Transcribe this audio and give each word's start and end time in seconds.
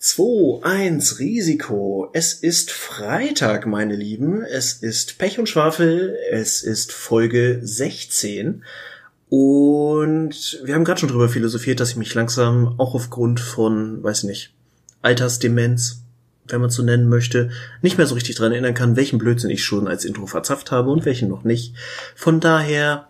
2, 0.00 0.62
1, 0.62 1.18
Risiko. 1.18 2.08
Es 2.14 2.32
ist 2.32 2.70
Freitag, 2.70 3.66
meine 3.66 3.94
Lieben. 3.94 4.42
Es 4.42 4.72
ist 4.72 5.18
Pech 5.18 5.38
und 5.38 5.46
Schwafel. 5.46 6.16
Es 6.30 6.62
ist 6.62 6.90
Folge 6.90 7.60
16. 7.62 8.64
Und 9.28 10.62
wir 10.64 10.74
haben 10.74 10.84
gerade 10.84 11.00
schon 11.00 11.10
drüber 11.10 11.28
philosophiert, 11.28 11.80
dass 11.80 11.90
ich 11.90 11.96
mich 11.96 12.14
langsam 12.14 12.76
auch 12.78 12.94
aufgrund 12.94 13.40
von, 13.40 14.02
weiß 14.02 14.24
nicht, 14.24 14.54
Altersdemenz, 15.02 16.02
wenn 16.48 16.62
man 16.62 16.70
so 16.70 16.82
nennen 16.82 17.10
möchte, 17.10 17.50
nicht 17.82 17.98
mehr 17.98 18.06
so 18.06 18.14
richtig 18.14 18.36
dran 18.36 18.52
erinnern 18.52 18.72
kann, 18.72 18.96
welchen 18.96 19.18
Blödsinn 19.18 19.50
ich 19.50 19.62
schon 19.62 19.86
als 19.86 20.06
Intro 20.06 20.24
verzapft 20.24 20.70
habe 20.70 20.90
und 20.90 21.04
welchen 21.04 21.28
noch 21.28 21.44
nicht. 21.44 21.74
Von 22.16 22.40
daher, 22.40 23.08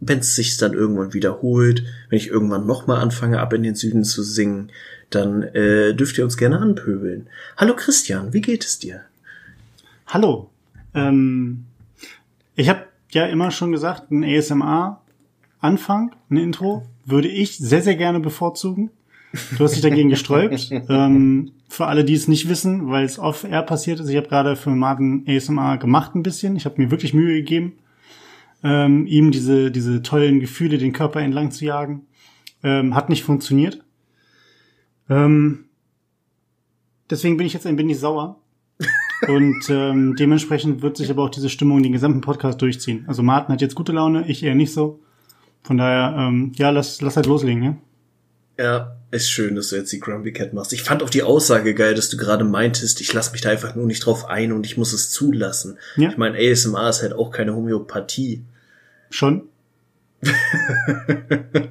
wenn 0.00 0.18
es 0.18 0.34
sich 0.34 0.58
dann 0.58 0.74
irgendwann 0.74 1.14
wiederholt, 1.14 1.84
wenn 2.10 2.18
ich 2.18 2.28
irgendwann 2.28 2.66
nochmal 2.66 3.00
anfange, 3.00 3.40
ab 3.40 3.54
in 3.54 3.62
den 3.62 3.74
Süden 3.74 4.04
zu 4.04 4.22
singen, 4.22 4.70
dann 5.10 5.42
äh, 5.42 5.94
dürft 5.94 6.18
ihr 6.18 6.24
uns 6.24 6.36
gerne 6.36 6.58
anpöbeln. 6.58 7.28
Hallo 7.56 7.74
Christian, 7.74 8.32
wie 8.32 8.40
geht 8.40 8.64
es 8.64 8.78
dir? 8.78 9.02
Hallo. 10.06 10.50
Ähm, 10.94 11.64
ich 12.56 12.68
habe 12.68 12.86
ja 13.10 13.26
immer 13.26 13.50
schon 13.50 13.72
gesagt, 13.72 14.10
ein 14.10 14.24
ASMR-Anfang, 14.24 16.14
ein 16.30 16.36
Intro, 16.36 16.86
würde 17.04 17.28
ich 17.28 17.56
sehr, 17.58 17.82
sehr 17.82 17.96
gerne 17.96 18.20
bevorzugen. 18.20 18.90
Du 19.56 19.64
hast 19.64 19.74
dich 19.74 19.82
dagegen 19.82 20.08
gesträubt. 20.08 20.70
ähm, 20.88 21.52
für 21.68 21.86
alle, 21.86 22.04
die 22.04 22.14
es 22.14 22.28
nicht 22.28 22.48
wissen, 22.48 22.90
weil 22.90 23.04
es 23.04 23.18
off-air 23.18 23.62
passiert 23.62 24.00
ist, 24.00 24.08
ich 24.08 24.16
habe 24.16 24.28
gerade 24.28 24.56
für 24.56 24.70
Martin 24.70 25.24
ASMR 25.26 25.78
gemacht 25.78 26.14
ein 26.14 26.22
bisschen. 26.22 26.56
Ich 26.56 26.64
habe 26.64 26.80
mir 26.80 26.90
wirklich 26.90 27.12
Mühe 27.12 27.34
gegeben, 27.34 27.74
ähm, 28.62 29.06
ihm 29.06 29.30
diese, 29.30 29.70
diese 29.70 30.02
tollen 30.02 30.40
Gefühle 30.40 30.78
den 30.78 30.92
Körper 30.92 31.20
entlang 31.20 31.50
zu 31.50 31.64
jagen. 31.64 32.06
Ähm, 32.62 32.94
hat 32.94 33.08
nicht 33.08 33.22
funktioniert. 33.22 33.84
Ähm, 35.08 35.64
deswegen 37.10 37.36
bin 37.36 37.46
ich 37.46 37.52
jetzt 37.52 37.66
ein 37.66 37.78
wenig 37.78 37.98
sauer. 37.98 38.40
Und 39.28 39.68
ähm, 39.68 40.14
dementsprechend 40.16 40.82
wird 40.82 40.96
sich 40.96 41.10
aber 41.10 41.24
auch 41.24 41.30
diese 41.30 41.48
Stimmung 41.48 41.82
den 41.82 41.92
gesamten 41.92 42.20
Podcast 42.20 42.62
durchziehen. 42.62 43.04
Also 43.08 43.22
Martin 43.22 43.52
hat 43.52 43.60
jetzt 43.60 43.74
gute 43.74 43.92
Laune, 43.92 44.28
ich 44.28 44.42
eher 44.44 44.54
nicht 44.54 44.72
so. 44.72 45.00
Von 45.64 45.76
daher, 45.76 46.16
ähm, 46.16 46.52
ja, 46.54 46.70
lass, 46.70 47.00
lass 47.00 47.16
halt 47.16 47.26
loslegen, 47.26 47.62
ja? 47.62 47.76
Ja, 48.58 48.96
ist 49.10 49.30
schön, 49.30 49.54
dass 49.54 49.68
du 49.68 49.76
jetzt 49.76 49.92
die 49.92 50.00
Grumpy 50.00 50.32
Cat 50.32 50.52
machst. 50.52 50.72
Ich 50.72 50.82
fand 50.82 51.02
auch 51.02 51.10
die 51.10 51.22
Aussage 51.22 51.74
geil, 51.74 51.94
dass 51.94 52.10
du 52.10 52.16
gerade 52.16 52.44
meintest, 52.44 53.00
ich 53.00 53.12
lass 53.12 53.32
mich 53.32 53.40
da 53.40 53.50
einfach 53.50 53.74
nur 53.74 53.86
nicht 53.86 54.04
drauf 54.04 54.26
ein 54.26 54.52
und 54.52 54.66
ich 54.66 54.76
muss 54.76 54.92
es 54.92 55.10
zulassen. 55.10 55.78
Ja. 55.96 56.10
Ich 56.10 56.16
meine, 56.16 56.38
ASMR 56.38 56.88
ist 56.88 57.02
halt 57.02 57.12
auch 57.12 57.30
keine 57.30 57.54
Homöopathie. 57.54 58.44
Schon? 59.10 59.48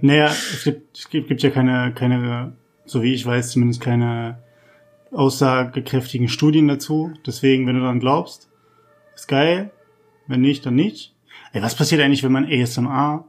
naja, 0.02 0.28
es 0.28 0.64
gibt, 0.64 0.98
es 0.98 1.10
gibt, 1.10 1.28
gibt 1.28 1.44
ja 1.44 1.50
keine, 1.50 1.94
keine 1.94 2.54
so 2.88 3.04
wie 3.04 3.14
ich 3.14 3.26
weiß, 3.26 3.52
zumindest 3.52 3.82
keine 3.82 4.40
aussagekräftigen 5.12 6.30
Studien 6.30 6.68
dazu. 6.68 7.14
Deswegen, 7.26 7.68
wenn 7.68 7.76
du 7.76 7.82
dann 7.82 8.00
glaubst, 8.00 8.50
ist 9.16 9.28
geil. 9.28 9.72
Wenn 10.28 10.42
nicht, 10.42 10.66
dann 10.66 10.76
nicht. 10.76 11.14
Ey, 11.54 11.62
was 11.62 11.76
passiert 11.76 12.02
eigentlich, 12.02 12.24
wenn 12.24 12.32
man 12.32 12.46
ASMR 12.46 13.26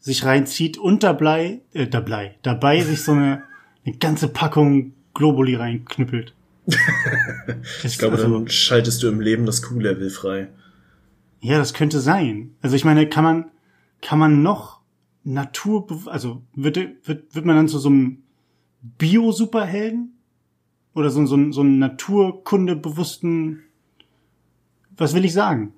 sich 0.00 0.24
reinzieht 0.24 0.78
und 0.78 1.02
dabei, 1.02 1.60
äh, 1.72 1.86
dabei, 1.86 2.36
dabei 2.42 2.80
sich 2.80 3.02
so 3.02 3.12
eine, 3.12 3.42
eine 3.84 3.96
ganze 3.96 4.28
Packung 4.28 4.92
Globuli 5.14 5.54
reinknüppelt? 5.54 6.34
ich 7.84 7.98
glaube, 7.98 8.16
also, 8.16 8.32
dann 8.32 8.48
schaltest 8.48 9.02
du 9.02 9.08
im 9.08 9.20
Leben 9.20 9.46
das 9.46 9.62
Q-Level 9.62 10.10
frei. 10.10 10.48
Ja, 11.40 11.58
das 11.58 11.74
könnte 11.74 12.00
sein. 12.00 12.50
Also 12.60 12.76
ich 12.76 12.84
meine, 12.84 13.08
kann 13.08 13.24
man, 13.24 13.50
kann 14.02 14.18
man 14.18 14.42
noch 14.42 14.80
Natur, 15.24 15.86
also 16.06 16.42
wird, 16.54 16.76
wird, 17.04 17.34
wird 17.34 17.44
man 17.44 17.56
dann 17.56 17.68
zu 17.68 17.78
so 17.78 17.88
einem 17.88 18.22
Bio-Superhelden? 18.82 20.16
Oder 20.94 21.10
so, 21.10 21.24
so, 21.26 21.52
so 21.52 21.60
einen 21.60 21.78
naturkundebewussten, 21.78 23.62
was 24.96 25.14
will 25.14 25.24
ich 25.24 25.32
sagen? 25.32 25.72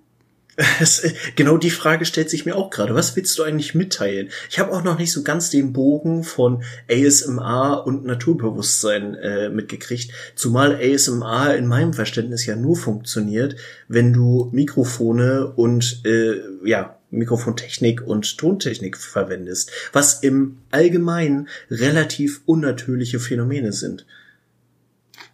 Es, 0.81 1.03
genau 1.35 1.57
die 1.57 1.71
Frage 1.71 2.05
stellt 2.05 2.29
sich 2.29 2.45
mir 2.45 2.57
auch 2.57 2.71
gerade. 2.71 2.95
Was 2.95 3.17
willst 3.17 3.39
du 3.39 3.43
eigentlich 3.43 3.75
mitteilen? 3.75 4.29
Ich 4.51 4.59
habe 4.59 4.73
auch 4.73 4.85
noch 4.85 4.99
nicht 4.99 5.13
so 5.13 5.23
ganz 5.23 5.51
den 5.51 5.73
Bogen 5.73 6.25
von 6.25 6.63
ASMR 6.91 7.85
und 7.87 8.05
Naturbewusstsein 8.05 9.15
äh, 9.15 9.49
mitgekriegt. 9.49 10.13
Zumal 10.35 10.77
ASMR 10.77 11.57
in 11.57 11.67
meinem 11.67 11.95
Verständnis 11.95 12.45
ja 12.45 12.57
nur 12.57 12.77
funktioniert, 12.77 13.57
wenn 13.89 14.13
du 14.13 14.51
Mikrofone 14.53 15.53
und 15.57 16.03
äh, 16.05 16.41
ja 16.65 16.99
Mikrofontechnik 17.13 18.03
und 18.03 18.39
Tontechnik 18.39 18.97
verwendest, 18.97 19.71
was 19.93 20.23
im 20.23 20.59
Allgemeinen 20.71 21.49
relativ 21.71 22.43
unnatürliche 22.47 23.21
Phänomene 23.21 23.73
sind. 23.73 24.07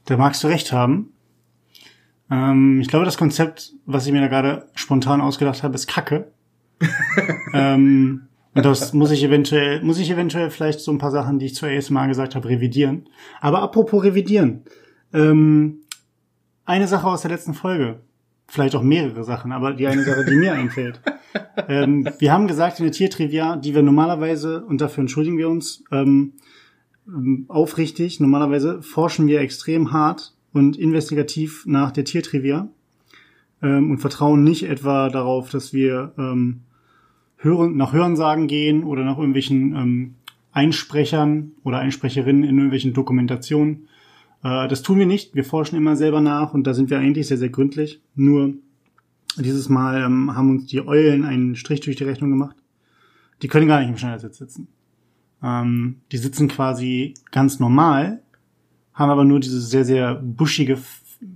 Da 0.05 0.17
magst 0.17 0.43
du 0.43 0.49
recht 0.49 0.73
haben. 0.73 1.13
Ähm, 2.31 2.81
ich 2.81 2.89
glaube, 2.89 3.05
das 3.05 3.17
Konzept, 3.17 3.73
was 3.87 4.07
ich 4.07 4.13
mir 4.13 4.21
da 4.21 4.29
gerade 4.29 4.69
spontan 4.75 5.21
ausgedacht 5.21 5.63
habe, 5.63 5.75
ist 5.75 5.87
Kacke. 5.87 6.31
ähm, 7.55 8.29
und 8.55 8.65
das 8.65 8.93
muss 8.93 9.11
ich 9.11 9.23
eventuell, 9.23 9.83
muss 9.83 9.99
ich 9.99 10.11
eventuell 10.11 10.51
vielleicht 10.51 10.81
so 10.81 10.91
ein 10.91 10.99
paar 10.99 11.11
Sachen, 11.11 11.39
die 11.39 11.47
ich 11.47 11.55
zuerst 11.55 11.91
mal 11.91 12.09
gesagt 12.09 12.35
habe, 12.35 12.49
revidieren. 12.49 13.09
Aber 13.41 13.63
apropos 13.63 14.03
revidieren. 14.03 14.65
Ähm, 15.13 15.83
eine 16.65 16.89
Sache 16.89 17.07
aus 17.07 17.23
der 17.23 17.31
letzten 17.31 17.55
Folge. 17.55 18.01
Vielleicht 18.49 18.75
auch 18.75 18.83
mehrere 18.83 19.25
Sachen, 19.25 19.53
aber 19.53 19.75
die 19.75 19.87
eine 19.87 20.03
Sache, 20.05 20.25
die 20.25 20.35
mir 20.35 20.53
einfällt 20.55 21.01
ähm, 21.69 22.09
wir 22.19 22.33
haben 22.33 22.47
gesagt 22.47 22.79
in 22.79 22.87
der 22.87 22.93
Tiertrivia, 22.93 23.57
die 23.57 23.75
wir 23.75 23.83
normalerweise, 23.83 24.65
und 24.65 24.81
dafür 24.81 25.03
entschuldigen 25.03 25.39
wir 25.39 25.49
uns, 25.49 25.85
ähm, 25.91 26.35
aufrichtig, 27.49 28.21
normalerweise 28.21 28.83
forschen 28.83 29.27
wir 29.27 29.41
extrem 29.41 29.93
hart 29.93 30.35
und 30.53 30.77
investigativ 30.77 31.65
nach 31.67 31.91
der 31.91 32.05
Tiertrivia 32.05 32.69
ähm, 33.63 33.91
und 33.91 33.99
vertrauen 33.99 34.45
nicht 34.45 34.65
etwa 34.65 35.09
darauf, 35.09 35.51
dass 35.51 35.73
wir 35.73 36.13
ähm, 36.19 36.61
hören, 37.39 37.77
nach 37.77 37.93
Hörensagen 37.93 38.47
gehen 38.47 38.85
oder 38.85 39.05
nach 39.05 39.17
irgendwelchen 39.17 39.75
ähm, 39.75 40.15
Einsprechern 40.53 41.53
oder 41.65 41.79
Einsprecherinnen 41.79 42.43
in 42.43 42.57
irgendwelchen 42.57 42.93
Dokumentationen. 42.93 43.89
Äh, 44.43 44.69
das 44.69 44.83
tun 44.83 44.99
wir 44.99 45.07
nicht. 45.07 45.35
Wir 45.35 45.45
forschen 45.45 45.77
immer 45.77 45.97
selber 45.97 46.21
nach 46.21 46.55
und 46.55 46.67
da 46.67 46.75
sind 46.75 46.91
wir 46.91 46.99
eigentlich 46.99 47.27
sehr, 47.27 47.39
sehr 47.39 47.49
gründlich. 47.49 48.01
Nur 48.15 48.55
dieses 49.37 49.69
Mal 49.69 50.03
ähm, 50.03 50.35
haben 50.35 50.51
uns 50.51 50.67
die 50.67 50.87
Eulen 50.87 51.25
einen 51.25 51.57
Strich 51.57 51.81
durch 51.81 51.97
die 51.97 52.05
Rechnung 52.05 52.31
gemacht. 52.31 52.57
Die 53.43 53.49
können 53.49 53.69
gar 53.69 53.81
nicht 53.81 53.89
im 53.89 53.99
Schneidersitz 53.99 54.39
sitzen. 54.39 54.69
Ähm, 55.43 56.01
die 56.11 56.19
sitzen 56.19 56.49
quasi 56.49 57.15
ganz 57.31 57.61
normal, 57.61 58.23
haben 58.95 59.11
aber 59.11 59.25
nur 59.25 59.41
dieses 59.41 59.71
sehr, 59.71 59.85
sehr 59.85 60.17
buschige 60.17 60.79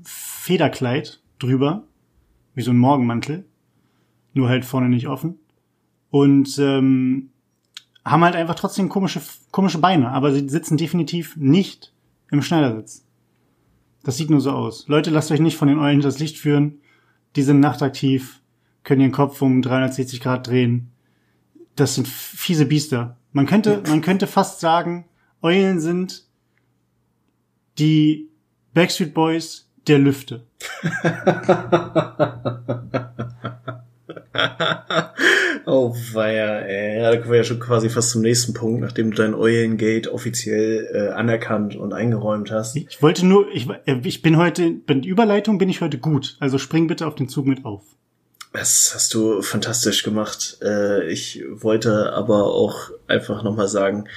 Federkleid 0.02 1.20
drüber, 1.38 1.84
wie 2.54 2.62
so 2.62 2.72
ein 2.72 2.78
Morgenmantel, 2.78 3.44
nur 4.34 4.48
halt 4.48 4.64
vorne 4.64 4.88
nicht 4.88 5.08
offen. 5.08 5.38
Und 6.10 6.58
ähm, 6.58 7.30
haben 8.04 8.24
halt 8.24 8.34
einfach 8.34 8.56
trotzdem 8.56 8.88
komische, 8.88 9.20
komische 9.52 9.78
Beine, 9.78 10.10
aber 10.10 10.32
sie 10.32 10.48
sitzen 10.48 10.76
definitiv 10.76 11.36
nicht 11.36 11.92
im 12.32 12.42
Schneidersitz. 12.42 13.04
Das 14.02 14.16
sieht 14.16 14.30
nur 14.30 14.40
so 14.40 14.50
aus. 14.50 14.88
Leute, 14.88 15.10
lasst 15.10 15.30
euch 15.30 15.38
nicht 15.38 15.56
von 15.56 15.68
den 15.68 15.78
Eulen 15.78 16.00
das 16.00 16.18
Licht 16.18 16.38
führen 16.38 16.80
die 17.36 17.42
sind 17.42 17.60
nachtaktiv, 17.60 18.40
können 18.84 19.00
ihren 19.00 19.12
Kopf 19.12 19.40
um 19.42 19.62
360 19.62 20.20
Grad 20.20 20.46
drehen. 20.46 20.92
Das 21.76 21.94
sind 21.94 22.08
fiese 22.08 22.66
Biester. 22.66 23.16
Man 23.32 23.46
könnte, 23.46 23.82
man 23.88 24.02
könnte 24.02 24.26
fast 24.26 24.60
sagen, 24.60 25.06
Eulen 25.40 25.80
sind 25.80 26.26
die 27.78 28.28
Backstreet 28.74 29.14
Boys 29.14 29.70
der 29.86 29.98
Lüfte. 29.98 30.46
oh 35.66 35.94
weia, 36.12 36.60
ey. 36.60 37.00
Ja, 37.00 37.10
da 37.10 37.16
kommen 37.16 37.30
wir 37.30 37.38
ja 37.38 37.44
schon 37.44 37.60
quasi 37.60 37.88
fast 37.88 38.10
zum 38.10 38.22
nächsten 38.22 38.54
Punkt, 38.54 38.80
nachdem 38.80 39.10
du 39.10 39.16
dein 39.16 39.34
Eulengate 39.34 40.12
offiziell 40.12 40.88
äh, 40.92 41.08
anerkannt 41.12 41.76
und 41.76 41.92
eingeräumt 41.92 42.50
hast. 42.50 42.76
Ich 42.76 43.02
wollte 43.02 43.26
nur, 43.26 43.46
ich, 43.52 43.68
äh, 43.86 44.00
ich 44.02 44.22
bin 44.22 44.36
heute, 44.36 44.70
bei 44.86 44.94
der 44.94 45.10
Überleitung 45.10 45.58
bin 45.58 45.68
ich 45.68 45.80
heute 45.80 45.98
gut. 45.98 46.36
Also 46.40 46.58
spring 46.58 46.86
bitte 46.86 47.06
auf 47.06 47.14
den 47.14 47.28
Zug 47.28 47.46
mit 47.46 47.64
auf. 47.64 47.82
Das 48.52 48.92
hast 48.94 49.14
du 49.14 49.40
fantastisch 49.40 50.02
gemacht. 50.02 50.58
Äh, 50.62 51.10
ich 51.10 51.42
wollte 51.50 52.12
aber 52.12 52.46
auch 52.46 52.90
einfach 53.06 53.42
nochmal 53.42 53.68
sagen, 53.68 54.08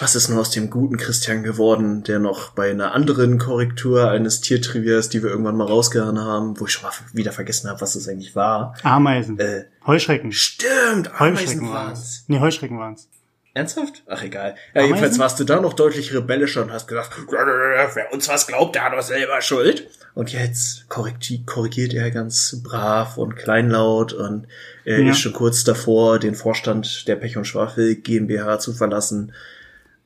was 0.00 0.14
ist 0.14 0.28
nur 0.28 0.40
aus 0.40 0.50
dem 0.50 0.70
guten 0.70 0.96
Christian 0.96 1.42
geworden, 1.42 2.02
der 2.02 2.18
noch 2.18 2.50
bei 2.50 2.70
einer 2.70 2.92
anderen 2.92 3.38
Korrektur 3.38 4.10
eines 4.10 4.40
Tiertrivias, 4.40 5.08
die 5.08 5.22
wir 5.22 5.30
irgendwann 5.30 5.56
mal 5.56 5.66
rausgehauen 5.66 6.18
haben, 6.18 6.58
wo 6.58 6.66
ich 6.66 6.72
schon 6.72 6.84
mal 6.84 6.92
wieder 7.12 7.32
vergessen 7.32 7.68
habe, 7.70 7.80
was 7.80 7.94
das 7.94 8.08
eigentlich 8.08 8.34
war. 8.34 8.74
Ameisen. 8.82 9.38
Äh, 9.38 9.64
Heuschrecken. 9.86 10.32
Stimmt, 10.32 11.20
Ameisen 11.20 11.68
waren's. 11.68 12.24
Nee, 12.28 12.40
Heuschrecken 12.40 12.78
waren's. 12.78 13.08
Ernsthaft? 13.56 14.02
Ach, 14.08 14.20
egal. 14.24 14.56
Ja, 14.74 14.82
jedenfalls 14.82 15.16
warst 15.20 15.38
du 15.38 15.44
da 15.44 15.60
noch 15.60 15.74
deutlich 15.74 16.12
rebellischer 16.12 16.62
und 16.62 16.72
hast 16.72 16.88
gesagt, 16.88 17.10
wer 17.30 18.12
uns 18.12 18.28
was 18.28 18.48
glaubt, 18.48 18.74
der 18.74 18.84
hat 18.84 18.92
doch 18.92 19.02
selber 19.02 19.40
Schuld. 19.42 19.88
Und 20.14 20.32
jetzt 20.32 20.88
korrigiert 20.88 21.94
er 21.94 22.10
ganz 22.10 22.60
brav 22.64 23.16
und 23.16 23.36
kleinlaut 23.36 24.12
und 24.12 24.48
er 24.84 25.00
ja. 25.00 25.10
ist 25.10 25.20
schon 25.20 25.32
kurz 25.32 25.62
davor, 25.62 26.18
den 26.18 26.34
Vorstand 26.34 27.06
der 27.06 27.14
Pech 27.14 27.36
und 27.36 27.46
Schwafel 27.46 27.94
GmbH 27.94 28.58
zu 28.58 28.72
verlassen 28.72 29.32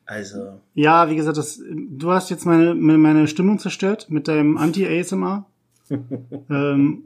Also. 0.08 0.58
Ja, 0.72 1.10
wie 1.10 1.16
gesagt, 1.16 1.36
das, 1.36 1.60
du 1.70 2.10
hast 2.10 2.30
jetzt 2.30 2.46
meine, 2.46 2.74
meine 2.74 3.28
Stimmung 3.28 3.58
zerstört 3.58 4.06
mit 4.08 4.26
deinem 4.26 4.56
Anti-ASMR. 4.56 5.44
ähm, 6.50 7.02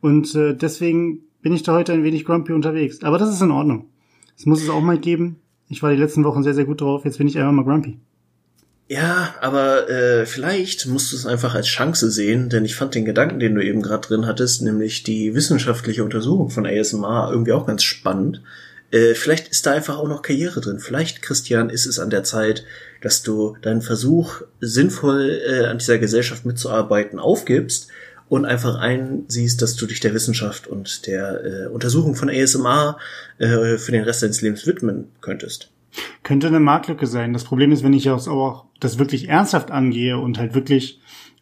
und 0.00 0.34
äh, 0.34 0.54
deswegen 0.54 1.24
bin 1.42 1.52
ich 1.52 1.62
da 1.62 1.74
heute 1.74 1.92
ein 1.92 2.04
wenig 2.04 2.24
grumpy 2.24 2.54
unterwegs. 2.54 3.04
Aber 3.04 3.18
das 3.18 3.34
ist 3.34 3.42
in 3.42 3.50
Ordnung. 3.50 3.90
Das 4.34 4.46
muss 4.46 4.62
es 4.62 4.70
auch 4.70 4.80
mal 4.80 4.98
geben. 4.98 5.36
Ich 5.68 5.82
war 5.82 5.90
die 5.90 6.00
letzten 6.00 6.24
Wochen 6.24 6.42
sehr, 6.42 6.54
sehr 6.54 6.64
gut 6.64 6.80
drauf. 6.80 7.04
Jetzt 7.04 7.18
bin 7.18 7.28
ich 7.28 7.36
einfach 7.36 7.52
mal 7.52 7.64
grumpy. 7.64 7.98
Ja, 8.88 9.34
aber 9.42 9.90
äh, 9.90 10.24
vielleicht 10.24 10.86
musst 10.86 11.12
du 11.12 11.16
es 11.16 11.26
einfach 11.26 11.54
als 11.54 11.66
Chance 11.66 12.10
sehen, 12.10 12.48
denn 12.48 12.64
ich 12.64 12.76
fand 12.76 12.94
den 12.94 13.04
Gedanken, 13.04 13.40
den 13.40 13.56
du 13.56 13.62
eben 13.62 13.82
gerade 13.82 14.08
drin 14.08 14.24
hattest, 14.24 14.62
nämlich 14.62 15.02
die 15.02 15.34
wissenschaftliche 15.34 16.02
Untersuchung 16.02 16.48
von 16.48 16.66
ASMR 16.66 17.28
irgendwie 17.30 17.52
auch 17.52 17.66
ganz 17.66 17.82
spannend. 17.82 18.42
Äh, 18.90 19.14
vielleicht 19.14 19.48
ist 19.48 19.66
da 19.66 19.72
einfach 19.72 19.98
auch 19.98 20.08
noch 20.08 20.22
Karriere 20.22 20.60
drin. 20.60 20.78
Vielleicht, 20.78 21.22
Christian, 21.22 21.70
ist 21.70 21.86
es 21.86 21.98
an 21.98 22.10
der 22.10 22.24
Zeit, 22.24 22.64
dass 23.02 23.22
du 23.22 23.56
deinen 23.62 23.82
Versuch, 23.82 24.42
sinnvoll 24.60 25.40
äh, 25.46 25.66
an 25.66 25.78
dieser 25.78 25.98
Gesellschaft 25.98 26.46
mitzuarbeiten, 26.46 27.18
aufgibst 27.18 27.88
und 28.28 28.44
einfach 28.44 28.76
einsiehst, 28.76 29.62
dass 29.62 29.76
du 29.76 29.86
dich 29.86 30.00
der 30.00 30.14
Wissenschaft 30.14 30.66
und 30.66 31.06
der 31.06 31.44
äh, 31.44 31.66
Untersuchung 31.68 32.14
von 32.14 32.30
ASMR 32.30 32.98
äh, 33.38 33.78
für 33.78 33.92
den 33.92 34.04
Rest 34.04 34.22
deines 34.22 34.42
Lebens 34.42 34.66
widmen 34.66 35.08
könntest. 35.20 35.70
Könnte 36.22 36.48
eine 36.48 36.60
Marktlücke 36.60 37.06
sein. 37.06 37.32
Das 37.32 37.44
Problem 37.44 37.72
ist, 37.72 37.82
wenn 37.82 37.94
ich 37.94 38.08
auch 38.10 38.64
das 38.80 38.98
wirklich 38.98 39.28
ernsthaft 39.28 39.70
angehe 39.70 40.18
und 40.18 40.38
halt 40.38 40.54
wirklich 40.54 41.00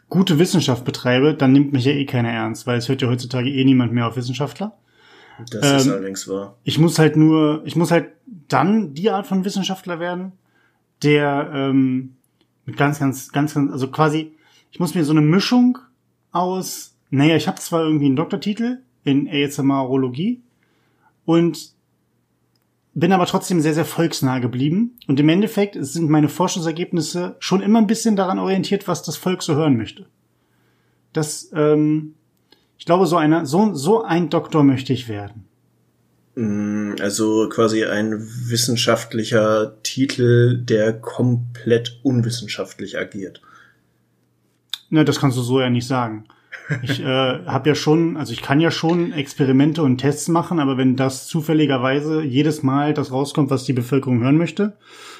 gute 0.08 0.38
Wissenschaft 0.38 0.84
betreibe, 0.84 1.34
dann 1.34 1.52
nimmt 1.52 1.72
mich 1.72 1.84
ja 1.84 1.92
eh 1.92 2.06
keiner 2.06 2.30
ernst, 2.30 2.66
weil 2.66 2.78
es 2.78 2.88
hört 2.88 3.02
ja 3.02 3.08
heutzutage 3.08 3.50
eh 3.50 3.64
niemand 3.64 3.92
mehr 3.92 4.06
auf 4.06 4.16
Wissenschaftler. 4.16 4.76
Das 5.50 5.70
ähm, 5.70 5.76
ist 5.76 5.88
allerdings 5.88 6.28
wahr. 6.28 6.56
Ich 6.64 6.78
muss 6.78 6.98
halt 6.98 7.16
nur, 7.16 7.62
ich 7.64 7.76
muss 7.76 7.90
halt 7.90 8.10
dann 8.48 8.94
die 8.94 9.10
Art 9.10 9.26
von 9.26 9.44
Wissenschaftler 9.44 10.00
werden, 10.00 10.32
der 11.02 11.50
ähm, 11.52 12.16
mit 12.64 12.76
ganz, 12.76 12.98
ganz, 12.98 13.32
ganz, 13.32 13.54
ganz, 13.54 13.72
also 13.72 13.88
quasi, 13.90 14.32
ich 14.70 14.80
muss 14.80 14.94
mir 14.94 15.04
so 15.04 15.12
eine 15.12 15.20
Mischung 15.20 15.78
aus, 16.32 16.96
naja, 17.10 17.36
ich 17.36 17.48
habe 17.48 17.60
zwar 17.60 17.82
irgendwie 17.82 18.06
einen 18.06 18.16
Doktortitel 18.16 18.78
in 19.04 19.28
ASMR-Urologie 19.28 20.42
und 21.24 21.76
bin 22.94 23.12
aber 23.12 23.26
trotzdem 23.26 23.60
sehr, 23.60 23.74
sehr 23.74 23.84
volksnah 23.84 24.38
geblieben. 24.38 24.98
Und 25.06 25.20
im 25.20 25.28
Endeffekt 25.28 25.76
sind 25.78 26.08
meine 26.08 26.30
Forschungsergebnisse 26.30 27.36
schon 27.40 27.60
immer 27.60 27.78
ein 27.78 27.86
bisschen 27.86 28.16
daran 28.16 28.38
orientiert, 28.38 28.88
was 28.88 29.02
das 29.02 29.16
Volk 29.16 29.42
so 29.42 29.54
hören 29.54 29.76
möchte. 29.76 30.06
Das, 31.12 31.50
ähm, 31.54 32.15
ich 32.78 32.84
glaube, 32.84 33.06
so 33.06 33.16
einer, 33.16 33.46
so, 33.46 33.74
so 33.74 34.02
ein 34.04 34.28
Doktor 34.28 34.62
möchte 34.62 34.92
ich 34.92 35.08
werden. 35.08 35.44
Mm, 36.34 36.94
also 37.00 37.48
quasi 37.48 37.84
ein 37.84 38.20
wissenschaftlicher 38.48 39.76
Titel, 39.82 40.58
der 40.58 40.92
komplett 40.92 41.98
unwissenschaftlich 42.02 42.98
agiert. 42.98 43.40
Ne, 44.90 45.04
das 45.04 45.18
kannst 45.18 45.36
du 45.36 45.42
so 45.42 45.60
ja 45.60 45.70
nicht 45.70 45.86
sagen. 45.86 46.26
Ich 46.82 47.00
äh, 47.00 47.04
habe 47.46 47.70
ja 47.70 47.74
schon, 47.74 48.16
also 48.16 48.32
ich 48.32 48.42
kann 48.42 48.60
ja 48.60 48.70
schon 48.70 49.12
Experimente 49.12 49.82
und 49.82 49.98
Tests 49.98 50.28
machen, 50.28 50.60
aber 50.60 50.76
wenn 50.76 50.96
das 50.96 51.26
zufälligerweise 51.26 52.22
jedes 52.22 52.62
Mal 52.62 52.92
das 52.92 53.10
rauskommt, 53.12 53.50
was 53.50 53.64
die 53.64 53.72
Bevölkerung 53.72 54.22
hören 54.22 54.36
möchte, 54.36 54.76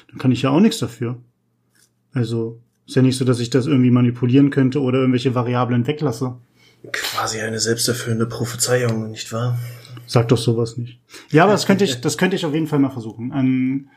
dann 0.09 0.19
kann 0.19 0.31
ich 0.31 0.43
ja 0.43 0.51
auch 0.51 0.59
nichts 0.59 0.79
dafür. 0.79 1.17
Also 2.13 2.61
ist 2.85 2.95
ja 2.95 3.01
nicht 3.01 3.17
so, 3.17 3.25
dass 3.25 3.39
ich 3.39 3.49
das 3.49 3.65
irgendwie 3.65 3.91
manipulieren 3.91 4.49
könnte 4.49 4.81
oder 4.81 4.99
irgendwelche 4.99 5.35
Variablen 5.35 5.87
weglasse. 5.87 6.37
Quasi 6.91 7.41
eine 7.41 7.59
selbsterfüllende 7.59 8.27
Prophezeiung, 8.27 9.11
nicht 9.11 9.31
wahr? 9.33 9.57
Sag 10.05 10.29
doch 10.29 10.37
sowas 10.37 10.77
nicht. 10.77 10.99
Ja, 11.31 11.43
aber 11.43 11.51
das 11.51 11.65
könnte 11.65 11.83
ich, 11.83 11.99
das 11.99 12.17
könnte 12.17 12.35
ich 12.35 12.45
auf 12.45 12.53
jeden 12.53 12.67
Fall 12.67 12.79
mal 12.79 12.89
versuchen. 12.89 13.33
Ähm, 13.35 13.89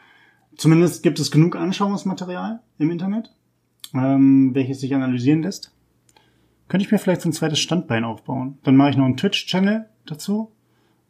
zumindest 0.56 1.02
gibt 1.02 1.20
es 1.20 1.30
genug 1.30 1.56
Anschauungsmaterial 1.56 2.60
im 2.78 2.90
Internet, 2.90 3.30
ähm, 3.94 4.54
welches 4.54 4.80
sich 4.80 4.94
analysieren 4.94 5.42
lässt 5.42 5.72
könnte 6.70 6.86
ich 6.86 6.92
mir 6.92 6.98
vielleicht 6.98 7.20
so 7.22 7.28
ein 7.28 7.32
zweites 7.32 7.58
Standbein 7.58 8.04
aufbauen. 8.04 8.58
Dann 8.62 8.76
mache 8.76 8.90
ich 8.90 8.96
noch 8.96 9.04
einen 9.04 9.16
Twitch-Channel 9.16 9.86
dazu, 10.06 10.52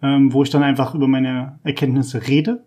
ähm, 0.02 0.32
wo 0.32 0.43
ich 0.43 0.49
dann 0.49 0.62
einfach 0.62 0.94
über 0.94 1.06
meine 1.06 1.61
Erkenntnisse 1.62 2.26
rede. 2.26 2.64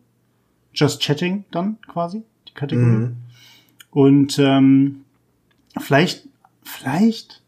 Just 0.73 1.01
Chatting 1.01 1.43
dann 1.49 1.79
quasi, 1.87 2.21
die 2.47 2.53
Kategorie. 2.53 2.85
Mhm. 2.85 3.17
Und 3.89 4.37
ähm, 4.37 5.05
vielleicht, 5.79 6.27
vielleicht, 6.61 7.41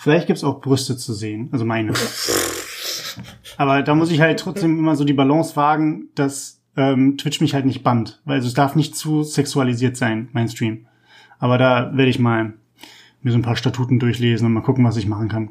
vielleicht 0.00 0.26
gibt's 0.26 0.44
auch 0.44 0.60
Brüste 0.60 0.96
zu 0.96 1.12
sehen, 1.12 1.48
also 1.52 1.64
meine. 1.64 1.92
Aber 3.56 3.82
da 3.82 3.94
muss 3.94 4.10
ich 4.10 4.20
halt 4.20 4.40
trotzdem 4.40 4.78
immer 4.78 4.96
so 4.96 5.04
die 5.04 5.12
Balance 5.12 5.54
wagen, 5.56 6.08
dass 6.14 6.60
ähm, 6.76 7.18
Twitch 7.18 7.40
mich 7.40 7.54
halt 7.54 7.66
nicht 7.66 7.82
bannt. 7.82 8.20
Weil 8.24 8.36
also 8.36 8.48
es 8.48 8.54
darf 8.54 8.74
nicht 8.74 8.96
zu 8.96 9.22
sexualisiert 9.22 9.96
sein, 9.96 10.28
mein 10.32 10.48
Stream. 10.48 10.86
Aber 11.38 11.58
da 11.58 11.92
werde 11.94 12.10
ich 12.10 12.18
mal 12.18 12.54
mir 13.22 13.32
so 13.32 13.38
ein 13.38 13.42
paar 13.42 13.56
Statuten 13.56 13.98
durchlesen 13.98 14.46
und 14.46 14.54
mal 14.54 14.62
gucken, 14.62 14.84
was 14.84 14.96
ich 14.96 15.06
machen 15.06 15.28
kann. 15.28 15.50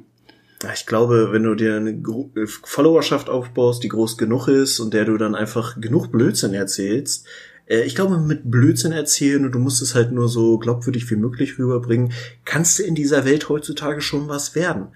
Ich 0.74 0.86
glaube, 0.86 1.30
wenn 1.32 1.44
du 1.44 1.56
dir 1.56 1.78
eine 1.78 1.92
äh, 1.92 2.48
Followerschaft 2.48 3.30
aufbaust, 3.30 3.84
die 3.84 3.90
groß 3.90 4.18
genug 4.18 4.48
ist 4.48 4.80
und 4.80 4.94
der 4.94 5.06
du 5.06 5.18
dann 5.18 5.36
einfach 5.36 5.80
genug 5.80 6.12
Blödsinn 6.12 6.54
erzählst, 6.54 7.28
äh, 7.70 7.84
ich 7.84 7.96
glaube, 7.96 8.18
mit 8.18 8.52
Blödsinn 8.52 8.92
erzählen 8.92 9.46
und 9.46 9.54
du 9.54 9.60
musst 9.60 9.82
es 9.82 9.96
halt 9.96 10.12
nur 10.12 10.28
so 10.28 10.58
glaubwürdig 10.58 11.10
wie 11.10 11.16
möglich 11.16 11.58
rüberbringen, 11.58 12.12
kannst 12.46 12.80
du 12.80 12.84
in 12.84 12.96
dieser 12.96 13.26
Welt 13.26 13.48
heutzutage 13.50 14.02
schon 14.02 14.28
was 14.28 14.56
werden. 14.56 14.88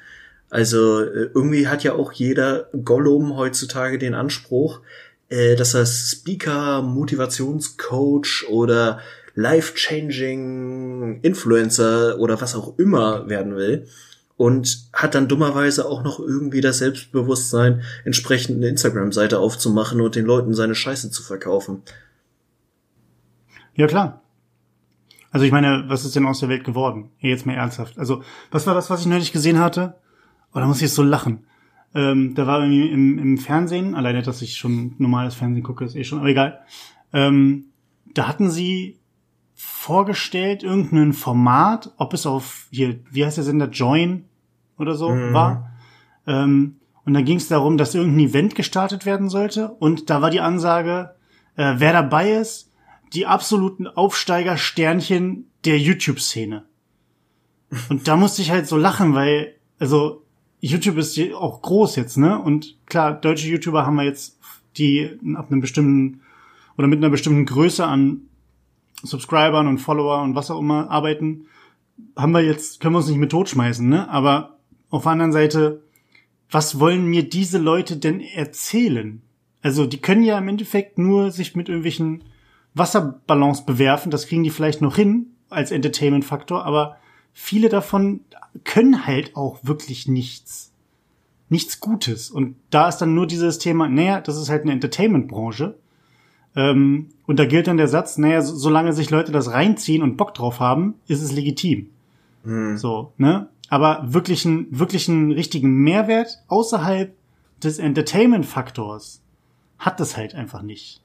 Also 0.49 1.01
äh, 1.01 1.29
irgendwie 1.33 1.67
hat 1.67 1.83
ja 1.83 1.93
auch 1.93 2.11
jeder 2.11 2.69
Gollum 2.83 3.37
heutzutage 3.37 3.97
den 3.97 4.13
Anspruch, 4.13 4.81
dass 5.29 5.73
er 5.73 5.87
Speaker, 5.87 6.83
Motivationscoach 6.83 8.45
oder 8.49 8.99
life-changing 9.33 11.21
Influencer 11.21 12.19
oder 12.19 12.39
was 12.39 12.53
auch 12.53 12.77
immer 12.77 13.27
werden 13.29 13.55
will 13.55 13.87
und 14.37 14.89
hat 14.93 15.15
dann 15.15 15.27
dummerweise 15.27 15.85
auch 15.85 16.03
noch 16.03 16.19
irgendwie 16.19 16.61
das 16.61 16.79
Selbstbewusstsein, 16.79 17.83
entsprechend 18.03 18.57
eine 18.57 18.67
Instagram-Seite 18.67 19.39
aufzumachen 19.39 20.01
und 20.01 20.15
den 20.15 20.25
Leuten 20.25 20.53
seine 20.53 20.75
Scheiße 20.75 21.11
zu 21.11 21.23
verkaufen. 21.23 21.83
Ja, 23.75 23.87
klar. 23.87 24.21
Also 25.31 25.45
ich 25.45 25.51
meine, 25.51 25.85
was 25.87 26.05
ist 26.05 26.15
denn 26.15 26.27
aus 26.27 26.39
der 26.39 26.49
Welt 26.49 26.63
geworden? 26.63 27.09
Jetzt 27.19 27.45
mal 27.45 27.53
ernsthaft. 27.53 27.97
Also, 27.97 28.23
was 28.51 28.67
war 28.67 28.75
das, 28.75 28.89
was 28.89 29.01
ich 29.01 29.07
neulich 29.07 29.31
gesehen 29.31 29.59
hatte? 29.59 29.95
Oh, 30.53 30.59
da 30.59 30.67
muss 30.67 30.77
ich 30.77 30.83
jetzt 30.83 30.95
so 30.95 31.01
lachen. 31.01 31.47
Ähm, 31.95 32.35
da 32.35 32.45
war 32.45 32.59
irgendwie 32.59 32.89
im, 32.89 33.17
im 33.17 33.37
Fernsehen, 33.37 33.95
alleine, 33.95 34.21
dass 34.21 34.41
ich 34.41 34.57
schon 34.57 34.95
normales 34.97 35.35
Fernsehen 35.35 35.63
gucke, 35.63 35.85
ist 35.85 35.95
eh 35.95 36.03
schon, 36.03 36.19
aber 36.19 36.27
egal. 36.27 36.59
Ähm, 37.13 37.65
da 38.13 38.27
hatten 38.27 38.49
sie 38.49 38.99
vorgestellt, 39.55 40.63
irgendein 40.63 41.13
Format, 41.13 41.93
ob 41.97 42.13
es 42.13 42.25
auf 42.25 42.67
hier, 42.71 42.99
wie 43.09 43.25
heißt 43.25 43.37
der 43.37 43.43
Sender, 43.43 43.69
Join 43.69 44.25
oder 44.77 44.95
so 44.95 45.09
mhm. 45.09 45.33
war. 45.33 45.71
Ähm, 46.25 46.75
und 47.05 47.13
da 47.13 47.21
ging 47.21 47.37
es 47.37 47.47
darum, 47.47 47.77
dass 47.77 47.95
irgendein 47.95 48.27
Event 48.27 48.55
gestartet 48.55 49.05
werden 49.05 49.29
sollte. 49.29 49.69
Und 49.69 50.09
da 50.09 50.21
war 50.21 50.29
die 50.29 50.41
Ansage, 50.41 51.15
äh, 51.55 51.75
wer 51.77 51.93
dabei 51.93 52.33
ist, 52.33 52.71
die 53.13 53.25
absoluten 53.25 53.87
Aufsteiger-Sternchen 53.87 55.45
der 55.65 55.79
YouTube-Szene. 55.79 56.65
Und 57.89 58.07
da 58.07 58.15
musste 58.15 58.41
ich 58.41 58.51
halt 58.51 58.67
so 58.67 58.77
lachen, 58.77 59.13
weil, 59.13 59.55
also, 59.79 60.23
YouTube 60.59 60.97
ist 60.97 61.19
auch 61.33 61.61
groß 61.61 61.95
jetzt, 61.95 62.17
ne? 62.17 62.39
Und 62.39 62.77
klar, 62.85 63.13
deutsche 63.13 63.47
YouTuber 63.47 63.85
haben 63.85 63.95
wir 63.95 64.03
jetzt, 64.03 64.39
die 64.77 65.19
ab 65.35 65.51
einem 65.51 65.61
bestimmten 65.61 66.21
oder 66.77 66.87
mit 66.87 66.97
einer 66.97 67.09
bestimmten 67.09 67.45
Größe 67.45 67.85
an 67.85 68.21
Subscribern 69.03 69.67
und 69.67 69.79
Follower 69.79 70.21
und 70.21 70.35
was 70.35 70.49
auch 70.49 70.59
immer 70.59 70.89
arbeiten, 70.89 71.47
haben 72.15 72.31
wir 72.31 72.41
jetzt, 72.41 72.79
können 72.79 72.93
wir 72.93 72.99
uns 72.99 73.07
nicht 73.07 73.19
mit 73.19 73.31
totschmeißen, 73.31 73.87
ne? 73.87 74.09
Aber 74.09 74.57
auf 74.89 75.03
der 75.03 75.11
anderen 75.11 75.33
Seite, 75.33 75.83
was 76.49 76.79
wollen 76.79 77.05
mir 77.05 77.27
diese 77.27 77.57
Leute 77.57 77.97
denn 77.97 78.21
erzählen? 78.21 79.21
Also, 79.61 79.85
die 79.85 79.99
können 79.99 80.23
ja 80.23 80.37
im 80.37 80.47
Endeffekt 80.47 80.97
nur 80.97 81.31
sich 81.31 81.55
mit 81.55 81.67
irgendwelchen 81.67 82.23
Wasserballons 82.73 83.65
bewerfen, 83.65 84.11
das 84.11 84.27
kriegen 84.27 84.43
die 84.43 84.49
vielleicht 84.49 84.81
noch 84.81 84.95
hin 84.95 85.27
als 85.49 85.71
Entertainment-Faktor, 85.71 86.65
aber 86.65 86.97
viele 87.31 87.69
davon 87.69 88.21
können 88.63 89.05
halt 89.05 89.35
auch 89.35 89.59
wirklich 89.63 90.07
nichts. 90.07 90.71
Nichts 91.49 91.79
Gutes. 91.79 92.31
Und 92.31 92.55
da 92.71 92.87
ist 92.87 92.97
dann 92.97 93.13
nur 93.13 93.27
dieses 93.27 93.59
Thema, 93.59 93.87
naja, 93.87 94.21
das 94.21 94.37
ist 94.37 94.49
halt 94.49 94.63
eine 94.63 94.71
Entertainment-Branche. 94.71 95.75
Ähm, 96.55 97.09
und 97.27 97.37
da 97.37 97.45
gilt 97.45 97.67
dann 97.67 97.77
der 97.77 97.87
Satz, 97.87 98.17
naja, 98.17 98.41
so, 98.41 98.55
solange 98.55 98.93
sich 98.93 99.11
Leute 99.11 99.31
das 99.31 99.51
reinziehen 99.51 100.01
und 100.01 100.17
Bock 100.17 100.33
drauf 100.33 100.59
haben, 100.59 100.95
ist 101.07 101.21
es 101.21 101.31
legitim. 101.31 101.89
Mhm. 102.43 102.77
So, 102.77 103.13
ne? 103.17 103.49
Aber 103.69 104.01
wirklichen, 104.13 104.67
wirklichen 104.71 105.31
richtigen 105.31 105.75
Mehrwert 105.75 106.43
außerhalb 106.47 107.15
des 107.63 107.77
Entertainment-Faktors 107.77 109.21
hat 109.77 109.99
das 109.99 110.17
halt 110.17 110.33
einfach 110.33 110.61
nicht. 110.61 111.02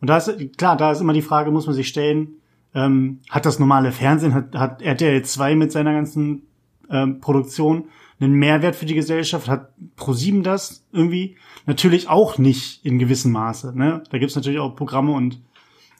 Und 0.00 0.08
da 0.08 0.16
ist, 0.16 0.56
klar, 0.56 0.76
da 0.76 0.92
ist 0.92 1.00
immer 1.00 1.12
die 1.12 1.22
Frage, 1.22 1.50
muss 1.50 1.66
man 1.66 1.74
sich 1.74 1.88
stellen, 1.88 2.36
ähm, 2.74 3.20
hat 3.28 3.46
das 3.46 3.58
normale 3.58 3.92
Fernsehen, 3.92 4.34
hat, 4.34 4.54
hat 4.54 4.82
RTL 4.82 5.22
2 5.22 5.54
mit 5.56 5.72
seiner 5.72 5.92
ganzen 5.92 6.42
ähm, 6.90 7.20
Produktion 7.20 7.84
einen 8.20 8.34
Mehrwert 8.34 8.76
für 8.76 8.86
die 8.86 8.94
Gesellschaft? 8.94 9.48
Hat 9.48 9.72
ProSieben 9.96 10.42
das 10.42 10.84
irgendwie? 10.92 11.36
Natürlich 11.66 12.08
auch 12.08 12.38
nicht 12.38 12.84
in 12.84 12.98
gewissem 12.98 13.32
Maße. 13.32 13.76
Ne? 13.76 14.02
Da 14.10 14.18
gibt's 14.18 14.36
natürlich 14.36 14.60
auch 14.60 14.76
Programme 14.76 15.12
und 15.12 15.40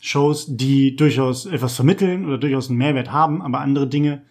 Shows, 0.01 0.47
die 0.49 0.97
durchaus 0.97 1.47
etwas 1.47 1.77
vermitteln 1.77 2.25
oder 2.25 2.39
durchaus 2.39 2.69
einen 2.69 2.79
Mehrwert 2.79 3.13
haben, 3.13 3.43
aber 3.43 3.61
andere 3.61 3.87
Dinge, 3.87 4.23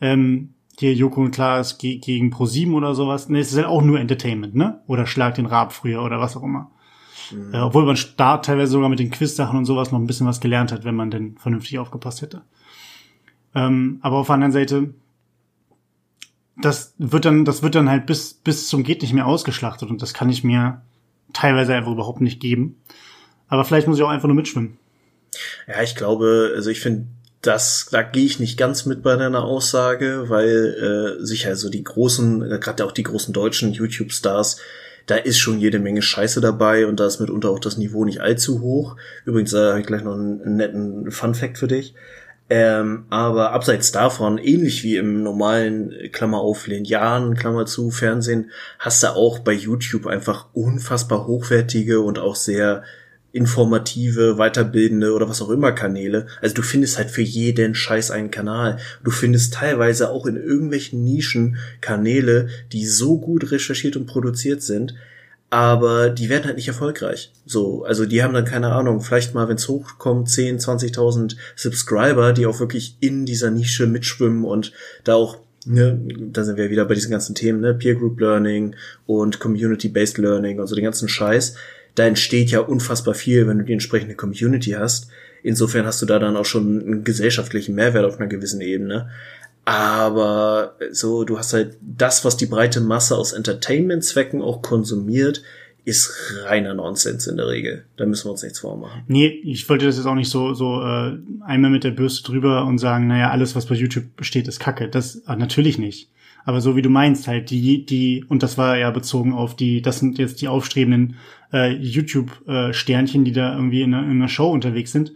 ähm, 0.00 0.50
hier 0.78 0.94
Joko 0.94 1.22
und 1.22 1.30
Klaas 1.32 1.78
ge 1.78 1.96
gegen 1.96 2.32
Pro7 2.32 2.72
oder 2.72 2.94
sowas, 2.94 3.28
ne, 3.28 3.40
es 3.40 3.50
ist 3.50 3.56
halt 3.56 3.66
auch 3.66 3.82
nur 3.82 3.98
Entertainment, 3.98 4.54
ne? 4.54 4.80
Oder 4.86 5.06
Schlag 5.06 5.34
den 5.34 5.46
Rab 5.46 5.72
früher 5.72 6.02
oder 6.02 6.20
was 6.20 6.36
auch 6.36 6.42
immer. 6.44 6.70
Mhm. 7.30 7.54
Äh, 7.54 7.58
obwohl 7.58 7.84
man 7.84 7.98
da 8.16 8.38
teilweise 8.38 8.72
sogar 8.72 8.88
mit 8.88 8.98
den 8.98 9.10
Quiz-Sachen 9.10 9.58
und 9.58 9.64
sowas 9.64 9.92
noch 9.92 9.98
ein 9.98 10.06
bisschen 10.06 10.26
was 10.26 10.40
gelernt 10.40 10.72
hat, 10.72 10.84
wenn 10.84 10.94
man 10.94 11.10
denn 11.10 11.36
vernünftig 11.36 11.78
aufgepasst 11.78 12.22
hätte. 12.22 12.42
Ähm, 13.54 13.98
aber 14.02 14.16
auf 14.18 14.26
der 14.26 14.34
anderen 14.34 14.52
Seite, 14.52 14.94
das 16.60 16.94
wird 16.98 17.24
dann, 17.24 17.44
das 17.44 17.62
wird 17.62 17.74
dann 17.74 17.88
halt 17.88 18.06
bis, 18.06 18.34
bis 18.34 18.68
zum 18.68 18.82
geht 18.82 19.02
nicht 19.02 19.12
mehr 19.12 19.26
ausgeschlachtet 19.26 19.90
und 19.90 20.02
das 20.02 20.14
kann 20.14 20.28
ich 20.28 20.44
mir 20.44 20.82
teilweise 21.32 21.74
einfach 21.74 21.92
überhaupt 21.92 22.20
nicht 22.20 22.40
geben. 22.40 22.76
Aber 23.48 23.64
vielleicht 23.64 23.86
muss 23.86 23.98
ich 23.98 24.04
auch 24.04 24.10
einfach 24.10 24.28
nur 24.28 24.36
mitschwimmen. 24.36 24.78
Ja, 25.66 25.82
ich 25.82 25.94
glaube, 25.94 26.52
also 26.54 26.70
ich 26.70 26.80
finde, 26.80 27.06
das, 27.42 27.88
da 27.90 28.02
gehe 28.02 28.24
ich 28.24 28.40
nicht 28.40 28.58
ganz 28.58 28.84
mit 28.84 29.02
bei 29.02 29.16
deiner 29.16 29.44
Aussage, 29.44 30.24
weil 30.28 31.18
äh, 31.20 31.24
sicher, 31.24 31.50
also 31.50 31.70
die 31.70 31.84
großen, 31.84 32.42
äh, 32.42 32.58
gerade 32.58 32.84
auch 32.84 32.92
die 32.92 33.04
großen 33.04 33.32
deutschen 33.32 33.72
YouTube-Stars, 33.72 34.60
da 35.08 35.16
ist 35.16 35.38
schon 35.38 35.58
jede 35.58 35.78
Menge 35.78 36.02
Scheiße 36.02 36.40
dabei 36.40 36.86
und 36.86 37.00
da 37.00 37.06
ist 37.06 37.18
mitunter 37.18 37.50
auch 37.50 37.58
das 37.58 37.78
Niveau 37.78 38.04
nicht 38.04 38.20
allzu 38.20 38.60
hoch. 38.60 38.96
Übrigens, 39.24 39.50
da 39.50 39.70
habe 39.70 39.80
ich 39.80 39.86
gleich 39.86 40.04
noch 40.04 40.14
einen, 40.14 40.56
netten 40.56 41.10
Fun-Fact 41.10 41.58
für 41.58 41.66
dich. 41.66 41.94
Ähm, 42.50 43.06
aber 43.10 43.52
abseits 43.52 43.90
davon, 43.90 44.38
ähnlich 44.38 44.82
wie 44.82 44.96
im 44.96 45.22
normalen 45.22 45.92
Klammer 46.12 46.40
auf 46.40 46.66
Linearen, 46.66 47.34
Klammer 47.34 47.66
zu 47.66 47.90
Fernsehen, 47.90 48.50
hast 48.78 49.02
du 49.02 49.08
auch 49.08 49.38
bei 49.38 49.52
YouTube 49.52 50.06
einfach 50.06 50.46
unfassbar 50.52 51.26
hochwertige 51.26 52.00
und 52.00 52.18
auch 52.18 52.36
sehr 52.36 52.84
informative, 53.32 54.36
weiterbildende 54.36 55.12
oder 55.12 55.28
was 55.28 55.42
auch 55.42 55.50
immer 55.50 55.72
Kanäle. 55.72 56.26
Also 56.40 56.54
du 56.54 56.62
findest 56.62 56.96
halt 56.96 57.10
für 57.10 57.22
jeden 57.22 57.74
Scheiß 57.74 58.10
einen 58.10 58.30
Kanal. 58.30 58.78
Du 59.04 59.10
findest 59.10 59.54
teilweise 59.54 60.10
auch 60.10 60.26
in 60.26 60.36
irgendwelchen 60.36 61.04
Nischen 61.04 61.56
Kanäle, 61.80 62.48
die 62.72 62.86
so 62.86 63.18
gut 63.18 63.50
recherchiert 63.50 63.96
und 63.96 64.06
produziert 64.06 64.62
sind, 64.62 64.94
aber 65.50 66.10
die 66.10 66.28
werden 66.28 66.44
halt 66.44 66.56
nicht 66.56 66.68
erfolgreich. 66.68 67.32
So, 67.46 67.84
also 67.84 68.06
die 68.06 68.22
haben 68.22 68.34
dann 68.34 68.44
keine 68.44 68.72
Ahnung, 68.72 69.00
vielleicht 69.00 69.34
mal, 69.34 69.48
wenn 69.48 69.56
es 69.56 69.68
hochkommt, 69.68 70.28
10, 70.28 70.58
20.000 70.58 71.36
Subscriber, 71.56 72.32
die 72.32 72.46
auch 72.46 72.60
wirklich 72.60 72.96
in 73.00 73.26
dieser 73.26 73.50
Nische 73.50 73.86
mitschwimmen 73.86 74.44
und 74.44 74.72
da 75.04 75.14
auch 75.14 75.38
Ne, 75.66 76.00
da 76.32 76.44
sind 76.44 76.56
wir 76.56 76.70
wieder 76.70 76.86
bei 76.86 76.94
diesen 76.94 77.10
ganzen 77.10 77.34
Themen, 77.34 77.60
ne, 77.60 77.74
Peer 77.74 77.94
Group 77.96 78.20
Learning 78.20 78.74
und 79.06 79.38
Community-Based 79.38 80.16
Learning 80.16 80.60
und 80.60 80.66
so 80.66 80.74
den 80.74 80.84
ganzen 80.84 81.08
Scheiß 81.08 81.56
da 81.98 82.06
entsteht 82.06 82.50
ja 82.50 82.60
unfassbar 82.60 83.14
viel, 83.14 83.46
wenn 83.46 83.58
du 83.58 83.64
die 83.64 83.72
entsprechende 83.72 84.14
Community 84.14 84.72
hast. 84.72 85.08
Insofern 85.42 85.86
hast 85.86 86.02
du 86.02 86.06
da 86.06 86.18
dann 86.18 86.36
auch 86.36 86.44
schon 86.44 86.80
einen 86.80 87.04
gesellschaftlichen 87.04 87.74
Mehrwert 87.74 88.04
auf 88.04 88.18
einer 88.18 88.28
gewissen 88.28 88.60
Ebene. 88.60 89.10
Aber 89.64 90.76
so, 90.90 91.24
du 91.24 91.38
hast 91.38 91.52
halt 91.52 91.76
das, 91.80 92.24
was 92.24 92.36
die 92.36 92.46
breite 92.46 92.80
Masse 92.80 93.16
aus 93.16 93.32
Entertainment-Zwecken 93.32 94.40
auch 94.40 94.62
konsumiert, 94.62 95.42
ist 95.84 96.12
reiner 96.44 96.74
Nonsens 96.74 97.26
in 97.26 97.36
der 97.36 97.48
Regel. 97.48 97.84
Da 97.96 98.04
müssen 98.06 98.26
wir 98.26 98.32
uns 98.32 98.42
nichts 98.42 98.58
vormachen. 98.58 99.02
Nee, 99.08 99.26
ich 99.44 99.68
wollte 99.68 99.86
das 99.86 99.96
jetzt 99.96 100.06
auch 100.06 100.14
nicht 100.14 100.30
so, 100.30 100.54
so 100.54 100.82
äh, 100.82 101.16
einmal 101.44 101.70
mit 101.70 101.84
der 101.84 101.92
Bürste 101.92 102.30
drüber 102.30 102.64
und 102.66 102.78
sagen, 102.78 103.06
naja, 103.08 103.30
alles, 103.30 103.54
was 103.54 103.66
bei 103.66 103.74
YouTube 103.74 104.16
besteht, 104.16 104.48
ist 104.48 104.60
Kacke. 104.60 104.88
Das 104.88 105.16
äh, 105.26 105.36
natürlich 105.36 105.78
nicht. 105.78 106.08
Aber 106.48 106.62
so 106.62 106.76
wie 106.76 106.80
du 106.80 106.88
meinst, 106.88 107.28
halt, 107.28 107.50
die, 107.50 107.84
die, 107.84 108.24
und 108.26 108.42
das 108.42 108.56
war 108.56 108.78
ja 108.78 108.90
bezogen 108.90 109.34
auf 109.34 109.54
die, 109.54 109.82
das 109.82 109.98
sind 109.98 110.16
jetzt 110.16 110.40
die 110.40 110.48
aufstrebenden 110.48 111.16
äh, 111.52 111.74
YouTube-Sternchen, 111.74 113.26
die 113.26 113.32
da 113.32 113.54
irgendwie 113.54 113.82
in 113.82 113.92
einer, 113.92 114.04
in 114.04 114.12
einer 114.12 114.28
Show 114.28 114.50
unterwegs 114.50 114.92
sind. 114.92 115.12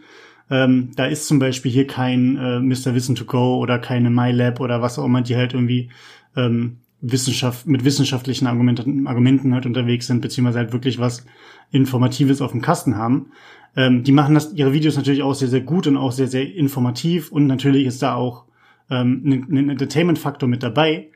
Ähm, 0.51 0.91
da 0.95 1.07
ist 1.07 1.27
zum 1.27 1.39
Beispiel 1.39 1.73
hier 1.73 1.87
kein 1.87 2.37
äh, 2.37 2.61
Mr. 2.61 2.95
Wissen 2.95 3.15
to 3.15 3.25
Go 3.25 3.57
oder 3.57 3.79
keine 3.79 4.11
MyLab 4.11 4.61
oder 4.61 4.83
was 4.83 4.99
auch 4.99 5.07
immer, 5.07 5.23
die 5.23 5.35
halt 5.35 5.55
irgendwie 5.55 5.89
ähm, 6.37 6.81
Wissenschaft, 7.01 7.67
mit 7.67 7.83
wissenschaftlichen 7.83 8.47
Argumenten, 8.47 9.07
Argumenten 9.07 9.55
halt 9.55 9.65
unterwegs 9.65 10.09
sind, 10.09 10.21
beziehungsweise 10.21 10.59
halt 10.59 10.75
wirklich 10.75 10.99
was 10.99 11.25
Informatives 11.71 12.43
auf 12.43 12.53
dem 12.53 12.61
Kasten 12.61 12.99
haben. 12.99 13.33
Ähm, 13.75 14.03
die 14.03 14.13
machen 14.13 14.35
das, 14.35 14.53
ihre 14.53 14.75
Videos 14.75 14.99
natürlich 14.99 15.23
auch 15.23 15.33
sehr, 15.33 15.49
sehr 15.49 15.63
gut 15.63 15.87
und 15.87 15.97
auch 15.97 16.13
sehr, 16.13 16.29
sehr 16.29 16.55
informativ 16.55 17.33
und 17.33 17.47
natürlich 17.47 17.87
ist 17.87 18.03
da 18.03 18.17
auch 18.17 18.45
ähm, 18.91 19.23
ein, 19.25 19.47
ein 19.51 19.71
Entertainment-Faktor 19.71 20.47
mit 20.47 20.63
dabei. 20.63 21.09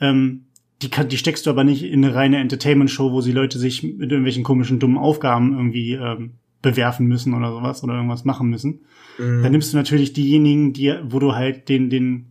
Ähm, 0.00 0.46
die, 0.82 0.88
kann, 0.88 1.08
die 1.08 1.18
steckst 1.18 1.46
du 1.46 1.50
aber 1.50 1.64
nicht 1.64 1.82
in 1.82 2.04
eine 2.04 2.14
reine 2.14 2.38
Entertainment-Show, 2.38 3.12
wo 3.12 3.20
sie 3.20 3.32
Leute 3.32 3.58
sich 3.58 3.82
mit 3.82 4.10
irgendwelchen 4.10 4.44
komischen, 4.44 4.78
dummen 4.78 4.98
Aufgaben 4.98 5.52
irgendwie 5.52 5.92
ähm, 5.92 6.32
bewerfen 6.62 7.06
müssen 7.06 7.34
oder 7.34 7.52
sowas 7.52 7.82
oder 7.84 7.94
irgendwas 7.94 8.24
machen 8.24 8.48
müssen. 8.48 8.80
Mhm. 9.18 9.42
Dann 9.42 9.52
nimmst 9.52 9.72
du 9.72 9.76
natürlich 9.76 10.12
diejenigen, 10.12 10.72
die, 10.72 10.94
wo 11.04 11.18
du 11.18 11.34
halt 11.34 11.68
den, 11.68 11.90
den, 11.90 12.26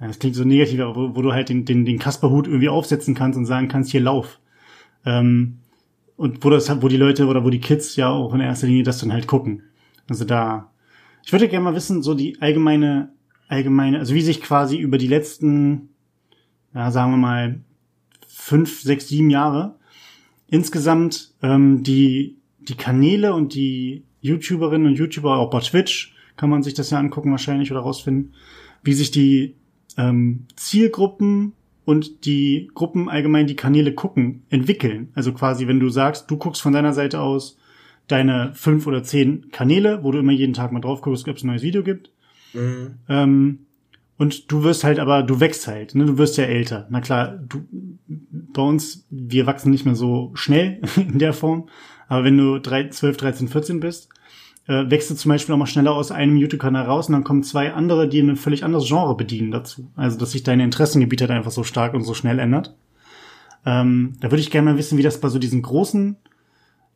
das 0.00 0.18
klingt 0.18 0.36
so 0.36 0.44
negativ, 0.44 0.80
aber 0.80 0.96
wo, 0.96 1.16
wo 1.16 1.22
du 1.22 1.32
halt 1.32 1.48
den, 1.48 1.64
den, 1.64 1.84
den 1.84 1.98
Kasperhut 1.98 2.46
irgendwie 2.46 2.68
aufsetzen 2.68 3.14
kannst 3.14 3.38
und 3.38 3.46
sagen 3.46 3.68
kannst, 3.68 3.90
hier 3.90 4.00
lauf. 4.00 4.40
Ähm, 5.04 5.58
und 6.16 6.44
wo 6.44 6.50
das, 6.50 6.70
wo 6.82 6.88
die 6.88 6.96
Leute 6.96 7.26
oder 7.26 7.44
wo 7.44 7.50
die 7.50 7.60
Kids 7.60 7.96
ja 7.96 8.08
auch 8.08 8.34
in 8.34 8.40
erster 8.40 8.66
Linie 8.66 8.84
das 8.84 8.98
dann 8.98 9.12
halt 9.12 9.26
gucken. 9.26 9.62
Also 10.08 10.24
da, 10.24 10.70
ich 11.24 11.32
würde 11.32 11.48
gerne 11.48 11.64
mal 11.64 11.74
wissen, 11.74 12.02
so 12.02 12.14
die 12.14 12.40
allgemeine, 12.40 13.12
allgemeine, 13.48 13.98
also 13.98 14.14
wie 14.14 14.20
sich 14.20 14.40
quasi 14.40 14.76
über 14.76 14.98
die 14.98 15.08
letzten 15.08 15.88
ja, 16.74 16.90
sagen 16.90 17.12
wir 17.12 17.16
mal, 17.18 17.60
fünf, 18.26 18.80
sechs, 18.80 19.08
sieben 19.08 19.30
Jahre 19.30 19.76
insgesamt 20.48 21.32
ähm, 21.42 21.82
die, 21.82 22.36
die 22.60 22.76
Kanäle 22.76 23.34
und 23.34 23.54
die 23.54 24.04
YouTuberinnen 24.20 24.86
und 24.86 24.94
YouTuber, 24.94 25.36
auch 25.36 25.50
bei 25.50 25.60
Twitch 25.60 26.14
kann 26.36 26.50
man 26.50 26.62
sich 26.62 26.74
das 26.74 26.90
ja 26.90 26.98
angucken 26.98 27.30
wahrscheinlich 27.30 27.70
oder 27.70 27.80
rausfinden, 27.80 28.34
wie 28.82 28.94
sich 28.94 29.10
die 29.10 29.56
ähm, 29.96 30.46
Zielgruppen 30.56 31.52
und 31.84 32.24
die 32.24 32.70
Gruppen 32.74 33.08
allgemein 33.08 33.46
die 33.46 33.56
Kanäle 33.56 33.94
gucken, 33.94 34.44
entwickeln. 34.48 35.10
Also 35.14 35.32
quasi, 35.32 35.66
wenn 35.66 35.80
du 35.80 35.90
sagst, 35.90 36.30
du 36.30 36.36
guckst 36.36 36.62
von 36.62 36.72
deiner 36.72 36.92
Seite 36.92 37.20
aus 37.20 37.58
deine 38.06 38.52
fünf 38.54 38.86
oder 38.86 39.02
zehn 39.02 39.50
Kanäle, 39.50 40.02
wo 40.02 40.12
du 40.12 40.18
immer 40.18 40.32
jeden 40.32 40.54
Tag 40.54 40.72
mal 40.72 40.80
drauf 40.80 41.02
guckst, 41.02 41.28
ob 41.28 41.36
es 41.36 41.42
ein 41.42 41.48
neues 41.48 41.62
Video 41.62 41.82
gibt. 41.82 42.10
Mhm. 42.52 42.94
Ähm, 43.08 43.58
und 44.16 44.50
du 44.52 44.62
wirst 44.62 44.84
halt 44.84 44.98
aber, 44.98 45.22
du 45.22 45.40
wächst 45.40 45.66
halt, 45.66 45.94
ne? 45.94 46.06
Du 46.06 46.18
wirst 46.18 46.36
ja 46.36 46.44
älter. 46.44 46.86
Na 46.90 47.00
klar, 47.00 47.38
du, 47.48 47.64
bei 48.06 48.62
uns, 48.62 49.06
wir 49.10 49.46
wachsen 49.46 49.70
nicht 49.70 49.84
mehr 49.84 49.96
so 49.96 50.30
schnell 50.34 50.80
in 50.96 51.18
der 51.18 51.32
Form. 51.32 51.68
Aber 52.06 52.24
wenn 52.24 52.38
du 52.38 52.60
3, 52.60 52.90
12, 52.90 53.16
13, 53.16 53.48
14 53.48 53.80
bist, 53.80 54.08
äh, 54.66 54.88
wächst 54.88 55.10
du 55.10 55.14
zum 55.14 55.30
Beispiel 55.30 55.54
auch 55.54 55.58
mal 55.58 55.66
schneller 55.66 55.92
aus 55.92 56.12
einem 56.12 56.36
YouTube-Kanal 56.36 56.84
raus 56.84 57.08
und 57.08 57.14
dann 57.14 57.24
kommen 57.24 57.42
zwei 57.42 57.72
andere, 57.72 58.08
die 58.08 58.20
ein 58.20 58.36
völlig 58.36 58.64
anderes 58.64 58.86
Genre 58.86 59.16
bedienen 59.16 59.50
dazu. 59.50 59.90
Also, 59.96 60.18
dass 60.18 60.32
sich 60.32 60.42
deine 60.42 60.64
Interessengebiet 60.64 61.20
halt 61.20 61.30
einfach 61.30 61.50
so 61.50 61.64
stark 61.64 61.94
und 61.94 62.02
so 62.02 62.14
schnell 62.14 62.38
ändert. 62.38 62.76
Ähm, 63.66 64.14
da 64.20 64.30
würde 64.30 64.40
ich 64.40 64.50
gerne 64.50 64.70
mal 64.70 64.78
wissen, 64.78 64.98
wie 64.98 65.02
das 65.02 65.20
bei 65.20 65.28
so 65.28 65.38
diesen 65.38 65.62
großen, 65.62 66.16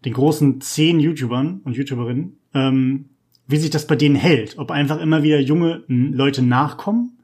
den 0.04 0.12
großen 0.12 0.60
zehn 0.60 1.00
YouTubern 1.00 1.62
und 1.64 1.76
YouTuberinnen, 1.76 2.38
ähm, 2.54 3.06
wie 3.48 3.56
sich 3.56 3.70
das 3.70 3.86
bei 3.86 3.96
denen 3.96 4.14
hält. 4.14 4.58
Ob 4.58 4.70
einfach 4.70 5.00
immer 5.00 5.22
wieder 5.22 5.40
junge 5.40 5.82
Leute 5.88 6.42
nachkommen 6.42 7.18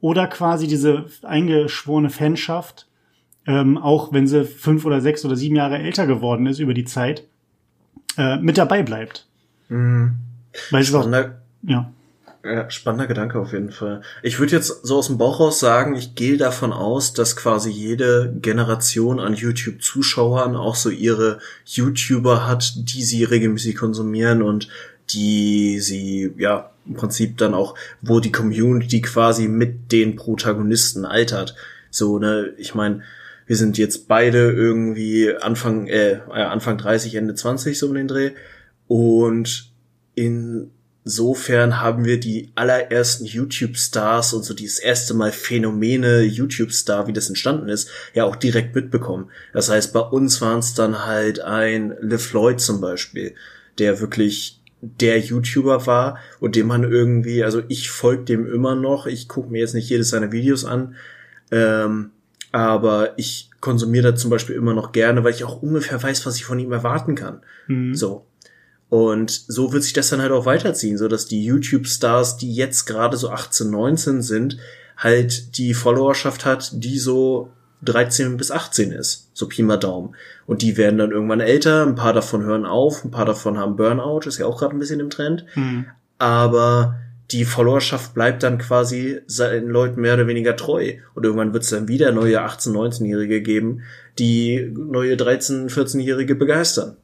oder 0.00 0.28
quasi 0.28 0.68
diese 0.68 1.06
eingeschworene 1.22 2.08
Fanschaft, 2.08 2.86
ähm, 3.46 3.76
auch 3.76 4.12
wenn 4.12 4.26
sie 4.26 4.44
fünf 4.44 4.84
oder 4.84 5.00
sechs 5.00 5.24
oder 5.24 5.36
sieben 5.36 5.56
Jahre 5.56 5.78
älter 5.78 6.06
geworden 6.06 6.46
ist 6.46 6.60
über 6.60 6.72
die 6.72 6.84
Zeit, 6.84 7.24
äh, 8.16 8.38
mit 8.38 8.58
dabei 8.58 8.82
bleibt. 8.82 9.26
Mhm. 9.68 10.14
Weil 10.70 10.84
spannender, 10.84 11.40
auch, 11.64 11.68
ja. 11.68 11.92
ja. 12.44 12.70
Spannender 12.70 13.08
Gedanke 13.08 13.40
auf 13.40 13.52
jeden 13.52 13.72
Fall. 13.72 14.02
Ich 14.22 14.38
würde 14.38 14.52
jetzt 14.52 14.86
so 14.86 14.98
aus 14.98 15.08
dem 15.08 15.18
Bauch 15.18 15.40
raus 15.40 15.58
sagen, 15.58 15.96
ich 15.96 16.14
gehe 16.14 16.36
davon 16.36 16.72
aus, 16.72 17.12
dass 17.12 17.36
quasi 17.36 17.70
jede 17.70 18.32
Generation 18.40 19.18
an 19.18 19.34
YouTube-Zuschauern 19.34 20.54
auch 20.54 20.76
so 20.76 20.90
ihre 20.90 21.40
YouTuber 21.64 22.46
hat, 22.46 22.72
die 22.76 23.02
sie 23.02 23.24
regelmäßig 23.24 23.76
konsumieren 23.76 24.42
und 24.42 24.68
die 25.10 25.80
sie 25.80 26.32
ja 26.38 26.70
im 26.86 26.94
Prinzip 26.94 27.38
dann 27.38 27.54
auch, 27.54 27.74
wo 28.00 28.20
die 28.20 28.32
Community 28.32 29.00
quasi 29.00 29.48
mit 29.48 29.92
den 29.92 30.16
Protagonisten 30.16 31.04
altert. 31.04 31.54
So, 31.90 32.18
ne, 32.18 32.52
ich 32.58 32.74
meine, 32.74 33.02
wir 33.46 33.56
sind 33.56 33.78
jetzt 33.78 34.08
beide 34.08 34.50
irgendwie 34.50 35.34
Anfang, 35.34 35.86
äh, 35.86 36.12
äh 36.12 36.42
Anfang 36.42 36.78
30, 36.78 37.14
Ende 37.14 37.34
20 37.34 37.78
so 37.78 37.86
um 37.86 37.94
den 37.94 38.08
Dreh. 38.08 38.32
Und 38.88 39.72
insofern 40.14 41.80
haben 41.80 42.04
wir 42.04 42.20
die 42.20 42.50
allerersten 42.54 43.24
YouTube-Stars 43.24 44.32
und 44.34 44.44
so 44.44 44.54
dieses 44.54 44.78
erste 44.78 45.14
Mal 45.14 45.32
Phänomene 45.32 46.22
YouTube-Star, 46.22 47.06
wie 47.06 47.12
das 47.12 47.28
entstanden 47.28 47.68
ist, 47.68 47.88
ja 48.14 48.24
auch 48.24 48.36
direkt 48.36 48.74
mitbekommen. 48.74 49.30
Das 49.52 49.70
heißt, 49.70 49.92
bei 49.92 50.00
uns 50.00 50.40
waren 50.40 50.58
es 50.58 50.74
dann 50.74 51.06
halt 51.06 51.40
ein 51.40 51.94
LeFloid 52.00 52.60
zum 52.60 52.80
Beispiel, 52.80 53.34
der 53.78 54.00
wirklich 54.00 54.60
der 54.80 55.18
YouTuber 55.18 55.86
war 55.86 56.18
und 56.40 56.56
dem 56.56 56.66
man 56.66 56.84
irgendwie, 56.84 57.42
also 57.42 57.62
ich 57.68 57.90
folge 57.90 58.24
dem 58.24 58.46
immer 58.46 58.74
noch, 58.74 59.06
ich 59.06 59.28
gucke 59.28 59.50
mir 59.50 59.60
jetzt 59.60 59.74
nicht 59.74 59.88
jedes 59.88 60.10
seiner 60.10 60.32
Videos 60.32 60.64
an, 60.64 60.94
ähm, 61.50 62.10
aber 62.52 63.18
ich 63.18 63.50
konsumiere 63.60 64.12
da 64.12 64.16
zum 64.16 64.30
Beispiel 64.30 64.54
immer 64.54 64.74
noch 64.74 64.92
gerne, 64.92 65.24
weil 65.24 65.32
ich 65.32 65.44
auch 65.44 65.62
ungefähr 65.62 66.02
weiß, 66.02 66.24
was 66.26 66.36
ich 66.36 66.44
von 66.44 66.58
ihm 66.58 66.72
erwarten 66.72 67.14
kann. 67.14 67.40
Mhm. 67.66 67.94
So. 67.94 68.26
Und 68.88 69.30
so 69.30 69.72
wird 69.72 69.82
sich 69.82 69.92
das 69.92 70.10
dann 70.10 70.20
halt 70.20 70.30
auch 70.30 70.46
weiterziehen, 70.46 70.96
so 70.96 71.08
dass 71.08 71.26
die 71.26 71.44
YouTube-Stars, 71.44 72.36
die 72.36 72.54
jetzt 72.54 72.84
gerade 72.84 73.16
so 73.16 73.30
18, 73.30 73.68
19 73.68 74.22
sind, 74.22 74.58
halt 74.96 75.58
die 75.58 75.74
Followerschaft 75.74 76.44
hat, 76.44 76.70
die 76.72 76.98
so 76.98 77.50
13 77.86 78.36
bis 78.36 78.50
18 78.50 78.92
ist. 78.92 79.30
So 79.34 79.48
Pi 79.48 79.62
mal 79.62 79.76
Daumen. 79.76 80.14
Und 80.46 80.62
die 80.62 80.76
werden 80.76 80.98
dann 80.98 81.10
irgendwann 81.10 81.40
älter, 81.40 81.86
ein 81.86 81.94
paar 81.94 82.12
davon 82.12 82.42
hören 82.44 82.66
auf, 82.66 83.04
ein 83.04 83.10
paar 83.10 83.24
davon 83.24 83.58
haben 83.58 83.76
Burnout, 83.76 84.20
ist 84.26 84.38
ja 84.38 84.46
auch 84.46 84.58
gerade 84.58 84.76
ein 84.76 84.78
bisschen 84.78 85.00
im 85.00 85.10
Trend. 85.10 85.44
Mhm. 85.54 85.86
Aber 86.18 86.96
die 87.30 87.44
Followerschaft 87.44 88.14
bleibt 88.14 88.42
dann 88.42 88.58
quasi 88.58 89.20
seinen 89.26 89.68
Leuten 89.68 90.00
mehr 90.00 90.14
oder 90.14 90.26
weniger 90.26 90.56
treu. 90.56 90.94
Und 91.14 91.24
irgendwann 91.24 91.52
wird 91.52 91.64
es 91.64 91.70
dann 91.70 91.88
wieder 91.88 92.12
neue 92.12 92.40
18-, 92.40 92.72
19-Jährige 92.72 93.42
geben, 93.42 93.82
die 94.18 94.72
neue 94.76 95.16
13-, 95.16 95.68
14-Jährige 95.68 96.34
begeistern. 96.36 96.96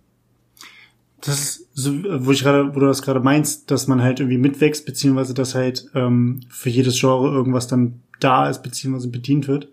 Das 1.21 1.39
ist 1.39 1.69
so, 1.75 1.93
wo 2.25 2.33
ich 2.33 2.43
gerade, 2.43 2.75
wo 2.75 2.81
du 2.81 2.87
das 2.87 3.03
gerade 3.03 3.21
meinst, 3.21 3.71
dass 3.71 3.87
man 3.87 4.03
halt 4.03 4.21
irgendwie 4.21 4.39
mitwächst, 4.39 4.85
beziehungsweise 4.87 5.35
dass 5.35 5.55
halt 5.55 5.87
ähm, 5.95 6.41
für 6.49 6.69
jedes 6.69 6.99
Genre 6.99 7.33
irgendwas 7.33 7.69
dann 7.69 8.01
da 8.21 8.49
ist, 8.49 8.63
beziehungsweise 8.63 9.09
bedient 9.09 9.49
wird. 9.49 9.69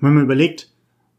Wenn 0.00 0.14
man 0.14 0.24
überlegt, 0.24 0.70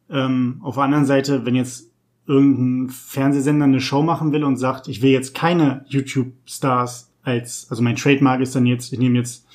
ähm, 0.09 0.59
auf 0.61 0.75
der 0.75 0.83
anderen 0.83 1.05
Seite, 1.05 1.45
wenn 1.45 1.55
jetzt 1.55 1.91
irgendein 2.27 2.89
Fernsehsender 2.89 3.65
eine 3.65 3.81
Show 3.81 4.03
machen 4.03 4.31
will 4.31 4.43
und 4.43 4.57
sagt, 4.57 4.87
ich 4.87 5.01
will 5.01 5.11
jetzt 5.11 5.33
keine 5.33 5.85
YouTube-Stars 5.87 7.11
als, 7.23 7.67
also 7.69 7.81
mein 7.81 7.95
Trademark 7.95 8.41
ist 8.41 8.55
dann 8.55 8.65
jetzt, 8.65 8.91
ich 8.93 8.99
nehme 8.99 9.17
jetzt 9.17 9.45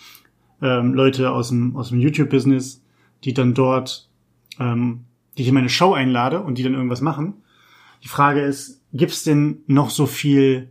ähm, 0.60 0.94
Leute 0.94 1.30
aus 1.32 1.48
dem, 1.48 1.76
aus 1.76 1.90
dem 1.90 2.00
YouTube-Business, 2.00 2.82
die 3.24 3.34
dann 3.34 3.54
dort, 3.54 4.08
ähm, 4.58 5.04
die 5.36 5.42
ich 5.42 5.48
in 5.48 5.54
meine 5.54 5.68
Show 5.68 5.92
einlade 5.92 6.42
und 6.42 6.58
die 6.58 6.62
dann 6.62 6.74
irgendwas 6.74 7.00
machen. 7.00 7.34
Die 8.02 8.08
Frage 8.08 8.40
ist, 8.40 8.82
gibt 8.92 9.12
es 9.12 9.22
denn 9.22 9.58
noch 9.66 9.90
so 9.90 10.06
viel 10.06 10.70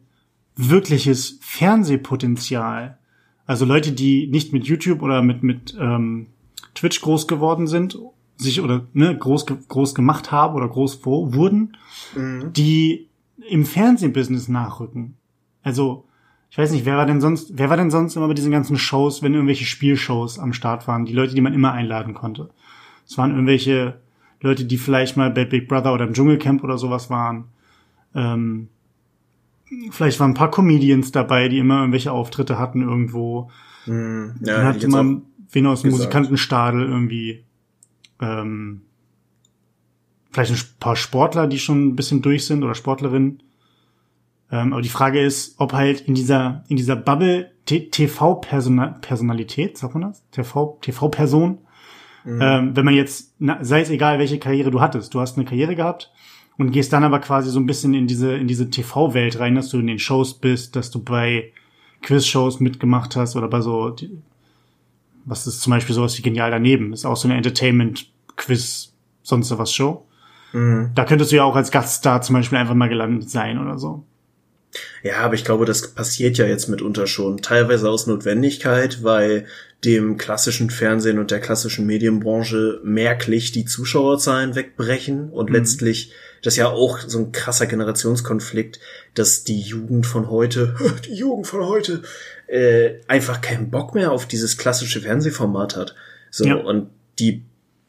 wirkliches 0.55 1.39
Fernsehpotenzial? 1.41 2.97
Also 3.45 3.65
Leute, 3.65 3.91
die 3.91 4.27
nicht 4.27 4.53
mit 4.53 4.65
YouTube 4.65 5.01
oder 5.01 5.21
mit, 5.21 5.43
mit 5.43 5.75
ähm, 5.79 6.27
Twitch 6.75 7.01
groß 7.01 7.27
geworden 7.27 7.67
sind, 7.67 7.97
sich 8.37 8.61
oder 8.61 8.87
ne, 8.93 9.17
groß, 9.17 9.45
groß 9.67 9.95
gemacht 9.95 10.31
haben 10.31 10.55
oder 10.55 10.67
groß 10.67 11.05
wurden, 11.05 11.77
mhm. 12.15 12.53
die 12.53 13.07
im 13.49 13.65
Fernsehbusiness 13.65 14.47
nachrücken. 14.47 15.15
Also 15.63 16.05
ich 16.49 16.57
weiß 16.57 16.71
nicht, 16.71 16.85
wer 16.85 16.97
war 16.97 17.05
denn 17.05 17.21
sonst, 17.21 17.57
wer 17.57 17.69
war 17.69 17.77
denn 17.77 17.91
sonst 17.91 18.15
immer 18.15 18.27
bei 18.27 18.33
diesen 18.33 18.51
ganzen 18.51 18.77
Shows, 18.77 19.23
wenn 19.23 19.33
irgendwelche 19.33 19.65
Spielshows 19.65 20.37
am 20.37 20.51
Start 20.51 20.87
waren? 20.87 21.05
Die 21.05 21.13
Leute, 21.13 21.33
die 21.33 21.41
man 21.41 21.53
immer 21.53 21.71
einladen 21.71 22.13
konnte. 22.13 22.49
Es 23.07 23.17
waren 23.17 23.31
irgendwelche 23.31 24.01
Leute, 24.41 24.65
die 24.65 24.77
vielleicht 24.77 25.15
mal 25.15 25.31
bei 25.31 25.45
Big 25.45 25.69
Brother 25.69 25.93
oder 25.93 26.05
im 26.05 26.13
Dschungelcamp 26.13 26.63
oder 26.63 26.77
sowas 26.77 27.09
waren. 27.09 27.45
Ähm, 28.13 28.67
vielleicht 29.91 30.19
waren 30.19 30.31
ein 30.31 30.35
paar 30.35 30.51
Comedians 30.51 31.11
dabei, 31.13 31.47
die 31.47 31.59
immer 31.59 31.79
irgendwelche 31.79 32.11
Auftritte 32.11 32.59
hatten 32.59 32.81
irgendwo. 32.81 33.49
Mm, 33.85 34.31
ja, 34.41 34.57
Dann 34.57 34.65
hat 34.65 34.87
man 34.87 35.21
wen 35.51 35.67
aus 35.67 35.83
dem 35.83 35.91
Musikantenstadel 35.91 36.83
irgendwie. 36.83 37.45
Ähm, 38.21 38.81
vielleicht 40.31 40.51
ein 40.51 40.59
paar 40.79 40.95
Sportler, 40.95 41.47
die 41.47 41.59
schon 41.59 41.87
ein 41.87 41.95
bisschen 41.95 42.21
durch 42.21 42.45
sind 42.45 42.63
oder 42.63 42.75
Sportlerinnen. 42.75 43.43
Ähm, 44.51 44.73
aber 44.73 44.81
die 44.81 44.89
Frage 44.89 45.21
ist, 45.21 45.55
ob 45.59 45.73
halt 45.73 46.01
in 46.01 46.13
dieser, 46.13 46.63
in 46.67 46.77
dieser 46.77 46.95
Bubble 46.95 47.51
TV-Personalität, 47.65 49.77
sagt 49.77 49.93
man 49.93 50.03
das? 50.03 50.23
TV, 50.31 50.77
TV-Person, 50.81 51.59
mhm. 52.25 52.39
ähm, 52.41 52.75
wenn 52.75 52.85
man 52.85 52.93
jetzt, 52.93 53.35
na, 53.39 53.63
sei 53.63 53.81
es 53.81 53.89
egal, 53.89 54.19
welche 54.19 54.39
Karriere 54.39 54.71
du 54.71 54.81
hattest, 54.81 55.13
du 55.13 55.21
hast 55.21 55.37
eine 55.37 55.45
Karriere 55.45 55.75
gehabt 55.75 56.11
und 56.57 56.71
gehst 56.71 56.91
dann 56.91 57.03
aber 57.03 57.19
quasi 57.19 57.49
so 57.49 57.59
ein 57.59 57.65
bisschen 57.65 57.93
in 57.93 58.07
diese, 58.07 58.35
in 58.35 58.47
diese 58.47 58.69
TV-Welt 58.69 59.39
rein, 59.39 59.55
dass 59.55 59.69
du 59.69 59.79
in 59.79 59.87
den 59.87 59.99
Shows 59.99 60.39
bist, 60.39 60.75
dass 60.75 60.91
du 60.91 61.01
bei 61.01 61.53
Quiz-Shows 62.01 62.59
mitgemacht 62.59 63.15
hast 63.15 63.35
oder 63.35 63.47
bei 63.47 63.61
so, 63.61 63.95
was 65.25 65.47
ist 65.47 65.61
zum 65.61 65.71
Beispiel 65.71 65.95
sowas 65.95 66.17
wie 66.17 66.21
genial 66.21 66.51
daneben, 66.51 66.93
ist 66.93 67.05
auch 67.05 67.17
so 67.17 67.27
eine 67.27 67.37
Entertainment-Quiz, 67.37 68.93
sonst 69.23 69.57
was 69.57 69.73
Show. 69.73 70.05
Mhm. 70.53 70.91
Da 70.95 71.05
könntest 71.05 71.31
du 71.31 71.37
ja 71.37 71.43
auch 71.43 71.55
als 71.55 71.71
Gaststar 71.71 72.21
zum 72.21 72.35
Beispiel 72.35 72.57
einfach 72.57 72.75
mal 72.75 72.89
gelandet 72.89 73.29
sein 73.29 73.57
oder 73.57 73.77
so. 73.77 74.03
Ja, 75.03 75.17
aber 75.17 75.33
ich 75.33 75.43
glaube, 75.43 75.65
das 75.65 75.93
passiert 75.93 76.37
ja 76.37 76.45
jetzt 76.45 76.69
mitunter 76.69 77.05
schon. 77.05 77.41
Teilweise 77.41 77.89
aus 77.89 78.07
Notwendigkeit, 78.07 79.03
weil 79.03 79.45
dem 79.83 80.17
klassischen 80.17 80.69
Fernsehen 80.69 81.19
und 81.19 81.31
der 81.31 81.41
klassischen 81.41 81.85
Medienbranche 81.85 82.79
merklich 82.83 83.51
die 83.51 83.65
Zuschauerzahlen 83.65 84.55
wegbrechen 84.55 85.29
und 85.29 85.49
mhm. 85.49 85.55
letztlich 85.55 86.13
das 86.41 86.55
ist 86.55 86.57
ja 86.57 86.69
auch 86.69 86.99
so 86.99 87.19
ein 87.19 87.31
krasser 87.31 87.67
Generationskonflikt, 87.67 88.79
dass 89.13 89.43
die 89.43 89.59
Jugend 89.59 90.07
von 90.07 90.29
heute, 90.29 90.75
die 91.05 91.13
Jugend 91.13 91.47
von 91.47 91.65
heute, 91.65 92.01
äh, 92.51 92.99
einfach 93.07 93.39
keinen 93.39 93.71
Bock 93.71 93.95
mehr 93.95 94.11
auf 94.11 94.25
dieses 94.25 94.57
klassische 94.57 94.99
Fernsehformat 94.99 95.77
hat. 95.77 95.95
So, 96.29 96.45
ja. 96.45 96.55
und 96.55 96.89
die 97.17 97.43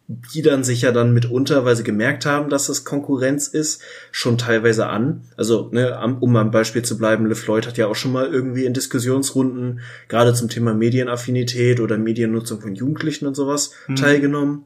biedern 0.06 0.62
sich 0.62 0.82
ja 0.82 0.92
dann 0.92 1.12
mitunter, 1.12 1.64
weil 1.64 1.74
sie 1.74 1.82
gemerkt 1.82 2.26
haben, 2.26 2.48
dass 2.48 2.66
das 2.66 2.84
Konkurrenz 2.84 3.48
ist, 3.48 3.82
schon 4.12 4.38
teilweise 4.38 4.86
an. 4.86 5.22
Also, 5.36 5.68
ne, 5.72 5.98
um 6.20 6.36
am 6.36 6.50
Beispiel 6.52 6.82
zu 6.82 6.96
bleiben, 6.96 7.26
LeFloid 7.26 7.66
hat 7.66 7.76
ja 7.76 7.88
auch 7.88 7.96
schon 7.96 8.12
mal 8.12 8.26
irgendwie 8.26 8.64
in 8.64 8.74
Diskussionsrunden, 8.74 9.80
gerade 10.08 10.32
zum 10.32 10.48
Thema 10.48 10.74
Medienaffinität 10.74 11.80
oder 11.80 11.98
Mediennutzung 11.98 12.60
von 12.60 12.76
Jugendlichen 12.76 13.26
und 13.26 13.34
sowas, 13.34 13.72
mhm. 13.88 13.96
teilgenommen. 13.96 14.64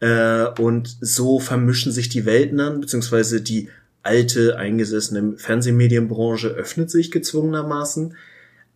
Äh, 0.00 0.46
und 0.58 0.96
so 1.00 1.38
vermischen 1.38 1.92
sich 1.92 2.08
die 2.08 2.24
Welten 2.24 2.58
dann, 2.58 2.80
beziehungsweise 2.80 3.40
die 3.40 3.68
alte, 4.02 4.56
eingesessene 4.56 5.34
Fernsehmedienbranche 5.36 6.48
öffnet 6.48 6.90
sich 6.90 7.12
gezwungenermaßen. 7.12 8.16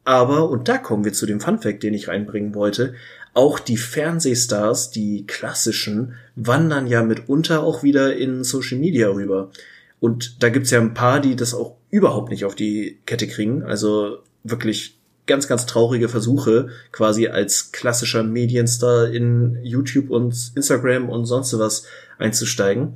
Aber, 0.07 0.49
und 0.51 0.69
da 0.69 0.79
kommen 0.79 1.05
wir 1.05 1.13
zu 1.13 1.27
dem 1.27 1.41
Funfact, 1.41 1.83
den 1.83 1.93
ich 1.93 2.07
reinbringen 2.07 2.55
wollte, 2.55 2.95
auch 3.35 3.59
die 3.59 3.77
Fernsehstars, 3.77 4.93
die 4.93 5.27
klassischen, 5.27 6.15
wandern 6.37 6.87
ja 6.87 7.03
mitunter 7.03 7.65
auch 7.65 7.83
wieder 7.83 8.17
in 8.17 8.45
Social 8.45 8.79
Media 8.79 9.09
rüber. 9.09 9.51
Und 9.99 10.45
da 10.45 10.49
gibt's 10.49 10.71
ja 10.71 10.81
ein 10.81 10.95
paar, 10.95 11.19
die 11.19 11.35
das 11.35 11.55
auch 11.55 11.75
überhaupt 11.91 12.31
nicht 12.31 12.45
auf 12.45 12.55
die 12.55 13.01
Kette 13.05 13.27
kriegen. 13.27 13.65
Also 13.65 14.19
wirklich 14.45 14.97
ganz, 15.27 15.49
ganz 15.49 15.67
traurige 15.67 16.09
Versuche, 16.09 16.69
quasi 16.93 17.27
als 17.27 17.73
klassischer 17.73 18.23
Medienstar 18.23 19.09
in 19.09 19.59
YouTube 19.65 20.11
und 20.11 20.53
Instagram 20.55 21.09
und 21.09 21.27
sonst 21.27 21.59
was 21.59 21.85
einzusteigen. 22.17 22.95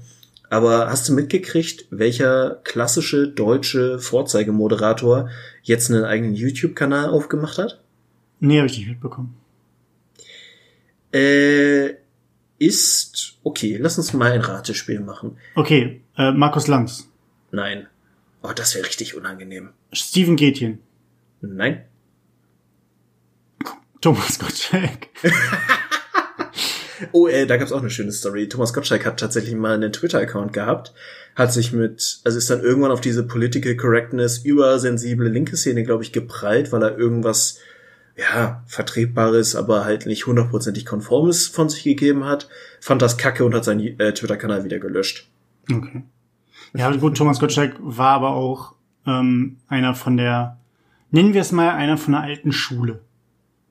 Aber 0.50 0.90
hast 0.90 1.08
du 1.08 1.14
mitgekriegt, 1.14 1.86
welcher 1.90 2.60
klassische 2.64 3.28
deutsche 3.28 4.00
Vorzeigemoderator 4.00 5.30
jetzt 5.62 5.90
einen 5.90 6.04
eigenen 6.04 6.34
YouTube-Kanal 6.34 7.08
aufgemacht 7.08 7.56
hat? 7.56 7.80
Nee, 8.40 8.58
habe 8.58 8.66
ich 8.66 8.76
nicht 8.76 8.88
mitbekommen. 8.88 9.36
Äh, 11.14 11.94
ist 12.58 13.38
okay. 13.44 13.78
Lass 13.80 13.96
uns 13.96 14.12
mal 14.12 14.32
ein 14.32 14.40
Ratespiel 14.40 14.98
machen. 14.98 15.38
Okay, 15.54 16.02
äh, 16.16 16.32
Markus 16.32 16.66
Lanz. 16.66 17.08
Nein. 17.52 17.86
Oh, 18.42 18.52
das 18.54 18.74
wäre 18.74 18.86
richtig 18.86 19.14
unangenehm. 19.16 19.70
Steven 19.92 20.34
Gätjen. 20.34 20.80
Nein. 21.40 21.84
Thomas 24.00 24.38
Gottschalk. 24.38 25.08
oh, 27.12 27.26
äh, 27.26 27.46
da 27.46 27.56
gab's 27.56 27.72
auch 27.72 27.80
eine 27.80 27.90
schöne 27.90 28.12
Story. 28.12 28.48
Thomas 28.48 28.72
Gottschalk 28.72 29.06
hat 29.06 29.20
tatsächlich 29.20 29.54
mal 29.54 29.74
einen 29.74 29.92
Twitter-Account 29.92 30.52
gehabt, 30.52 30.92
hat 31.34 31.52
sich 31.52 31.72
mit, 31.72 32.20
also 32.24 32.38
ist 32.38 32.50
dann 32.50 32.60
irgendwann 32.60 32.90
auf 32.90 33.00
diese 33.00 33.26
Political 33.26 33.76
Correctness 33.76 34.38
übersensible 34.38 35.28
linke 35.28 35.56
Szene, 35.56 35.84
glaube 35.84 36.02
ich, 36.02 36.12
geprallt, 36.12 36.72
weil 36.72 36.82
er 36.82 36.98
irgendwas, 36.98 37.58
ja, 38.16 38.62
vertretbares, 38.66 39.56
aber 39.56 39.84
halt 39.84 40.06
nicht 40.06 40.26
hundertprozentig 40.26 40.84
konformes 40.84 41.46
von 41.46 41.68
sich 41.68 41.84
gegeben 41.84 42.24
hat, 42.24 42.48
fand 42.80 43.02
das 43.02 43.16
kacke 43.16 43.44
und 43.44 43.54
hat 43.54 43.64
seinen 43.64 43.98
äh, 43.98 44.12
Twitter-Kanal 44.12 44.64
wieder 44.64 44.78
gelöscht. 44.78 45.28
Okay. 45.70 46.02
Ja, 46.74 46.90
gut, 46.94 47.16
Thomas 47.16 47.40
Gottschalk 47.40 47.76
war 47.80 48.10
aber 48.10 48.30
auch 48.30 48.74
ähm, 49.06 49.56
einer 49.68 49.94
von 49.94 50.16
der, 50.16 50.58
nennen 51.10 51.34
wir 51.34 51.40
es 51.40 51.52
mal 51.52 51.70
einer 51.70 51.96
von 51.96 52.12
der 52.12 52.22
alten 52.22 52.52
Schule. 52.52 53.00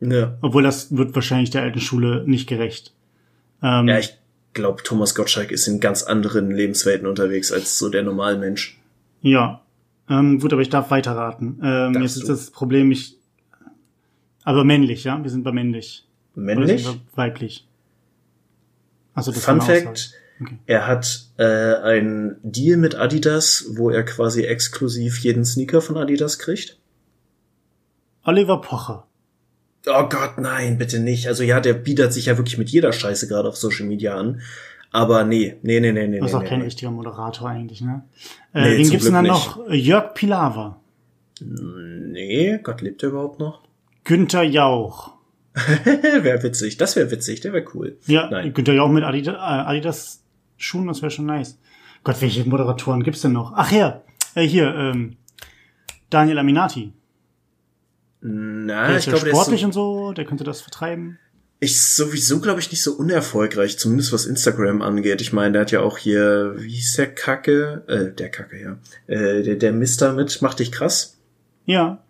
Ja. 0.01 0.37
Obwohl 0.41 0.63
das 0.63 0.95
wird 0.95 1.13
wahrscheinlich 1.15 1.49
der 1.49 1.61
alten 1.61 1.79
Schule 1.79 2.23
nicht 2.25 2.47
gerecht. 2.47 2.93
Ähm, 3.61 3.87
ja, 3.87 3.99
ich 3.99 4.17
glaube, 4.53 4.83
Thomas 4.83 5.15
Gottschalk 5.15 5.51
ist 5.51 5.67
in 5.67 5.79
ganz 5.79 6.03
anderen 6.03 6.51
Lebenswelten 6.51 7.07
unterwegs 7.07 7.51
als 7.51 7.77
so 7.77 7.89
der 7.89 8.03
Normalmensch. 8.03 8.79
Ja. 9.21 9.61
Ähm, 10.09 10.39
gut, 10.39 10.53
aber 10.53 10.61
ich 10.61 10.69
darf 10.69 10.91
weiterraten. 10.91 11.59
Ähm, 11.63 12.01
jetzt 12.01 12.17
ist 12.17 12.23
du? 12.23 12.27
das 12.27 12.51
Problem, 12.51 12.91
ich. 12.91 13.17
Aber 14.43 14.63
männlich, 14.63 15.03
ja? 15.03 15.21
Wir 15.21 15.29
sind 15.29 15.43
bei 15.43 15.51
männlich. 15.51 16.07
Männlich? 16.35 16.87
weiblich. 17.15 17.67
Also 19.13 19.31
das 19.31 19.43
Fun 19.43 19.61
Fact. 19.61 20.13
Okay. 20.41 20.57
Er 20.65 20.87
hat 20.87 21.27
äh, 21.37 21.43
einen 21.43 22.37
Deal 22.43 22.77
mit 22.77 22.95
Adidas, 22.95 23.65
wo 23.71 23.89
er 23.89 24.03
quasi 24.03 24.43
exklusiv 24.43 25.19
jeden 25.19 25.43
Sneaker 25.43 25.81
von 25.81 25.97
Adidas 25.97 26.39
kriegt. 26.39 26.79
Oliver 28.23 28.61
Pocher. 28.61 29.08
Oh 29.87 30.09
Gott, 30.09 30.37
nein, 30.37 30.77
bitte 30.77 30.99
nicht. 30.99 31.27
Also 31.27 31.43
ja, 31.43 31.59
der 31.59 31.73
bietet 31.73 32.13
sich 32.13 32.25
ja 32.25 32.37
wirklich 32.37 32.57
mit 32.57 32.69
jeder 32.69 32.91
Scheiße 32.91 33.27
gerade 33.27 33.47
auf 33.47 33.55
Social 33.55 33.85
Media 33.85 34.15
an. 34.15 34.41
Aber 34.91 35.23
nee, 35.23 35.57
nee, 35.61 35.79
nee, 35.79 35.91
nee, 35.91 36.07
nee. 36.07 36.19
Das 36.19 36.29
ist 36.29 36.35
auch 36.35 36.41
nee, 36.41 36.47
kein 36.49 36.59
nee. 36.59 36.65
richtiger 36.65 36.91
Moderator 36.91 37.49
eigentlich, 37.49 37.81
ne? 37.81 38.03
Äh, 38.53 38.61
nee, 38.61 38.77
wen 38.77 38.89
gibt's 38.89 39.05
denn 39.05 39.13
dann 39.13 39.23
nicht. 39.23 39.33
noch? 39.33 39.69
Jörg 39.69 40.13
Pilawa. 40.13 40.81
Nee, 41.41 42.59
Gott 42.63 42.81
lebt 42.81 43.03
er 43.03 43.09
überhaupt 43.09 43.39
noch? 43.39 43.61
Günther 44.03 44.43
Jauch. 44.43 45.13
wäre 45.85 46.43
witzig, 46.43 46.77
das 46.77 46.95
wäre 46.95 47.11
witzig, 47.11 47.41
der 47.41 47.53
wäre 47.53 47.65
cool. 47.73 47.97
Ja, 48.05 48.29
Nein. 48.29 48.53
Günther 48.53 48.73
Jauch 48.73 48.89
mit 48.89 49.03
Adidas, 49.03 49.35
äh, 49.35 49.37
Adidas 49.37 50.23
Schuhen, 50.57 50.87
das 50.87 51.01
wäre 51.01 51.11
schon 51.11 51.25
nice. 51.25 51.59
Gott, 52.03 52.21
welche 52.21 52.47
Moderatoren 52.47 53.03
gibt's 53.03 53.21
denn 53.21 53.33
noch? 53.33 53.53
Ach 53.55 53.71
ja, 53.71 54.01
äh, 54.35 54.43
hier, 54.43 54.73
ähm, 54.75 55.17
Daniel 56.09 56.39
Aminati. 56.39 56.93
Na, 58.21 58.97
ich 58.97 59.05
glaube, 59.05 59.27
sportlich 59.27 59.47
der 59.47 59.55
ist 59.55 59.63
und 59.65 59.73
so, 59.73 60.13
der 60.13 60.25
könnte 60.25 60.43
das 60.43 60.61
vertreiben. 60.61 61.19
Ist 61.61 61.95
sowieso, 61.95 62.39
glaube 62.39 62.61
ich, 62.61 62.71
nicht 62.71 62.81
so 62.81 62.93
unerfolgreich, 62.93 63.77
zumindest 63.77 64.13
was 64.13 64.25
Instagram 64.25 64.81
angeht. 64.81 65.21
Ich 65.21 65.33
meine, 65.33 65.53
der 65.53 65.61
hat 65.61 65.71
ja 65.71 65.81
auch 65.81 65.97
hier, 65.97 66.55
wie 66.57 66.69
hieß 66.69 66.95
der 66.95 67.13
Kacke? 67.13 67.83
Äh, 67.87 68.15
der 68.15 68.29
Kacke, 68.29 68.61
ja. 68.61 68.77
Äh, 69.07 69.43
der, 69.43 69.55
der 69.55 69.73
Mister 69.73 70.13
mit, 70.13 70.41
macht 70.41 70.59
dich 70.59 70.71
krass. 70.71 71.17
Ja. 71.65 72.01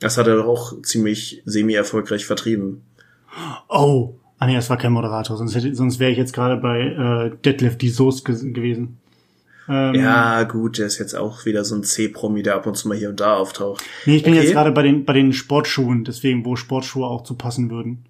Das 0.00 0.18
hat 0.18 0.26
er 0.26 0.36
doch 0.36 0.46
auch 0.46 0.82
ziemlich 0.82 1.42
semi-erfolgreich 1.46 2.26
vertrieben. 2.26 2.82
Oh, 3.68 4.14
ah 4.38 4.46
nee, 4.46 4.54
das 4.54 4.68
war 4.70 4.76
kein 4.76 4.92
Moderator, 4.92 5.36
sonst, 5.36 5.54
hätte, 5.54 5.74
sonst 5.74 5.98
wäre 5.98 6.10
ich 6.10 6.18
jetzt 6.18 6.32
gerade 6.32 6.56
bei 6.56 6.80
äh, 6.80 7.36
Deadlift 7.44 7.80
die 7.80 7.90
Soße 7.90 8.24
ge 8.24 8.52
gewesen. 8.52 8.99
Ähm, 9.70 9.94
ja, 9.94 10.42
gut, 10.42 10.78
der 10.78 10.86
ist 10.86 10.98
jetzt 10.98 11.14
auch 11.14 11.44
wieder 11.44 11.64
so 11.64 11.76
ein 11.76 11.84
C-Promi, 11.84 12.42
der 12.42 12.56
ab 12.56 12.66
und 12.66 12.76
zu 12.76 12.88
mal 12.88 12.96
hier 12.96 13.08
und 13.08 13.20
da 13.20 13.36
auftaucht. 13.36 13.84
Nee, 14.04 14.16
ich 14.16 14.24
bin 14.24 14.32
okay. 14.32 14.42
jetzt 14.42 14.52
gerade 14.52 14.72
bei 14.72 14.82
den, 14.82 15.04
bei 15.04 15.12
den 15.12 15.32
Sportschuhen, 15.32 16.02
deswegen, 16.02 16.44
wo 16.44 16.56
Sportschuhe 16.56 17.06
auch 17.06 17.22
zu 17.22 17.36
passen 17.36 17.70
würden. 17.70 18.04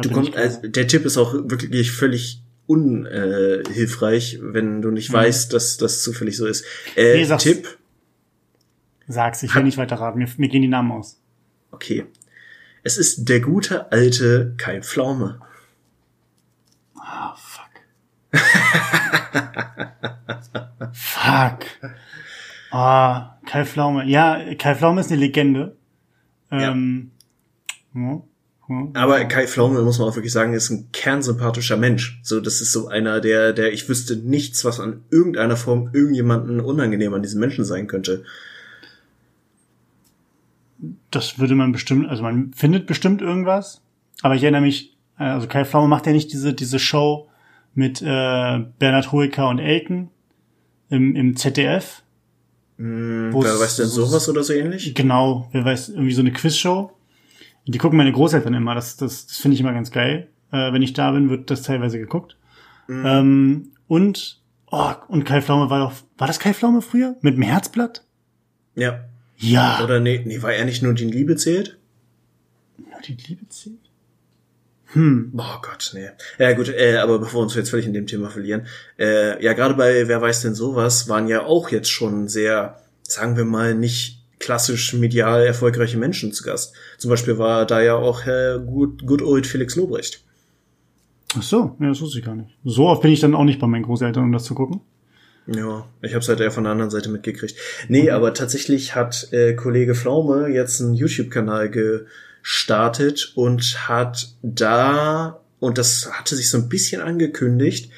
du 0.00 0.10
kommst, 0.10 0.34
also, 0.34 0.66
der 0.66 0.86
Tipp 0.86 1.04
ist 1.04 1.18
auch 1.18 1.34
wirklich 1.34 1.92
völlig 1.92 2.42
unhilfreich, 2.66 4.36
äh, 4.36 4.54
wenn 4.54 4.80
du 4.80 4.90
nicht 4.90 5.10
mhm. 5.10 5.16
weißt, 5.16 5.52
dass 5.52 5.76
das 5.76 6.02
zufällig 6.02 6.38
so 6.38 6.46
ist. 6.46 6.64
Äh, 6.96 7.18
nee, 7.18 7.24
sag's, 7.24 7.42
Tipp. 7.42 7.68
Sag's, 9.06 9.42
ich 9.42 9.54
will 9.54 9.64
nicht 9.64 9.76
weiter 9.76 9.96
raten, 9.96 10.18
mir, 10.18 10.28
mir 10.38 10.48
gehen 10.48 10.62
die 10.62 10.68
Namen 10.68 10.92
aus. 10.92 11.20
Okay. 11.70 12.06
Es 12.82 12.96
ist 12.96 13.28
der 13.28 13.40
gute 13.40 13.92
alte 13.92 14.54
Kai 14.56 14.80
Pflaume. 14.80 15.42
Ah, 16.98 17.34
oh, 17.34 17.38
fuck. 17.38 17.64
fuck. 20.92 21.66
Ah, 22.70 23.36
oh, 23.38 23.46
Kai 23.46 23.64
Pflaume. 23.64 24.04
Ja, 24.06 24.40
Kai 24.56 24.74
Pflaume 24.74 25.00
ist 25.00 25.10
eine 25.10 25.20
Legende. 25.20 25.76
Ähm, 26.50 27.12
ja. 27.94 28.00
Ja. 28.00 28.22
Aber 28.94 29.22
Kai 29.26 29.46
Pflaume, 29.46 29.82
muss 29.82 29.98
man 29.98 30.08
auch 30.08 30.16
wirklich 30.16 30.32
sagen, 30.32 30.54
ist 30.54 30.70
ein 30.70 30.90
kernsympathischer 30.90 31.76
Mensch. 31.76 32.18
So, 32.22 32.40
das 32.40 32.60
ist 32.60 32.72
so 32.72 32.88
einer, 32.88 33.20
der, 33.20 33.52
der, 33.52 33.72
ich 33.72 33.88
wüsste 33.88 34.16
nichts, 34.16 34.64
was 34.64 34.80
an 34.80 35.04
irgendeiner 35.10 35.56
Form 35.56 35.90
irgendjemanden 35.92 36.60
unangenehm 36.60 37.12
an 37.12 37.22
diesen 37.22 37.40
Menschen 37.40 37.64
sein 37.64 37.86
könnte. 37.86 38.24
Das 41.10 41.38
würde 41.38 41.54
man 41.54 41.72
bestimmt, 41.72 42.08
also 42.08 42.22
man 42.22 42.52
findet 42.54 42.86
bestimmt 42.86 43.20
irgendwas. 43.20 43.82
Aber 44.22 44.34
ich 44.34 44.42
erinnere 44.42 44.62
mich, 44.62 44.96
äh, 45.18 45.24
also 45.24 45.46
Kai 45.46 45.64
Pflaume 45.64 45.88
macht 45.88 46.06
ja 46.06 46.12
nicht 46.12 46.32
diese, 46.32 46.54
diese 46.54 46.78
Show 46.78 47.28
mit 47.74 48.00
äh, 48.00 48.04
Bernhard 48.78 49.12
Hoeker 49.12 49.48
und 49.48 49.58
Elton 49.58 50.10
im, 50.94 51.16
im 51.16 51.36
ZDF. 51.36 52.02
Mm, 52.76 53.32
wer 53.32 53.60
weiß 53.60 53.76
denn 53.76 53.86
sowas 53.86 54.28
oder 54.28 54.42
so 54.42 54.52
ähnlich? 54.52 54.94
Genau, 54.94 55.48
wer 55.52 55.64
weiß, 55.64 55.90
irgendwie 55.90 56.14
so 56.14 56.20
eine 56.20 56.32
Quizshow 56.32 56.90
die 57.66 57.78
gucken 57.78 57.96
meine 57.96 58.12
Großeltern 58.12 58.54
immer. 58.54 58.74
Das, 58.74 58.96
das, 58.96 59.26
das 59.26 59.36
finde 59.38 59.54
ich 59.54 59.60
immer 59.60 59.72
ganz 59.72 59.90
geil. 59.90 60.28
Äh, 60.52 60.72
wenn 60.72 60.82
ich 60.82 60.92
da 60.92 61.10
bin, 61.12 61.30
wird 61.30 61.50
das 61.50 61.62
teilweise 61.62 61.98
geguckt. 61.98 62.36
Mhm. 62.88 63.06
Ähm, 63.06 63.72
und, 63.88 64.42
oh, 64.70 64.92
und 65.08 65.24
Kai 65.24 65.40
Pflaume 65.40 65.70
war 65.70 65.80
doch, 65.80 65.92
war 66.18 66.26
das 66.26 66.38
Kai 66.38 66.52
Pflaume 66.52 66.82
früher? 66.82 67.16
Mit 67.22 67.36
dem 67.36 67.42
Herzblatt? 67.42 68.04
Ja. 68.74 69.04
Ja. 69.38 69.82
Oder 69.82 70.00
nee, 70.00 70.22
nee, 70.24 70.42
war 70.42 70.52
er 70.52 70.64
nicht 70.64 70.82
nur 70.82 70.94
die 70.94 71.04
Liebe 71.04 71.36
zählt? 71.36 71.78
Nur 72.76 73.00
die 73.06 73.16
Liebe 73.28 73.48
zählt? 73.48 73.83
Hm. 74.94 75.32
Oh 75.36 75.60
Gott, 75.60 75.90
nee. 75.94 76.08
Ja 76.38 76.52
gut, 76.52 76.68
äh, 76.68 76.96
aber 76.96 77.18
bevor 77.18 77.40
wir 77.40 77.44
uns 77.44 77.54
jetzt 77.54 77.70
völlig 77.70 77.86
in 77.86 77.92
dem 77.92 78.06
Thema 78.06 78.30
verlieren, 78.30 78.66
äh, 78.98 79.42
ja 79.42 79.52
gerade 79.52 79.74
bei 79.74 80.06
Wer 80.08 80.22
weiß 80.22 80.42
denn 80.42 80.54
sowas 80.54 81.08
waren 81.08 81.26
ja 81.26 81.44
auch 81.44 81.70
jetzt 81.70 81.90
schon 81.90 82.28
sehr, 82.28 82.80
sagen 83.02 83.36
wir 83.36 83.44
mal, 83.44 83.74
nicht 83.74 84.22
klassisch 84.38 84.94
medial 84.94 85.44
erfolgreiche 85.44 85.98
Menschen 85.98 86.32
zu 86.32 86.44
Gast. 86.44 86.74
Zum 86.98 87.10
Beispiel 87.10 87.38
war 87.38 87.66
da 87.66 87.82
ja 87.82 87.96
auch 87.96 88.22
Herr 88.22 88.58
Good, 88.58 89.04
Good 89.06 89.22
Old 89.22 89.46
Felix 89.46 89.74
Lobrecht. 89.74 90.22
Ach 91.36 91.42
so, 91.42 91.76
ja, 91.80 91.88
das 91.88 92.00
wusste 92.00 92.20
ich 92.20 92.24
gar 92.24 92.36
nicht. 92.36 92.56
So 92.64 92.86
oft 92.86 93.02
bin 93.02 93.10
ich 93.10 93.20
dann 93.20 93.34
auch 93.34 93.44
nicht 93.44 93.58
bei 93.58 93.66
meinen 93.66 93.82
Großeltern, 93.82 94.22
um 94.22 94.32
das 94.32 94.44
zu 94.44 94.54
gucken. 94.54 94.80
Ja, 95.46 95.86
ich 96.00 96.12
habe 96.12 96.20
es 96.20 96.28
halt 96.28 96.40
eher 96.40 96.50
von 96.50 96.64
der 96.64 96.72
anderen 96.72 96.90
Seite 96.90 97.10
mitgekriegt. 97.10 97.56
Nee, 97.88 98.04
mhm. 98.04 98.10
aber 98.10 98.32
tatsächlich 98.32 98.94
hat 98.94 99.28
äh, 99.32 99.54
Kollege 99.54 99.94
Pflaume 99.94 100.48
jetzt 100.48 100.80
einen 100.80 100.94
YouTube-Kanal 100.94 101.70
gestartet 102.44 103.32
und 103.34 103.88
hat 103.88 104.28
da, 104.42 105.40
und 105.58 105.78
das 105.78 106.10
hatte 106.12 106.36
sich 106.36 106.50
so 106.50 106.58
ein 106.58 106.68
bisschen 106.68 107.00
angekündigt, 107.00 107.90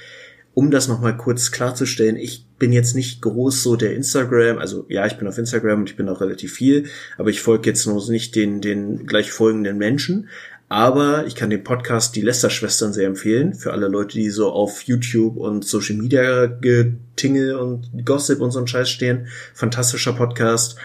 um 0.54 0.70
das 0.70 0.88
nochmal 0.88 1.16
kurz 1.16 1.50
klarzustellen, 1.50 2.16
ich 2.16 2.46
bin 2.58 2.72
jetzt 2.72 2.94
nicht 2.94 3.20
groß 3.20 3.62
so 3.62 3.76
der 3.76 3.94
Instagram, 3.94 4.56
also 4.56 4.86
ja, 4.88 5.04
ich 5.04 5.18
bin 5.18 5.28
auf 5.28 5.36
Instagram 5.36 5.80
und 5.80 5.90
ich 5.90 5.96
bin 5.96 6.08
auch 6.08 6.22
relativ 6.22 6.54
viel, 6.54 6.86
aber 7.18 7.28
ich 7.28 7.42
folge 7.42 7.68
jetzt 7.68 7.86
noch 7.86 8.08
nicht 8.08 8.34
den, 8.34 8.62
den 8.62 9.06
gleich 9.06 9.30
folgenden 9.30 9.76
Menschen. 9.76 10.28
Aber 10.68 11.26
ich 11.26 11.36
kann 11.36 11.50
den 11.50 11.62
Podcast 11.62 12.16
Die 12.16 12.22
Lester-Schwestern 12.22 12.92
sehr 12.92 13.06
empfehlen, 13.06 13.54
für 13.54 13.72
alle 13.72 13.86
Leute, 13.86 14.18
die 14.18 14.30
so 14.30 14.50
auf 14.50 14.82
YouTube 14.82 15.36
und 15.36 15.64
Social 15.64 15.94
Media 15.94 16.46
Getingel 16.46 17.54
und 17.54 18.04
Gossip 18.04 18.40
und 18.40 18.50
so 18.50 18.58
ein 18.58 18.66
Scheiß 18.66 18.90
stehen. 18.90 19.28
Fantastischer 19.54 20.14
Podcast. 20.14 20.76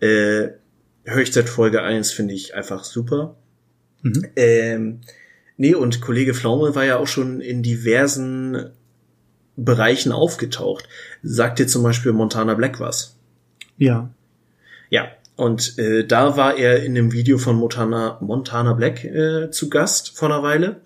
Äh, 0.00 0.48
seit 1.32 1.48
Folge 1.48 1.82
1, 1.82 2.12
finde 2.12 2.34
ich 2.34 2.54
einfach 2.54 2.84
super. 2.84 3.36
Mhm. 4.02 4.26
Ähm, 4.36 5.00
nee, 5.56 5.74
und 5.74 6.00
Kollege 6.00 6.34
Pflaume 6.34 6.74
war 6.74 6.84
ja 6.84 6.98
auch 6.98 7.06
schon 7.06 7.40
in 7.40 7.62
diversen 7.62 8.70
Bereichen 9.56 10.12
aufgetaucht. 10.12 10.88
Sagt 11.22 11.58
dir 11.58 11.66
zum 11.66 11.82
Beispiel 11.82 12.12
Montana 12.12 12.54
Black 12.54 12.80
was? 12.80 13.16
Ja. 13.76 14.10
Ja, 14.88 15.08
und 15.36 15.78
äh, 15.78 16.06
da 16.06 16.36
war 16.36 16.56
er 16.56 16.82
in 16.82 16.94
dem 16.94 17.12
Video 17.12 17.38
von 17.38 17.56
Montana, 17.56 18.18
Montana 18.20 18.74
Black 18.74 19.04
äh, 19.04 19.50
zu 19.50 19.70
Gast 19.70 20.16
vor 20.16 20.30
einer 20.30 20.42
Weile. 20.42 20.80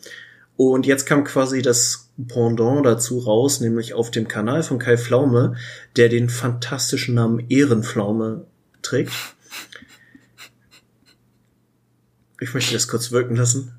Und 0.56 0.86
jetzt 0.86 1.06
kam 1.06 1.24
quasi 1.24 1.62
das 1.62 2.12
Pendant 2.28 2.86
dazu 2.86 3.18
raus, 3.18 3.60
nämlich 3.60 3.94
auf 3.94 4.12
dem 4.12 4.28
Kanal 4.28 4.62
von 4.62 4.78
Kai 4.78 4.96
Pflaume, 4.96 5.56
der 5.96 6.08
den 6.08 6.28
fantastischen 6.28 7.16
Namen 7.16 7.44
Ehrenpflaume 7.48 8.46
trägt. 8.82 9.33
Ich 12.40 12.52
möchte 12.54 12.74
das 12.74 12.88
kurz 12.88 13.12
wirken 13.12 13.36
lassen. 13.36 13.72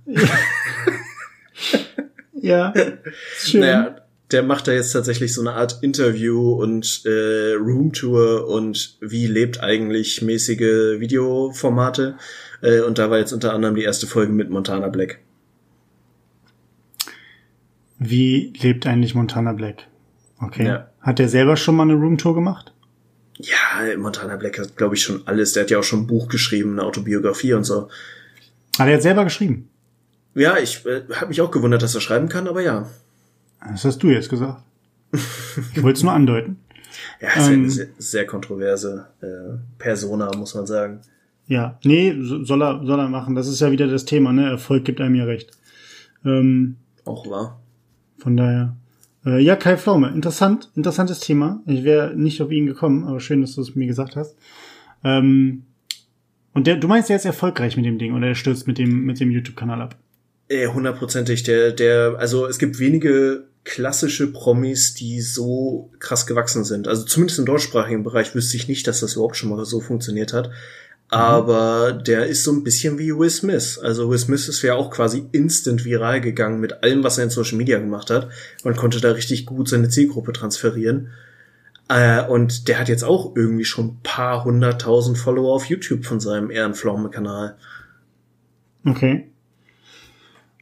ja, 2.34 2.74
schön. 3.38 3.62
Naja, 3.62 4.06
der 4.32 4.44
macht 4.44 4.68
da 4.68 4.72
jetzt 4.72 4.92
tatsächlich 4.92 5.34
so 5.34 5.42
eine 5.42 5.54
Art 5.54 5.80
Interview 5.82 6.54
und 6.54 7.04
äh, 7.06 7.54
Roomtour 7.54 8.48
und 8.48 8.98
wie 9.02 9.28
lebt 9.28 9.62
eigentlich 9.62 10.22
mäßige 10.22 11.00
Videoformate. 11.00 12.18
Äh, 12.62 12.82
und 12.82 12.98
da 12.98 13.10
war 13.12 13.20
jetzt 13.20 13.34
unter 13.34 13.54
anderem 13.54 13.76
die 13.76 13.84
erste 13.84 14.08
Folge 14.08 14.34
mit 14.34 14.50
Montana 14.50 14.88
Black. 14.88 15.20
Wie 18.00 18.54
lebt 18.60 18.88
eigentlich 18.88 19.16
Montana 19.16 19.54
Black? 19.54 19.88
Okay. 20.42 20.66
Ja. 20.66 20.90
Hat 21.02 21.20
der 21.20 21.30
selber 21.30 21.56
schon 21.56 21.76
mal 21.76 21.84
eine 21.84 21.94
Roomtour 21.94 22.36
gemacht? 22.36 22.74
Ja, 23.38 23.98
Montana 23.98 24.38
Black 24.38 24.60
hat, 24.60 24.76
glaube 24.76 24.96
ich, 24.96 25.04
schon 25.04 25.28
alles. 25.28 25.54
Der 25.54 25.64
hat 25.64 25.70
ja 25.70 25.80
auch 25.80 25.84
schon 25.84 26.02
ein 26.02 26.08
Buch 26.08 26.30
geschrieben, 26.30 26.74
eine 26.74 26.84
Autobiografie 26.84 27.54
und 27.54 27.64
so. 27.64 27.90
Hat 28.78 28.88
er 28.88 28.94
jetzt 28.94 29.04
selber 29.04 29.24
geschrieben? 29.24 29.70
Ja, 30.34 30.58
ich 30.58 30.86
äh, 30.86 31.04
habe 31.14 31.28
mich 31.28 31.42
auch 31.42 31.52
gewundert, 31.52 31.82
dass 31.82 31.96
er 31.96 32.02
schreiben 32.02 32.28
kann, 32.28 32.48
aber 32.48 32.62
ja. 32.62 32.90
Das 33.72 33.86
hast 33.86 34.04
du 34.04 34.10
jetzt 34.10 34.30
gesagt. 34.30 34.62
Ich 35.74 35.82
wollte 35.82 35.98
es 35.98 36.04
nur 36.04 36.12
andeuten. 36.12 36.58
Ja, 37.22 37.30
ist 37.30 37.48
ähm, 37.48 37.54
eine 37.54 37.70
sehr, 37.70 37.88
sehr 37.98 38.26
kontroverse 38.26 39.08
äh, 39.22 39.58
Persona, 39.78 40.30
muss 40.36 40.54
man 40.56 40.66
sagen. 40.66 41.00
Ja, 41.48 41.80
nee, 41.84 42.14
soll 42.20 42.62
er, 42.62 42.86
soll 42.86 43.00
er 43.00 43.08
machen. 43.08 43.36
Das 43.36 43.48
ist 43.48 43.62
ja 43.62 43.72
wieder 43.72 43.88
das 43.88 44.06
Thema, 44.06 44.34
ne? 44.34 44.50
Erfolg 44.50 44.84
gibt 44.84 45.00
einem 45.00 45.16
ja 45.16 45.26
recht. 45.26 45.52
Ähm, 46.26 46.78
Auch 47.06 47.30
wahr. 47.30 47.62
Von 48.18 48.36
daher. 48.36 48.76
Äh, 49.26 49.40
ja, 49.40 49.56
Kai 49.56 49.78
Pflaume, 49.78 50.10
interessant, 50.10 50.72
interessantes 50.76 51.20
Thema. 51.20 51.62
Ich 51.66 51.84
wäre 51.84 52.16
nicht 52.16 52.42
auf 52.42 52.52
ihn 52.52 52.66
gekommen, 52.66 53.06
aber 53.06 53.20
schön, 53.20 53.42
dass 53.42 53.56
du 53.56 53.62
es 53.62 53.76
mir 53.76 53.88
gesagt 53.88 54.16
hast. 54.16 54.36
Ähm, 55.04 55.64
und 56.56 56.66
der, 56.68 56.78
du 56.78 56.88
meinst, 56.88 57.10
der 57.10 57.18
ist 57.18 57.26
erfolgreich 57.26 57.76
mit 57.76 57.86
dem 57.86 58.00
Ding 58.00 58.16
oder 58.16 58.28
er 58.28 58.36
stürzt 58.36 58.66
mit 58.66 58.78
dem, 58.78 59.06
mit 59.06 59.20
dem 59.20 59.30
YouTube-Kanal 59.30 59.82
ab? 59.82 59.98
Äh, 60.48 60.68
hundertprozentig. 60.68 61.44
Der, 61.44 61.72
der, 61.72 62.16
also 62.18 62.48
es 62.48 62.58
gibt 62.58 62.80
wenige 62.80 63.44
klassische 63.66 64.32
Promis, 64.32 64.94
die 64.94 65.20
so 65.20 65.92
krass 66.00 66.26
gewachsen 66.26 66.64
sind. 66.64 66.88
Also 66.88 67.04
zumindest 67.04 67.40
im 67.40 67.46
deutschsprachigen 67.46 68.04
Bereich 68.04 68.34
wüsste 68.36 68.56
ich 68.56 68.70
nicht, 68.70 68.88
dass 68.88 69.02
das 69.02 69.16
überhaupt 69.16 69.36
schon 69.36 69.50
mal 69.50 69.66
so 69.66 69.82
funktioniert 69.82 70.32
hat. 70.32 70.48
Mhm. 70.48 70.54
Aber 71.10 71.92
der 71.92 72.28
ist 72.28 72.44
so 72.44 72.54
ein 72.54 72.64
bisschen 72.64 72.98
wie 73.00 73.14
Will 73.16 73.30
Smith. 73.30 73.78
Also 73.78 74.10
Will 74.10 74.18
Smith 74.18 74.48
ist 74.48 74.62
ja 74.62 74.76
auch 74.76 74.92
quasi 74.92 75.26
instant 75.34 75.84
viral 75.84 76.22
gegangen 76.22 76.62
mit 76.62 76.84
allem, 76.84 77.04
was 77.04 77.18
er 77.18 77.26
in 77.26 77.32
Social 77.32 77.58
Media 77.58 77.80
gemacht 77.80 78.10
hat. 78.10 78.30
Man 78.64 78.78
konnte 78.78 79.02
da 79.02 79.12
richtig 79.12 79.46
gut 79.46 79.68
seine 79.68 79.90
Zielgruppe 79.90 80.32
transferieren. 80.32 81.10
Äh, 81.88 82.26
und 82.26 82.68
der 82.68 82.80
hat 82.80 82.90
jetzt 82.90 83.04
auch 83.04 83.36
irgendwie 83.36 83.66
schon 83.66 83.88
ein 83.88 84.00
paar 84.02 84.44
hunderttausend 84.44 85.18
Follower 85.18 85.54
auf 85.54 85.66
YouTube 85.66 86.06
von 86.06 86.20
seinem 86.20 86.50
Ehrenpflaume-Kanal. 86.50 87.58
Okay. 88.86 89.30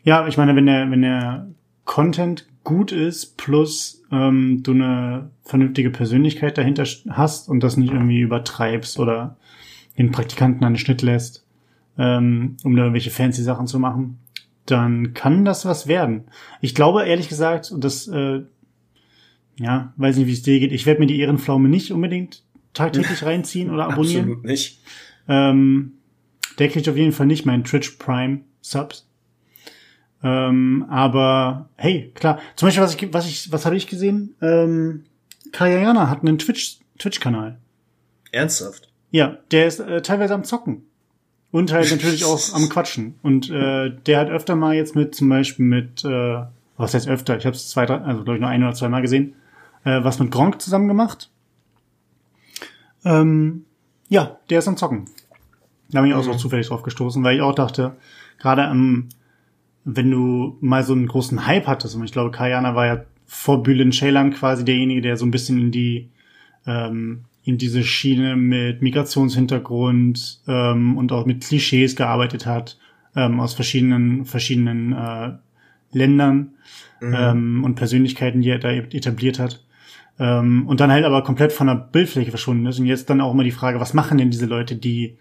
Ja, 0.04 0.28
ich 0.28 0.38
meine, 0.38 0.56
wenn 0.56 0.66
der, 0.66 0.92
wenn 0.92 1.02
der 1.02 1.48
Content 1.86 2.48
gut 2.64 2.92
ist, 2.92 3.38
plus 3.38 4.04
ähm, 4.12 4.62
du 4.64 4.72
eine 4.72 5.30
vernünftige 5.44 5.90
Persönlichkeit 5.90 6.58
dahinter 6.58 6.86
hast 7.10 7.50
und 7.50 7.62
das 7.62 7.78
nicht 7.78 7.94
irgendwie 7.94 8.20
übertreibst 8.20 9.00
oder 9.00 9.38
den 9.98 10.12
Praktikanten 10.12 10.64
an 10.64 10.74
den 10.74 10.80
Schnitt 10.80 11.02
lässt, 11.02 11.46
ähm, 11.98 12.58
um 12.64 12.76
da 12.76 12.84
irgendwelche 12.84 13.12
fancy 13.12 13.44
Sachen 13.44 13.68
zu 13.68 13.80
machen, 13.80 14.20
dann 14.66 15.14
kann 15.14 15.46
das 15.46 15.66
was 15.66 15.88
werden. 15.88 16.26
Ich 16.62 16.74
glaube, 16.74 17.04
ehrlich 17.04 17.30
gesagt, 17.30 17.72
und 17.72 17.84
das, 17.84 18.08
äh, 18.08 18.44
ja, 19.58 19.94
weiß 19.98 20.18
nicht, 20.18 20.28
wie 20.28 20.34
es 20.34 20.42
dir 20.42 20.60
geht, 20.60 20.72
ich 20.72 20.86
werde 20.86 21.00
mir 21.00 21.08
die 21.08 21.20
Ehrenpflaume 21.20 21.70
nicht 21.70 21.92
unbedingt 21.92 22.44
tagtäglich 22.74 23.24
reinziehen 23.24 23.70
oder 23.70 23.86
abonnieren. 23.86 24.24
Absolut 24.24 24.46
nicht. 24.46 24.80
Ähm, 25.28 25.94
der 26.60 26.70
kriegt 26.70 26.89
auf 26.89 26.98
jeden 26.98 27.12
Fall 27.12 27.28
nicht 27.28 27.46
meinen 27.46 27.63
Twitch 27.63 27.92
Prime 27.92 28.42
Subs. 28.62 29.08
Ähm, 30.24 30.86
aber 30.89 31.70
hey, 31.76 32.12
klar. 32.16 32.39
Zum 32.56 32.68
Beispiel, 32.68 32.84
was 32.84 32.96
ich, 32.96 33.13
was 33.13 33.28
ich, 33.28 33.52
was 33.52 33.66
habe 33.66 33.76
ich 33.76 33.88
gesehen? 33.88 34.36
Ähm, 34.42 35.04
Kayayana 35.52 36.10
hat 36.10 36.22
einen 36.22 36.39
Twitch, 36.39 36.80
Twitch-Kanal. 36.98 37.60
Ernsthaft? 38.32 38.89
Ja, 39.12 39.38
der 39.52 39.68
ist 39.68 39.80
äh, 39.80 40.02
teilweise 40.02 40.34
am 40.34 40.44
Zocken. 40.44 40.84
Und 41.52 41.72
halt 41.72 41.92
natürlich 41.92 42.26
auch 42.26 42.42
am 42.54 42.70
Quatschen. 42.70 43.16
Und 43.22 43.50
äh, 43.52 43.92
der 44.08 44.20
hat 44.20 44.30
öfter 44.30 44.56
mal 44.56 44.76
jetzt 44.76 44.96
mit, 44.96 45.13
zum 45.13 45.30
Beispiel 45.30 45.66
mit, 45.66 46.04
äh, 46.04 46.42
was 46.78 46.94
heißt 46.94 47.08
öfter? 47.08 47.38
Ich 47.38 47.46
habe 47.46 47.56
es 47.56 47.70
zwei, 47.70 47.86
drei, 47.86 47.98
also 47.98 48.24
glaube 48.24 48.38
ich 48.38 48.42
nur 48.42 48.50
ein 48.50 48.63
oder 48.63 48.74
zwei 48.74 48.89
Mal 48.89 49.02
gesehen, 49.02 49.36
äh, 49.84 50.04
was 50.04 50.19
mit 50.19 50.32
Gronk 50.32 50.62
zusammen 50.62 50.88
gemacht. 50.88 51.30
Ähm, 53.06 53.65
ja, 54.10 54.38
der 54.50 54.60
ist 54.60 54.67
am 54.67 54.78
Zocken. 54.78 55.06
Da 55.89 56.02
bin 56.02 56.10
ich 56.10 56.15
auch 56.15 56.24
so 56.24 56.34
zufällig 56.34 56.67
drauf 56.67 56.84
gestoßen, 56.84 57.24
weil 57.24 57.36
ich 57.36 57.41
auch 57.41 57.56
dachte, 57.56 57.98
gerade 58.39 58.65
am, 58.65 59.10
wenn 59.84 60.10
du 60.10 60.58
mal 60.62 60.84
so 60.84 60.93
einen 60.93 61.08
großen 61.08 61.46
Hype 61.46 61.67
hattest, 61.67 61.96
und 61.96 62.04
ich 62.04 62.12
glaube, 62.12 62.32
Kayana 62.32 62.76
war 62.76 62.86
ja 62.88 63.06
vor 63.26 63.62
Bülent 63.62 63.93
Ceylan 63.93 64.32
quasi 64.32 64.65
derjenige, 64.65 65.02
der 65.02 65.17
so 65.17 65.26
ein 65.26 65.32
bisschen 65.32 65.60
in 65.60 65.72
die 65.72 66.10
ähm, 66.65 67.26
in 67.43 67.58
diese 67.58 67.84
Schiene 67.84 68.38
mit 68.38 68.82
Migrationshintergrund 68.82 70.41
ähm, 70.48 70.98
und 70.98 71.12
auch 71.12 71.26
mit 71.26 71.43
Klischees 71.43 71.98
gearbeitet 71.98 72.46
hat 72.46 72.78
ähm, 73.17 73.41
aus 73.41 73.54
verschiedenen 73.54 74.26
verschiedenen 74.26 74.93
äh, 74.93 75.34
Ländern 75.91 76.54
Mhm. 77.04 77.15
ähm, 77.15 77.63
und 77.63 77.76
Persönlichkeiten, 77.76 78.41
die 78.41 78.50
er 78.50 78.60
da 78.60 78.72
etabliert 78.72 79.39
hat. 79.39 79.63
Ähm, 80.19 80.67
und 80.67 80.80
dann 80.80 80.91
halt 80.91 81.06
aber 81.06 81.23
komplett 81.23 81.52
von 81.52 81.67
der 81.67 81.76
Bildfläche 81.76 82.30
verschwunden 82.30 82.65
ist. 82.65 82.80
Und 82.80 82.86
jetzt 82.86 83.10
dann 83.10 83.21
auch 83.21 83.34
immer 83.34 83.43
die 83.43 83.52
Frage, 83.52 83.80
was 83.80 83.93
machen 83.93 84.17
denn 84.17 84.30
diese 84.32 84.45
Leute, 84.45 84.76
die 84.76 85.17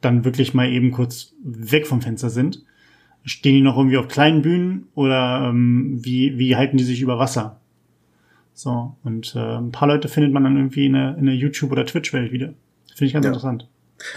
dann 0.00 0.24
wirklich 0.24 0.54
mal 0.54 0.68
eben 0.68 0.90
kurz 0.92 1.32
weg 1.42 1.86
vom 1.86 2.00
Fenster 2.02 2.30
sind? 2.30 2.62
Stehen 3.24 3.54
die 3.54 3.60
noch 3.60 3.76
irgendwie 3.76 3.96
auf 3.96 4.06
kleinen 4.08 4.42
Bühnen 4.42 4.86
oder 4.94 5.48
ähm, 5.48 5.98
wie, 6.02 6.38
wie 6.38 6.54
halten 6.54 6.76
die 6.76 6.84
sich 6.84 7.00
über 7.00 7.18
Wasser? 7.18 7.60
So, 8.54 8.96
und 9.02 9.34
äh, 9.34 9.58
ein 9.58 9.72
paar 9.72 9.88
Leute 9.88 10.08
findet 10.08 10.32
man 10.32 10.44
dann 10.44 10.56
irgendwie 10.56 10.86
in 10.86 10.92
der, 10.92 11.16
in 11.18 11.26
der 11.26 11.34
YouTube- 11.34 11.72
oder 11.72 11.84
Twitch-Welt 11.84 12.30
wieder. 12.32 12.54
Finde 12.94 13.06
ich 13.06 13.12
ganz 13.12 13.24
Ja. 13.24 13.30
interessant. 13.30 13.68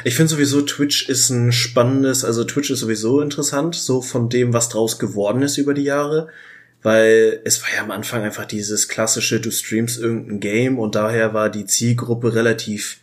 Ich 0.03 0.15
finde 0.15 0.29
sowieso, 0.29 0.61
Twitch 0.61 1.09
ist 1.09 1.29
ein 1.29 1.51
spannendes, 1.51 2.23
also 2.23 2.43
Twitch 2.43 2.69
ist 2.69 2.79
sowieso 2.81 3.21
interessant, 3.21 3.75
so 3.75 4.01
von 4.01 4.29
dem, 4.29 4.53
was 4.53 4.69
draus 4.69 4.99
geworden 4.99 5.41
ist 5.41 5.57
über 5.57 5.73
die 5.73 5.83
Jahre. 5.83 6.27
Weil 6.81 7.41
es 7.43 7.61
war 7.61 7.69
ja 7.75 7.81
am 7.81 7.91
Anfang 7.91 8.23
einfach 8.23 8.45
dieses 8.45 8.87
klassische, 8.87 9.41
du 9.41 9.51
streamst 9.51 9.99
irgendein 9.99 10.39
Game 10.39 10.79
und 10.79 10.95
daher 10.95 11.33
war 11.33 11.49
die 11.49 11.65
Zielgruppe 11.65 12.33
relativ 12.33 12.99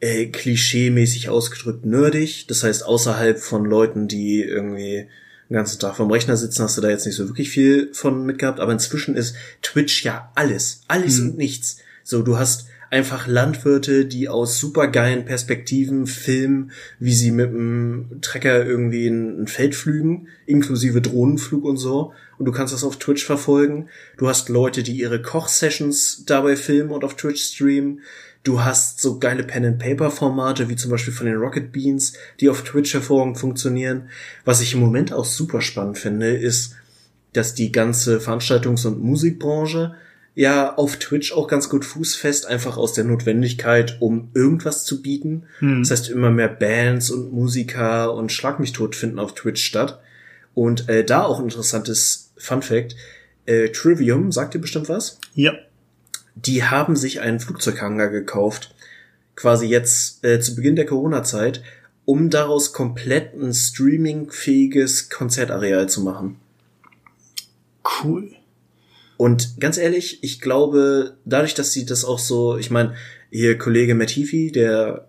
äh, 0.00 0.26
klischee-mäßig 0.26 1.28
ausgedrückt 1.28 1.84
nerdig. 1.84 2.46
Das 2.48 2.64
heißt, 2.64 2.84
außerhalb 2.84 3.38
von 3.38 3.64
Leuten, 3.64 4.08
die 4.08 4.42
irgendwie 4.42 5.08
den 5.48 5.54
ganzen 5.54 5.78
Tag 5.80 5.96
vom 5.96 6.10
Rechner 6.10 6.36
sitzen, 6.36 6.62
hast 6.62 6.76
du 6.76 6.80
da 6.80 6.88
jetzt 6.88 7.06
nicht 7.06 7.14
so 7.16 7.28
wirklich 7.28 7.50
viel 7.50 7.90
von 7.92 8.26
mitgehabt. 8.26 8.60
Aber 8.60 8.72
inzwischen 8.72 9.16
ist 9.16 9.34
Twitch 9.62 10.04
ja 10.04 10.30
alles. 10.34 10.82
Alles 10.88 11.18
Mhm. 11.18 11.30
und 11.30 11.38
nichts. 11.38 11.78
So, 12.04 12.22
du 12.22 12.38
hast 12.38 12.67
einfach 12.90 13.26
Landwirte, 13.26 14.06
die 14.06 14.28
aus 14.28 14.58
supergeilen 14.58 15.24
Perspektiven 15.24 16.06
filmen, 16.06 16.70
wie 16.98 17.14
sie 17.14 17.30
mit 17.30 17.50
dem 17.50 18.18
Trecker 18.22 18.64
irgendwie 18.64 19.08
ein, 19.08 19.46
Feld 19.46 19.74
pflügen, 19.74 20.28
inklusive 20.46 21.00
Drohnenflug 21.00 21.64
und 21.64 21.76
so. 21.76 22.12
Und 22.38 22.46
du 22.46 22.52
kannst 22.52 22.72
das 22.72 22.84
auf 22.84 22.98
Twitch 22.98 23.24
verfolgen. 23.24 23.88
Du 24.16 24.28
hast 24.28 24.48
Leute, 24.48 24.82
die 24.82 24.98
ihre 24.98 25.20
Kochsessions 25.20 26.24
dabei 26.24 26.56
filmen 26.56 26.90
und 26.90 27.04
auf 27.04 27.16
Twitch 27.16 27.42
streamen. 27.42 28.00
Du 28.44 28.62
hast 28.62 29.00
so 29.00 29.18
geile 29.18 29.42
Pen-and-Paper-Formate, 29.42 30.68
wie 30.68 30.76
zum 30.76 30.90
Beispiel 30.90 31.12
von 31.12 31.26
den 31.26 31.36
Rocket 31.36 31.72
Beans, 31.72 32.14
die 32.40 32.48
auf 32.48 32.62
Twitch 32.62 32.94
hervorragend 32.94 33.38
funktionieren. 33.38 34.08
Was 34.44 34.60
ich 34.60 34.74
im 34.74 34.80
Moment 34.80 35.12
auch 35.12 35.24
super 35.24 35.60
spannend 35.60 35.98
finde, 35.98 36.36
ist, 36.36 36.76
dass 37.32 37.54
die 37.54 37.72
ganze 37.72 38.18
Veranstaltungs- 38.18 38.86
und 38.86 39.02
Musikbranche 39.02 39.94
ja 40.38 40.76
auf 40.76 40.98
Twitch 40.98 41.32
auch 41.32 41.48
ganz 41.48 41.68
gut 41.68 41.84
fußfest, 41.84 42.46
einfach 42.46 42.76
aus 42.76 42.92
der 42.92 43.02
Notwendigkeit, 43.02 43.96
um 43.98 44.30
irgendwas 44.34 44.84
zu 44.84 45.02
bieten. 45.02 45.46
Hm. 45.58 45.82
Das 45.82 45.90
heißt, 45.90 46.10
immer 46.10 46.30
mehr 46.30 46.46
Bands 46.46 47.10
und 47.10 47.32
Musiker 47.32 48.14
und 48.14 48.30
Schlag 48.30 48.60
mich 48.60 48.72
tot 48.72 48.94
finden 48.94 49.18
auf 49.18 49.34
Twitch 49.34 49.64
statt. 49.64 50.00
Und 50.54 50.88
äh, 50.88 51.04
da 51.04 51.24
auch 51.24 51.40
ein 51.40 51.46
interessantes 51.46 52.30
Fun 52.36 52.62
Fact. 52.62 52.94
Äh, 53.46 53.70
Trivium, 53.70 54.30
sagt 54.30 54.54
ihr 54.54 54.60
bestimmt 54.60 54.88
was? 54.88 55.18
Ja. 55.34 55.54
Die 56.36 56.62
haben 56.62 56.94
sich 56.94 57.20
einen 57.20 57.40
Flugzeughanger 57.40 58.06
gekauft, 58.06 58.76
quasi 59.34 59.66
jetzt 59.66 60.24
äh, 60.24 60.38
zu 60.38 60.54
Beginn 60.54 60.76
der 60.76 60.86
Corona-Zeit, 60.86 61.64
um 62.04 62.30
daraus 62.30 62.72
komplett 62.72 63.34
ein 63.34 63.52
streamingfähiges 63.52 65.10
Konzertareal 65.10 65.88
zu 65.88 66.00
machen. 66.02 66.36
Cool. 68.04 68.37
Und 69.18 69.60
ganz 69.60 69.78
ehrlich, 69.78 70.22
ich 70.22 70.40
glaube, 70.40 71.16
dadurch, 71.24 71.52
dass 71.52 71.72
sie 71.72 71.84
das 71.84 72.04
auch 72.04 72.20
so, 72.20 72.56
ich 72.56 72.70
meine, 72.70 72.94
ihr 73.30 73.58
Kollege 73.58 73.96
Matifi, 73.96 74.52
der 74.52 75.08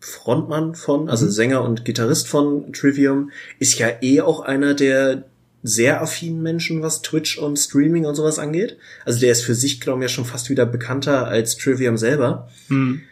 Frontmann 0.00 0.74
von, 0.74 1.08
also 1.08 1.26
Mhm. 1.26 1.30
Sänger 1.30 1.62
und 1.62 1.84
Gitarrist 1.84 2.28
von 2.28 2.72
Trivium, 2.72 3.30
ist 3.60 3.78
ja 3.78 3.88
eh 4.00 4.22
auch 4.22 4.40
einer 4.40 4.74
der 4.74 5.26
sehr 5.62 6.00
affinen 6.00 6.42
Menschen, 6.42 6.82
was 6.82 7.02
Twitch 7.02 7.38
und 7.38 7.58
Streaming 7.58 8.06
und 8.06 8.14
sowas 8.14 8.38
angeht. 8.38 8.78
Also 9.04 9.20
der 9.20 9.30
ist 9.30 9.42
für 9.42 9.54
sich, 9.54 9.80
glaube 9.80 10.02
ich, 10.02 10.10
ja 10.10 10.14
schon 10.14 10.24
fast 10.24 10.48
wieder 10.48 10.64
bekannter 10.64 11.28
als 11.28 11.56
Trivium 11.56 11.98
selber. 11.98 12.48
Hm. 12.68 13.02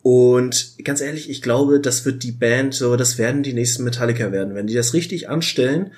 Und 0.00 0.78
ganz 0.82 1.02
ehrlich, 1.02 1.30
ich 1.30 1.42
glaube, 1.42 1.80
das 1.80 2.04
wird 2.06 2.24
die 2.24 2.32
Band, 2.32 2.74
so, 2.74 2.96
das 2.96 3.18
werden 3.18 3.42
die 3.42 3.52
nächsten 3.52 3.84
Metallica 3.84 4.32
werden. 4.32 4.54
Wenn 4.54 4.66
die 4.66 4.74
das 4.74 4.94
richtig 4.94 5.28
anstellen, 5.28 5.92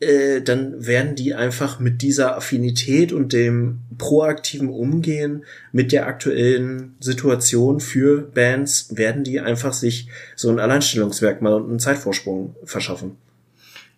äh, 0.00 0.40
dann 0.40 0.86
werden 0.86 1.14
die 1.14 1.34
einfach 1.34 1.78
mit 1.78 2.00
dieser 2.02 2.36
Affinität 2.36 3.12
und 3.12 3.32
dem 3.32 3.80
proaktiven 3.98 4.70
Umgehen 4.70 5.44
mit 5.72 5.92
der 5.92 6.06
aktuellen 6.06 6.96
Situation 7.00 7.80
für 7.80 8.22
Bands, 8.22 8.96
werden 8.96 9.24
die 9.24 9.40
einfach 9.40 9.74
sich 9.74 10.08
so 10.36 10.48
ein 10.48 10.58
Alleinstellungsmerkmal 10.58 11.52
und 11.52 11.68
einen 11.68 11.78
Zeitvorsprung 11.78 12.56
verschaffen. 12.64 13.16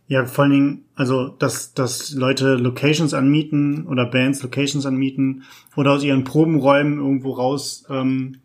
Ja, 0.08 0.26
vor 0.26 0.44
allen 0.44 0.52
Dingen, 0.52 0.84
also, 0.96 1.28
dass, 1.28 1.72
dass 1.72 2.10
Leute 2.10 2.56
Locations 2.56 3.14
anmieten 3.14 3.86
oder 3.86 4.04
Bands 4.04 4.42
Locations 4.42 4.84
anmieten 4.84 5.44
oder 5.76 5.92
aus 5.92 6.02
ihren 6.02 6.24
Probenräumen 6.24 6.98
irgendwo 6.98 7.30
raus 7.30 7.84
ähm, 7.88 8.38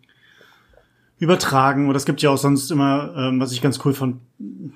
übertragen. 1.17 1.89
Oder 1.89 1.97
es 1.97 2.05
gibt 2.05 2.21
ja 2.21 2.29
auch 2.29 2.37
sonst 2.37 2.69
immer, 2.69 3.13
ähm, 3.17 3.39
was 3.39 3.51
ich 3.51 3.61
ganz 3.61 3.83
cool 3.83 3.93
fand, 3.93 4.17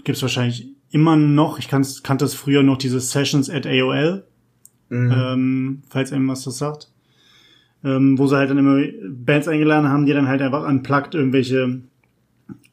gibt's 0.04 0.22
wahrscheinlich 0.24 0.68
immer 0.92 1.16
noch, 1.16 1.58
ich 1.60 1.68
kann's, 1.68 2.04
kannte 2.04 2.26
es 2.26 2.34
früher 2.34 2.64
noch, 2.64 2.78
diese 2.78 3.00
Sessions 3.00 3.50
at 3.50 3.66
AOL, 3.66 4.26
Mhm. 4.90 5.12
ähm, 5.16 5.82
falls 5.90 6.12
einem 6.12 6.28
was 6.28 6.44
das 6.44 6.58
sagt. 6.58 6.90
Ähm, 7.84 8.20
wo 8.20 8.28
sie 8.28 8.36
halt 8.36 8.50
dann 8.50 8.58
immer 8.58 8.84
Bands 9.10 9.48
eingeladen 9.48 9.88
haben, 9.90 10.06
die 10.06 10.14
dann 10.14 10.28
halt 10.28 10.42
einfach 10.42 10.68
unplugged 10.68 11.16
irgendwelche 11.16 11.82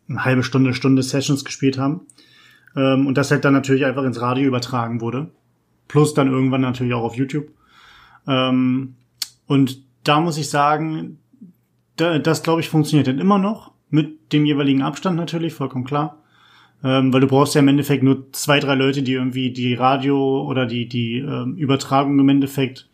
eine 0.09 0.25
halbe 0.25 0.43
Stunde, 0.43 0.75
Stunde 0.75 1.03
Sessions 1.03 1.45
gespielt 1.45 1.79
haben. 1.79 2.03
Ähm, 2.77 3.07
und 3.07 3.17
das 3.17 3.31
halt 3.31 3.45
dann 3.45 3.53
natürlich 3.55 3.87
einfach 3.87 4.03
ins 4.05 4.21
Radio 4.21 4.47
übertragen 4.47 5.01
wurde. 5.01 5.31
Plus 5.87 6.13
dann 6.13 6.29
irgendwann 6.29 6.61
natürlich 6.61 6.93
auch 6.93 7.05
auf 7.05 7.15
YouTube. 7.15 7.47
Ähm, 8.27 8.97
und 9.47 9.83
da 10.05 10.21
muss 10.21 10.37
ich 10.37 10.51
sagen, 10.51 11.19
da, 11.97 12.19
das 12.19 12.43
glaube 12.43 12.61
ich 12.61 12.69
funktioniert 12.69 13.07
dann 13.07 13.19
immer 13.19 13.39
noch. 13.39 13.73
Mit 13.91 14.33
dem 14.33 14.45
jeweiligen 14.45 14.83
Abstand 14.83 15.17
natürlich, 15.17 15.55
vollkommen 15.55 15.85
klar. 15.85 16.23
Ähm, 16.85 17.13
weil 17.13 17.21
du 17.21 17.27
brauchst 17.27 17.55
ja 17.55 17.61
im 17.61 17.69
Endeffekt 17.69 18.03
nur 18.03 18.33
zwei, 18.33 18.61
drei 18.61 18.75
Leute, 18.75 19.03
die 19.03 19.13
irgendwie 19.13 19.51
die 19.53 19.75
Radio 19.75 20.45
oder 20.45 20.67
die, 20.67 20.87
die 20.87 21.19
ähm, 21.19 21.57
Übertragung 21.57 22.19
im 22.19 22.29
Endeffekt 22.29 22.89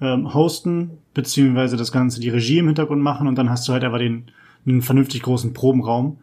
ähm, 0.00 0.32
hosten, 0.32 0.92
beziehungsweise 1.12 1.76
das 1.76 1.92
Ganze 1.92 2.20
die 2.20 2.30
Regie 2.30 2.58
im 2.58 2.66
Hintergrund 2.66 3.02
machen 3.02 3.26
und 3.26 3.36
dann 3.36 3.50
hast 3.50 3.68
du 3.68 3.72
halt 3.72 3.84
einfach 3.84 3.98
den, 3.98 4.24
einen 4.66 4.80
vernünftig 4.80 5.22
großen 5.22 5.52
Probenraum. 5.52 6.18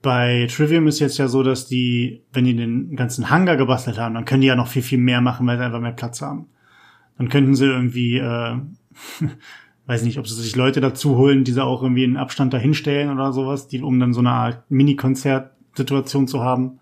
Bei 0.00 0.46
Trivium 0.50 0.86
ist 0.86 1.00
jetzt 1.00 1.18
ja 1.18 1.28
so, 1.28 1.42
dass 1.42 1.66
die, 1.66 2.22
wenn 2.32 2.44
die 2.44 2.54
den 2.54 2.94
ganzen 2.96 3.30
Hangar 3.30 3.56
gebastelt 3.56 3.98
haben, 3.98 4.14
dann 4.14 4.24
können 4.24 4.42
die 4.42 4.48
ja 4.48 4.56
noch 4.56 4.68
viel, 4.68 4.82
viel 4.82 4.98
mehr 4.98 5.20
machen, 5.20 5.46
weil 5.46 5.58
sie 5.58 5.64
einfach 5.64 5.80
mehr 5.80 5.92
Platz 5.92 6.22
haben. 6.22 6.46
Dann 7.18 7.28
könnten 7.28 7.54
sie 7.54 7.66
irgendwie 7.66 8.18
äh, 8.18 8.56
weiß 9.86 10.04
nicht, 10.04 10.18
ob 10.18 10.26
sie 10.26 10.40
sich 10.40 10.56
Leute 10.56 10.80
dazu 10.80 11.16
holen, 11.16 11.44
die 11.44 11.52
sie 11.52 11.62
auch 11.62 11.82
irgendwie 11.82 12.04
in 12.04 12.16
Abstand 12.16 12.52
dahinstellen 12.52 13.10
oder 13.10 13.32
sowas, 13.32 13.68
die, 13.68 13.82
um 13.82 13.98
dann 13.98 14.12
so 14.12 14.20
eine 14.20 14.30
Art 14.30 14.70
Mini-Konzert-Situation 15.72 16.28
zu 16.28 16.42
haben. 16.42 16.78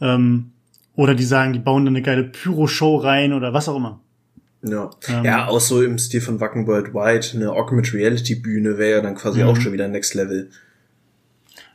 Ähm, 0.00 0.52
oder 0.94 1.14
die 1.14 1.24
sagen, 1.24 1.52
die 1.52 1.58
bauen 1.58 1.84
dann 1.84 1.94
eine 1.94 2.02
geile 2.02 2.24
Pyro-Show 2.24 2.96
rein 2.96 3.32
oder 3.32 3.52
was 3.52 3.68
auch 3.68 3.76
immer. 3.76 4.00
Ja. 4.62 4.90
Ähm, 5.08 5.24
ja, 5.24 5.46
auch 5.46 5.60
so 5.60 5.82
im 5.82 5.98
Stil 5.98 6.20
von 6.20 6.40
Wacken 6.40 6.66
World 6.66 6.92
Wide, 6.92 7.28
eine 7.34 7.52
Augmented 7.52 7.94
Reality 7.94 8.34
Bühne 8.34 8.76
wäre 8.76 8.96
ja 8.96 9.00
dann 9.00 9.14
quasi 9.14 9.44
auch 9.44 9.54
mhm. 9.54 9.60
schon 9.60 9.72
wieder 9.72 9.86
Next 9.86 10.14
Level. 10.14 10.50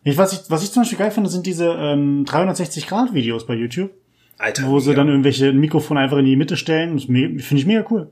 Ich, 0.04 0.18
was, 0.18 0.34
ich, 0.34 0.40
was 0.50 0.64
ich 0.64 0.72
zum 0.72 0.84
Beispiel 0.84 0.98
geil 0.98 1.12
finde, 1.12 1.30
sind 1.30 1.46
diese 1.46 1.68
ähm, 1.68 2.26
360-Grad-Videos 2.26 3.48
bei 3.48 3.54
YouTube. 3.54 3.92
Alter. 4.38 4.68
Wo 4.68 4.80
sie 4.80 4.94
dann 4.94 5.08
irgendwelche 5.08 5.54
Mikrofone 5.54 6.02
einfach 6.02 6.18
in 6.18 6.26
die 6.26 6.36
Mitte 6.36 6.58
stellen. 6.58 7.00
Finde 7.00 7.40
ich 7.40 7.66
mega 7.66 7.86
cool. 7.90 8.12